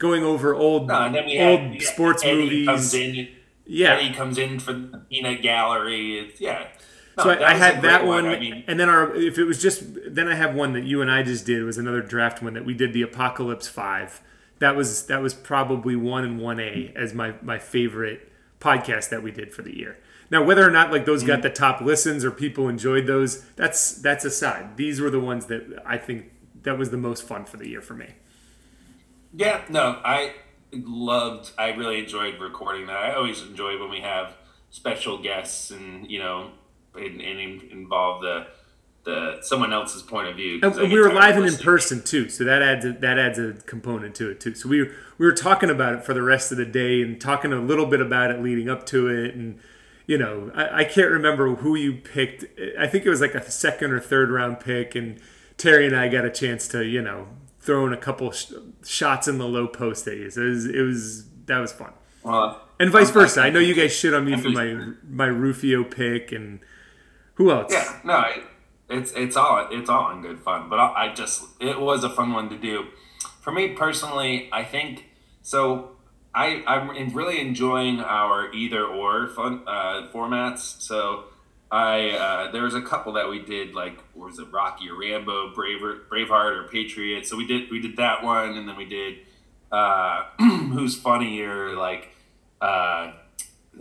going 0.00 0.24
over 0.24 0.52
old 0.56 0.88
No, 0.88 1.02
and 1.02 1.14
then 1.14 1.26
we 1.26 1.38
old 1.38 1.60
had, 1.60 1.82
sports 1.82 2.24
Eddie 2.24 2.42
movies. 2.42 2.66
Comes 2.66 2.94
in, 2.94 3.28
yeah. 3.66 3.94
Eddie 3.94 4.12
comes 4.12 4.36
in 4.38 4.58
for 4.58 4.72
the 4.72 4.98
peanut 5.08 5.42
gallery. 5.42 6.18
It's, 6.18 6.40
yeah. 6.40 6.66
No, 7.16 7.22
So 7.24 7.30
I, 7.30 7.50
I 7.50 7.54
had 7.54 7.82
that 7.82 8.04
one, 8.04 8.26
I 8.26 8.38
mean, 8.40 8.64
and 8.66 8.80
then 8.80 8.88
our 8.88 9.14
if 9.14 9.38
it 9.38 9.44
was 9.44 9.62
just 9.62 9.82
then 10.12 10.26
I 10.26 10.34
have 10.34 10.54
one 10.56 10.72
that 10.72 10.84
you 10.84 11.00
and 11.02 11.10
I 11.10 11.22
just 11.22 11.46
did 11.46 11.62
was 11.62 11.78
another 11.78 12.02
draft 12.02 12.42
one 12.42 12.54
that 12.54 12.64
we 12.64 12.74
did 12.74 12.92
the 12.92 13.02
Apocalypse 13.02 13.68
Five. 13.68 14.20
That 14.58 14.74
was 14.76 15.06
that 15.06 15.22
was 15.22 15.34
probably 15.34 15.94
one 15.96 16.24
and 16.24 16.40
one 16.40 16.58
A 16.60 16.92
as 16.96 17.14
my 17.14 17.34
my 17.42 17.58
favorite 17.58 18.30
podcast 18.60 19.08
that 19.10 19.22
we 19.22 19.30
did 19.30 19.52
for 19.54 19.62
the 19.62 19.76
year. 19.76 19.98
Now 20.30 20.44
whether 20.44 20.66
or 20.66 20.70
not 20.70 20.92
like 20.92 21.04
those 21.04 21.20
Mm-hmm. 21.22 21.26
got 21.28 21.42
the 21.42 21.50
top 21.50 21.80
listens 21.80 22.24
or 22.24 22.30
people 22.30 22.68
enjoyed 22.68 23.06
those, 23.06 23.42
that's 23.56 23.92
that's 23.92 24.24
aside. 24.24 24.76
These 24.76 25.00
were 25.00 25.10
the 25.10 25.20
ones 25.20 25.46
that 25.46 25.82
I 25.84 25.98
think 25.98 26.30
that 26.62 26.78
was 26.78 26.90
the 26.90 26.96
most 26.96 27.22
fun 27.24 27.44
for 27.44 27.56
the 27.56 27.68
year 27.68 27.80
for 27.82 27.94
me. 27.94 28.06
Yeah, 29.34 29.62
no, 29.68 30.00
I 30.04 30.34
loved. 30.72 31.52
I 31.58 31.70
really 31.70 31.98
enjoyed 32.00 32.40
recording 32.40 32.86
that. 32.86 32.96
I 32.96 33.14
always 33.14 33.42
enjoy 33.42 33.78
when 33.78 33.90
we 33.90 34.00
have 34.00 34.34
special 34.70 35.18
guests 35.18 35.70
and 35.70 36.10
you 36.10 36.18
know, 36.18 36.50
and, 36.94 37.20
and 37.20 37.62
involve 37.62 38.22
the 38.22 38.46
the 39.04 39.38
someone 39.42 39.72
else's 39.72 40.02
point 40.02 40.28
of 40.28 40.36
view. 40.36 40.60
We 40.60 41.00
were 41.00 41.12
live 41.12 41.36
and 41.36 41.46
in 41.46 41.56
person 41.56 42.02
too, 42.02 42.28
so 42.28 42.44
that 42.44 42.62
adds 42.62 42.84
a, 42.84 42.92
that 42.92 43.18
adds 43.18 43.38
a 43.38 43.54
component 43.66 44.14
to 44.16 44.30
it 44.30 44.40
too. 44.40 44.54
So 44.54 44.68
we 44.68 44.82
were, 44.82 44.92
we 45.18 45.26
were 45.26 45.32
talking 45.32 45.70
about 45.70 45.94
it 45.94 46.04
for 46.04 46.12
the 46.12 46.22
rest 46.22 46.52
of 46.52 46.58
the 46.58 46.66
day 46.66 47.02
and 47.02 47.20
talking 47.20 47.52
a 47.52 47.60
little 47.60 47.86
bit 47.86 48.00
about 48.00 48.30
it 48.30 48.42
leading 48.42 48.68
up 48.68 48.86
to 48.86 49.08
it, 49.08 49.34
and 49.34 49.58
you 50.06 50.18
know 50.18 50.50
I, 50.54 50.80
I 50.80 50.84
can't 50.84 51.10
remember 51.10 51.56
who 51.56 51.76
you 51.76 51.94
picked. 51.94 52.44
I 52.78 52.86
think 52.86 53.06
it 53.06 53.10
was 53.10 53.20
like 53.20 53.34
a 53.34 53.50
second 53.50 53.92
or 53.92 54.00
third 54.00 54.30
round 54.30 54.60
pick, 54.60 54.94
and 54.94 55.18
Terry 55.56 55.86
and 55.86 55.96
I 55.96 56.08
got 56.08 56.24
a 56.24 56.30
chance 56.30 56.68
to 56.68 56.84
you 56.84 57.00
know 57.00 57.28
throw 57.60 57.86
in 57.86 57.92
a 57.92 57.96
couple 57.96 58.30
sh- 58.32 58.52
shots 58.84 59.28
in 59.28 59.38
the 59.38 59.46
low 59.46 59.66
post 59.68 60.06
at 60.08 60.16
you. 60.16 60.30
So 60.30 60.40
it 60.42 60.48
was, 60.48 60.66
it 60.66 60.80
was 60.80 61.24
that 61.46 61.58
was 61.58 61.72
fun, 61.72 61.92
Well, 62.22 62.60
and 62.78 62.90
vice 62.90 63.06
I'm- 63.06 63.14
versa. 63.14 63.40
I 63.42 63.50
know 63.50 63.60
you 63.60 63.74
guys 63.74 63.92
shit 63.94 64.14
on 64.14 64.24
me 64.24 64.36
for 64.36 64.48
I'm 64.48 64.54
my 64.54 65.26
my 65.26 65.26
Rufio 65.26 65.84
pick 65.84 66.32
and 66.32 66.60
who 67.34 67.50
else? 67.50 67.72
Yeah, 67.72 68.00
no, 68.04 68.20
it, 68.20 68.44
it's 68.88 69.12
it's 69.12 69.36
all 69.36 69.68
it's 69.70 69.88
all 69.90 70.10
in 70.12 70.22
good 70.22 70.40
fun. 70.40 70.68
But 70.68 70.78
I, 70.78 71.06
I 71.10 71.14
just 71.14 71.42
it 71.60 71.80
was 71.80 72.04
a 72.04 72.10
fun 72.10 72.32
one 72.32 72.48
to 72.50 72.56
do. 72.58 72.86
For 73.40 73.52
me 73.52 73.68
personally, 73.68 74.48
I 74.52 74.64
think 74.64 75.06
so. 75.42 75.92
I 76.34 76.62
I'm 76.66 77.12
really 77.14 77.40
enjoying 77.40 78.00
our 78.00 78.52
either 78.52 78.84
or 78.84 79.26
fun 79.28 79.62
uh, 79.66 80.08
formats. 80.14 80.80
So 80.80 81.24
I 81.72 82.10
uh, 82.10 82.50
there 82.50 82.62
was 82.62 82.74
a 82.74 82.82
couple 82.82 83.12
that 83.12 83.28
we 83.28 83.40
did 83.40 83.74
like 83.74 83.98
was 84.14 84.38
it 84.38 84.48
Rocky 84.50 84.88
or 84.90 84.98
Rambo, 84.98 85.54
Braver, 85.54 86.00
Braveheart 86.10 86.64
or 86.64 86.68
Patriot. 86.68 87.26
So 87.26 87.36
we 87.36 87.46
did 87.46 87.70
we 87.70 87.80
did 87.80 87.96
that 87.96 88.22
one, 88.24 88.56
and 88.56 88.68
then 88.68 88.76
we 88.76 88.84
did 88.86 89.18
uh, 89.70 90.24
Who's 90.38 90.96
Funnier 91.00 91.76
like 91.76 92.08
uh, 92.60 93.12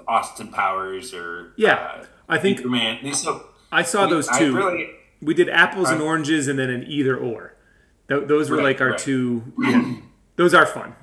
Austin 0.07 0.49
Powers 0.49 1.13
or 1.13 1.53
Yeah, 1.57 1.73
uh, 1.75 2.05
I 2.27 2.37
think. 2.37 2.61
These 3.01 3.23
so 3.23 3.47
I 3.71 3.81
saw 3.83 4.05
those 4.05 4.27
I 4.29 4.37
two. 4.39 4.55
really 4.55 4.89
We 5.21 5.33
did 5.33 5.49
apples 5.49 5.89
and 5.89 6.01
oranges 6.01 6.47
and 6.47 6.59
then 6.59 6.69
an 6.69 6.83
either 6.87 7.17
or. 7.17 7.55
Th- 8.07 8.27
those 8.27 8.49
were 8.49 8.57
Right, 8.57 8.63
like 8.63 8.81
our 8.81 8.91
right. 8.91 8.99
two. 8.99 9.51
Yeah, 9.63 9.95
those 10.35 10.53
are 10.53 10.65
fun. 10.65 10.95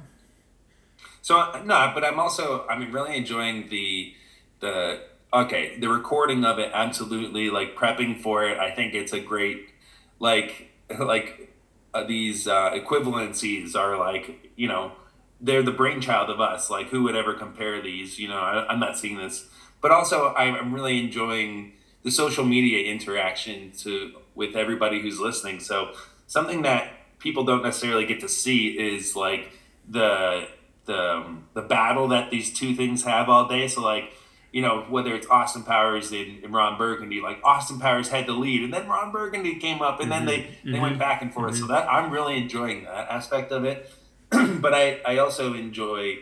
So 1.20 1.34
no, 1.64 1.90
but 1.94 2.04
I'm 2.04 2.18
also 2.20 2.64
I'm 2.68 2.92
really 2.92 3.16
enjoying 3.16 3.68
the 3.68 4.14
the 4.60 5.02
okay 5.32 5.78
the 5.78 5.88
recording 5.88 6.44
of 6.44 6.58
it 6.58 6.70
absolutely 6.72 7.50
like 7.50 7.74
prepping 7.76 8.20
for 8.20 8.44
it. 8.44 8.58
I 8.58 8.70
think 8.70 8.94
it's 8.94 9.12
a 9.12 9.20
great 9.20 9.70
like 10.18 10.70
like 10.98 11.52
uh, 11.94 12.04
these 12.04 12.46
uh, 12.46 12.70
equivalencies 12.72 13.74
are 13.74 13.98
like 13.98 14.52
you 14.56 14.68
know 14.68 14.92
they're 15.40 15.62
the 15.62 15.72
brainchild 15.72 16.30
of 16.30 16.40
us. 16.40 16.70
Like 16.70 16.88
who 16.88 17.02
would 17.04 17.16
ever 17.16 17.34
compare 17.34 17.80
these? 17.82 18.18
You 18.18 18.28
know 18.28 18.38
I, 18.38 18.66
I'm 18.68 18.80
not 18.80 18.98
seeing 18.98 19.16
this, 19.16 19.46
but 19.80 19.90
also 19.90 20.34
I'm 20.34 20.54
I'm 20.54 20.74
really 20.74 20.98
enjoying 20.98 21.72
the 22.02 22.10
social 22.10 22.44
media 22.44 22.90
interaction 22.90 23.72
to 23.78 24.12
with 24.34 24.54
everybody 24.54 25.00
who's 25.00 25.18
listening. 25.18 25.58
So 25.60 25.92
something 26.26 26.62
that 26.62 26.92
people 27.18 27.44
don't 27.44 27.62
necessarily 27.62 28.06
get 28.06 28.20
to 28.20 28.28
see 28.28 28.68
is 28.68 29.16
like 29.16 29.52
the 29.88 30.48
the 30.84 31.16
um, 31.16 31.48
the 31.54 31.62
battle 31.62 32.08
that 32.08 32.30
these 32.30 32.52
two 32.52 32.74
things 32.74 33.04
have 33.04 33.28
all 33.28 33.48
day. 33.48 33.68
So 33.68 33.82
like 33.82 34.12
you 34.56 34.62
know 34.62 34.86
whether 34.88 35.14
it's 35.14 35.26
Austin 35.26 35.64
Powers 35.64 36.12
and, 36.12 36.42
and 36.42 36.50
Ron 36.54 36.78
Burgundy, 36.78 37.20
like 37.20 37.38
Austin 37.44 37.78
Powers 37.78 38.08
had 38.08 38.26
the 38.26 38.32
lead, 38.32 38.62
and 38.62 38.72
then 38.72 38.88
Ron 38.88 39.12
Burgundy 39.12 39.56
came 39.56 39.82
up, 39.82 40.00
and 40.00 40.10
then 40.10 40.24
they 40.24 40.38
they 40.64 40.80
went 40.80 40.98
back 40.98 41.20
and 41.20 41.30
forth. 41.34 41.58
So 41.58 41.66
that 41.66 41.86
I'm 41.92 42.10
really 42.10 42.38
enjoying 42.38 42.84
that 42.84 43.10
aspect 43.10 43.52
of 43.52 43.66
it. 43.66 43.92
but 44.30 44.72
I 44.72 45.00
I 45.06 45.18
also 45.18 45.52
enjoy 45.52 46.20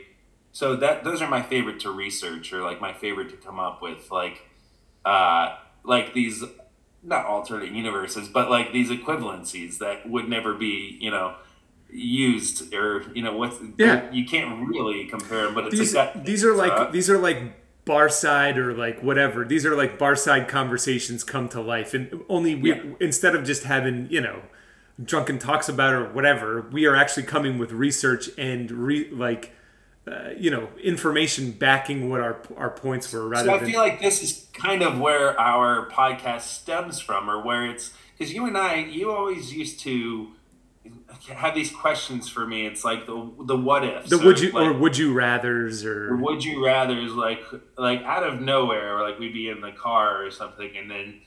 so 0.50 0.74
that 0.74 1.04
those 1.04 1.22
are 1.22 1.30
my 1.30 1.42
favorite 1.42 1.78
to 1.80 1.90
research 1.92 2.52
or 2.52 2.60
like 2.62 2.80
my 2.80 2.92
favorite 2.92 3.30
to 3.30 3.36
come 3.36 3.60
up 3.60 3.80
with 3.80 4.10
like 4.10 4.42
uh 5.04 5.54
like 5.84 6.12
these 6.12 6.42
not 7.04 7.26
alternate 7.26 7.70
universes 7.70 8.28
but 8.28 8.50
like 8.50 8.72
these 8.72 8.90
equivalencies 8.90 9.78
that 9.78 10.08
would 10.08 10.28
never 10.28 10.54
be 10.54 10.96
you 11.00 11.10
know 11.10 11.34
used 11.90 12.72
or 12.74 13.04
you 13.14 13.22
know 13.22 13.36
what's 13.36 13.58
Yeah. 13.78 14.10
you 14.10 14.24
can't 14.26 14.68
really 14.68 15.06
compare 15.06 15.44
them 15.44 15.54
but 15.54 15.66
it's 15.66 15.78
These 15.78 15.94
like 15.94 16.14
that 16.14 16.24
these 16.24 16.44
are 16.44 16.54
like 16.54 16.72
uh, 16.72 16.90
these 16.90 17.10
are 17.10 17.18
like 17.18 17.40
bar 17.84 18.08
side 18.08 18.58
or 18.58 18.72
like 18.74 19.02
whatever. 19.02 19.44
These 19.44 19.66
are 19.66 19.76
like 19.76 19.98
bar 19.98 20.16
side 20.16 20.48
conversations 20.48 21.24
come 21.24 21.48
to 21.50 21.60
life, 21.60 21.94
and 21.94 22.22
only 22.28 22.54
we 22.54 22.70
Yeah. 22.70 22.82
instead 23.00 23.34
of 23.34 23.44
just 23.44 23.64
having 23.64 24.06
you 24.10 24.20
know 24.20 24.42
drunken 25.02 25.38
talks 25.38 25.68
about 25.68 25.92
or 25.92 26.04
whatever, 26.12 26.62
we 26.70 26.86
are 26.86 26.96
actually 26.96 27.24
coming 27.24 27.58
with 27.58 27.72
research 27.72 28.30
and 28.38 28.70
re 28.70 29.08
like. 29.10 29.52
Uh, 30.06 30.28
you 30.38 30.50
know, 30.50 30.68
information 30.82 31.50
backing 31.50 32.10
what 32.10 32.20
our 32.20 32.36
our 32.58 32.68
points 32.68 33.10
were, 33.10 33.26
rather 33.26 33.46
So 33.48 33.54
I 33.54 33.58
than 33.58 33.70
feel 33.70 33.80
like 33.80 34.02
this 34.02 34.22
is 34.22 34.46
kind 34.52 34.82
of 34.82 35.00
where 35.00 35.40
our 35.40 35.88
podcast 35.88 36.42
stems 36.42 37.00
from, 37.00 37.30
or 37.30 37.42
where 37.42 37.64
it's 37.70 37.90
because 38.12 38.30
you 38.34 38.44
and 38.44 38.54
I, 38.54 38.80
you 38.80 39.10
always 39.10 39.54
used 39.54 39.80
to 39.80 40.33
have 41.34 41.54
these 41.54 41.70
questions 41.70 42.28
for 42.28 42.46
me. 42.46 42.66
It's 42.66 42.84
like 42.84 43.06
the 43.06 43.32
the 43.40 43.56
what 43.56 43.84
ifs, 43.84 44.10
the 44.10 44.18
would 44.18 44.40
you 44.40 44.52
like, 44.52 44.66
or 44.66 44.72
would 44.72 44.96
you 44.96 45.12
rather's 45.12 45.84
or 45.84 46.16
would 46.16 46.44
you 46.44 46.64
rather's 46.64 47.12
like 47.12 47.42
like 47.76 48.02
out 48.02 48.22
of 48.22 48.40
nowhere, 48.40 48.96
or 48.96 49.08
like 49.08 49.18
we'd 49.18 49.32
be 49.32 49.48
in 49.48 49.60
the 49.60 49.72
car 49.72 50.24
or 50.24 50.30
something, 50.30 50.76
and 50.76 50.90
then 50.90 51.20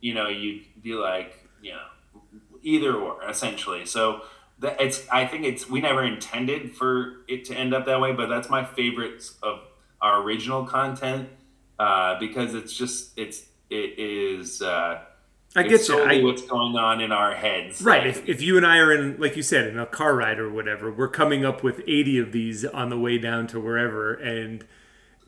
you 0.00 0.14
know 0.14 0.28
you'd 0.28 0.64
be 0.82 0.94
like 0.94 1.46
you 1.62 1.72
know 1.72 2.20
either 2.62 2.94
or 2.94 3.28
essentially. 3.28 3.86
So 3.86 4.22
that 4.60 4.80
it's 4.80 5.08
I 5.10 5.26
think 5.26 5.44
it's 5.44 5.68
we 5.68 5.80
never 5.80 6.04
intended 6.04 6.74
for 6.74 7.24
it 7.28 7.44
to 7.46 7.54
end 7.54 7.74
up 7.74 7.86
that 7.86 8.00
way, 8.00 8.12
but 8.12 8.28
that's 8.28 8.48
my 8.48 8.64
favorite 8.64 9.22
of 9.42 9.60
our 10.00 10.22
original 10.22 10.64
content 10.64 11.28
uh, 11.78 12.18
because 12.18 12.54
it's 12.54 12.72
just 12.72 13.18
it's 13.18 13.46
it 13.70 13.98
is. 13.98 14.62
Uh, 14.62 15.00
I 15.56 15.60
it's 15.60 15.68
get 15.70 15.78
you. 15.80 15.84
solely 15.84 16.20
I, 16.20 16.24
what's 16.24 16.42
going 16.42 16.76
on 16.76 17.00
in 17.00 17.12
our 17.12 17.34
heads. 17.34 17.80
right. 17.82 18.06
Like, 18.06 18.16
If, 18.16 18.28
if 18.28 18.42
you 18.42 18.56
and 18.56 18.66
I 18.66 18.78
are 18.78 18.92
in, 18.92 19.20
like 19.20 19.36
you 19.36 19.42
said, 19.42 19.66
in 19.68 19.78
a 19.78 19.86
car 19.86 20.14
ride 20.16 20.38
or 20.38 20.50
whatever, 20.50 20.90
we're 20.92 21.08
coming 21.08 21.44
up 21.44 21.62
with 21.62 21.80
80 21.86 22.18
of 22.18 22.32
these 22.32 22.64
on 22.64 22.88
the 22.90 22.98
way 22.98 23.18
down 23.18 23.46
to 23.48 23.60
wherever. 23.60 24.14
And 24.14 24.64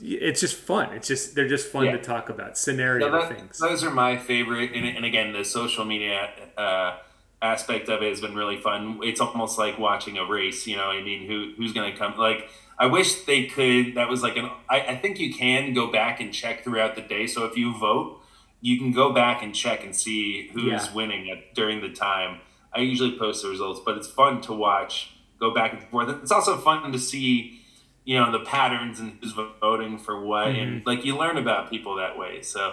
it's 0.01 0.41
just 0.41 0.57
fun. 0.57 0.93
It's 0.95 1.09
just, 1.09 1.35
they're 1.35 1.49
just 1.49 1.69
fun 1.71 1.85
Yeah. 1.87 1.93
to 1.93 1.99
talk 1.99 2.29
about 2.29 2.59
scenario 2.59 3.09
No, 3.09 3.21
that- 3.21 3.37
things. 3.37 3.59
Those 3.59 3.85
are 3.85 3.91
my 3.91 4.17
favorite, 4.19 4.73
and, 4.75 4.85
and 4.85 5.05
again, 5.05 5.33
the 5.33 5.45
social 5.45 5.85
media 5.85 6.29
uh, 6.59 6.97
aspect 7.41 7.89
of 7.89 8.03
it 8.03 8.09
has 8.11 8.21
been 8.21 8.35
really 8.35 8.57
fun. 8.61 8.99
It's 9.03 9.21
almost 9.21 9.59
like 9.59 9.79
watching 9.79 10.19
a 10.19 10.25
race. 10.25 10.67
You 10.67 10.77
know, 10.77 10.87
I 10.91 11.03
mean, 11.03 11.27
who 11.27 11.53
who's 11.57 11.73
going 11.73 11.91
to 11.93 11.97
come? 11.97 12.17
Like, 12.19 12.49
I 12.79 12.87
wish 12.87 13.23
they 13.23 13.45
could. 13.47 13.95
That 13.95 14.09
was 14.09 14.23
like 14.23 14.37
an. 14.37 14.51
I, 14.69 14.81
I 14.81 14.97
think 14.97 15.19
you 15.19 15.33
can 15.33 15.73
go 15.73 15.91
back 15.91 16.21
and 16.21 16.33
check 16.33 16.63
throughout 16.65 16.95
the 16.97 17.01
day. 17.03 17.27
So 17.27 17.45
if 17.47 17.57
you 17.57 17.79
vote, 17.79 18.21
you 18.61 18.79
can 18.79 18.93
go 18.93 19.13
back 19.13 19.43
and 19.43 19.55
check 19.55 19.85
and 19.85 19.95
see 19.95 20.49
who's 20.53 20.65
Yeah. 20.87 20.93
winning 20.95 21.31
at, 21.31 21.55
during 21.55 21.81
the 21.81 21.91
time. 21.91 22.41
I 22.75 22.81
usually 22.81 23.19
post 23.19 23.43
the 23.43 23.49
results, 23.49 23.81
but 23.85 23.97
it's 23.97 24.09
fun 24.09 24.41
to 24.43 24.53
watch. 24.53 25.11
Go 25.39 25.53
back 25.55 25.73
and 25.73 25.83
forth. 25.85 26.09
It's 26.23 26.33
also 26.33 26.57
fun 26.59 26.91
to 26.93 26.99
see 26.99 27.61
you 28.05 28.17
know 28.19 28.31
the 28.31 28.39
patterns 28.45 29.01
and 29.01 29.19
who's 29.21 29.33
voting 29.61 29.99
for 29.99 30.25
what 30.25 30.47
and 30.49 30.87
like 30.87 31.05
you 31.05 31.17
learn 31.19 31.37
about 31.39 31.69
people 31.69 31.97
that 31.97 32.17
way 32.17 32.41
so 32.41 32.73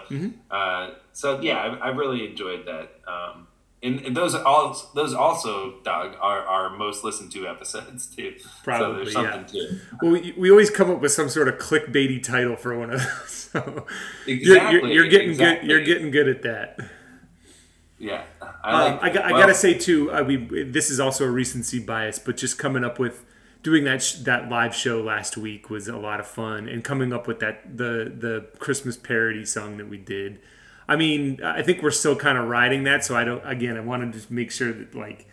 uh, 0.52 0.92
so 1.12 1.40
yeah 1.42 1.58
I, 1.58 1.88
I 1.88 1.90
really 1.90 2.24
enjoyed 2.30 2.68
that 2.68 3.00
um, 3.08 3.48
and, 3.84 4.00
and 4.06 4.18
those 4.18 4.34
all 4.34 4.76
those 4.96 5.14
also 5.14 5.76
Doug 5.84 6.16
are 6.22 6.40
our 6.40 6.76
most 6.76 7.04
listened 7.04 7.32
to 7.34 7.48
episodes 7.48 8.08
too 8.08 8.34
so 8.40 8.50
Probably, 8.64 9.04
there's 9.04 9.16
yeah. 9.16 9.44
to 9.44 9.58
it 9.58 9.82
Well, 10.02 10.12
we, 10.12 10.34
we 10.38 10.50
always 10.50 10.70
come 10.70 10.90
up 10.90 11.02
with 11.02 11.12
some 11.12 11.30
sort 11.30 11.48
of 11.48 11.56
clickbaity 11.56 12.24
title 12.24 12.56
for 12.56 12.78
one 12.78 12.92
of 12.92 13.00
those. 13.00 13.40
So 13.54 13.86
you're, 14.26 14.36
exactly 14.36 14.80
you're, 14.80 15.04
you're 15.04 15.08
getting 15.10 15.30
exactly. 15.30 15.68
good. 15.68 15.72
You're 15.72 15.84
getting 15.86 16.10
good 16.10 16.28
at 16.28 16.42
that. 16.42 16.80
yeah 18.00 18.24
I, 18.64 18.88
Um, 18.88 19.00
I, 19.00 19.10
got, 19.12 19.26
I 19.26 19.32
well, 19.32 19.42
gotta 19.42 19.54
say 19.54 19.76
too, 19.76 20.12
uh, 20.12 20.24
we 20.24 20.38
this 20.64 20.90
is 20.90 21.00
also 21.00 21.26
a 21.26 21.30
recency 21.30 21.78
bias, 21.80 22.18
but 22.18 22.36
just 22.36 22.58
coming 22.58 22.84
up 22.84 22.98
with 22.98 23.24
doing 23.62 23.84
that 23.84 24.02
sh- 24.02 24.16
that 24.24 24.50
live 24.50 24.74
show 24.74 25.02
last 25.02 25.38
week 25.38 25.70
was 25.70 25.88
a 25.88 25.98
lot 25.98 26.20
of 26.20 26.26
fun, 26.26 26.68
and 26.68 26.84
coming 26.84 27.14
up 27.14 27.28
with 27.28 27.40
that 27.42 27.78
the 27.78 28.12
the 28.18 28.48
Christmas 28.58 28.98
parody 28.98 29.46
song 29.46 29.78
that 29.78 29.88
we 29.88 29.98
did. 29.98 30.40
I 30.88 30.96
mean, 30.96 31.42
I 31.44 31.62
think 31.62 31.82
we're 31.82 31.92
still 31.92 32.16
kind 32.16 32.38
of 32.38 32.48
riding 32.48 32.84
that, 32.84 33.06
so 33.06 33.16
I 33.16 33.24
don't. 33.24 33.46
Again, 33.48 33.78
I 33.78 33.82
wanted 33.82 34.14
to 34.14 34.20
just 34.20 34.32
make 34.32 34.52
sure 34.52 34.72
that 34.74 34.96
like. 34.96 35.28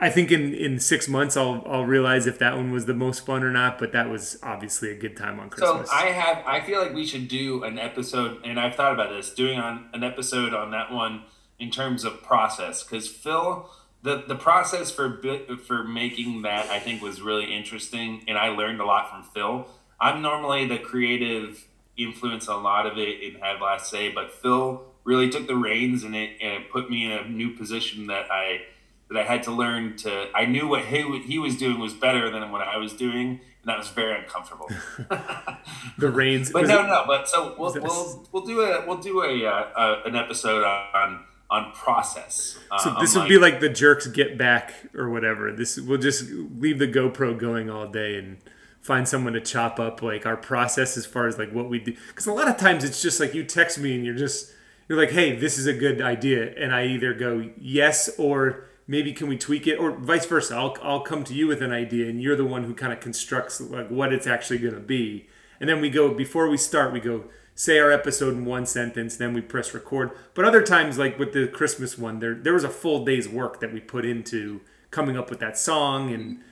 I 0.00 0.10
think 0.10 0.32
in, 0.32 0.52
in 0.52 0.80
six 0.80 1.06
months 1.06 1.36
I'll 1.36 1.62
I'll 1.64 1.84
realize 1.84 2.26
if 2.26 2.36
that 2.40 2.56
one 2.56 2.72
was 2.72 2.86
the 2.86 2.94
most 2.94 3.24
fun 3.24 3.44
or 3.44 3.52
not, 3.52 3.78
but 3.78 3.92
that 3.92 4.10
was 4.10 4.36
obviously 4.42 4.90
a 4.90 4.96
good 4.96 5.16
time 5.16 5.38
on 5.38 5.48
Christmas. 5.48 5.88
So 5.88 5.96
I 5.96 6.06
have. 6.06 6.44
I 6.44 6.60
feel 6.60 6.80
like 6.80 6.92
we 6.92 7.06
should 7.06 7.28
do 7.28 7.62
an 7.62 7.78
episode, 7.78 8.40
and 8.44 8.58
I've 8.58 8.74
thought 8.74 8.92
about 8.92 9.10
this 9.10 9.32
doing 9.32 9.60
on 9.60 9.88
an 9.92 10.02
episode 10.02 10.54
on 10.54 10.72
that 10.72 10.90
one 10.92 11.22
in 11.60 11.70
terms 11.70 12.02
of 12.02 12.20
process, 12.20 12.82
because 12.82 13.06
Phil, 13.06 13.70
the 14.02 14.24
the 14.26 14.34
process 14.34 14.90
for 14.90 15.22
for 15.64 15.84
making 15.84 16.42
that 16.42 16.66
I 16.66 16.80
think 16.80 17.00
was 17.00 17.22
really 17.22 17.54
interesting, 17.54 18.24
and 18.26 18.36
I 18.36 18.48
learned 18.48 18.80
a 18.80 18.84
lot 18.84 19.08
from 19.08 19.22
Phil. 19.22 19.68
I'm 20.00 20.20
normally 20.20 20.66
the 20.66 20.78
creative 20.78 21.68
influence 21.96 22.48
a 22.48 22.54
lot 22.56 22.86
of 22.86 22.98
it 22.98 23.22
and 23.22 23.42
had 23.42 23.60
last 23.60 23.90
say, 23.90 24.10
but 24.10 24.30
Phil 24.32 24.82
really 25.04 25.28
took 25.28 25.46
the 25.46 25.56
reins 25.56 26.04
and 26.04 26.14
it 26.14 26.30
and 26.40 26.62
it 26.64 26.70
put 26.70 26.88
me 26.90 27.04
in 27.06 27.12
a 27.12 27.28
new 27.28 27.50
position 27.56 28.06
that 28.06 28.30
I 28.30 28.62
that 29.10 29.18
I 29.18 29.24
had 29.24 29.42
to 29.44 29.50
learn 29.50 29.96
to. 29.98 30.28
I 30.34 30.46
knew 30.46 30.66
what 30.68 30.84
he 30.86 31.18
he 31.20 31.38
was 31.38 31.56
doing 31.56 31.78
was 31.78 31.92
better 31.94 32.30
than 32.30 32.50
what 32.50 32.62
I 32.62 32.76
was 32.78 32.92
doing, 32.94 33.28
and 33.30 33.66
that 33.66 33.78
was 33.78 33.88
very 33.88 34.18
uncomfortable. 34.18 34.68
the 35.98 36.10
reins. 36.10 36.50
But 36.50 36.66
no, 36.66 36.80
it- 36.82 36.86
no. 36.86 37.04
But 37.06 37.28
so 37.28 37.54
we'll, 37.58 37.74
we'll 37.74 38.28
we'll 38.32 38.46
do 38.46 38.60
a 38.62 38.86
we'll 38.86 38.98
do 38.98 39.22
a, 39.22 39.46
uh, 39.46 40.02
an 40.06 40.16
episode 40.16 40.64
on 40.64 41.24
on 41.50 41.72
process. 41.72 42.58
Uh, 42.70 42.78
So 42.78 42.96
this 42.98 43.14
would 43.14 43.28
be 43.28 43.36
like 43.38 43.60
the 43.60 43.68
jerks 43.68 44.06
get 44.06 44.38
back 44.38 44.72
or 44.94 45.10
whatever. 45.10 45.52
This 45.52 45.78
we'll 45.78 45.98
just 46.00 46.24
leave 46.30 46.78
the 46.78 46.88
GoPro 46.88 47.38
going 47.38 47.68
all 47.68 47.86
day 47.86 48.16
and 48.16 48.38
find 48.82 49.08
someone 49.08 49.32
to 49.32 49.40
chop 49.40 49.80
up 49.80 50.02
like 50.02 50.26
our 50.26 50.36
process 50.36 50.96
as 50.96 51.06
far 51.06 51.26
as 51.26 51.38
like 51.38 51.52
what 51.52 51.68
we 51.68 51.78
do. 51.78 51.94
Because 52.08 52.26
a 52.26 52.32
lot 52.32 52.48
of 52.48 52.56
times 52.56 52.84
it's 52.84 53.00
just 53.00 53.20
like 53.20 53.32
you 53.32 53.44
text 53.44 53.78
me 53.78 53.94
and 53.94 54.04
you're 54.04 54.14
just 54.14 54.52
you're 54.88 54.98
like, 54.98 55.12
hey, 55.12 55.36
this 55.36 55.56
is 55.56 55.66
a 55.66 55.72
good 55.72 56.02
idea, 56.02 56.52
and 56.58 56.74
I 56.74 56.86
either 56.86 57.14
go 57.14 57.48
yes 57.56 58.10
or 58.18 58.64
maybe 58.86 59.12
can 59.12 59.28
we 59.28 59.38
tweak 59.38 59.66
it 59.66 59.76
or 59.76 59.92
vice 59.92 60.26
versa. 60.26 60.54
I'll 60.54 60.76
I'll 60.82 61.00
come 61.00 61.24
to 61.24 61.34
you 61.34 61.46
with 61.46 61.62
an 61.62 61.72
idea 61.72 62.08
and 62.10 62.20
you're 62.20 62.36
the 62.36 62.44
one 62.44 62.64
who 62.64 62.74
kind 62.74 62.92
of 62.92 63.00
constructs 63.00 63.60
like 63.60 63.88
what 63.88 64.12
it's 64.12 64.26
actually 64.26 64.58
going 64.58 64.74
to 64.74 64.80
be, 64.80 65.28
and 65.60 65.68
then 65.70 65.80
we 65.80 65.88
go 65.88 66.12
before 66.12 66.48
we 66.48 66.56
start 66.56 66.92
we 66.92 67.00
go 67.00 67.24
say 67.54 67.78
our 67.78 67.92
episode 67.92 68.34
in 68.34 68.44
one 68.44 68.66
sentence, 68.66 69.16
then 69.16 69.34
we 69.34 69.40
press 69.40 69.74
record. 69.74 70.10
But 70.34 70.44
other 70.44 70.62
times, 70.62 70.98
like 70.98 71.18
with 71.18 71.32
the 71.32 71.46
Christmas 71.46 71.96
one, 71.96 72.18
there 72.18 72.34
there 72.34 72.54
was 72.54 72.64
a 72.64 72.68
full 72.68 73.04
day's 73.04 73.28
work 73.28 73.60
that 73.60 73.72
we 73.72 73.80
put 73.80 74.04
into 74.04 74.60
coming 74.90 75.16
up 75.16 75.30
with 75.30 75.38
that 75.40 75.56
song 75.56 76.12
and 76.12 76.42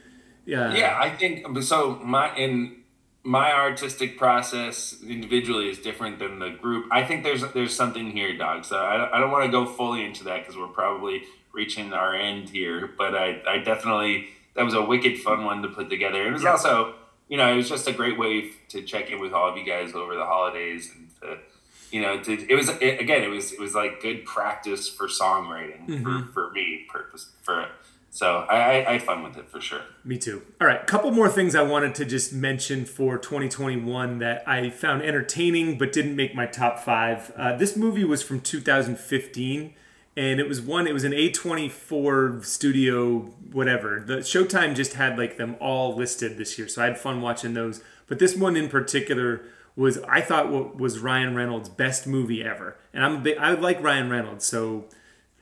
uh, 0.47 0.75
yeah. 0.75 0.97
I 1.01 1.11
think 1.11 1.47
so. 1.63 2.01
My 2.05 2.35
in 2.37 2.77
my 3.23 3.53
artistic 3.53 4.17
process 4.19 4.97
individually 5.07 5.69
is 5.69 5.79
different 5.79 6.19
than 6.19 6.39
the 6.39 6.51
group. 6.51 6.87
I 6.91 7.05
think 7.05 7.23
there's 7.23 7.43
there's 7.53 7.75
something 7.75 8.11
here, 8.13 8.37
dog. 8.37 8.65
So 8.65 8.79
I 8.79 8.97
don't, 8.97 9.13
I 9.15 9.19
don't 9.21 9.31
want 9.31 9.45
to 9.45 9.51
go 9.51 9.67
fully 9.67 10.05
into 10.05 10.25
that 10.25 10.41
because 10.41 10.57
we're 10.57 10.69
probably 10.69 11.23
reaching 11.53 11.93
our 11.93 12.15
end 12.15 12.49
here. 12.49 12.91
But 12.97 13.15
I 13.15 13.41
I 13.47 13.59
definitely 13.59 14.29
that 14.55 14.65
was 14.65 14.75
a 14.75 14.83
wicked 14.83 15.19
fun 15.19 15.45
one 15.45 15.63
to 15.63 15.69
put 15.69 15.91
together. 15.91 16.27
It 16.27 16.33
was 16.33 16.43
Yeah. 16.43 16.53
also 16.53 16.95
you 17.29 17.37
know 17.37 17.53
it 17.53 17.57
was 17.57 17.69
just 17.69 17.87
a 17.87 17.93
great 17.93 18.19
way 18.19 18.51
to 18.71 18.83
check 18.83 19.11
in 19.11 19.21
with 19.21 19.33
all 19.33 19.49
of 19.51 19.57
you 19.57 19.65
guys 19.65 19.95
over 19.95 20.17
the 20.17 20.25
holidays 20.25 20.91
and 20.95 21.09
to 21.21 21.39
you 21.93 22.01
know 22.03 22.21
to, 22.23 22.33
it 22.51 22.55
was 22.57 22.69
it, 22.69 23.01
again 23.01 23.23
it 23.23 23.29
was 23.29 23.53
it 23.53 23.61
was 23.61 23.75
like 23.75 24.01
good 24.01 24.25
practice 24.25 24.89
for 24.89 25.07
songwriting 25.07 25.87
Mm-hmm. 25.87 26.03
for, 26.03 26.33
for 26.33 26.51
me 26.53 26.87
purpose 26.89 27.31
for 27.43 27.67
so 28.11 28.45
I, 28.51 28.85
I 28.87 28.93
had 28.95 29.03
fun 29.05 29.23
with 29.23 29.37
it 29.37 29.49
for 29.49 29.61
sure. 29.61 29.83
Me 30.05 30.19
too. 30.19 30.43
All 30.61 30.67
right, 30.67 30.85
couple 30.87 31.13
more 31.13 31.29
things 31.29 31.55
I 31.55 31.63
wanted 31.63 31.95
to 31.97 32.05
just 32.05 32.33
mention 32.33 32.85
for 32.85 33.17
2021 33.17 34.19
that 34.19 34.47
I 34.49 34.69
found 34.71 35.03
entertaining 35.03 35.79
but 35.79 35.93
didn't 35.93 36.17
make 36.17 36.35
my 36.35 36.47
top 36.47 36.81
five. 36.81 37.33
Uh, 37.37 37.57
this 37.57 37.77
movie 37.77 38.05
was 38.05 38.23
from 38.23 38.41
2015, 38.41 39.75
and 40.17 40.41
it 40.41 40.49
was 40.49 40.61
one. 40.61 40.89
It 40.89 40.93
was 40.93 41.05
an 41.05 41.13
A24 41.13 42.45
studio, 42.45 43.19
whatever. 43.53 44.03
The 44.05 44.19
Showtime 44.19 44.75
just 44.75 44.95
had 44.95 45.17
like 45.17 45.37
them 45.37 45.57
all 45.61 45.95
listed 45.95 46.37
this 46.37 46.59
year, 46.59 46.67
so 46.67 46.83
I 46.83 46.87
had 46.87 46.99
fun 46.99 47.21
watching 47.21 47.55
those. 47.55 47.81
But 48.09 48.19
this 48.19 48.37
one 48.37 48.57
in 48.57 48.69
particular 48.69 49.43
was 49.77 49.99
I 50.09 50.21
thought 50.21 50.51
what 50.51 50.77
was 50.77 50.99
Ryan 50.99 51.37
Reynolds' 51.37 51.69
best 51.69 52.09
movie 52.09 52.43
ever, 52.43 52.77
and 52.93 53.05
I'm 53.05 53.17
a 53.17 53.21
big 53.21 53.39
I 53.39 53.53
like 53.53 53.81
Ryan 53.81 54.11
Reynolds, 54.11 54.45
so 54.45 54.87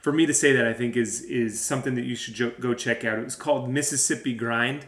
for 0.01 0.13
me 0.13 0.27
to 0.27 0.35
say 0.35 0.53
that 0.53 0.67
I 0.67 0.73
think 0.73 0.97
is 0.97 1.23
is 1.23 1.61
something 1.61 1.95
that 1.97 2.05
you 2.05 2.15
should 2.17 2.35
jo- 2.35 2.53
go 2.61 2.75
check 2.75 3.05
out. 3.05 3.19
It 3.19 3.25
was 3.25 3.37
called 3.37 3.69
Mississippi 3.71 4.35
Grind. 4.35 4.87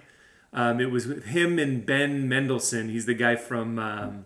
Um, 0.53 0.81
it 0.81 0.91
was 0.91 1.07
with 1.07 1.27
him 1.27 1.59
and 1.59 1.85
Ben 1.87 2.29
Mendelsohn. 2.29 2.89
He's 2.89 3.07
the 3.07 3.15
guy 3.15 3.37
from 3.37 3.79
um, 3.79 4.25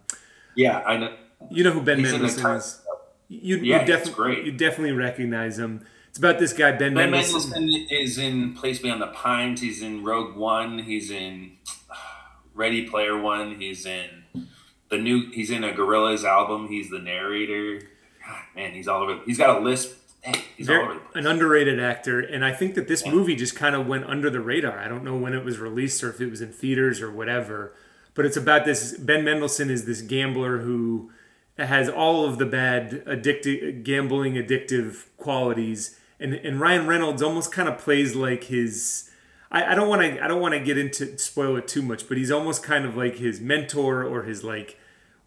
Yeah, 0.54 0.78
I 0.86 0.96
know. 0.96 1.14
you 1.50 1.62
know 1.64 1.70
who 1.72 1.82
Ben 1.82 1.98
He's 1.98 2.12
Mendelsohn 2.12 2.56
is. 2.56 2.80
You, 3.28 3.56
Yeah, 3.58 3.62
you, 3.74 3.78
he's 3.80 3.88
defi- 3.88 4.10
great. 4.12 4.44
you 4.46 4.52
definitely 4.52 4.92
recognize 4.92 5.58
him. 5.58 5.84
It's 6.08 6.18
about 6.18 6.38
this 6.38 6.52
guy 6.52 6.70
Ben, 6.72 6.94
Ben 6.94 7.10
Mendelsohn. 7.10 7.50
Mendelsohn 7.50 7.86
is 7.90 8.18
in 8.18 8.54
Place 8.54 8.78
Beyond 8.78 9.02
the 9.02 9.08
Pines. 9.08 9.60
He's 9.60 9.82
in 9.82 10.02
Rogue 10.04 10.36
One. 10.36 10.78
He's 10.78 11.10
in 11.10 11.58
Ready 12.54 12.88
Player 12.88 13.18
One. 13.20 13.56
He's 13.60 13.84
in 13.84 14.06
the 14.90 14.96
new. 14.98 15.30
He's 15.32 15.50
in 15.50 15.64
a 15.64 15.72
Gorillaz 15.72 16.24
album. 16.24 16.68
He's 16.68 16.88
the 16.90 17.00
narrator. 17.00 17.80
God, 18.26 18.42
man, 18.54 18.72
he's 18.72 18.86
all 18.88 19.02
over. 19.02 19.20
He's 19.26 19.38
got 19.38 19.58
a 19.58 19.60
list. 19.60 19.94
Very, 20.58 20.84
over 20.84 20.94
the 20.94 21.00
place. 21.00 21.24
an 21.24 21.26
underrated 21.26 21.80
actor, 21.80 22.20
and 22.20 22.44
I 22.44 22.52
think 22.52 22.74
that 22.74 22.88
this 22.88 23.06
movie 23.06 23.36
just 23.36 23.54
kind 23.54 23.74
of 23.74 23.86
went 23.86 24.06
under 24.06 24.30
the 24.30 24.40
radar. 24.40 24.78
I 24.78 24.88
don't 24.88 25.04
know 25.04 25.16
when 25.16 25.34
it 25.34 25.44
was 25.44 25.58
released 25.58 26.02
or 26.02 26.10
if 26.10 26.20
it 26.20 26.30
was 26.30 26.40
in 26.40 26.52
theaters 26.52 27.02
or 27.02 27.10
whatever, 27.10 27.74
but 28.14 28.24
it's 28.24 28.36
about 28.36 28.64
this. 28.64 28.96
Ben 28.96 29.24
Mendelsohn 29.24 29.70
is 29.70 29.84
this 29.84 30.00
gambler 30.00 30.58
who 30.58 31.10
has 31.58 31.88
all 31.88 32.24
of 32.26 32.38
the 32.38 32.46
bad 32.46 33.04
addictive 33.04 33.84
gambling 33.84 34.34
addictive 34.34 35.04
qualities, 35.16 35.98
and 36.18 36.34
and 36.34 36.60
Ryan 36.60 36.86
Reynolds 36.86 37.22
almost 37.22 37.52
kind 37.52 37.68
of 37.68 37.78
plays 37.78 38.14
like 38.14 38.44
his. 38.44 39.10
I, 39.50 39.72
I 39.72 39.74
don't 39.74 39.88
want 39.88 40.02
to 40.02 40.24
I 40.24 40.28
don't 40.28 40.40
want 40.40 40.54
to 40.54 40.60
get 40.60 40.78
into 40.78 41.18
spoil 41.18 41.56
it 41.56 41.68
too 41.68 41.82
much, 41.82 42.08
but 42.08 42.16
he's 42.16 42.30
almost 42.30 42.62
kind 42.62 42.84
of 42.84 42.96
like 42.96 43.16
his 43.16 43.40
mentor 43.40 44.02
or 44.04 44.22
his 44.22 44.42
like 44.42 44.78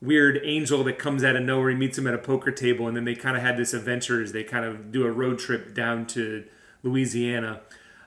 weird 0.02 0.40
angel 0.44 0.84
that 0.84 1.00
comes 1.00 1.24
out 1.24 1.36
of 1.36 1.44
nowhere. 1.44 1.70
He 1.70 1.76
meets 1.76 1.98
him 1.98 2.08
at 2.08 2.14
a 2.14 2.20
poker 2.20 2.52
table, 2.52 2.88
and 2.88 2.96
then 2.96 3.06
they 3.06 3.16
kind 3.16 3.36
of 3.36 3.44
had 3.44 3.58
this 3.58 3.74
adventure 3.74 4.22
as 4.22 4.32
they 4.32 4.44
kind 4.44 4.66
of 4.66 4.92
do 4.92 5.06
a 5.06 5.12
road 5.12 5.40
trip 5.40 5.74
down 5.74 6.06
to 6.08 6.46
Louisiana. 6.84 7.62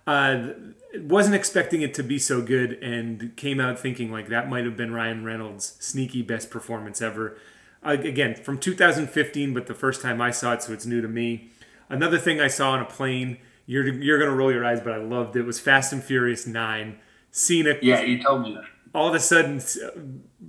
Uh, 0.07 0.49
wasn't 0.97 1.35
expecting 1.35 1.83
it 1.83 1.95
to 1.95 2.03
be 2.03 2.19
so 2.19 2.43
good, 2.43 2.73
and 2.83 3.37
came 3.37 3.61
out 3.61 3.79
thinking 3.79 4.11
like 4.11 4.29
that 4.29 4.49
might 4.49 4.65
have 4.65 4.77
been 4.77 4.93
Ryan 4.93 5.25
Reynolds' 5.25 5.77
sneaky 5.81 6.23
best 6.23 6.51
performance 6.51 7.01
ever. 7.03 7.39
Uh, 7.85 7.97
again, 8.01 8.35
from 8.35 8.59
2015, 8.59 9.55
but 9.55 9.67
the 9.67 9.75
first 9.75 10.03
time 10.03 10.21
I 10.21 10.31
saw 10.31 10.53
it, 10.53 10.63
so 10.63 10.73
it's 10.73 10.87
new 10.87 11.01
to 11.01 11.09
me. 11.09 11.51
Another 11.89 12.19
thing 12.19 12.41
I 12.41 12.49
saw 12.49 12.73
on 12.73 12.81
a 12.81 12.85
plane. 12.85 13.39
You're 13.67 13.87
you're 13.89 14.19
gonna 14.19 14.35
roll 14.35 14.53
your 14.53 14.65
eyes, 14.65 14.81
but 14.81 14.93
I 14.93 14.99
loved 14.99 15.37
it. 15.37 15.43
Was 15.43 15.61
Fast 15.61 15.93
and 15.93 16.03
Furious 16.03 16.47
Nine. 16.47 16.99
Cena 17.31 17.77
Yeah, 17.81 18.01
you 18.03 18.23
told 18.23 18.43
me 18.43 18.55
that. 18.55 18.65
All 18.95 19.09
of 19.09 19.15
a 19.15 19.21
sudden 19.21 19.61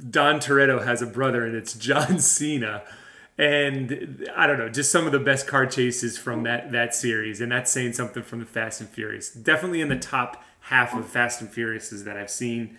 Dom 0.09 0.39
Toretto 0.39 0.84
has 0.84 1.01
a 1.01 1.05
brother 1.05 1.45
and 1.45 1.55
it's 1.55 1.73
John 1.73 2.19
Cena 2.19 2.84
and 3.38 4.30
I 4.35 4.45
don't 4.45 4.59
know, 4.59 4.69
just 4.69 4.91
some 4.91 5.05
of 5.05 5.11
the 5.11 5.19
best 5.19 5.47
car 5.47 5.65
chases 5.65 6.18
from 6.18 6.43
that 6.43 6.72
that 6.73 6.93
series, 6.93 7.41
and 7.41 7.51
that's 7.51 7.72
saying 7.72 7.93
something 7.93 8.22
from 8.22 8.39
the 8.39 8.45
Fast 8.45 8.81
and 8.81 8.89
Furious. 8.89 9.31
Definitely 9.31 9.81
in 9.81 9.89
the 9.89 9.97
top 9.97 10.43
half 10.61 10.93
of 10.93 11.07
Fast 11.07 11.41
and 11.41 11.49
Furiouses 11.49 12.03
that 12.03 12.18
I've 12.18 12.30
seen. 12.30 12.77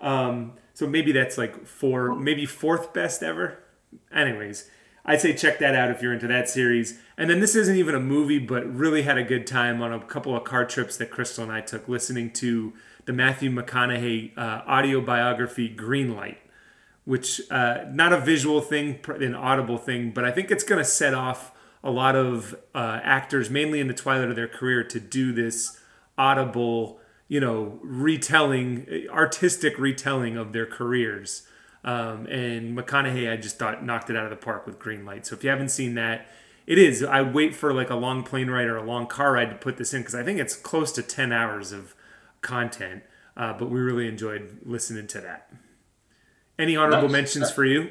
Um, 0.00 0.52
so 0.72 0.86
maybe 0.86 1.10
that's 1.10 1.36
like 1.36 1.66
four, 1.66 2.14
maybe 2.14 2.46
fourth 2.46 2.92
best 2.92 3.22
ever. 3.22 3.58
Anyways, 4.12 4.70
I'd 5.04 5.20
say 5.20 5.32
check 5.32 5.58
that 5.58 5.74
out 5.74 5.90
if 5.90 6.00
you're 6.00 6.12
into 6.12 6.28
that 6.28 6.48
series. 6.48 6.98
And 7.16 7.28
then 7.28 7.40
this 7.40 7.56
isn't 7.56 7.76
even 7.76 7.94
a 7.94 8.00
movie, 8.00 8.38
but 8.38 8.72
really 8.72 9.02
had 9.02 9.18
a 9.18 9.24
good 9.24 9.46
time 9.46 9.82
on 9.82 9.92
a 9.92 10.00
couple 10.00 10.36
of 10.36 10.44
car 10.44 10.64
trips 10.64 10.96
that 10.98 11.10
Crystal 11.10 11.42
and 11.42 11.52
I 11.52 11.60
took 11.60 11.88
listening 11.88 12.30
to 12.34 12.72
the 13.04 13.12
Matthew 13.12 13.50
McConaughey 13.50 14.36
uh, 14.36 14.62
audio 14.66 15.00
biography 15.00 15.74
Greenlight, 15.74 16.36
which 17.04 17.40
uh, 17.50 17.84
not 17.90 18.12
a 18.12 18.20
visual 18.20 18.60
thing, 18.60 18.98
an 19.08 19.34
audible 19.34 19.78
thing, 19.78 20.10
but 20.10 20.24
I 20.24 20.30
think 20.30 20.50
it's 20.50 20.64
going 20.64 20.78
to 20.78 20.84
set 20.84 21.14
off 21.14 21.52
a 21.82 21.90
lot 21.90 22.16
of 22.16 22.54
uh, 22.74 23.00
actors, 23.02 23.50
mainly 23.50 23.78
in 23.78 23.88
the 23.88 23.94
twilight 23.94 24.30
of 24.30 24.36
their 24.36 24.48
career, 24.48 24.82
to 24.84 24.98
do 24.98 25.32
this 25.32 25.80
audible, 26.16 26.98
you 27.28 27.40
know, 27.40 27.78
retelling, 27.82 29.06
artistic 29.10 29.78
retelling 29.78 30.36
of 30.36 30.52
their 30.52 30.66
careers. 30.66 31.46
Um, 31.84 32.24
and 32.26 32.76
McConaughey, 32.76 33.30
I 33.30 33.36
just 33.36 33.58
thought 33.58 33.84
knocked 33.84 34.08
it 34.08 34.16
out 34.16 34.24
of 34.24 34.30
the 34.30 34.36
park 34.36 34.64
with 34.64 34.78
Greenlight. 34.78 35.26
So 35.26 35.34
if 35.34 35.44
you 35.44 35.50
haven't 35.50 35.68
seen 35.68 35.94
that, 35.96 36.26
it 36.66 36.78
is. 36.78 37.04
I 37.04 37.20
wait 37.20 37.54
for 37.54 37.74
like 37.74 37.90
a 37.90 37.94
long 37.94 38.22
plane 38.22 38.48
ride 38.48 38.66
or 38.66 38.78
a 38.78 38.82
long 38.82 39.06
car 39.06 39.32
ride 39.32 39.50
to 39.50 39.56
put 39.56 39.76
this 39.76 39.92
in 39.92 40.00
because 40.00 40.14
I 40.14 40.22
think 40.22 40.38
it's 40.38 40.56
close 40.56 40.90
to 40.92 41.02
10 41.02 41.30
hours 41.30 41.72
of 41.72 41.94
content. 42.44 43.02
Uh, 43.36 43.52
but 43.52 43.68
we 43.68 43.80
really 43.80 44.06
enjoyed 44.06 44.60
listening 44.64 45.08
to 45.08 45.20
that. 45.20 45.50
Any 46.56 46.76
honorable 46.76 47.08
nice. 47.08 47.12
mentions 47.12 47.50
for 47.50 47.64
you? 47.64 47.90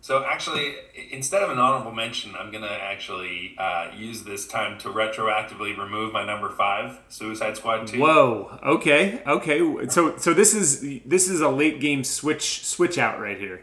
So 0.00 0.24
actually, 0.24 0.74
instead 1.10 1.42
of 1.42 1.50
an 1.50 1.58
honorable 1.58 1.90
mention, 1.92 2.34
I'm 2.38 2.52
gonna 2.52 2.78
actually 2.80 3.56
uh, 3.58 3.90
use 3.96 4.22
this 4.22 4.46
time 4.46 4.78
to 4.78 4.88
retroactively 4.88 5.76
remove 5.76 6.12
my 6.12 6.24
number 6.24 6.48
five, 6.50 7.00
Suicide 7.08 7.56
Squad 7.56 7.88
two. 7.88 7.98
Whoa. 7.98 8.58
Okay. 8.64 9.20
Okay. 9.26 9.88
So 9.88 10.16
so 10.16 10.32
this 10.32 10.54
is 10.54 11.02
this 11.04 11.28
is 11.28 11.40
a 11.40 11.48
late 11.48 11.80
game 11.80 12.04
switch 12.04 12.64
switch 12.64 12.96
out 12.96 13.20
right 13.20 13.38
here. 13.38 13.62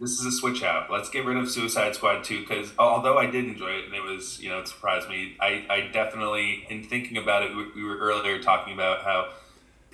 This 0.00 0.12
is 0.12 0.26
a 0.26 0.32
switch 0.32 0.62
out. 0.62 0.90
Let's 0.90 1.10
get 1.10 1.24
rid 1.24 1.36
of 1.36 1.50
Suicide 1.50 1.96
Squad 1.96 2.22
two 2.22 2.40
because 2.40 2.72
although 2.78 3.18
I 3.18 3.26
did 3.26 3.44
enjoy 3.44 3.70
it 3.70 3.86
and 3.86 3.94
it 3.94 4.02
was 4.02 4.40
you 4.40 4.50
know 4.50 4.60
it 4.60 4.68
surprised 4.68 5.08
me, 5.08 5.36
I 5.40 5.66
I 5.68 5.90
definitely 5.92 6.64
in 6.70 6.84
thinking 6.84 7.16
about 7.16 7.42
it 7.42 7.50
we 7.74 7.82
were 7.82 7.98
earlier 7.98 8.40
talking 8.40 8.72
about 8.72 9.02
how 9.02 9.30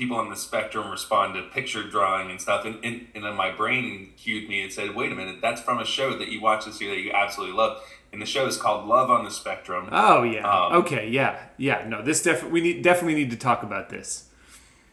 people 0.00 0.16
on 0.16 0.30
the 0.30 0.36
spectrum 0.36 0.90
respond 0.90 1.34
to 1.34 1.42
picture 1.42 1.82
drawing 1.82 2.30
and 2.30 2.40
stuff. 2.40 2.64
And, 2.64 2.82
and, 2.82 3.06
and 3.14 3.22
then 3.22 3.34
my 3.34 3.50
brain 3.50 4.14
cued 4.16 4.48
me 4.48 4.62
and 4.62 4.72
said, 4.72 4.94
wait 4.94 5.12
a 5.12 5.14
minute, 5.14 5.40
that's 5.42 5.60
from 5.60 5.78
a 5.78 5.84
show 5.84 6.16
that 6.16 6.28
you 6.28 6.40
watched 6.40 6.66
this 6.66 6.80
year 6.80 6.94
that 6.94 7.00
you 7.00 7.12
absolutely 7.12 7.54
love. 7.54 7.82
And 8.10 8.20
the 8.20 8.26
show 8.26 8.46
is 8.46 8.56
called 8.56 8.88
Love 8.88 9.10
on 9.10 9.24
the 9.24 9.30
Spectrum. 9.30 9.90
Oh 9.92 10.22
yeah. 10.22 10.50
Um, 10.50 10.72
okay. 10.82 11.08
Yeah. 11.08 11.38
Yeah. 11.58 11.86
No. 11.86 12.02
This 12.02 12.22
definitely 12.22 12.50
we 12.50 12.60
need 12.60 12.82
definitely 12.82 13.14
need 13.14 13.30
to 13.30 13.36
talk 13.36 13.62
about 13.62 13.90
this. 13.90 14.28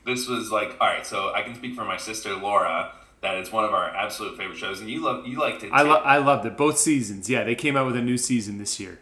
This 0.06 0.28
was 0.28 0.52
like 0.52 0.78
all 0.80 0.88
right. 0.88 1.06
So 1.06 1.34
I 1.34 1.42
can 1.42 1.56
speak 1.56 1.74
for 1.74 1.86
my 1.86 1.98
sister 1.98 2.36
Laura. 2.36 2.92
That 3.22 3.38
is 3.38 3.52
one 3.52 3.66
of 3.66 3.74
our 3.74 3.90
absolute 3.90 4.38
favorite 4.38 4.60
shows, 4.60 4.80
and 4.82 4.90
you 4.90 5.04
love 5.04 5.26
you 5.26 5.40
liked 5.40 5.64
it. 5.64 5.70
Too. 5.70 5.74
I 5.74 5.82
lo- 5.82 6.04
I 6.04 6.18
loved 6.18 6.46
it 6.46 6.56
both 6.56 6.78
seasons. 6.78 7.28
Yeah, 7.28 7.44
they 7.44 7.56
came 7.56 7.76
out 7.76 7.88
with 7.88 7.96
a 7.96 8.02
new 8.04 8.18
season 8.18 8.60
this 8.60 8.80
year. 8.80 9.00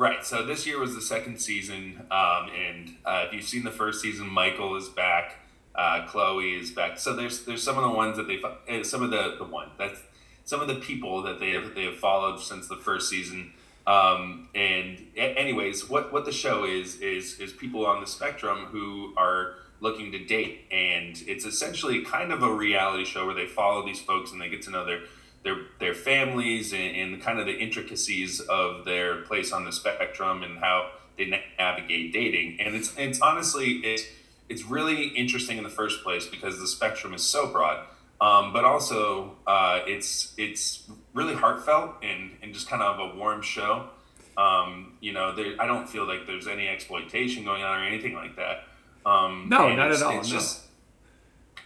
Right. 0.00 0.24
So 0.24 0.46
this 0.46 0.66
year 0.66 0.78
was 0.78 0.94
the 0.94 1.02
second 1.02 1.42
season, 1.42 2.06
um, 2.10 2.48
and 2.56 2.94
uh, 3.04 3.24
if 3.26 3.34
you've 3.34 3.44
seen 3.44 3.64
the 3.64 3.70
first 3.70 4.00
season, 4.00 4.26
Michael 4.30 4.74
is 4.76 4.88
back. 4.88 5.40
Uh, 5.74 6.06
Chloe 6.06 6.54
is 6.54 6.70
back. 6.70 6.98
So 6.98 7.14
there's 7.14 7.44
there's 7.44 7.62
some 7.62 7.76
of 7.76 7.82
the 7.82 7.90
ones 7.90 8.16
that 8.16 8.26
they 8.26 8.40
uh, 8.42 8.82
some 8.82 9.02
of 9.02 9.10
the 9.10 9.34
the 9.36 9.44
one 9.44 9.68
that's 9.78 10.00
some 10.46 10.62
of 10.62 10.68
the 10.68 10.76
people 10.76 11.20
that 11.24 11.38
they 11.38 11.50
have 11.50 11.74
they 11.74 11.84
have 11.84 11.96
followed 11.98 12.40
since 12.40 12.66
the 12.66 12.78
first 12.78 13.10
season. 13.10 13.52
Um, 13.86 14.48
and 14.54 15.04
anyways, 15.18 15.90
what 15.90 16.14
what 16.14 16.24
the 16.24 16.32
show 16.32 16.64
is 16.64 16.96
is 17.02 17.38
is 17.38 17.52
people 17.52 17.84
on 17.84 18.00
the 18.00 18.06
spectrum 18.06 18.68
who 18.70 19.12
are 19.18 19.56
looking 19.80 20.12
to 20.12 20.24
date, 20.24 20.62
and 20.70 21.22
it's 21.26 21.44
essentially 21.44 22.06
kind 22.06 22.32
of 22.32 22.42
a 22.42 22.50
reality 22.50 23.04
show 23.04 23.26
where 23.26 23.34
they 23.34 23.46
follow 23.46 23.84
these 23.84 24.00
folks 24.00 24.32
and 24.32 24.40
they 24.40 24.48
get 24.48 24.62
to 24.62 24.70
know 24.70 24.86
their 24.86 25.02
their 25.42 25.56
their 25.78 25.94
families 25.94 26.72
and, 26.72 26.96
and 26.96 27.22
kind 27.22 27.38
of 27.38 27.46
the 27.46 27.56
intricacies 27.58 28.40
of 28.40 28.84
their 28.84 29.22
place 29.22 29.52
on 29.52 29.64
the 29.64 29.72
spectrum 29.72 30.42
and 30.42 30.58
how 30.58 30.90
they 31.16 31.42
navigate 31.58 32.12
dating. 32.12 32.60
And 32.60 32.74
it's 32.74 32.92
it's 32.96 33.20
honestly 33.20 33.80
it's 33.84 34.04
it's 34.48 34.64
really 34.64 35.08
interesting 35.08 35.58
in 35.58 35.64
the 35.64 35.70
first 35.70 36.02
place 36.02 36.26
because 36.26 36.58
the 36.58 36.66
spectrum 36.66 37.14
is 37.14 37.22
so 37.22 37.46
broad. 37.46 37.86
Um, 38.20 38.52
but 38.52 38.64
also 38.64 39.36
uh, 39.46 39.80
it's 39.86 40.34
it's 40.36 40.90
really 41.14 41.34
heartfelt 41.34 41.94
and, 42.02 42.32
and 42.42 42.52
just 42.52 42.68
kind 42.68 42.82
of 42.82 42.98
a 42.98 43.16
warm 43.16 43.40
show. 43.40 43.88
Um, 44.36 44.94
you 45.00 45.12
know, 45.12 45.34
there, 45.34 45.54
I 45.58 45.66
don't 45.66 45.88
feel 45.88 46.06
like 46.06 46.26
there's 46.26 46.46
any 46.46 46.68
exploitation 46.68 47.44
going 47.44 47.62
on 47.62 47.80
or 47.80 47.84
anything 47.84 48.14
like 48.14 48.36
that. 48.36 48.64
Um, 49.06 49.46
no, 49.48 49.74
not 49.74 49.90
at 49.90 50.02
all. 50.02 50.18
It's 50.18 50.30
no. 50.30 50.36
just 50.36 50.66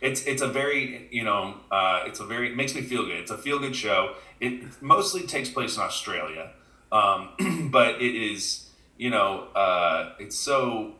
it's 0.05 0.22
it's 0.26 0.43
a 0.43 0.48
very 0.48 1.09
you 1.10 1.24
know 1.24 1.55
uh, 1.72 2.02
it's 2.06 2.20
a 2.20 2.24
very 2.24 2.51
it 2.51 2.56
makes 2.56 2.74
me 2.74 2.82
feel 2.82 3.05
good. 3.06 3.16
It's 3.16 3.31
a 3.31 3.39
feel 3.39 3.59
good 3.59 3.74
show. 3.74 4.14
It 4.40 4.81
mostly 4.82 5.22
takes 5.22 5.48
place 5.48 5.76
in 5.76 5.82
Australia, 5.82 6.51
um, 6.93 7.68
but 7.72 8.02
it 8.02 8.14
is 8.14 8.70
you 8.98 9.10
know 9.10 9.48
uh, 9.56 10.12
it's 10.20 10.36
so. 10.36 10.97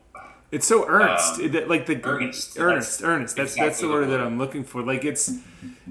It's 0.51 0.69
so 0.69 0.87
earnest, 0.87 1.41
um, 1.41 1.69
like 1.69 1.87
the 1.87 2.01
earnest, 2.05 2.61
earnest, 2.61 3.01
that's 3.01 3.03
earnest. 3.03 3.37
That's 3.37 3.53
exactly 3.55 3.69
that's 3.69 3.81
the 3.81 3.89
word, 3.89 4.11
that 4.11 4.21
I'm 4.21 4.39
looking 4.39 4.63
for. 4.63 4.83
Like 4.83 5.05
it's, 5.05 5.33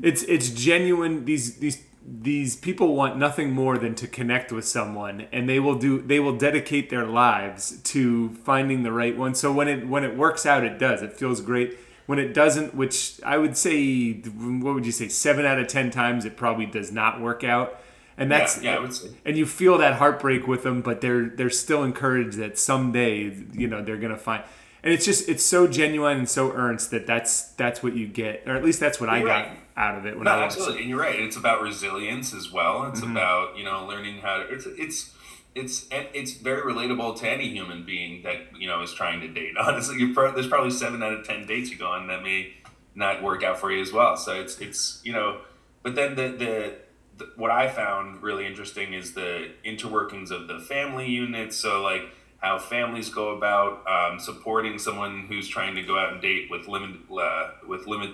it's 0.01 0.23
it's 0.23 0.51
genuine. 0.51 1.25
These 1.25 1.57
these 1.57 1.83
these 2.05 2.55
people 2.55 2.95
want 2.95 3.17
nothing 3.17 3.51
more 3.51 3.77
than 3.77 3.93
to 3.95 4.07
connect 4.07 4.53
with 4.53 4.63
someone 4.65 5.27
and 5.31 5.49
they 5.49 5.59
will 5.59 5.75
do 5.75 6.01
they 6.01 6.19
will 6.19 6.37
dedicate 6.37 6.89
their 6.89 7.05
lives 7.05 7.79
to 7.83 8.29
finding 8.45 8.83
the 8.83 8.91
right 8.91 9.17
one 9.17 9.33
so 9.33 9.53
when 9.53 9.69
it 9.69 9.87
when 9.87 10.03
it 10.03 10.17
works 10.17 10.45
out 10.45 10.65
it 10.65 10.77
does 10.77 11.01
it 11.01 11.13
feels 11.13 11.39
great 11.39 11.77
when 12.05 12.19
it 12.19 12.33
doesn't, 12.33 12.75
which 12.75 13.19
I 13.25 13.37
would 13.37 13.57
say, 13.57 14.13
what 14.13 14.75
would 14.75 14.85
you 14.85 14.91
say, 14.91 15.07
seven 15.07 15.45
out 15.45 15.59
of 15.59 15.67
ten 15.67 15.91
times 15.91 16.25
it 16.25 16.35
probably 16.37 16.65
does 16.65 16.91
not 16.91 17.21
work 17.21 17.43
out. 17.43 17.79
And 18.17 18.31
that's 18.31 18.61
yeah, 18.61 18.71
yeah 18.71 18.77
I 18.77 18.79
would 18.81 18.93
say. 18.93 19.09
and 19.25 19.37
you 19.37 19.45
feel 19.45 19.77
that 19.79 19.95
heartbreak 19.95 20.47
with 20.47 20.63
them, 20.63 20.81
but 20.81 21.01
they're 21.01 21.29
they're 21.29 21.49
still 21.49 21.83
encouraged 21.83 22.37
that 22.37 22.59
someday 22.59 23.35
you 23.53 23.67
know 23.67 23.81
they're 23.81 23.97
gonna 23.97 24.17
find. 24.17 24.43
And 24.83 24.93
it's 24.93 25.05
just 25.05 25.29
it's 25.29 25.43
so 25.43 25.65
genuine 25.65 26.17
and 26.17 26.29
so 26.29 26.51
earnest 26.51 26.91
that 26.91 27.07
that's 27.07 27.53
that's 27.53 27.81
what 27.81 27.95
you 27.95 28.05
get, 28.05 28.43
or 28.45 28.55
at 28.55 28.63
least 28.63 28.79
that's 28.79 28.99
what 28.99 29.07
you're 29.07 29.29
I 29.29 29.35
right. 29.35 29.47
got 29.47 29.57
out 29.75 29.97
of 29.97 30.05
it 30.05 30.15
when 30.15 30.25
no, 30.25 30.31
I 30.31 30.43
absolutely. 30.43 30.81
And 30.81 30.89
you're 30.89 30.99
right. 30.99 31.19
It's 31.19 31.37
about 31.37 31.61
resilience 31.61 32.33
as 32.33 32.51
well. 32.51 32.85
It's 32.85 33.01
mm-hmm. 33.01 33.11
about 33.11 33.57
you 33.57 33.63
know 33.63 33.87
learning 33.87 34.19
how 34.19 34.37
to. 34.37 34.43
It's 34.43 34.65
it's 34.65 35.12
it's 35.55 35.85
it's 35.91 36.33
very 36.33 36.61
relatable 36.61 37.19
to 37.19 37.29
any 37.29 37.49
human 37.49 37.85
being 37.85 38.23
that 38.23 38.57
you 38.57 38.67
know 38.67 38.81
is 38.81 38.93
trying 38.93 39.21
to 39.21 39.27
date. 39.27 39.53
Honestly, 39.59 40.13
pro- 40.13 40.33
there's 40.33 40.47
probably 40.47 40.71
seven 40.71 41.03
out 41.03 41.13
of 41.13 41.25
ten 41.25 41.45
dates 41.45 41.69
you 41.69 41.77
go 41.77 41.87
on 41.87 42.07
that 42.07 42.23
may 42.23 42.53
not 42.95 43.23
work 43.23 43.43
out 43.43 43.59
for 43.59 43.71
you 43.71 43.81
as 43.81 43.91
well. 43.91 44.17
So 44.17 44.33
it's 44.33 44.59
it's 44.59 45.01
you 45.03 45.13
know, 45.13 45.41
but 45.81 45.95
then 45.95 46.15
the 46.15 46.29
the, 46.29 46.75
the 47.17 47.31
what 47.35 47.51
I 47.51 47.67
found 47.67 48.21
really 48.23 48.45
interesting 48.45 48.93
is 48.93 49.13
the 49.13 49.51
interworkings 49.65 50.31
of 50.31 50.47
the 50.47 50.59
family 50.59 51.07
units. 51.07 51.57
So 51.57 51.81
like 51.81 52.03
how 52.37 52.59
families 52.59 53.09
go 53.09 53.29
about 53.29 53.87
um, 53.87 54.19
supporting 54.19 54.77
someone 54.77 55.25
who's 55.27 55.47
trying 55.47 55.75
to 55.75 55.81
go 55.81 55.97
out 55.97 56.13
and 56.13 56.21
date 56.21 56.49
with 56.49 56.67
limit 56.67 56.99
uh, 57.11 57.51
with 57.67 57.87
limit 57.87 58.11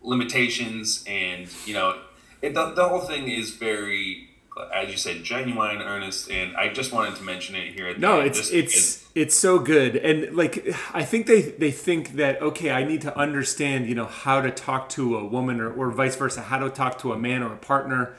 limitations 0.00 1.04
and 1.08 1.48
you 1.66 1.74
know 1.74 1.98
it, 2.40 2.54
the, 2.54 2.70
the 2.70 2.88
whole 2.88 3.00
thing 3.00 3.28
is 3.28 3.50
very 3.50 4.28
as 4.72 4.90
you 4.90 4.96
said, 4.96 5.22
genuine, 5.22 5.82
earnest, 5.82 6.30
and 6.30 6.56
I 6.56 6.68
just 6.68 6.92
wanted 6.92 7.16
to 7.16 7.22
mention 7.22 7.54
it 7.54 7.74
here. 7.74 7.96
no, 7.98 8.20
it's 8.20 8.50
it's 8.50 9.06
it's 9.14 9.36
so 9.36 9.58
good, 9.58 9.96
and 9.96 10.36
like 10.36 10.74
I 10.92 11.04
think 11.04 11.26
they 11.26 11.42
they 11.42 11.70
think 11.70 12.14
that 12.14 12.40
okay, 12.42 12.70
I 12.70 12.84
need 12.84 13.00
to 13.02 13.16
understand, 13.16 13.86
you 13.86 13.94
know, 13.94 14.06
how 14.06 14.40
to 14.40 14.50
talk 14.50 14.88
to 14.90 15.16
a 15.16 15.24
woman 15.24 15.60
or, 15.60 15.72
or 15.72 15.90
vice 15.90 16.16
versa, 16.16 16.42
how 16.42 16.58
to 16.58 16.70
talk 16.70 16.98
to 16.98 17.12
a 17.12 17.18
man 17.18 17.42
or 17.42 17.52
a 17.52 17.56
partner, 17.56 18.14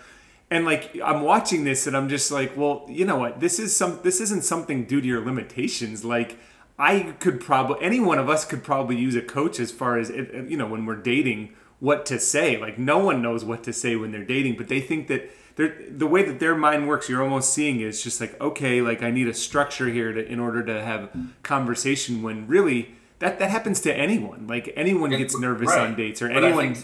and 0.49 0.65
like 0.65 0.97
I'm 1.03 1.21
watching 1.21 1.63
this, 1.63 1.87
and 1.87 1.95
I'm 1.95 2.09
just 2.09 2.31
like, 2.31 2.55
well, 2.55 2.85
you 2.87 3.05
know 3.05 3.17
what, 3.17 3.39
this 3.39 3.59
is 3.59 3.75
some 3.75 3.99
this 4.03 4.21
isn't 4.21 4.43
something 4.43 4.85
due 4.85 5.01
to 5.01 5.07
your 5.07 5.23
limitations, 5.23 6.03
like. 6.03 6.37
I 6.81 7.13
could 7.19 7.41
probably 7.41 7.85
any 7.85 7.99
one 7.99 8.19
of 8.19 8.29
us 8.29 8.45
could 8.45 8.63
probably 8.63 8.95
use 8.95 9.13
a 9.13 9.21
coach 9.21 9.59
as 9.59 9.69
far 9.69 9.97
as 9.97 10.09
you 10.11 10.55
know 10.55 10.65
when 10.65 10.85
we're 10.85 10.95
dating 10.95 11.53
what 11.81 12.05
to 12.05 12.19
say. 12.19 12.55
Like 12.55 12.77
no 12.77 12.99
one 12.99 13.21
knows 13.21 13.43
what 13.43 13.63
to 13.63 13.73
say 13.73 13.97
when 13.97 14.13
they're 14.13 14.23
dating, 14.23 14.55
but 14.55 14.69
they 14.69 14.79
think 14.79 15.09
that 15.09 15.29
the 15.67 16.07
way 16.07 16.23
that 16.23 16.39
their 16.39 16.55
mind 16.55 16.87
works, 16.87 17.09
you're 17.09 17.21
almost 17.21 17.53
seeing 17.53 17.81
is 17.81 18.01
just 18.01 18.21
like, 18.21 18.39
okay, 18.39 18.81
like 18.81 19.03
I 19.03 19.11
need 19.11 19.27
a 19.27 19.33
structure 19.33 19.89
here 19.89 20.13
to, 20.13 20.25
in 20.25 20.39
order 20.39 20.63
to 20.63 20.81
have 20.81 21.09
conversation. 21.43 22.21
When 22.21 22.47
really 22.47 22.95
that 23.19 23.39
that 23.39 23.51
happens 23.51 23.81
to 23.81 23.93
anyone. 23.93 24.47
Like 24.47 24.71
anyone 24.75 25.11
gets 25.11 25.37
nervous 25.37 25.69
right. 25.69 25.87
on 25.87 25.95
dates, 25.95 26.21
or 26.21 26.29
but 26.29 26.43
anyone. 26.43 26.77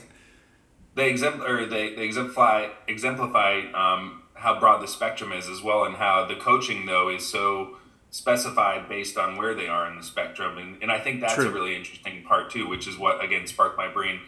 They 0.95 1.11
exempl- 1.11 1.47
or 1.47 1.65
they, 1.65 1.95
they 1.95 2.03
exemplify 2.03 2.69
exemplify 2.87 3.61
um, 3.73 4.23
how 4.33 4.59
broad 4.59 4.81
the 4.81 4.87
spectrum 4.87 5.31
is 5.31 5.47
as 5.47 5.61
well, 5.61 5.83
and 5.85 5.95
how 5.95 6.25
the 6.25 6.35
coaching 6.35 6.85
though 6.85 7.09
is 7.09 7.25
so 7.25 7.77
specified 8.11 8.87
based 8.87 9.17
on 9.17 9.35
where 9.35 9.53
they 9.53 9.67
are 9.67 9.89
in 9.89 9.97
the 9.97 10.03
spectrum, 10.03 10.57
and, 10.57 10.81
and 10.81 10.91
I 10.91 10.99
think 10.99 11.19
that's 11.19 11.35
True. 11.35 11.49
a 11.49 11.51
really 11.51 11.75
interesting 11.75 12.23
part 12.23 12.49
too, 12.49 12.67
which 12.67 12.87
is 12.87 12.97
what 12.97 13.23
again 13.23 13.47
sparked 13.47 13.77
my 13.77 13.87
brain 13.87 14.21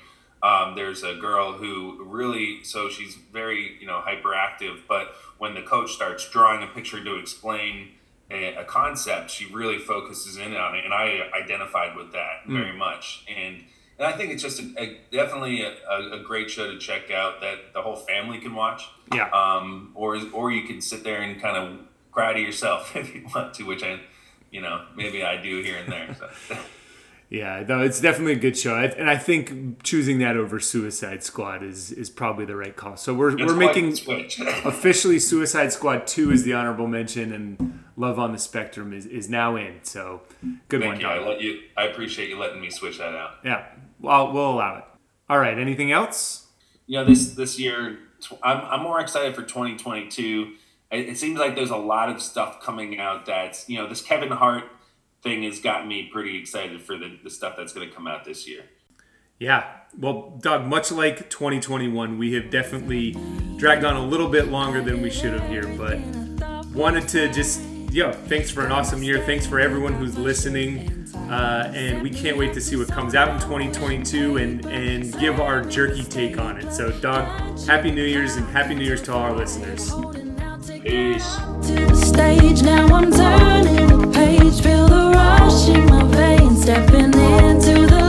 Um, 0.48 0.76
there's 0.76 1.04
a 1.04 1.14
girl 1.16 1.54
who 1.54 2.02
really, 2.06 2.64
so 2.64 2.88
she's 2.88 3.16
very, 3.16 3.78
you 3.82 3.86
know, 3.86 4.02
hyperactive, 4.06 4.80
but 4.88 5.14
when 5.38 5.56
the 5.56 5.62
coach 5.62 5.92
starts 5.92 6.30
drawing 6.30 6.64
a 6.64 6.68
picture 6.68 7.04
to 7.04 7.16
explain 7.16 7.90
a, 8.32 8.56
a 8.56 8.64
concept, 8.64 9.30
she 9.30 9.54
really 9.54 9.78
focuses 9.78 10.38
in 10.38 10.56
on 10.56 10.76
it. 10.76 10.86
And 10.86 10.94
I 10.94 11.30
identified 11.38 11.98
with 11.98 12.14
that 12.14 12.46
mm. 12.48 12.54
very 12.54 12.78
much. 12.78 13.26
And, 13.28 13.66
and 14.00 14.08
I 14.08 14.14
think 14.14 14.32
it's 14.32 14.42
just 14.42 14.62
a, 14.62 14.82
a 14.82 14.98
definitely 15.12 15.64
a, 15.64 15.74
a, 16.14 16.24
great 16.24 16.50
show 16.50 16.72
to 16.72 16.78
check 16.78 17.12
out 17.12 17.42
that 17.42 17.74
the 17.74 17.82
whole 17.82 17.98
family 17.98 18.40
can 18.40 18.56
watch. 18.56 18.88
Yeah. 19.14 19.30
Um, 19.32 19.92
or, 19.96 20.18
or 20.32 20.52
you 20.52 20.66
can 20.66 20.80
sit 20.80 21.04
there 21.04 21.22
and 21.22 21.42
kind 21.42 21.58
of 21.58 21.80
cry 22.14 22.32
to 22.32 22.40
yourself 22.40 22.96
if 22.96 23.14
you 23.14 23.28
want 23.36 23.54
to, 23.56 23.64
which 23.64 23.84
I, 23.84 24.00
you 24.52 24.62
know, 24.62 24.86
maybe 24.96 25.26
I 25.26 25.42
do 25.42 25.62
here 25.62 25.78
and 25.78 25.92
there. 25.92 26.16
So. 26.18 26.58
Yeah, 27.30 27.64
though 27.64 27.82
it's 27.82 28.00
definitely 28.00 28.34
a 28.34 28.40
good 28.40 28.58
show, 28.58 28.76
and 28.76 29.10
I 29.10 29.18
think 29.18 29.84
choosing 29.84 30.20
that 30.20 30.38
over 30.38 30.62
Suicide 30.62 31.24
Squad 31.24 31.62
is 31.62 31.92
is 31.92 32.10
probably 32.10 32.46
the 32.46 32.56
right 32.56 32.74
call. 32.74 32.96
So 32.96 33.14
we're, 33.14 33.36
we're 33.36 33.54
making 33.54 33.98
officially 34.64 35.20
Suicide 35.20 35.74
Squad 35.74 36.08
two 36.08 36.32
is 36.32 36.44
the 36.44 36.54
honorable 36.54 36.88
mention, 36.88 37.34
and 37.34 37.84
Love 37.98 38.18
on 38.18 38.32
the 38.32 38.38
Spectrum 38.38 38.94
is, 38.94 39.06
is 39.06 39.28
now 39.30 39.58
in. 39.58 39.80
So 39.84 40.22
good 40.70 40.82
Thank 40.82 40.94
one, 40.94 41.02
you. 41.02 41.08
I 41.08 41.28
let 41.28 41.42
you. 41.42 41.60
I 41.76 41.88
appreciate 41.88 42.30
you 42.30 42.40
letting 42.40 42.62
me 42.62 42.70
switch 42.70 43.00
that 43.00 43.14
out. 43.14 43.32
Yeah, 43.44 43.66
well, 44.00 44.32
we'll 44.32 44.52
allow 44.52 44.78
it. 44.78 44.86
All 45.30 45.40
right. 45.40 45.58
Anything 45.58 45.92
else? 45.92 46.48
Yeah, 46.86 47.04
this 47.04 47.34
this 47.34 47.60
year, 47.60 48.00
I'm 48.42 48.62
I'm 48.62 48.84
more 48.84 49.02
excited 49.02 49.36
for 49.36 49.42
2022. 49.42 50.54
It 50.90 51.18
seems 51.18 51.38
like 51.38 51.56
there's 51.56 51.72
a 51.72 51.76
lot 51.76 52.08
of 52.08 52.22
stuff 52.22 52.62
coming 52.62 52.98
out 53.00 53.26
that's 53.26 53.68
you 53.68 53.78
know 53.78 53.90
this 53.90 54.02
Kevin 54.02 54.30
Hart 54.30 54.64
thing 55.22 55.44
has 55.44 55.60
got 55.60 55.88
me 55.88 56.10
pretty 56.12 56.38
excited 56.38 56.82
for 56.82 56.98
the, 56.98 57.18
the 57.24 57.30
stuff 57.30 57.56
that's 57.58 57.74
going 57.74 57.88
to 57.88 57.94
come 57.94 58.08
out 58.08 58.26
this 58.26 58.48
year. 58.48 58.64
Yeah. 59.40 59.66
Well, 59.98 60.38
Doug, 60.42 60.66
much 60.66 60.92
like 60.92 61.30
2021, 61.30 62.18
we 62.18 62.34
have 62.34 62.50
definitely 62.50 63.16
dragged 63.58 63.84
on 63.84 63.96
a 63.96 64.06
little 64.06 64.30
bit 64.30 64.50
longer 64.50 64.82
than 64.82 65.02
we 65.02 65.10
should 65.10 65.34
have 65.34 65.48
here, 65.48 65.68
but 65.78 66.00
wanted 66.74 67.08
to 67.10 67.32
just, 67.32 67.62
yo, 67.92 68.12
thanks 68.12 68.50
for 68.50 68.66
an 68.66 68.72
awesome 68.72 69.04
year. 69.04 69.24
Thanks 69.24 69.46
for 69.46 69.60
everyone 69.60 69.94
who's 69.94 70.18
listening. 70.18 70.94
Uh, 71.30 71.72
and 71.76 72.02
we 72.02 72.10
can't 72.10 72.38
wait 72.38 72.54
to 72.54 72.62
see 72.62 72.76
what 72.76 72.88
comes 72.88 73.16
out 73.16 73.30
in 73.30 73.36
2022 73.40 74.38
and, 74.38 74.66
and 74.66 75.20
give 75.20 75.40
our 75.40 75.62
jerky 75.62 76.04
take 76.04 76.38
on 76.40 76.58
it. 76.58 76.72
So, 76.72 76.92
Doug, 77.00 77.28
Happy 77.66 77.92
New 77.92 78.06
Year's 78.06 78.36
and 78.36 78.48
Happy 78.48 78.76
New 78.76 78.86
Year's 78.86 79.02
to 79.04 79.14
all 79.14 79.20
our 79.20 79.34
listeners. 79.34 79.92
Peace. 80.82 81.38
Stepping 86.68 87.14
into 87.14 87.88
the 87.88 88.07